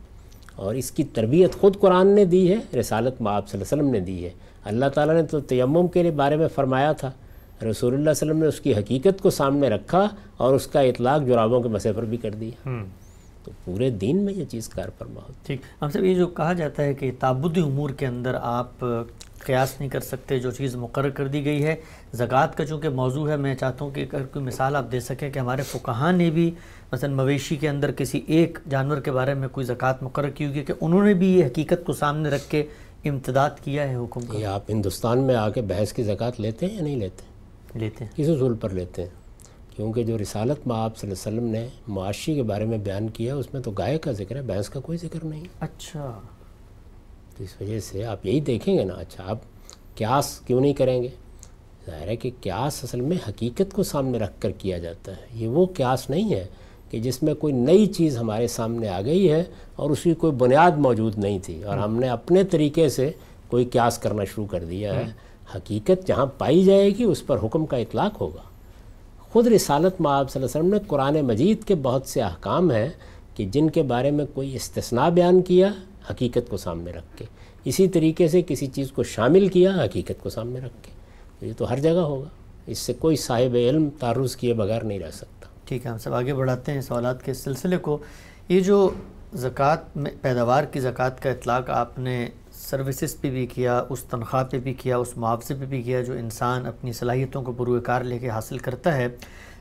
اور 0.56 0.76
اس 0.76 0.92
کی 0.92 1.04
تربیت 1.04 1.54
خود 1.54 1.80
قرآن 1.80 2.08
نے 2.08 2.26
دی 2.26 2.54
ہے، 2.54 2.80
رسالت 2.80 3.22
آپ 3.28 3.50
صلی 3.50 3.62
اللہ 3.62 3.74
علیہ 3.74 3.84
وسلم 3.84 3.90
نے 3.90 4.00
دی 4.00 4.26
ہے۔ 4.26 4.30
اللہ 4.64 4.86
تعالیٰ 4.86 5.16
نے 5.16 5.24
تو 5.24 5.40
تیمم 5.40 5.88
کے 5.88 6.12
بارے 6.12 6.36
میں 6.36 6.48
فرمایا 6.48 6.92
تھا۔ 6.92 7.12
رسول 7.64 7.90
اللہ 7.90 8.02
علیہ 8.02 8.12
وسلم 8.12 8.38
نے 8.38 8.46
اس 8.46 8.60
کی 8.60 8.76
حقیقت 8.76 9.22
کو 9.22 9.30
سامنے 9.30 9.70
رکھا 9.70 10.08
اور 10.38 10.54
اس 10.54 10.68
کا 10.68 10.80
اطلاق 10.80 11.22
جرابوں 11.28 11.62
کے 11.62 11.70
مسئلے 11.70 11.94
پر 11.94 12.04
بھی 12.04 12.18
کر 12.18 12.32
دیا۔ 12.32 12.84
تو 13.44 13.52
پورے 13.66 13.90
دین 13.90 14.18
میں 14.18 14.34
یہ 14.34 14.46
چیز 14.46 14.70
کار 14.70 14.86
فرما 14.98 15.22
ہوتی۔ 15.22 15.34
ٹھیک۔ 15.46 15.62
ہم 15.82 15.90
سب 15.90 16.04
یہ 16.04 16.16
جو 16.16 16.28
کہا 16.28 16.54
جاتا 16.54 16.84
ہے 16.84 16.94
کہ 16.94 17.12
تعبدی 17.20 17.62
امور 17.62 17.90
کے 17.90 18.08
اندر 18.08 18.36
آپ 18.42 18.86
قیاس 19.40 19.80
نہیں 19.80 19.90
کر 19.90 20.00
سکتے 20.00 20.40
جو 20.40 20.52
چیز 20.52 20.76
مقرر 20.76 21.10
کر 21.10 21.28
دی 21.28 21.46
گئی 21.46 21.64
ہے۔ 21.64 21.76
زکوٰۃ 22.14 22.48
کا 22.58 22.66
چونکہ 22.66 22.90
موضوع 22.90 23.30
ہے 23.30 23.38
میں 23.38 23.56
چاہتا 23.56 23.86
ہوں 23.86 23.92
کہ 23.92 24.06
اگر 24.14 24.26
کوئی 24.26 24.46
مثال 24.46 24.76
آپ 24.76 24.86
دے 24.92 25.00
سکیں 25.00 25.30
کہ 25.30 25.40
ہمارے 25.40 25.62
فقہاں 25.62 26.12
نے 26.12 26.30
بھی 26.30 26.52
مثلا 26.92 27.14
مویشی 27.14 27.56
کے 27.56 27.70
اندر 27.70 27.92
کسی 27.92 28.22
ایک 28.28 28.60
جانور 28.70 28.98
کے 28.98 29.12
بارے 29.12 29.34
میں 29.34 29.48
کوئی 29.48 29.66
زکوٰۃ 29.66 29.94
مقرر 30.02 30.30
کی 30.30 30.46
ہوگی 30.46 30.64
کہ 30.64 30.74
انہوں 30.82 31.06
نے 31.06 31.14
بھی 31.14 31.40
یہ 31.40 31.46
حقیقت 31.46 31.86
کو 31.86 31.94
سامنے 31.94 32.30
رکھ 32.30 32.50
کے 32.50 32.64
امتداد 33.06 33.50
کیا 33.64 33.90
ہے 33.90 33.96
حکم 33.96 34.22
کا؟ 34.22 34.38
یہ 34.38 34.46
آپ 34.46 34.70
ہندوستان 34.70 35.20
میں 35.20 35.36
آ 35.36 35.50
کے 35.50 35.62
بحث 35.62 35.94
کی 35.94 36.04
زکوٰۃ 36.04 36.32
لیتے 36.38 36.66
ہیں 36.66 36.76
یا 36.76 36.82
نہیں 36.82 36.96
لیتے؟ 36.96 37.35
لیتے 37.76 38.06
ہیں۔ 38.06 38.12
کس 38.16 38.30
اصول 38.30 38.54
پر 38.54 38.70
لیتے 38.70 39.02
ہیں 39.02 39.10
کیونکہ 39.76 40.04
جو 40.04 40.18
رسالت 40.18 40.68
میں 40.68 40.76
آپ 40.76 40.98
صلی 40.98 41.12
اللہ 41.12 41.30
علیہ 41.30 41.40
وسلم 41.40 41.52
نے 41.52 41.68
معاشی 41.88 42.36
کے 42.36 42.44
بارے 42.44 42.66
میں 42.66 42.78
بیان 42.78 43.08
کیا 43.08 43.36
اس 43.36 43.54
میں 43.54 43.62
تو 43.62 43.72
گائے 43.72 43.98
کا 43.98 44.12
ذکر 44.12 44.36
ہے 44.36 44.42
بھینس 44.42 44.70
کا 44.70 44.80
کوئی 44.80 44.98
ذکر 44.98 45.26
نہیں۔ 45.26 45.44
اچھا۔ 45.60 46.20
تو 47.38 47.44
اس 47.44 47.62
وجہ 47.62 47.80
سے 47.80 48.06
آپ 48.06 48.26
یہی 48.26 48.40
دیکھیں 48.40 48.78
گے 48.78 48.84
نا 48.84 48.94
اچھا 48.94 49.24
آپ 49.28 49.38
قیاس 49.96 50.40
کیوں 50.40 50.62
نہیں 50.62 50.74
کریں 50.74 51.04
گے؟ 51.04 51.08
ظاہر 51.86 52.08
ہے 52.08 52.16
کہ 52.16 52.32
قیاس 52.42 52.84
اصل 52.84 53.02
میں 53.02 53.18
حقیقت 53.30 53.74
کو 53.74 53.84
سامنے 53.84 54.18
رکھ 54.18 54.42
کر 54.42 54.52
کیا 54.52 54.78
جاتا 54.78 55.12
ہے۔ 55.12 55.26
یہ 55.34 55.48
وہ 55.48 55.66
قیاس 55.66 56.10
نہیں 56.10 56.34
ہے 56.34 56.46
کہ 56.90 57.00
جس 57.00 57.24
میں 57.24 57.34
کوئی 57.34 57.54
نئی 57.54 57.86
چیز 57.86 58.18
ہمارے 58.18 58.48
سامنے 58.48 58.88
آ 58.88 59.02
گئی 59.02 59.32
ہے 59.32 59.44
اور 59.76 59.90
اس 59.90 60.04
کی 60.04 60.14
کوئی 60.14 60.34
بنیاد 60.34 60.72
موجود 60.72 61.18
نہیں 61.18 61.40
تھی 61.44 61.64
اور 61.64 61.78
ہم 61.78 62.00
نے 62.00 62.10
اپنے 62.10 62.44
طریقے 62.44 62.90
سے 62.90 63.12
کوئی 63.48 63.66
قیاس 63.66 63.98
کرنا 63.98 64.24
شروع 64.24 64.46
کر 64.46 64.64
دیا 64.64 64.96
ہے۔ 64.96 65.04
حقیقت 65.56 66.08
جہاں 66.08 66.26
پائی 66.26 66.64
جائے 66.64 66.90
گی 66.90 67.04
اس 67.04 67.26
پر 67.26 67.38
حکم 67.44 67.66
کا 67.66 67.78
اطلاق 67.78 68.22
ہوگا۔ 68.22 68.42
خود 69.20 69.48
رسالت 69.48 70.02
معاب 70.02 70.32
صلی 70.32 70.44
اللہ 70.44 70.58
علیہ 70.58 70.70
وسلم 70.70 70.80
نے 70.80 70.88
قرآن 70.88 71.26
مجید 71.26 71.64
کے 71.64 71.76
بہت 71.76 72.08
سے 72.08 72.22
احکام 72.22 72.72
ہیں 72.72 72.90
کہ 73.36 73.46
جن 73.46 73.70
کے 73.70 73.84
بارے 73.84 74.12
میں 74.12 74.26
کوئی 74.34 74.56
استثناء 74.56 75.10
بیان 75.10 75.42
کیا، 75.42 75.72
حقیقت 76.12 76.50
کو 76.50 76.58
سامنے 76.58 76.92
رکھ 76.92 77.18
کے۔ 77.18 77.26
اسی 77.64 77.88
طریقے 77.88 78.28
سے 78.28 78.42
کسی 78.48 78.68
چیز 78.68 78.92
کو 78.92 79.04
شامل 79.04 79.48
کیا، 79.48 79.72
حقیقت 79.86 80.24
کو 80.24 80.30
سامنے 80.30 80.60
رکھ 80.60 80.74
کے۔ 80.82 80.92
یہ 81.48 81.54
تو 81.58 81.70
ہر 81.70 81.80
جگہ 81.80 81.92
ہوگا۔ 81.92 82.30
اس 82.68 82.78
سے 82.78 82.94
کوئی 82.94 83.16
صاحب 83.16 83.56
علم 83.56 83.90
تعرض 84.00 84.36
کیے 84.36 84.54
بغیر 84.54 84.82
نہیں 84.82 85.00
رہ 85.00 85.12
سکتا۔ 85.12 85.48
ٹھیک 85.66 85.86
ہے، 85.86 85.92
ہم 85.92 85.98
سب 85.98 86.14
آگے 86.14 86.34
بڑھاتے 86.34 86.72
ہیں 86.72 86.82
سوالات 86.82 87.26
کے 87.26 87.34
سلسلے 87.34 87.78
کو۔ 87.78 87.98
یہ 88.50 88.60
جو 88.60 88.90
زکوٰۃ 89.34 89.84
میں، 89.96 90.12
پیداوار 90.22 90.64
کی 90.64 90.80
زکوٰۃ 90.80 91.22
کا 91.22 91.30
اطلاق 91.30 91.70
آپ 91.70 92.00
نے 92.00 92.30
سروسز 92.66 93.22
پہ 93.22 93.30
بھی 93.30 93.48
کیا، 93.48 93.84
اس 93.90 94.04
تنخواہ 94.04 94.44
پہ 94.44 94.60
بھی 94.60 94.74
کیا، 94.74 94.98
اس 94.98 95.18
معاوضے 95.18 95.56
پہ 95.56 95.66
بھی 95.66 95.82
کیا 95.82 96.02
جو 96.02 96.14
انسان 96.14 96.66
اپنی 96.66 96.94
صلاحیتوں 96.94 97.42
کو 97.42 97.52
بروئے 97.52 97.82
کار 97.82 98.02
لے 98.02 98.20
کے 98.20 98.30
حاصل 98.30 98.58
کرتا 98.58 98.98
ہے۔ 98.98 99.08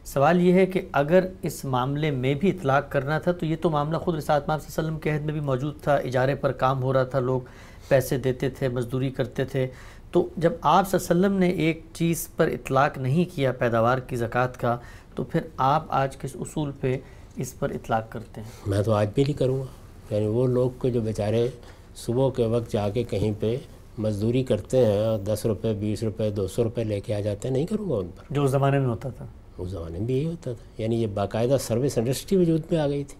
سوال 0.04 0.40
یہ 0.40 0.52
ہے 0.52 0.66
کہ 0.66 0.80
اگر 0.92 1.24
اس 1.42 1.64
معاملے 1.64 2.10
میں 2.10 2.34
بھی 2.34 2.50
اطلاق 2.50 2.92
کرنا 2.92 3.18
تھا 3.18 3.32
تو 3.32 3.46
یہ 3.46 3.56
تو 3.60 3.70
معاملہ 3.70 3.96
خود 3.96 4.14
رسالت 4.14 4.44
صلی 4.44 4.52
اللہ 4.52 4.62
علیہ 4.62 4.88
وسلم 4.88 4.98
کے 4.98 5.10
عہد 5.10 5.24
میں 5.24 5.32
بھی 5.32 5.40
موجود 5.40 5.80
تھا، 5.82 5.94
اجارے 5.94 6.34
پر 6.34 6.52
کام 6.52 6.82
ہو 6.82 6.92
رہا 6.92 7.04
تھا، 7.04 7.18
لوگ 7.18 7.40
پیسے 7.88 8.18
دیتے 8.18 8.50
تھے، 8.50 8.68
مزدوری 8.68 9.10
کرتے 9.10 9.44
تھے۔ 9.44 9.66
تو 10.10 10.28
جب 10.36 10.52
آپ 10.60 10.90
صلی 10.90 10.98
اللہ 11.00 11.12
علیہ 11.12 11.26
وسلم 11.26 11.38
نے 11.38 11.48
ایک 11.48 11.82
چیز 11.92 12.28
پر 12.36 12.46
اطلاق 12.46 12.98
نہیں 12.98 13.24
کیا 13.34 13.52
پیداوار 13.52 13.98
کی 13.98 14.16
زکوٰۃ 14.16 14.60
کا، 14.60 14.76
تو 15.14 15.24
پھر 15.24 15.40
آپ 15.56 15.84
آج 15.88 16.16
کس 16.16 16.36
اصول 16.40 16.70
پہ 16.80 16.98
اس 17.36 17.58
پر 17.58 17.70
اطلاق 17.70 18.12
کرتے 18.12 18.40
ہیں؟ 18.40 18.48
میں 18.66 18.82
تو 18.82 18.92
آج 18.92 19.08
بھی 19.14 19.22
نہیں 19.22 19.38
کروں 19.38 19.60
گا۔ 19.60 19.64
یعنی 20.10 20.26
وہ 20.26 20.46
لوگ 20.46 20.70
کو 20.78 20.88
جو 20.88 21.00
بیچارے 21.00 21.48
صبح 21.96 22.30
کے 22.30 22.46
وقت 22.46 22.72
جا 22.72 22.88
کے 22.88 23.02
کہیں 23.02 23.32
پہ 23.40 23.56
مزدوری 23.98 24.42
کرتے 24.42 24.86
ہیں 24.86 24.98
اور 24.98 25.18
دس 25.18 25.46
روپے 25.46 25.72
بیس 25.72 26.02
روپے 26.02 26.30
دو 26.30 26.46
سو 26.46 26.64
روپے 26.64 26.84
لے 26.84 27.00
کے 27.00 27.14
آ 27.14 27.20
جاتے 27.20 27.48
ہیں 27.48 27.56
نہیں 27.56 27.66
کروں 27.66 27.90
گا 27.90 27.96
ان 27.96 28.08
پر۔ 28.16 28.34
جو 28.34 28.44
اس 28.44 28.50
زمانے 28.50 28.78
میں 28.78 28.86
ہوتا 28.86 29.08
تھا۔ 29.08 29.26
اس 29.58 29.70
زمانے 29.70 29.98
میں 29.98 30.06
بھی 30.06 30.16
یہی 30.16 30.26
ہوتا 30.26 30.52
تھا۔ 30.52 30.82
یعنی 30.82 31.02
یہ 31.02 31.06
باقاعدہ 31.06 31.56
سروس 31.60 31.98
انڈسٹری 31.98 32.38
وجود 32.38 32.60
میں 32.70 32.80
آ 32.80 32.88
گئی 32.88 33.04
تھی۔ 33.04 33.16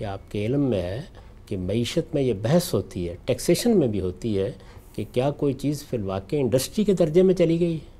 یہ 0.00 0.06
آپ 0.06 0.30
کے 0.30 0.46
علم 0.46 0.60
میں 0.60 0.82
ہے 0.82 1.02
کہ 1.46 1.56
معیشت 1.56 2.14
میں 2.14 2.22
یہ 2.22 2.32
بحث 2.42 2.74
ہوتی 2.74 3.08
ہے 3.08 3.16
ٹیکسیشن 3.24 3.78
میں 3.78 3.88
بھی 3.88 4.00
ہوتی 4.00 4.38
ہے 4.38 4.52
کہ 4.92 5.04
کیا 5.12 5.30
کوئی 5.30 5.52
چیز 5.52 5.84
فی 5.84 5.96
الواقع 5.96 6.36
انڈسٹری 6.36 6.84
کے 6.84 6.92
درجے 6.92 7.22
میں 7.22 7.34
چلی 7.34 7.60
گئی۔ 7.60 7.74
ہے 7.74 7.96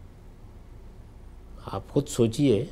آپ 1.73 1.89
خود 1.89 2.09
سوچئے 2.09 2.65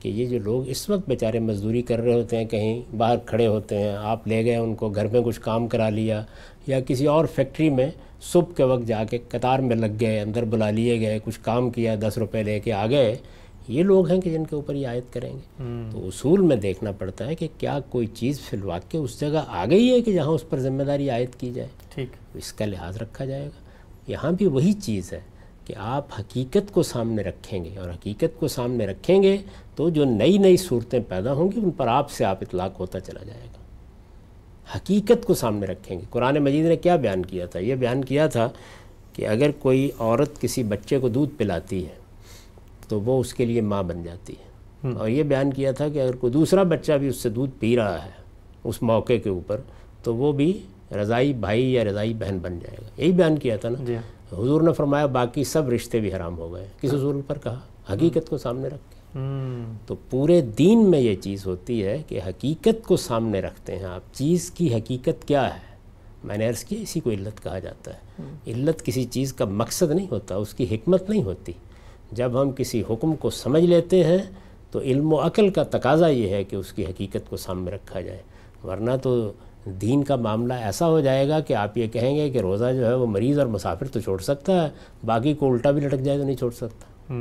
کہ 0.00 0.08
یہ 0.08 0.26
جو 0.26 0.38
لوگ 0.38 0.68
اس 0.68 0.90
وقت 0.90 1.08
بیچارے 1.08 1.38
مزدوری 1.38 1.82
کر 1.82 1.98
رہے 1.98 2.14
ہوتے 2.14 2.36
ہیں 2.36 2.44
کہیں 2.44 2.96
باہر 2.96 3.16
کھڑے 3.26 3.46
ہوتے 3.46 3.78
ہیں 3.78 3.96
آپ 3.96 4.28
لے 4.28 4.44
گئے 4.44 4.56
ان 4.56 4.74
کو 4.74 4.88
گھر 4.88 5.06
میں 5.06 5.20
کچھ 5.24 5.40
کام 5.40 5.68
کرا 5.68 5.88
لیا 5.88 6.24
یا 6.66 6.80
کسی 6.80 7.06
اور 7.06 7.24
فیکٹری 7.24 7.70
میں 7.70 7.90
صبح 8.20 8.52
کے 8.56 8.62
وقت 8.62 8.86
جا 8.86 9.04
کے 9.04 9.18
قطار 9.28 9.58
میں 9.58 9.76
لگ 9.76 9.96
گئے 10.00 10.20
اندر 10.20 10.44
بلا 10.44 10.70
لیے 10.70 11.00
گئے 11.00 11.18
کچھ 11.24 11.40
کام 11.42 11.70
کیا 11.70 11.94
دس 12.00 12.18
روپے 12.18 12.42
لے 12.42 12.60
کے 12.60 12.72
آ 12.72 12.86
گئے 12.86 13.16
یہ 13.68 13.82
لوگ 13.82 14.10
ہیں 14.10 14.20
کہ 14.20 14.30
جن 14.30 14.44
کے 14.44 14.54
اوپر 14.56 14.74
یہ 14.74 14.86
عائد 14.86 15.12
کریں 15.12 15.32
گے۔ 15.32 15.64
تو 15.92 16.06
اصول 16.08 16.40
میں 16.40 16.56
دیکھنا 16.56 16.92
پڑتا 16.92 17.26
ہے 17.26 17.34
کہ 17.34 17.48
کیا 17.58 17.80
کوئی 17.90 18.06
چیز 18.06 18.40
فی 18.40 18.56
الواقع 18.56 18.96
اس 18.96 19.20
جگہ 19.20 19.44
آ 19.48 19.64
گئی 19.70 19.90
ہے 19.90 20.00
کہ 20.00 20.12
جہاں 20.12 20.26
اس 20.26 20.48
پر 20.48 20.58
ذمہ 20.58 20.82
داری 20.82 21.10
عائد 21.10 21.34
کی 21.34 21.50
جائے۔ 21.50 21.68
ٹھیک۔ 21.94 22.08
اس 22.34 22.52
کا 22.52 22.66
لحاظ 22.66 22.96
رکھا 22.96 23.24
جائے 23.24 23.44
گا۔ 23.44 23.66
یہاں 24.06 24.32
بھی 24.32 24.46
وہی 24.46 24.72
چیز 24.72 25.12
ہے 25.12 25.20
کہ 25.64 25.74
آپ 25.78 26.06
حقیقت 26.20 26.74
کو 26.74 26.82
سامنے 26.82 27.22
رکھیں 27.22 27.64
گے 27.64 27.76
اور 27.76 27.90
حقیقت 27.90 28.40
کو 28.40 28.48
سامنے 28.48 28.86
رکھیں 28.86 29.22
گے 29.22 29.36
تو 29.76 29.90
جو 29.90 30.04
نئی 30.04 30.38
نئی 30.38 30.56
صورتیں 30.56 31.00
پیدا 31.08 31.32
ہوں 31.32 31.52
گی 31.52 31.60
ان 31.60 31.70
پر 31.70 31.86
آپ 31.86 32.10
سے 32.10 32.24
آپ 32.24 32.38
اطلاق 32.40 32.80
ہوتا 32.80 33.00
چلا 33.00 33.22
جائے 33.24 33.40
گا۔ 33.40 33.55
حقیقت 34.74 35.26
کو 35.26 35.34
سامنے 35.34 35.66
رکھیں 35.66 35.98
گے۔ 35.98 36.04
قرآن 36.10 36.38
مجید 36.38 36.66
نے 36.66 36.76
کیا 36.76 36.96
بیان 36.96 37.26
کیا 37.26 37.46
تھا؟ 37.46 37.60
یہ 37.60 37.74
بیان 37.74 38.04
کیا 38.04 38.26
تھا 38.26 38.48
کہ 39.12 39.26
اگر 39.28 39.50
کوئی 39.58 39.90
عورت 39.98 40.40
کسی 40.40 40.62
بچے 40.62 40.98
کو 40.98 41.08
دودھ 41.08 41.30
پلاتی 41.36 41.84
ہے 41.84 41.94
تو 42.88 43.00
وہ 43.00 43.20
اس 43.20 43.34
کے 43.34 43.44
لیے 43.44 43.60
ماں 43.60 43.82
بن 43.82 44.02
جاتی 44.02 44.32
ہے۔ 44.32 44.46
اور 44.98 45.08
یہ 45.08 45.22
بیان 45.22 45.52
کیا 45.52 45.72
تھا 45.72 45.88
کہ 45.88 46.02
اگر 46.02 46.16
کوئی 46.16 46.32
دوسرا 46.32 46.62
بچہ 46.62 46.92
بھی 46.92 47.08
اس 47.08 47.16
سے 47.16 47.28
دودھ 47.28 47.50
پی 47.60 47.76
رہا 47.76 48.04
ہے 48.04 48.10
اس 48.64 48.82
موقع 48.82 49.12
کے 49.24 49.28
اوپر 49.28 49.60
تو 50.02 50.16
وہ 50.16 50.32
بھی 50.32 50.60
رضائی 50.92 51.32
بھائی 51.32 51.74
یا 51.74 51.84
رضائی 51.84 52.14
بہن 52.14 52.38
بن 52.42 52.58
جائے 52.58 52.76
گا۔ 52.82 53.02
یہی 53.02 53.12
بیان 53.12 53.38
کیا 53.38 53.56
تھا 53.56 53.68
نا؟ 53.68 53.84
جی۔ 53.84 53.96
حضور 54.32 54.60
نے 54.60 54.72
فرمایا 54.72 55.06
باقی 55.06 55.44
سب 55.44 55.68
رشتے 55.68 56.00
بھی 56.00 56.14
حرام 56.14 56.38
ہو 56.38 56.52
گئے۔ 56.54 56.68
کس 56.80 56.94
حضور 56.94 57.14
پر 57.26 57.38
کہا؟ 57.38 57.60
حقیقت 57.92 58.28
کو 58.28 58.38
سامنے 58.38 58.68
رکھ 58.68 58.95
تو 59.86 59.94
پورے 60.10 60.40
دین 60.40 60.90
میں 60.90 61.00
یہ 61.00 61.14
چیز 61.14 61.46
ہوتی 61.46 61.84
ہے 61.84 62.02
کہ 62.08 62.20
حقیقت 62.26 62.84
کو 62.84 62.96
سامنے 62.96 63.40
رکھتے 63.40 63.76
ہیں 63.76 63.84
آپ۔ 63.84 64.14
چیز 64.14 64.50
کی 64.50 64.74
حقیقت 64.74 65.28
کیا 65.28 65.54
ہے؟ 65.54 65.76
میں 66.24 66.36
نے 66.36 66.48
عرض 66.48 66.64
کیا، 66.64 66.80
اسی 66.80 67.00
کو 67.00 67.10
علت 67.10 67.42
کہا 67.42 67.58
جاتا 67.58 67.94
ہے۔ 67.94 67.98
علت 68.46 68.84
کسی 68.84 69.04
چیز 69.04 69.32
کا 69.32 69.44
مقصد 69.44 69.90
نہیں 69.90 70.06
ہوتا، 70.10 70.36
اس 70.36 70.54
کی 70.54 70.64
حکمت 70.70 71.10
نہیں 71.10 71.22
ہوتی۔ 71.22 71.52
جب 72.12 72.42
ہم 72.42 72.50
کسی 72.50 72.82
حکم 72.90 73.14
کو 73.14 73.30
سمجھ 73.30 73.64
لیتے 73.64 74.04
ہیں 74.04 74.18
تو 74.70 74.80
علم 74.80 75.12
و 75.12 75.16
عقل 75.16 75.48
کا 75.48 75.62
تقاضا 75.62 76.08
یہ 76.08 76.28
ہے 76.28 76.44
کہ 76.44 76.56
اس 76.56 76.72
کی 76.72 76.84
حقیقت 76.84 77.30
کو 77.30 77.36
سامنے 77.36 77.70
رکھا 77.70 78.00
جائے۔ 78.00 78.18
ورنہ 78.64 78.90
تو 79.02 79.32
دین 79.64 80.04
کا 80.04 80.16
معاملہ 80.16 80.54
ایسا 80.54 80.88
ہو 80.88 81.00
جائے 81.00 81.28
گا 81.28 81.40
کہ 81.40 81.54
آپ 81.54 81.78
یہ 81.78 81.86
کہیں 81.86 82.16
گے 82.16 82.30
کہ 82.30 82.38
روزہ 82.38 82.64
جو 82.76 82.86
ہے 82.86 82.94
وہ 82.94 83.06
مریض 83.06 83.38
اور 83.38 83.46
مسافر 83.46 83.86
تو 83.86 84.00
چھوڑ 84.00 84.18
سکتا 84.18 84.64
ہے، 84.64 84.70
باقی 85.04 85.34
کو 85.34 85.52
الٹا 85.52 85.70
بھی 85.70 85.80
لٹک 85.80 86.00
جائے 86.00 86.18
تو 86.18 86.24
نہیں 86.24 86.36
چھوڑ 86.36 86.50
سکتا۔ 86.50 87.12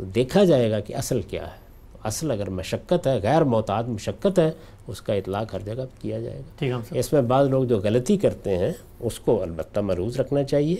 تو 0.00 0.06
دیکھا 0.06 0.44
جائے 0.44 0.70
گا 0.70 0.80
کہ 0.80 0.96
اصل 0.96 1.22
کیا 1.22 1.42
ہے۔ 1.42 1.56
اصل 2.04 2.30
اگر 2.30 2.50
مشقت 2.50 3.06
ہے 3.06 3.20
غیر 3.22 3.44
محتاط 3.44 3.88
مشقت 3.88 4.38
ہے 4.38 4.50
اس 4.86 5.02
کا 5.02 5.14
اطلاق 5.14 5.54
ہر 5.54 5.60
جگہ 5.60 5.84
کیا 6.00 6.18
جائے 6.18 6.38
گا۔ 6.38 6.64
اس 6.98 7.12
میں 7.12 7.22
بعض 7.22 7.48
لوگ 7.48 7.64
جو 7.64 7.78
غلطی 7.78 8.16
کرتے 8.16 8.58
ہیں 8.58 8.72
اس 9.00 9.20
کو 9.20 9.42
البتہ 9.42 9.80
مروض 9.80 10.20
رکھنا 10.20 10.44
چاہیے 10.44 10.76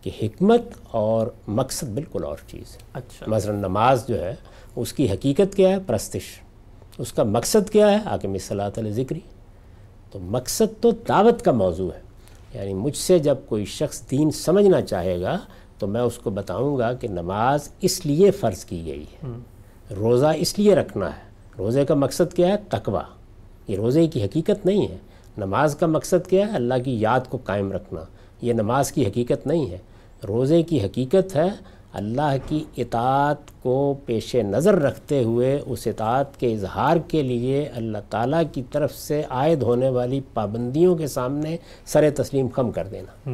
کہ 0.00 0.10
حکمت 0.22 0.62
اور 0.90 1.26
مقصد 1.46 1.84
بالکل 1.84 2.24
اور 2.24 2.36
چیز 2.46 2.76
ہے۔ 2.76 2.82
اچھا۔ 2.92 3.24
مثلا 3.28 3.52
نماز 3.52 4.08
جو 4.08 4.24
ہے 4.24 4.34
اس 4.76 4.92
کی 4.92 5.10
حقیقت 5.10 5.56
کیا 5.56 5.68
ہے؟ 5.68 5.76
پرستش۔ 5.86 6.22
اس 6.98 7.12
کا 7.12 7.22
مقصد 7.22 7.70
کیا 7.70 7.90
ہے؟ 7.90 7.96
حاکم 7.96 8.38
صلاحت 8.38 8.78
علیہ 8.78 8.92
ذکری۔ 8.92 9.20
تو 10.10 10.18
مقصد 10.18 10.82
تو 10.82 10.90
دعوت 10.90 11.42
کا 11.42 11.52
موضوع 11.52 11.90
ہے۔ 11.94 12.00
یعنی 12.54 12.74
مجھ 12.74 12.96
سے 12.96 13.18
جب 13.18 13.36
کوئی 13.46 13.64
شخص 13.64 14.10
دین 14.10 14.30
سمجھنا 14.30 14.82
چاہے 14.82 15.20
گا 15.20 15.38
تو 15.78 15.86
میں 15.86 16.00
اس 16.00 16.18
کو 16.18 16.30
بتاؤں 16.30 16.78
گا 16.78 16.92
کہ 16.92 17.08
نماز 17.08 17.68
اس 17.80 18.06
لیے 18.06 18.30
فرض 18.30 18.64
کی 18.64 18.86
گئی 18.86 19.02
ہے۔ 19.02 19.28
روزہ 19.96 20.26
اس 20.36 20.58
لیے 20.58 20.74
رکھنا 20.74 21.06
ہے۔ 21.06 21.22
روزے 21.58 21.84
کا 21.84 21.94
مقصد 21.94 22.34
کیا 22.34 22.48
ہے؟ 22.48 22.56
تقوی۔ 22.68 22.98
یہ 23.72 23.76
روزے 23.76 24.06
کی 24.06 24.24
حقیقت 24.24 24.66
نہیں 24.66 24.88
ہے۔ 24.88 24.96
نماز 25.38 25.76
کا 25.76 25.86
مقصد 25.86 26.26
کیا 26.26 26.46
ہے؟ 26.46 26.56
اللہ 26.56 26.74
کی 26.84 27.00
یاد 27.00 27.20
کو 27.28 27.38
قائم 27.44 27.72
رکھنا۔ 27.72 28.00
یہ 28.42 28.52
نماز 28.52 28.92
کی 28.92 29.06
حقیقت 29.06 29.46
نہیں 29.46 29.70
ہے۔ 29.70 29.78
روزے 30.28 30.62
کی 30.62 30.80
حقیقت 30.80 31.36
ہے 31.36 31.48
اللہ 31.92 32.36
کی 32.48 32.64
اطاعت 32.76 33.62
کو 33.62 33.94
پیش 34.06 34.34
نظر 34.34 34.74
رکھتے 34.74 35.24
ہوئے 35.24 35.60
اس 35.66 35.86
اطاعت 35.86 36.40
کے 36.40 36.52
اظہار 36.52 36.96
کے 37.08 37.22
لیے 37.22 37.64
اللہ 37.64 37.98
تعالیٰ 38.10 38.42
کی 38.52 38.62
طرف 38.72 38.94
سے 38.94 39.22
عائد 39.30 39.62
ہونے 39.62 39.88
والی 39.88 40.20
پابندیوں 40.34 40.96
کے 40.96 41.06
سامنے 41.06 41.56
سر 41.86 42.10
تسلیم 42.16 42.46
خم 42.48 42.70
کر 42.70 42.86
دینا۔ 42.86 43.30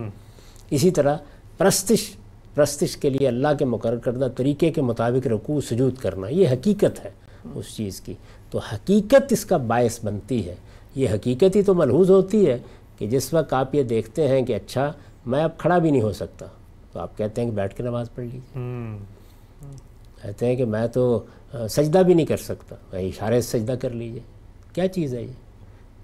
اسی 0.71 0.91
طرح 0.91 1.17
پرستش 1.59 2.17
پرستش 2.55 2.97
کے 2.97 3.11
لیے 3.11 3.29
اللہ 3.29 3.49
کے 3.59 3.65
مقرر 3.65 3.97
کردہ 3.97 4.29
طریقے 4.37 4.71
کے 4.71 4.83
مطابق 4.83 5.27
رکوع 5.27 5.61
سجود 5.61 5.97
کرنا 5.99 6.29
یہ 6.29 6.49
حقیقت 6.49 7.05
ہے 7.05 7.11
اس 7.55 7.77
چیز 7.77 8.01
کی۔ 8.01 8.15
تو 8.51 8.59
حقیقت 8.59 9.33
اس 9.33 9.45
کا 9.45 9.57
باعث 9.57 10.05
بنتی 10.05 10.47
ہے۔ 10.49 10.55
یہ 10.95 11.09
حقیقت 11.09 11.57
ہی 11.57 11.63
تو 11.63 11.75
ملحوظ 11.75 12.11
ہوتی 12.11 12.47
ہے 12.47 12.59
کہ 12.99 13.07
جس 13.07 13.35
وقت 13.35 13.53
آپ 13.53 13.75
یہ 13.75 13.83
دیکھتے 13.83 14.29
ہیں 14.29 14.43
کہ 14.43 14.55
اچھا 14.55 14.93
میں 15.27 15.45
اب 15.45 15.59
کھڑا 15.59 15.79
بھی 15.79 15.91
نہیں 15.91 16.03
ہو 16.03 16.13
سکتا 16.13 16.47
تو 16.93 17.01
آپ 17.01 17.19
کہتے 17.19 17.43
ہیں 17.43 17.51
کہ 17.51 17.57
بیٹھ 17.57 17.77
کے 17.77 17.83
نماز 17.83 18.15
پڑھ 18.15 18.25
لیجیے 18.25 18.61
کہتے 20.23 20.47
ہیں 20.47 20.57
کہ 20.57 20.65
میں 20.65 20.87
تو 20.87 21.21
سجدہ 21.71 21.99
بھی 21.99 22.15
نہیں 22.15 22.27
کر 22.27 22.37
سکتا 22.37 22.77
میں 22.93 23.03
اشارے 23.03 23.41
سے 23.41 23.59
سجدہ 23.59 23.73
کر 23.73 23.91
لیجیے 23.91 24.21
کیا 24.73 24.89
چیز 24.89 25.15
ہے 25.15 25.23
یہ؟ 25.23 25.33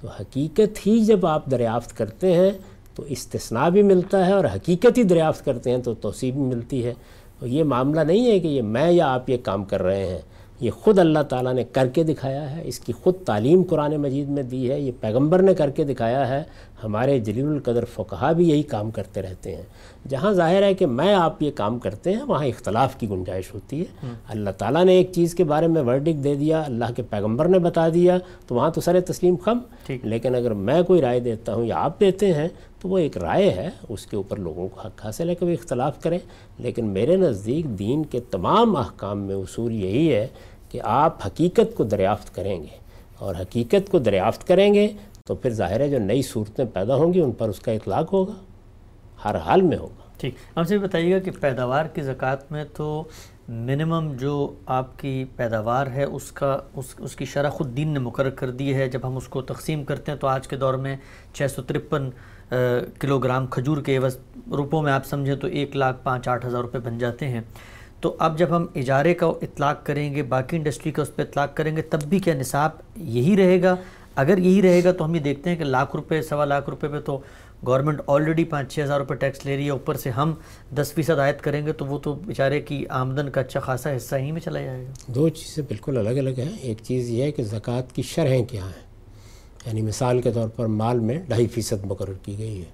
تو 0.01 0.09
حقیقت 0.09 0.87
ہی 0.87 1.05
جب 1.05 1.27
آپ 1.27 1.47
دریافت 1.51 1.97
کرتے 1.97 2.33
ہیں 2.33 2.51
تو 2.97 3.03
استثناء 3.03 3.69
بھی 3.69 3.83
ملتا 3.83 4.27
ہے 4.27 4.33
اور 4.33 4.45
حقیقت 4.45 4.99
ہی 4.99 5.03
دریافت 5.03 5.45
کرتے 5.45 5.71
ہیں 5.71 5.79
تو 5.79 5.95
توسیع 5.95 6.31
بھی 6.31 6.41
ملتی 6.41 6.87
ہے۔ 6.87 6.95
یہ 7.43 7.65
معاملہ 7.65 8.01
نہیں 8.01 8.31
ہے 8.31 8.41
کہ 8.41 8.47
یہ 8.47 8.63
میں 8.63 8.91
یا 8.91 9.15
آپ 9.15 9.31
یہ 9.31 9.37
کام 9.43 9.65
کر 9.65 9.83
رہے 9.83 10.07
ہیں۔ 10.07 10.19
یہ 10.61 10.71
خود 10.71 10.99
اللہ 10.99 11.19
تعالیٰ 11.19 11.55
نے 11.55 11.65
کر 11.65 11.87
کے 11.87 12.03
دکھایا 12.03 12.57
ہے۔ 12.57 12.63
اس 12.65 12.79
کی 12.79 12.93
خود 12.93 13.15
تعلیم 13.15 13.63
قرآن 13.63 13.97
مجید 13.97 14.29
میں 14.29 14.43
دی 14.43 14.71
ہے۔ 14.71 14.81
یہ 14.81 14.93
پیغمبر 15.01 15.43
نے 15.43 15.55
کر 15.55 15.71
کے 15.71 15.85
دکھایا 15.85 16.29
ہے۔ 16.29 16.43
ہمارے 16.85 17.19
جلیل 17.19 17.47
القدر 17.47 17.85
فقہا 17.85 18.33
بھی 18.33 18.49
یہی 18.49 18.63
کام 18.63 18.91
کرتے 18.91 19.23
رہتے 19.23 19.57
ہیں۔ 19.57 19.63
جہاں 20.09 20.33
ظاہر 20.33 20.63
ہے 20.63 20.75
کہ 20.75 20.87
میں 20.87 21.15
آپ 21.15 21.43
یہ 21.43 21.51
کام 21.55 21.79
کرتے 21.79 22.13
ہیں 22.13 22.23
وہاں 22.23 22.47
اختلاف 22.47 22.97
کی 22.97 23.09
گنجائش 23.11 23.55
ہوتی 23.55 23.81
ہے۔ 23.81 23.85
اللہ 24.29 24.51
تعالیٰ 24.51 24.85
نے 24.85 24.93
ایک 24.93 25.13
چیز 25.13 25.35
کے 25.35 25.45
بارے 25.45 25.67
میں 25.67 25.83
ورڈک 25.83 26.25
دے 26.25 26.35
دیا 26.35 26.63
اللہ 26.63 26.85
کے 26.97 27.03
پیغمبر 27.03 27.49
نے 27.49 27.59
بتا 27.59 27.89
دیا 27.89 28.19
تو 28.47 28.55
وہاں 28.55 28.71
تو 28.71 28.81
سر 28.81 29.01
تسلیم 29.01 29.37
خم۔ 29.37 29.59
لیکن 30.03 30.35
اگر 30.35 30.55
میں 30.55 30.83
کوئی 30.83 31.01
رائے 31.01 31.21
دیتا 31.21 31.55
ہوں 31.55 31.65
یا 31.65 31.77
آپ 31.79 32.01
دیتے 32.01 32.33
ہیں 32.33 32.49
تو 32.81 32.89
وہ 32.89 32.99
ایک 32.99 33.19
رائے 33.19 33.51
ہے 33.51 33.71
اس 33.89 34.07
کے 34.07 34.17
اوپر 34.17 34.37
لوگوں 34.37 34.69
کو 34.69 34.81
حق 34.81 35.05
حاصل 35.05 35.29
ہے 35.29 35.35
کہ 35.35 35.47
وہ 35.47 35.51
اختلاف 35.51 36.03
کریں۔ 36.03 36.19
لیکن 36.59 36.87
میرے 36.87 37.17
نزدیک 37.17 37.65
دین 37.65 38.05
کے 38.05 38.21
تمام 38.21 38.77
احکام 38.77 39.19
میں 39.19 39.35
اصول 39.35 39.73
یہی 39.73 40.15
ہے 40.15 40.27
کہ 40.69 40.81
آپ 40.83 41.27
حقیقت 41.27 41.77
کو 41.77 41.85
دریافت 41.85 42.35
کریں 42.35 42.63
گے۔ 42.63 42.87
اور 43.19 43.35
حقیقت 43.41 43.91
کو 43.91 43.99
دریافت 43.99 44.47
کریں 44.47 44.75
گے 44.75 44.89
تو 45.27 45.35
پھر 45.35 45.51
ظاہر 45.51 45.81
ہے 45.81 45.89
جو 45.89 45.99
نئی 45.99 46.23
صورتیں 46.23 46.65
پیدا 46.65 46.95
ہوں 46.95 47.15
گی 47.15 47.21
ان 47.21 47.33
پر 47.33 47.49
اس 47.49 47.61
کا 47.61 47.73
اطلاق 47.73 48.13
ہوگا، 48.13 48.33
ہر 49.25 49.37
حال 49.37 49.63
میں 49.63 49.79
ہوگا۔ 49.79 50.05
ٹھیک۔ 50.19 50.35
ہم 50.57 50.65
سے 50.65 50.79
بتائیے 50.79 51.15
گا 51.15 51.19
کہ 51.19 51.31
پیداوار 51.41 51.85
کی 51.85 52.03
زکوٰۃ 52.03 52.51
میں 52.51 52.65
تو 52.75 53.05
منیمم 53.49 54.13
جو 54.21 54.55
آپ 54.67 54.99
کی 54.99 55.25
پیداوار 55.37 55.87
ہے، 55.87 56.05
اس 56.05 56.33
کا، 56.33 56.59
اس 56.75 56.95
اس 56.99 57.17
کی 57.17 57.25
شرح 57.25 57.49
خود 57.49 57.77
دین 57.77 57.89
نے 57.89 57.99
مقرر 57.99 58.31
کر 58.31 58.51
دی 58.51 58.75
ہے۔ 58.75 58.89
جب 58.89 59.01
ہم 59.05 59.17
اس 59.17 59.29
کو 59.29 59.43
تقسیم 59.43 59.85
کرتے 59.85 60.13
ہیں 60.13 60.19
تو 60.19 60.27
آج 60.27 60.49
کے 60.49 60.57
دور 60.57 60.75
میں 60.75 60.97
چھ 61.35 61.51
سو 61.55 61.63
ترپن 61.63 62.11
کلو 63.01 63.19
گرام 63.19 63.47
کھجور 63.47 63.79
کے 63.83 63.97
عوض 63.97 64.17
روپوں 64.57 64.83
میں 64.83 64.93
آپ 64.93 65.07
سمجھیں 65.07 65.37
تو 65.37 65.47
ایک 65.47 65.77
لاکھ 65.77 65.97
پانچ 66.03 66.29
آٹھ 66.29 66.47
ہزار 66.47 66.63
روپے 66.63 66.79
بن 66.79 66.99
جاتے 66.99 67.29
ہیں۔ 67.29 67.41
تو 68.01 68.17
اب 68.19 68.39
جب 68.39 68.47
ہم 68.51 68.67
اجارے 68.75 69.15
کا 69.15 69.27
اطلاق 69.27 69.87
کریں 69.87 70.15
گے، 70.15 70.23
باقی 70.23 70.57
انڈسٹری 70.57 70.93
کا 70.93 71.03
اس 71.03 71.15
پہ 71.17 71.23
اطلاق 71.23 71.57
کریں 71.57 71.77
گے، 71.77 71.83
تب 71.83 72.03
بھی 72.09 72.19
کیا 72.19 72.35
نصاب 72.35 72.71
یہی 72.97 73.37
رہے 73.37 73.63
گا؟ 73.63 73.75
اگر 74.17 74.39
یہی 74.39 74.63
رہے 74.63 74.85
گا 74.85 74.93
تو 74.93 75.05
ہم 75.05 75.15
یہ 75.15 75.21
دیکھتے 75.21 75.51
ہیں 75.51 75.57
کہ 75.57 75.65
لاکھ 75.65 75.97
روپے، 75.97 76.23
سوا 76.23 76.45
لاکھ 76.45 76.71
روپے 76.71 76.89
پہ 76.89 77.01
تو 77.01 77.19
گورنمنٹ 77.67 78.01
آلریڈی 78.07 78.45
پانچ 78.45 78.75
چھ 78.75 78.81
ہزار 78.85 78.99
روپے 79.01 79.15
ٹیکس 79.15 79.47
لے 79.47 79.57
رہی 79.57 79.65
ہے، 79.65 79.71
اوپر 79.71 79.95
سے 79.95 80.11
ہم 80.11 80.35
دس 80.79 80.93
فیصد 80.93 81.19
عائد 81.19 81.37
کریں 81.37 81.67
گے 81.67 81.73
تو 81.73 81.87
وہ 81.87 81.99
تو 81.99 82.15
بیچارے 82.15 82.61
کی 82.61 82.87
آمدن 82.89 83.31
کا 83.31 83.41
اچھا 83.41 83.61
خاصا 83.61 83.97
حصہ 83.97 84.17
ہی 84.17 84.33
میں 84.33 84.41
چلا 84.41 84.61
جائے 84.61 84.85
گا۔ 84.85 84.93
دو 85.07 85.29
چیزیں 85.29 85.65
بالکل 85.69 85.99
الگ 85.99 86.09
الگ 86.09 86.39
ہیں۔ 86.39 86.57
ایک 86.61 86.79
چیز 86.83 87.11
یہ 87.11 87.23
ہے 87.23 87.33
کہ 87.33 87.43
زکوٰۃ 87.43 87.93
کی 87.95 88.03
شرحیں 88.03 88.45
کیا 88.45 88.65
ہیں؟ 88.65 88.87
یعنی 89.67 89.83
مثال 89.83 90.21
کے 90.21 90.31
طور 90.31 90.49
پر 90.49 90.67
مال 90.67 91.01
میں 91.01 91.19
ڈھائی 91.29 91.47
فیصد 91.47 91.85
مقرر 91.85 92.13
کی 92.13 92.39
گئی 92.39 92.59
ہے، 92.59 92.65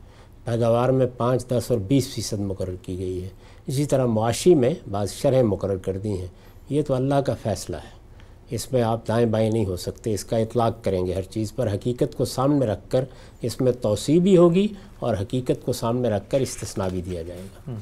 پیداوار 0.45 0.89
میں 0.89 1.07
پانچ، 1.17 1.49
دس 1.49 1.63
اور 1.69 1.79
بیس 1.79 2.15
فیصد 2.15 2.41
مقرر 2.41 2.75
کی 2.83 2.99
گئی 2.99 3.25
ہے۔ 3.25 3.29
اسی 3.67 3.85
طرح 3.85 4.07
معاشی 4.07 4.55
میں 4.55 4.75
بعض 4.91 5.13
شرح 5.13 5.43
مقرر 5.43 5.77
کر 5.77 5.99
دی 5.99 6.19
ہیں۔ 6.19 6.27
یہ 6.71 6.83
تو 6.83 6.95
اللہ 6.95 7.15
کا 7.15 7.35
فیصلہ 7.43 7.77
ہے۔ 7.77 8.02
اس 8.51 8.73
میں 8.73 8.83
آپ 8.83 9.09
دائیں 9.09 9.27
بائیں 9.27 9.51
نہیں 9.51 9.65
ہو 9.65 9.77
سکتے 9.77 10.15
اس 10.15 10.25
کا 10.25 10.37
اطلاق 10.37 10.85
کریں 10.85 11.07
گے 11.07 11.15
ہر 11.15 11.23
چیز 11.23 11.55
پر۔ 11.55 11.75
حقیقت 11.75 12.17
کو 12.17 12.25
سامنے 12.25 12.67
رکھ 12.67 12.91
کر 12.91 13.05
اس 13.43 13.61
میں 13.61 13.73
توسیع 13.73 14.21
بھی 14.21 14.37
ہوگی 14.37 14.69
اور 14.99 15.15
حقیقت 15.15 15.65
کو 15.65 15.73
سامنے 15.73 16.09
رکھ 16.09 16.31
کر 16.31 16.41
استثناء 16.41 16.89
بھی 16.89 17.03
دیا 17.03 17.23
جائے 17.23 17.41
گا۔ 17.41 17.75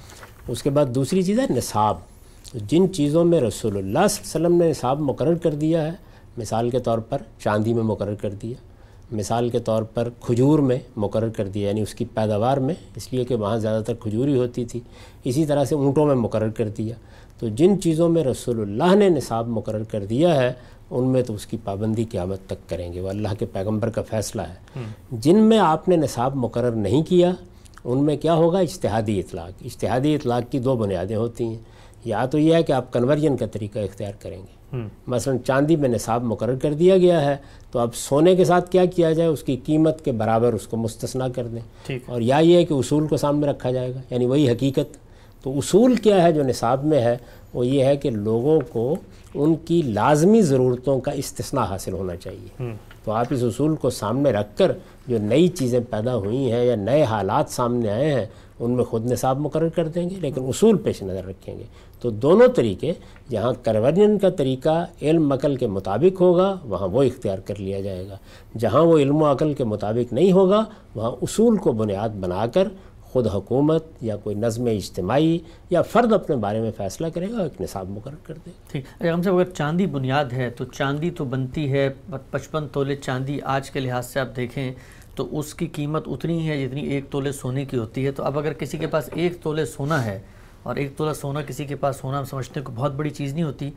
اس 0.49 0.63
کے 0.63 0.71
بعد 0.71 0.87
دوسری 0.87 1.23
چیز 1.23 1.41
ہے 1.41 1.47
نصاب۔ 1.51 1.97
جن 2.55 2.93
چیزوں 2.93 3.25
میں 3.25 3.41
رسول 3.41 3.77
اللہ 3.77 3.99
صلی 4.11 4.35
اللہ 4.35 4.47
علیہ 4.47 4.47
وسلم 4.47 4.55
نے 4.55 4.71
نصاب 4.71 5.01
مقرر 5.01 5.35
کر 5.35 5.55
دیا 5.55 5.87
ہے 5.87 5.93
مثال 6.39 6.71
کے 6.71 6.79
طور 6.79 6.99
پر 6.99 7.23
چاندی 7.39 7.75
میں 7.75 7.83
مقرر 7.83 8.15
کر 8.15 8.31
دیا 8.31 8.55
مثال 9.13 9.49
کے 9.49 9.59
طور 9.59 9.83
پر 9.83 10.09
کھجور 10.21 10.59
میں 10.59 10.79
مقرر 10.97 11.29
کر 11.29 11.49
دیا 11.49 11.69
یعنی 11.69 11.81
اس 11.81 11.95
کی 11.95 12.05
پیداوار 12.05 12.57
میں 12.57 12.75
اس 12.97 13.13
لیے 13.13 13.25
کہ 13.25 13.35
وہاں 13.35 13.59
زیادہ 13.59 13.83
تر 13.83 13.95
کھجور 13.95 14.29
ہی 14.29 14.39
ہوتی 14.39 14.65
تھی 14.65 14.81
اسی 15.25 15.47
طرح 15.47 15.65
سے 15.65 15.75
اونٹوں 15.75 16.07
میں 16.07 16.15
مقرر 16.15 16.49
کر 16.49 16.69
دیا۔ 16.69 16.95
تو 17.41 17.49
جن 17.49 17.81
چیزوں 17.81 18.09
میں 18.09 18.25
رسول 18.25 18.61
اللہ 18.61 18.95
نے 18.95 19.09
نصاب 19.09 19.49
مقرر 19.49 19.83
کر 19.83 20.05
دیا 20.05 20.43
ہے 20.43 20.53
ان 20.91 21.05
میں 21.05 21.23
تو 21.23 21.35
اس 21.35 21.47
کی 21.47 21.57
پابندی 21.65 22.05
قیامت 22.05 22.39
تک 22.47 22.71
کریں 22.71 22.93
گے 22.93 23.01
وہ 23.01 23.09
اللہ 23.09 23.29
کے 23.39 23.47
پیغمبر 23.47 23.91
کا 23.91 24.03
فیصلہ 24.03 24.43
ہے۔ 24.43 24.55
جن 25.13 25.37
میں 25.37 25.59
آپ 25.59 25.89
نے 25.89 25.97
نصاب 25.97 26.35
مقرر 26.35 26.71
نہیں 26.71 27.03
کیا 27.03 27.33
ان 27.85 28.05
میں 28.05 28.17
کیا 28.17 28.35
ہوگا؟ 28.35 28.59
اجتہادی 28.59 29.19
اطلاق۔ 29.19 29.63
اجتہادی 29.65 30.15
اطلاق 30.15 30.53
کی 30.53 30.59
دو 30.59 30.77
بنیادیں 30.77 31.17
ہوتی 31.17 31.45
ہیں۔ 31.45 31.59
یا 32.05 32.27
تو 32.27 32.39
یہ 32.39 32.55
ہے 32.55 32.63
کہ 32.63 32.73
آپ 32.73 32.93
کنورژن 32.93 33.37
کا 33.37 33.47
طریقہ 33.47 33.79
اختیار 33.79 34.13
کریں 34.21 34.39
گے۔ 34.39 34.77
مثلا 35.07 35.35
چاندی 35.47 35.77
میں 35.77 35.89
نصاب 35.89 36.23
مقرر 36.23 36.55
کر 36.55 36.73
دیا 36.73 36.99
گیا 36.99 37.25
ہے 37.25 37.37
تو 37.73 37.79
اب 37.79 37.95
سونے 37.95 38.37
کے 38.37 38.45
ساتھ 38.45 38.71
کیا 38.71 38.85
کیا 38.85 39.13
جائے؟ 39.13 39.29
اس 39.29 39.43
کی 39.43 39.57
قیمت 39.65 40.05
کے 40.05 40.13
برابر 40.13 40.53
اس 40.53 40.67
کو 40.67 40.77
مستثنا 40.77 41.29
کر 41.29 41.47
دیں۔ 41.47 41.61
اور 42.07 42.21
یا 42.21 42.39
یہ 42.39 42.57
ہے 42.57 42.65
کہ 42.65 42.75
اصول 42.75 43.07
کو 43.07 43.17
سامنے 43.17 43.47
رکھا 43.47 43.71
جائے 43.71 43.95
گا 43.95 44.01
یعنی 44.11 44.27
وہی 44.27 44.51
حقیقت 44.51 45.10
تو 45.43 45.59
اصول 45.59 45.97
کیا 45.97 46.23
ہے 46.23 46.33
جو 46.33 46.43
نصاب 46.43 46.85
میں 46.85 47.01
ہے 47.01 47.17
وہ 47.55 47.67
یہ 47.67 47.85
ہے 47.85 47.97
کہ 47.97 48.11
لوگوں 48.11 48.61
کو 48.73 48.97
ان 49.35 49.55
کی 49.55 49.83
لازمی 49.83 50.43
ضرورتوں 50.43 51.01
کا 51.01 51.11
استثناء 51.11 51.65
حاصل 51.65 51.93
ہونا 51.93 52.17
چاہیے۔ 52.17 52.65
تو 53.05 53.13
آپ 53.13 53.27
اس 53.31 53.43
اصول 53.43 53.77
کو 53.77 53.91
سامنے 53.91 54.31
رکھ 54.31 54.59
کر 54.59 54.73
جو 55.07 55.19
نئی 55.19 55.49
چیزیں 55.49 55.81
پیدا 55.91 56.17
ہوئی 56.17 56.53
ہیں 56.53 56.65
یا 56.65 56.77
نئے 56.77 57.03
حالات 57.03 57.45
سامنے 57.49 57.91
آئے 57.91 58.13
ہیں 58.13 58.27
ان 58.61 58.71
میں 58.71 58.85
خود 58.85 59.13
نصاب 59.13 59.41
مقرر 59.41 59.69
کر 59.69 59.89
دیں 59.89 60.11
گے 60.11 60.15
لیکن 60.21 60.45
اصول 60.49 60.77
پیش 60.77 61.03
نظر 61.03 61.27
رکھیں 61.27 61.59
گے۔ 61.59 61.65
تو 62.01 62.11
دونوں 62.11 62.49
طریقے 62.49 62.93
جہاں 63.31 63.53
کرورین 63.63 64.19
کا 64.19 64.29
طریقہ 64.29 64.87
علم 65.03 65.33
عقل 65.33 65.57
کے 65.57 65.67
مطابق 65.67 66.21
ہوگا 66.21 66.57
وہاں 66.65 66.89
وہ 66.89 67.03
اختیار 67.03 67.39
کر 67.39 67.55
لیا 67.59 67.81
جائے 67.81 68.09
گا۔ 68.09 68.17
جہاں 68.59 68.83
وہ 68.83 68.99
علم 68.99 69.23
و 69.23 69.33
عقل 69.33 69.55
کے 69.55 69.65
مطابق 69.65 70.13
نہیں 70.13 70.33
ہوگا 70.33 70.65
وہاں 70.95 71.11
اصول 71.11 71.57
کو 71.57 71.73
بنیاد 71.73 72.09
بنا 72.09 72.47
کر 72.47 72.69
خود 73.13 73.27
حکومت 73.27 73.85
یا 74.03 74.17
کوئی 74.17 74.37
نظم 74.37 74.67
اجتماعی 74.71 75.39
یا 75.71 75.83
فرد 75.83 76.13
اپنے 76.13 76.37
بارے 76.37 76.61
میں 76.61 76.71
فیصلہ 76.77 77.07
کرے 77.15 77.31
گا 77.33 77.43
ایک 77.43 77.61
نصاب 77.61 77.89
مقرر 77.91 78.25
کر 78.25 78.35
دے 78.47 78.51
ٹھیک۔ 78.71 78.85
اچھا 78.99 79.13
ہم 79.13 79.23
سے 79.23 79.31
اگر 79.31 79.51
چاندی 79.57 79.87
بنیاد 79.87 80.33
ہے 80.33 80.49
تو 80.57 80.65
چاندی 80.65 81.11
تو 81.11 81.25
بنتی 81.25 81.71
ہے 81.73 81.89
پچپن 82.31 82.69
تولے 82.73 82.97
چاندی 82.97 83.39
آج 83.55 83.71
کے 83.71 83.81
لحاظ 83.81 84.07
سے 84.07 84.21
آپ 84.21 84.35
دیکھیں 84.37 84.73
تو 85.15 85.27
اس 85.39 85.55
کی 85.55 85.67
قیمت 85.67 86.09
اتنی 86.09 86.49
ہے 86.49 86.67
جتنی 86.67 86.81
ایک 86.87 87.09
تولے 87.11 87.33
سونے 87.33 87.65
کی 87.65 87.77
ہوتی 87.77 88.05
ہے۔ 88.07 88.11
تو 88.11 88.25
اب 88.25 88.39
اگر 88.39 88.53
کسی 88.53 88.79
کے 88.79 88.87
پاس 88.87 89.09
ایک 89.13 89.41
تولے 89.43 89.65
سونا 89.67 90.05
ہے 90.05 90.19
اور 90.63 90.77
ایک 90.77 90.97
تولہ 90.97 91.13
سونا 91.13 91.43
کسی 91.43 91.65
کے 91.65 91.77
پاس 91.77 92.03
ہونا 92.05 92.19
ہم 92.19 92.25
سمجھتے 92.25 92.61
ہیں 92.61 92.67
کہ 92.67 92.73
بہت 92.77 92.93
بڑی 92.95 93.11
چیز 93.11 93.33
نہیں 93.35 93.45
ہوتی، 93.45 93.71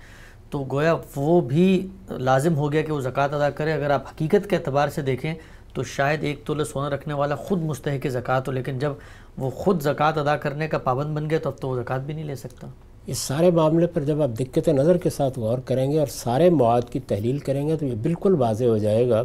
تو 0.49 0.63
گویا 0.71 0.93
وہ 1.15 1.39
بھی 1.41 1.65
لازم 2.09 2.55
ہو 2.55 2.71
گیا 2.71 2.81
کہ 2.81 2.91
وہ 2.91 2.99
زکوٰۃ 3.01 3.33
ادا 3.33 3.49
کرے۔ 3.49 3.73
اگر 3.73 3.89
آپ 3.89 4.07
حقیقت 4.07 4.49
کے 4.49 4.55
اعتبار 4.55 4.89
سے 4.95 5.01
دیکھیں 5.01 5.33
تو 5.73 5.83
شاید 5.83 6.23
ایک 6.23 6.43
تولہ 6.45 6.63
سونا 6.63 6.89
رکھنے 6.89 7.13
والا 7.13 7.35
خود 7.35 7.61
مستحق 7.61 8.07
زکوٰۃ 8.11 8.41
ہو، 8.47 8.51
لیکن 8.51 8.79
جب 8.79 8.93
وہ 9.37 9.49
خود 9.49 9.81
زکوٰۃ 9.81 10.17
ادا 10.17 10.37
کرنے 10.37 10.67
کا 10.67 10.77
پابند 10.77 11.15
بن 11.15 11.29
گیا 11.29 11.39
تو 11.43 11.49
اب 11.49 11.57
تو 11.57 11.69
وہ 11.69 11.81
زکوٰۃ 11.81 11.99
بھی 11.99 12.13
نہیں 12.13 12.23
لے 12.23 12.35
سکتا۔ 12.35 12.67
اس 13.05 13.17
سارے 13.17 13.51
معاملے 13.51 13.87
پر 13.87 14.03
جب 14.03 14.21
آپ 14.21 14.29
دقت 14.39 14.69
نظر 14.69 14.97
کے 14.97 15.09
ساتھ 15.09 15.39
غور 15.39 15.57
کریں 15.57 15.91
گے 15.91 15.99
اور 15.99 16.07
سارے 16.07 16.49
مواد 16.49 16.81
کی 16.91 16.99
تحلیل 16.99 17.37
کریں 17.37 17.67
گے 17.67 17.75
تو 17.75 17.85
یہ 17.85 17.95
بالکل 18.01 18.35
واضح 18.35 18.65
ہو 18.65 18.77
جائے 18.77 19.09
گا 19.09 19.23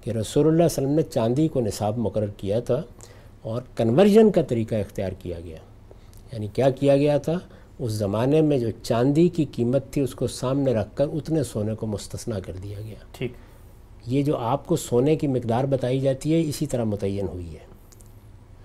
کہ 0.00 0.10
رسول 0.10 0.44
اللہ 0.44 0.56
علیہ 0.56 0.64
وسلم 0.64 0.90
نے 0.90 1.02
چاندی 1.02 1.48
کو 1.48 1.60
نصاب 1.60 1.98
مقرر 1.98 2.26
کیا 2.26 2.60
تھا 2.60 2.82
اور 3.42 3.62
کنورژن 3.76 4.30
کا 4.30 4.42
طریقہ 4.42 4.74
اختیار 4.74 5.12
کیا 5.18 5.40
گیا۔ 5.44 5.56
یعنی 6.32 6.46
کیا 6.46 6.70
کیا 6.70 6.96
گیا 6.96 7.18
تھا؟ 7.18 7.38
اس 7.78 7.92
زمانے 7.92 8.40
میں 8.40 8.58
جو 8.58 8.68
چاندی 8.82 9.28
کی 9.28 9.44
قیمت 9.44 9.84
تھی 9.90 10.02
اس 10.02 10.14
کو 10.14 10.26
سامنے 10.26 10.74
رکھ 10.74 10.88
کر 10.94 11.06
اتنے 11.12 11.42
سونے 11.42 11.74
کو 11.74 11.86
مستثنا 11.86 12.38
کر 12.38 12.52
دیا 12.62 12.78
گیا۔ 12.80 13.04
ٹھیک۔ 13.12 13.32
یہ 14.06 14.22
جو 14.22 14.36
آپ 14.36 14.66
کو 14.66 14.76
سونے 14.76 15.16
کی 15.16 15.26
مقدار 15.26 15.64
بتائی 15.64 16.00
جاتی 16.00 16.34
ہے 16.34 16.40
اسی 16.40 16.66
طرح 16.66 16.84
متعین 16.84 17.26
ہوئی 17.28 17.54
ہے۔ 17.54 17.67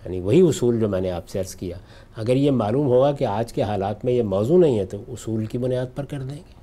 یعنی 0.05 0.19
وہی 0.19 0.41
اصول 0.41 0.79
جو 0.79 0.89
میں 0.89 1.01
نے 1.01 1.11
آپ 1.11 1.29
سے 1.29 1.39
عرض 1.39 1.55
کیا۔ 1.55 1.77
اگر 2.15 2.35
یہ 2.35 2.51
معلوم 2.51 2.87
ہوگا 2.87 3.11
کہ 3.11 3.25
آج 3.25 3.53
کے 3.53 3.61
حالات 3.61 4.05
میں 4.05 4.13
یہ 4.13 4.23
موضوع 4.23 4.57
نہیں 4.57 4.79
ہے 4.79 4.85
تو 4.85 4.97
اصول 5.07 5.45
کی 5.45 5.57
بنیاد 5.57 5.85
پر 5.95 6.05
کر 6.05 6.19
دیں 6.19 6.35
گے۔ 6.35 6.53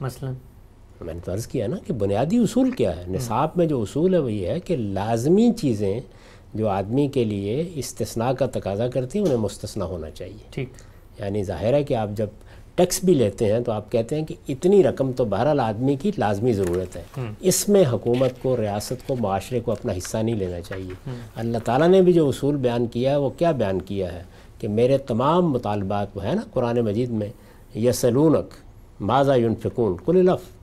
مثلا۔ 0.00 0.32
میں 1.00 1.14
نے 1.14 1.20
تو 1.24 1.32
عرض 1.32 1.46
کیا 1.46 1.66
نا 1.66 1.76
کہ 1.86 1.92
بنیادی 1.92 2.38
اصول 2.38 2.70
کیا 2.70 2.96
ہے۔ 2.96 3.04
نصاب 3.08 3.48
میں 3.56 3.66
جو 3.66 3.82
اصول 3.82 4.14
ہے 4.14 4.18
وہ 4.18 4.32
یہ 4.32 4.48
ہے 4.48 4.60
کہ 4.60 4.76
لازمی 4.76 5.52
چیزیں 5.56 6.00
جو 6.54 6.68
آدمی 6.68 7.08
کے 7.08 7.24
لیے 7.24 7.70
استثناء 7.74 8.32
کا 8.32 8.46
تقاضا 8.46 8.88
کرتی 8.88 9.18
ہیں 9.18 9.26
انہیں 9.26 9.38
مستثنا 9.38 9.84
ہونا 9.84 10.10
چاہیے۔ 10.10 10.48
ٹھیک۔ 10.50 10.68
یعنی 11.18 11.42
ظاہر 11.42 11.72
ہے 11.74 11.84
کہ 11.84 11.94
آپ 11.94 12.08
جب 12.16 12.26
ٹیکس 12.78 13.04
بھی 13.04 13.14
لیتے 13.14 13.52
ہیں 13.52 13.60
تو 13.60 13.72
آپ 13.72 13.92
کہتے 13.92 14.18
ہیں 14.18 14.26
کہ 14.26 14.34
اتنی 14.48 14.82
رقم 14.82 15.12
تو 15.12 15.24
بہرحال 15.24 15.60
آدمی 15.60 15.96
کی 15.96 16.10
لازمی 16.18 16.52
ضرورت 16.52 16.96
ہے۔ 16.96 17.02
اس 17.40 17.68
میں 17.68 17.84
حکومت 17.92 18.30
کو 18.42 18.56
ریاست 18.56 19.06
کو 19.06 19.16
معاشرے 19.20 19.60
کو 19.60 19.72
اپنا 19.72 19.92
حصہ 19.92 20.18
نہیں 20.18 20.34
لینا 20.34 20.60
چاہیے۔ 20.60 21.10
اللہ 21.36 21.58
تعالیٰ 21.64 21.88
نے 21.88 22.02
بھی 22.02 22.12
جو 22.12 22.28
اصول 22.28 22.56
بیان 22.56 22.86
کیا 22.86 23.10
ہے 23.10 23.16
وہ 23.16 23.30
کیا 23.30 23.50
بیان 23.50 23.82
کیا 23.82 24.12
ہے؟ 24.12 24.22
کہ 24.58 24.68
میرے 24.68 24.98
تمام 24.98 25.50
مطالبات 25.50 26.06
وہ 26.14 26.24
ہے 26.24 26.34
نا 26.34 26.40
قرآن 26.50 26.80
مجید 26.80 27.10
میں 27.10 27.28
یسلونک 27.78 28.54
ماضا 29.00 29.34
یونفقون 29.34 29.96
کل 30.04 30.16
لف 30.16 30.57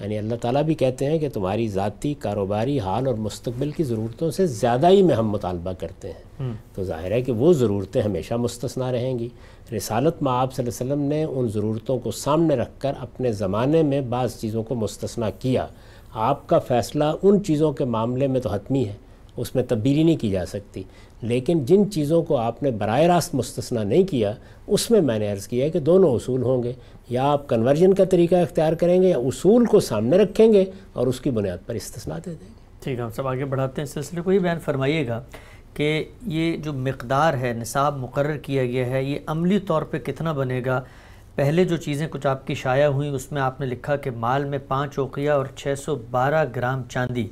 یعنی 0.00 0.18
اللہ 0.18 0.34
تعالیٰ 0.34 0.62
بھی 0.62 0.74
کہتے 0.74 1.06
ہیں 1.06 1.18
کہ 1.18 1.28
تمہاری 1.28 1.68
ذاتی 1.68 2.14
کاروباری 2.14 2.80
حال 2.80 3.06
اور 3.06 3.14
مستقبل 3.14 3.70
کی 3.70 3.84
ضرورتوں 3.84 4.30
سے 4.30 4.46
زیادہ 4.46 4.88
ہی 4.88 5.02
میں 5.02 5.14
ہم 5.14 5.30
مطالبہ 5.30 5.72
کرتے 5.78 6.08
ہیں۔ 6.08 6.52
تو 6.74 6.84
ظاہر 6.84 7.10
ہے 7.10 7.22
کہ 7.22 7.32
وہ 7.32 7.52
ضرورتیں 7.52 8.02
ہمیشہ 8.02 8.34
مستثنا 8.34 8.92
رہیں 8.92 9.18
گی۔ 9.18 9.28
رسالت 9.76 10.22
میں 10.22 10.32
آپ 10.32 10.54
صلی 10.54 10.66
اللہ 10.66 10.82
علیہ 10.82 10.92
وسلم 10.92 11.08
نے 11.08 11.24
ان 11.24 11.48
ضرورتوں 11.48 11.98
کو 11.98 12.10
سامنے 12.10 12.54
رکھ 12.54 12.80
کر 12.80 12.92
اپنے 12.98 13.32
زمانے 13.32 13.82
میں 13.82 14.00
بعض 14.00 14.36
چیزوں 14.36 14.62
کو 14.62 14.74
مستثنا 14.74 15.30
کیا۔ 15.30 15.66
آپ 16.12 16.46
کا 16.46 16.58
فیصلہ 16.58 17.04
ان 17.22 17.44
چیزوں 17.44 17.72
کے 17.72 17.84
معاملے 17.84 18.26
میں 18.26 18.40
تو 18.40 18.48
حتمی 18.48 18.84
ہے 18.84 18.92
اس 19.36 19.54
میں 19.54 19.62
تبدیلی 19.68 20.02
نہیں 20.02 20.16
کی 20.16 20.30
جا 20.30 20.46
سکتی۔ 20.46 20.82
لیکن 21.24 21.64
جن 21.64 21.90
چیزوں 21.90 22.22
کو 22.22 22.36
آپ 22.36 22.62
نے 22.62 22.70
براہ 22.70 23.00
راست 23.00 23.34
مستثنا 23.34 23.82
نہیں 23.82 24.04
کیا، 24.04 24.32
اس 24.66 24.90
میں 24.90 25.00
میں 25.00 25.18
نے 25.18 25.32
عرض 25.32 25.48
کیا 25.48 25.68
کہ 25.68 25.80
دونوں 25.80 26.14
اصول 26.14 26.42
ہوں 26.42 26.62
گے۔ 26.62 26.72
یا 27.10 27.32
آپ 27.32 27.48
کنورژن 27.48 27.94
کا 27.94 28.04
طریقہ 28.04 28.34
اختیار 28.34 28.72
کریں 28.72 29.02
گے 29.02 29.08
یا 29.08 29.18
اصول 29.18 29.64
کو 29.64 29.80
سامنے 29.80 30.18
رکھیں 30.18 30.52
گے 30.52 30.64
اور 30.92 31.06
اس 31.06 31.20
کی 31.20 31.30
بنیاد 31.30 31.58
پر 31.66 31.74
استثنا 31.74 32.18
دے 32.18 32.30
دیں 32.30 32.48
گے۔ 32.48 32.54
ٹھیک 32.80 32.98
ہے، 32.98 33.04
ہم 33.04 33.10
سب 33.10 33.28
آگے 33.28 33.44
بڑھاتے 33.44 33.80
ہیں۔ 33.80 33.86
سلسلے 33.86 34.20
کو 34.20 34.30
ہی 34.30 34.38
بیان 34.38 34.58
فرمائیے 34.58 35.08
گا 35.08 35.22
کہ 35.74 36.04
یہ 36.26 36.56
جو 36.56 36.72
مقدار 36.72 37.34
ہے، 37.34 37.52
نصاب 37.56 37.96
مقرر 37.96 38.36
کیا 38.36 38.64
گیا 38.64 38.86
ہے، 38.86 39.02
یہ 39.02 39.18
عملی 39.26 39.58
طور 39.58 39.82
پہ 39.82 39.98
کتنا 39.98 40.32
بنے 40.32 40.62
گا؟ 40.66 40.80
پہلے 41.34 41.64
جو 41.64 41.76
چیزیں 41.76 42.06
کچھ 42.10 42.26
آپ 42.26 42.46
کی 42.46 42.54
شائع 42.54 42.86
ہوئیں، 42.86 43.10
اس 43.10 43.32
میں 43.32 43.42
آپ 43.42 43.60
نے 43.60 43.66
لکھا 43.66 43.96
کہ 43.96 44.10
مال 44.10 44.44
میں 44.44 44.58
پانچ 44.68 44.98
اوقیہ 44.98 45.30
اور 45.30 45.46
چھ 45.56 45.74
سو 45.78 45.96
بارہ 46.10 46.44
گرام 46.56 46.82
چاندی۔ 46.88 47.26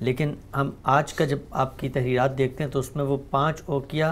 لیکن 0.00 0.34
ہم 0.56 0.70
آج 0.82 1.12
کا 1.12 1.24
جب 1.24 1.38
آپ 1.50 1.78
کی 1.78 1.88
تحریرات 1.88 2.38
دیکھتے 2.38 2.64
ہیں 2.64 2.70
تو 2.70 2.78
اس 2.78 2.96
میں 2.96 3.04
وہ 3.04 3.16
پانچ 3.30 3.62
اوقیہ 3.66 4.04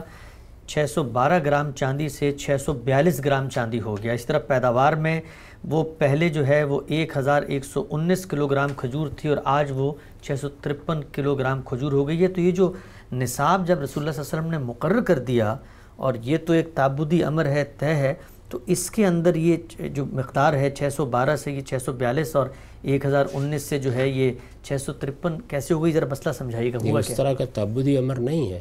چھ 0.67 0.85
سو 0.95 1.03
بارہ 1.03 1.39
گرام 1.45 1.71
چاندی 1.73 2.09
سے 2.09 2.33
چھ 2.33 2.57
سو 2.65 2.73
بیالیس 2.73 3.25
گرام 3.25 3.49
چاندی 3.49 3.81
ہو 3.81 3.97
گیا۔ 4.03 4.13
اس 4.13 4.27
طرح 4.27 4.39
پیداوار 4.39 4.93
میں 4.93 5.21
وہ 5.65 5.85
پہلے 5.99 6.29
جو 6.29 6.47
ہے 6.47 6.65
وہ 6.65 6.81
ایک 6.87 7.17
ہزار 7.17 7.43
ایک 7.43 7.65
سو 7.65 7.85
انیس 7.91 8.27
کلو 8.27 8.47
گرام 8.47 8.71
کھجور 8.77 9.09
تھی 9.17 9.29
اور 9.29 9.39
آج 9.45 9.71
وہ 9.75 9.93
چھ 10.23 10.41
سو 10.41 10.49
ترپن 10.49 11.01
کلو 11.13 11.35
گرام 11.35 11.63
کھجور 11.63 11.93
ہو 11.93 12.09
گئی 12.09 12.23
ہے۔ 12.23 12.29
تو 12.29 12.41
یہ 12.41 12.51
جو 12.51 12.73
نصاب 13.13 13.67
جب 13.67 13.81
رسول 13.81 14.03
اللہ 14.03 14.13
صلی 14.13 14.23
اللہ 14.23 14.39
علیہ 14.39 14.49
وسلم 14.49 14.51
نے 14.51 14.67
مقرر 14.67 15.01
کر 15.01 15.19
دیا 15.19 15.57
اور 15.97 16.15
یہ 16.23 16.39
تو 16.47 16.53
ایک 16.53 16.69
تعبدی 16.75 17.25
امر 17.25 17.47
ہے، 17.47 17.65
طے 17.79 17.95
ہے 17.95 18.15
تو 18.49 18.59
اس 18.67 18.91
کے 18.91 19.07
اندر 19.07 19.35
یہ 19.35 19.57
جو 19.95 20.05
مقدار 20.05 20.53
ہے 20.53 20.71
چھ 20.71 20.89
سو 20.97 21.05
بارہ 21.07 21.37
سے 21.37 21.53
یہ 21.53 21.61
چھ 21.61 21.75
سو 21.85 21.93
بیالیس 21.93 22.37
اور 22.37 22.47
ایک 22.83 23.07
ہزار 23.07 23.27
انیس 23.33 23.63
سے 23.63 23.79
جو 23.79 23.95
ہے 23.95 24.09
یہ 24.09 24.33
چھ 24.63 24.73
سو 24.81 24.93
ترپن 24.93 25.41
کیسے 25.41 25.75
ہو 25.75 25.85
گئی 25.85 25.93
ذرا 25.93 26.07
مسئلہ 26.11 26.33
سمجھائیے 26.33 26.73
گا 26.73 26.99
اس 26.99 27.17
طرح 27.17 27.33
کا 27.33 27.45
تعبدی 27.45 27.97
امر 27.97 28.17
نہیں 28.21 28.53
ہے۔ 28.53 28.61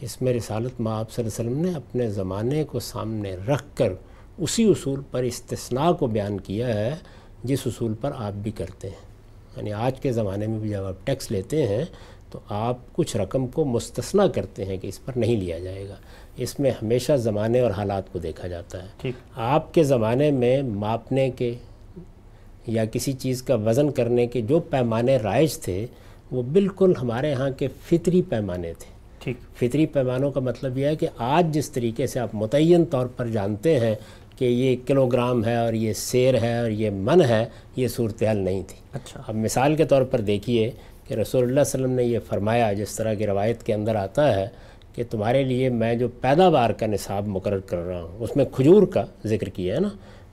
اس 0.00 0.22
میں 0.22 0.32
رسالت 0.32 0.80
ماں 0.80 0.98
آپ 0.98 1.12
صلی 1.12 1.24
اللہ 1.24 1.40
علیہ 1.40 1.50
وسلم 1.50 1.70
نے 1.70 1.76
اپنے 1.76 2.10
زمانے 2.10 2.64
کو 2.64 2.80
سامنے 2.80 3.36
رکھ 3.36 3.64
کر 3.74 3.92
اسی 4.38 4.64
اصول 4.64 5.00
پر 5.10 5.22
استثناء 5.22 5.92
کو 5.92 6.06
بیان 6.06 6.40
کیا 6.40 6.66
ہے 6.74 6.94
جس 7.44 7.58
اصول 7.66 7.94
پر 8.00 8.10
آپ 8.16 8.32
بھی 8.32 8.50
کرتے 8.50 8.88
ہیں۔ 8.88 9.14
یعنی 9.56 9.72
آج 9.72 10.00
کے 10.00 10.12
زمانے 10.12 10.46
میں 10.46 10.58
بھی 10.58 10.68
جب 10.68 10.84
آپ 10.84 10.94
ٹیکس 11.04 11.30
لیتے 11.30 11.66
ہیں 11.68 11.84
تو 12.30 12.40
آپ 12.48 12.76
کچھ 12.92 13.16
رقم 13.16 13.46
کو 13.46 13.64
مستثنا 13.64 14.26
کرتے 14.26 14.64
ہیں 14.64 14.76
کہ 14.76 14.86
اس 14.86 15.04
پر 15.04 15.12
نہیں 15.16 15.36
لیا 15.36 15.58
جائے 15.58 15.88
گا۔ 15.88 15.94
اس 16.36 16.60
میں 16.60 16.70
ہمیشہ 16.70 17.12
زمانے 17.16 17.60
اور 17.60 17.70
حالات 17.70 18.12
کو 18.12 18.18
دیکھا 18.18 18.48
جاتا 18.48 18.82
ہے۔ 18.82 19.10
آپ 19.36 19.74
کے 19.74 19.82
زمانے 19.82 20.30
میں 20.30 20.62
ماپنے 20.62 21.30
کے 21.30 21.54
یا 22.66 22.84
کسی 22.84 23.12
چیز 23.12 23.42
کا 23.42 23.54
وزن 23.54 23.90
کرنے 23.90 24.26
کے 24.26 24.40
جو 24.40 24.58
پیمانے 24.58 25.16
رائج 25.16 25.58
تھے 25.58 25.86
وہ 26.30 26.42
بالکل 26.42 26.92
ہمارے 27.02 27.32
ہاں 27.32 27.50
کے 27.50 27.68
فطری 27.82 28.22
پیمانے 28.22 28.72
تھے۔ 28.78 29.32
فطری 29.58 29.86
پیمانوں 29.86 30.30
کا 30.30 30.40
مطلب 30.40 30.78
یہ 30.78 30.86
ہے 30.86 30.96
کہ 30.96 31.06
آج 31.18 31.54
جس 31.54 31.70
طریقے 31.70 32.06
سے 32.06 32.20
آپ 32.20 32.28
متعین 32.32 32.84
طور 32.84 33.06
پر 33.06 33.26
جانتے 33.26 33.80
ہیں 33.80 33.94
کہ 34.38 34.44
یہ 34.44 34.76
کلو 34.86 35.06
گرام 35.06 35.44
ہے 35.44 35.56
اور 35.56 35.72
یہ 35.72 35.92
سیر 35.92 36.42
ہے 36.42 36.58
اور 36.58 36.70
یہ 36.70 36.90
من 36.90 37.22
ہے 37.22 37.44
یہ 37.76 37.88
صورتحال 37.88 38.36
نہیں 38.36 38.62
تھی۔ 38.68 38.76
اچھا۔ 38.92 39.22
اب 39.28 39.34
مثال 39.34 39.76
کے 39.76 39.84
طور 39.84 40.02
پر 40.02 40.20
دیکھیے 40.20 40.70
کہ 41.08 41.14
رسول 41.14 41.40
اللہ 41.40 41.52
علیہ 41.52 41.60
وسلم 41.60 41.90
نے 41.90 42.04
یہ 42.04 42.18
فرمایا 42.28 42.72
جس 42.72 42.96
طرح 42.96 43.14
کی 43.14 43.26
روایت 43.26 43.62
کے 43.62 43.74
اندر 43.74 43.94
آتا 43.94 44.36
ہے 44.36 44.46
کہ 44.94 45.02
تمہارے 45.10 45.44
لیے 45.44 45.68
میں 45.68 45.94
جو 45.94 46.08
پیداوار 46.08 46.70
کا 46.70 46.86
نصاب 46.86 47.26
مقرر 47.26 47.58
کر 47.58 47.76
رہا 47.76 48.02
ہوں 48.02 48.16
اس 48.18 48.36
میں 48.36 48.44
کھجور 48.44 48.86
کا 48.86 49.04
ذکر 49.26 49.48
کیا 49.48 49.74
ہے 49.74 49.80
نا؟ 49.80 49.88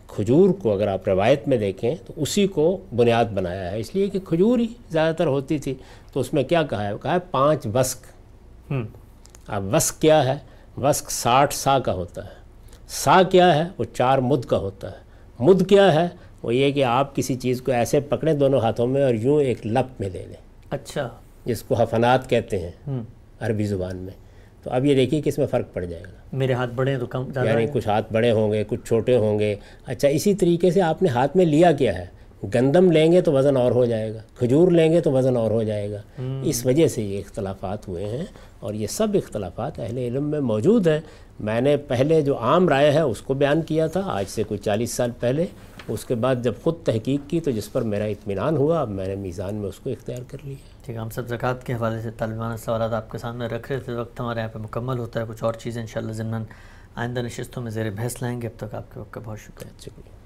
کھجور 0.07 0.49
کو 0.49 0.73
اگر 0.73 0.87
آپ 0.87 1.07
روایت 1.07 1.47
میں 1.47 1.57
دیکھیں 1.57 1.95
تو 2.07 2.13
اسی 2.15 2.47
کو 2.47 2.77
بنیاد 2.95 3.25
بنایا 3.25 3.71
ہے۔ 3.71 3.79
اس 3.79 3.95
لیے 3.95 4.07
کہ 4.07 4.19
کھجور 4.19 4.59
ہی 4.59 4.67
زیادہ 4.89 5.15
تر 5.15 5.27
ہوتی 5.27 5.59
تھی۔ 5.59 5.73
تو 6.13 6.19
اس 6.19 6.33
میں 6.33 6.43
کیا 6.43 6.63
کہا 6.63 6.87
ہے؟ 6.87 6.93
کہا 7.01 7.13
ہے 7.13 7.17
پانچ 7.31 7.67
وسک 7.73 8.05
اب 9.47 9.75
وسک 9.75 10.01
کیا 10.01 10.25
ہے؟ 10.25 10.35
وسک 10.77 11.11
ساٹھ 11.11 11.53
سا 11.53 11.79
کا 11.79 11.93
ہوتا 11.93 12.25
ہے۔ 12.25 12.29
سا 12.87 13.21
کیا 13.23 13.55
ہے؟ 13.55 13.69
وہ 13.77 13.83
چار 13.83 14.17
مد 14.17 14.45
کا 14.45 14.57
ہوتا 14.57 14.91
ہے۔ 14.91 14.97
مد 15.39 15.69
کیا 15.69 15.93
ہے؟ 15.93 16.07
وہ 16.43 16.55
یہ 16.55 16.71
کہ 16.71 16.83
آپ 16.83 17.15
کسی 17.15 17.35
چیز 17.35 17.61
کو 17.61 17.71
ایسے 17.71 17.99
پکڑیں 17.99 18.33
دونوں 18.33 18.59
ہاتھوں 18.59 18.87
میں 18.87 19.03
اور 19.03 19.13
یوں 19.13 19.41
ایک 19.41 19.67
لپ 19.67 20.01
میں 20.01 20.09
لے 20.09 20.23
لیں۔ 20.27 20.65
اچھا۔ 20.69 21.09
جس 21.45 21.63
کو 21.63 21.75
حفنات 21.75 22.29
کہتے 22.29 22.59
ہیں۔ 22.59 22.99
عربی 23.39 23.65
زبان 23.65 23.97
میں۔ 23.97 24.30
تو 24.63 24.69
اب 24.73 24.85
یہ 24.85 24.95
دیکھیے 24.95 25.21
کہ 25.21 25.29
اس 25.29 25.37
میں 25.37 25.47
فرق 25.47 25.73
پڑ 25.73 25.85
جائے 25.85 26.03
گا۔ 26.03 26.11
میرے 26.33 26.53
ہاتھ 26.53 26.73
بڑے 26.75 26.91
ہیں 26.91 26.99
تو 26.99 27.05
کم 27.05 27.31
یعنی 27.43 27.65
کچھ 27.73 27.87
ہاتھ 27.87 28.13
بڑے 28.13 28.31
ہوں 28.31 28.51
گے 28.51 28.63
کچھ 28.67 28.79
چھوٹے 28.85 29.17
ہوں 29.17 29.39
گے۔ 29.39 29.55
اچھا 29.85 30.07
اسی 30.07 30.33
طریقے 30.33 30.71
سے 30.71 30.81
آپ 30.81 31.03
نے 31.03 31.09
ہاتھ 31.09 31.37
میں 31.37 31.45
لیا 31.45 31.71
کیا 31.71 31.97
ہے؟ 31.99 32.05
گندم 32.55 32.91
لیں 32.91 33.11
گے 33.11 33.21
تو 33.21 33.31
وزن 33.31 33.57
اور 33.57 33.71
ہو 33.71 33.85
جائے 33.85 34.13
گا 34.13 34.17
کھجور 34.35 34.71
لیں 34.71 34.91
گے 34.91 35.01
تو 35.01 35.11
وزن 35.11 35.37
اور 35.37 35.51
ہو 35.51 35.63
جائے 35.63 35.91
گا۔ 35.91 36.21
اس 36.43 36.65
وجہ 36.65 36.87
سے 36.87 37.01
یہ 37.01 37.19
اختلافات 37.19 37.87
ہوئے 37.87 38.05
ہیں 38.05 38.25
اور 38.59 38.73
یہ 38.73 38.87
سب 38.87 39.07
اختلافات 39.13 39.79
اہل 39.79 39.97
علم 39.97 40.29
میں 40.31 40.39
موجود 40.39 40.87
ہیں۔ 40.87 40.99
میں 41.39 41.61
نے 41.61 41.77
پہلے 41.77 42.21
جو 42.21 42.37
عام 42.37 42.69
رائے 42.69 42.91
ہے 42.91 42.99
اس 42.99 43.21
کو 43.21 43.33
بیان 43.33 43.61
کیا 43.61 43.87
تھا 43.87 44.01
آج 44.05 44.25
سے 44.27 44.43
کوئی 44.43 44.57
چالیس 44.57 44.91
سال 44.91 45.11
پہلے۔ 45.19 45.45
اس 45.87 46.05
کے 46.05 46.15
بعد 46.15 46.35
جب 46.43 46.53
خود 46.63 46.75
تحقیق 46.83 47.29
کی 47.29 47.39
تو 47.39 47.51
جس 47.51 47.71
پر 47.71 47.81
میرا 47.81 48.03
اطمینان 48.03 48.57
ہوا 48.57 48.81
اب 48.81 48.89
میں 48.89 49.07
نے 49.07 49.15
میزان 49.15 49.55
میں 49.55 49.69
اس 49.69 49.79
کو 49.79 49.89
اختیار 49.89 50.21
کر 50.27 50.37
لیا۔ 50.43 50.55
ٹھیک 50.85 50.95
ہے 50.95 51.01
ہم 51.01 51.09
سب 51.09 51.27
زکوٰۃ 51.27 51.63
کے 51.65 51.73
حوالے 51.73 52.01
سے 52.01 52.11
طالبانہ 52.11 52.55
سوالات 52.55 52.93
آپ 52.93 53.11
کے 53.11 53.17
سامنے 53.17 53.45
رکھ 53.45 53.71
رہے 53.71 53.79
تھے۔ 53.79 53.93
وقت 53.93 54.19
ہمارے 54.19 54.39
یہاں 54.39 54.49
پہ 54.49 54.59
مکمل 54.59 54.99
ہوتا 54.99 55.19
ہے 55.19 55.25
کچھ 55.29 55.43
اور 55.43 55.53
چیزیں 55.53 55.81
انشاءاللہ 55.81 56.13
شاء 56.13 56.23
اللہ 56.23 56.35
آئندہ 56.95 57.19
نشستوں 57.19 57.63
میں 57.63 57.71
زیر 57.71 57.89
بحث 57.89 58.21
لائیں 58.21 58.41
گے۔ 58.41 58.47
اب 58.47 58.59
تک 58.59 58.75
آپ 58.75 58.93
کے 58.93 58.99
وقت 58.99 59.13
کا 59.13 59.21
بہت 59.23 59.39
شکریہ۔ 59.39 59.79
شکریہ۔ 59.79 60.20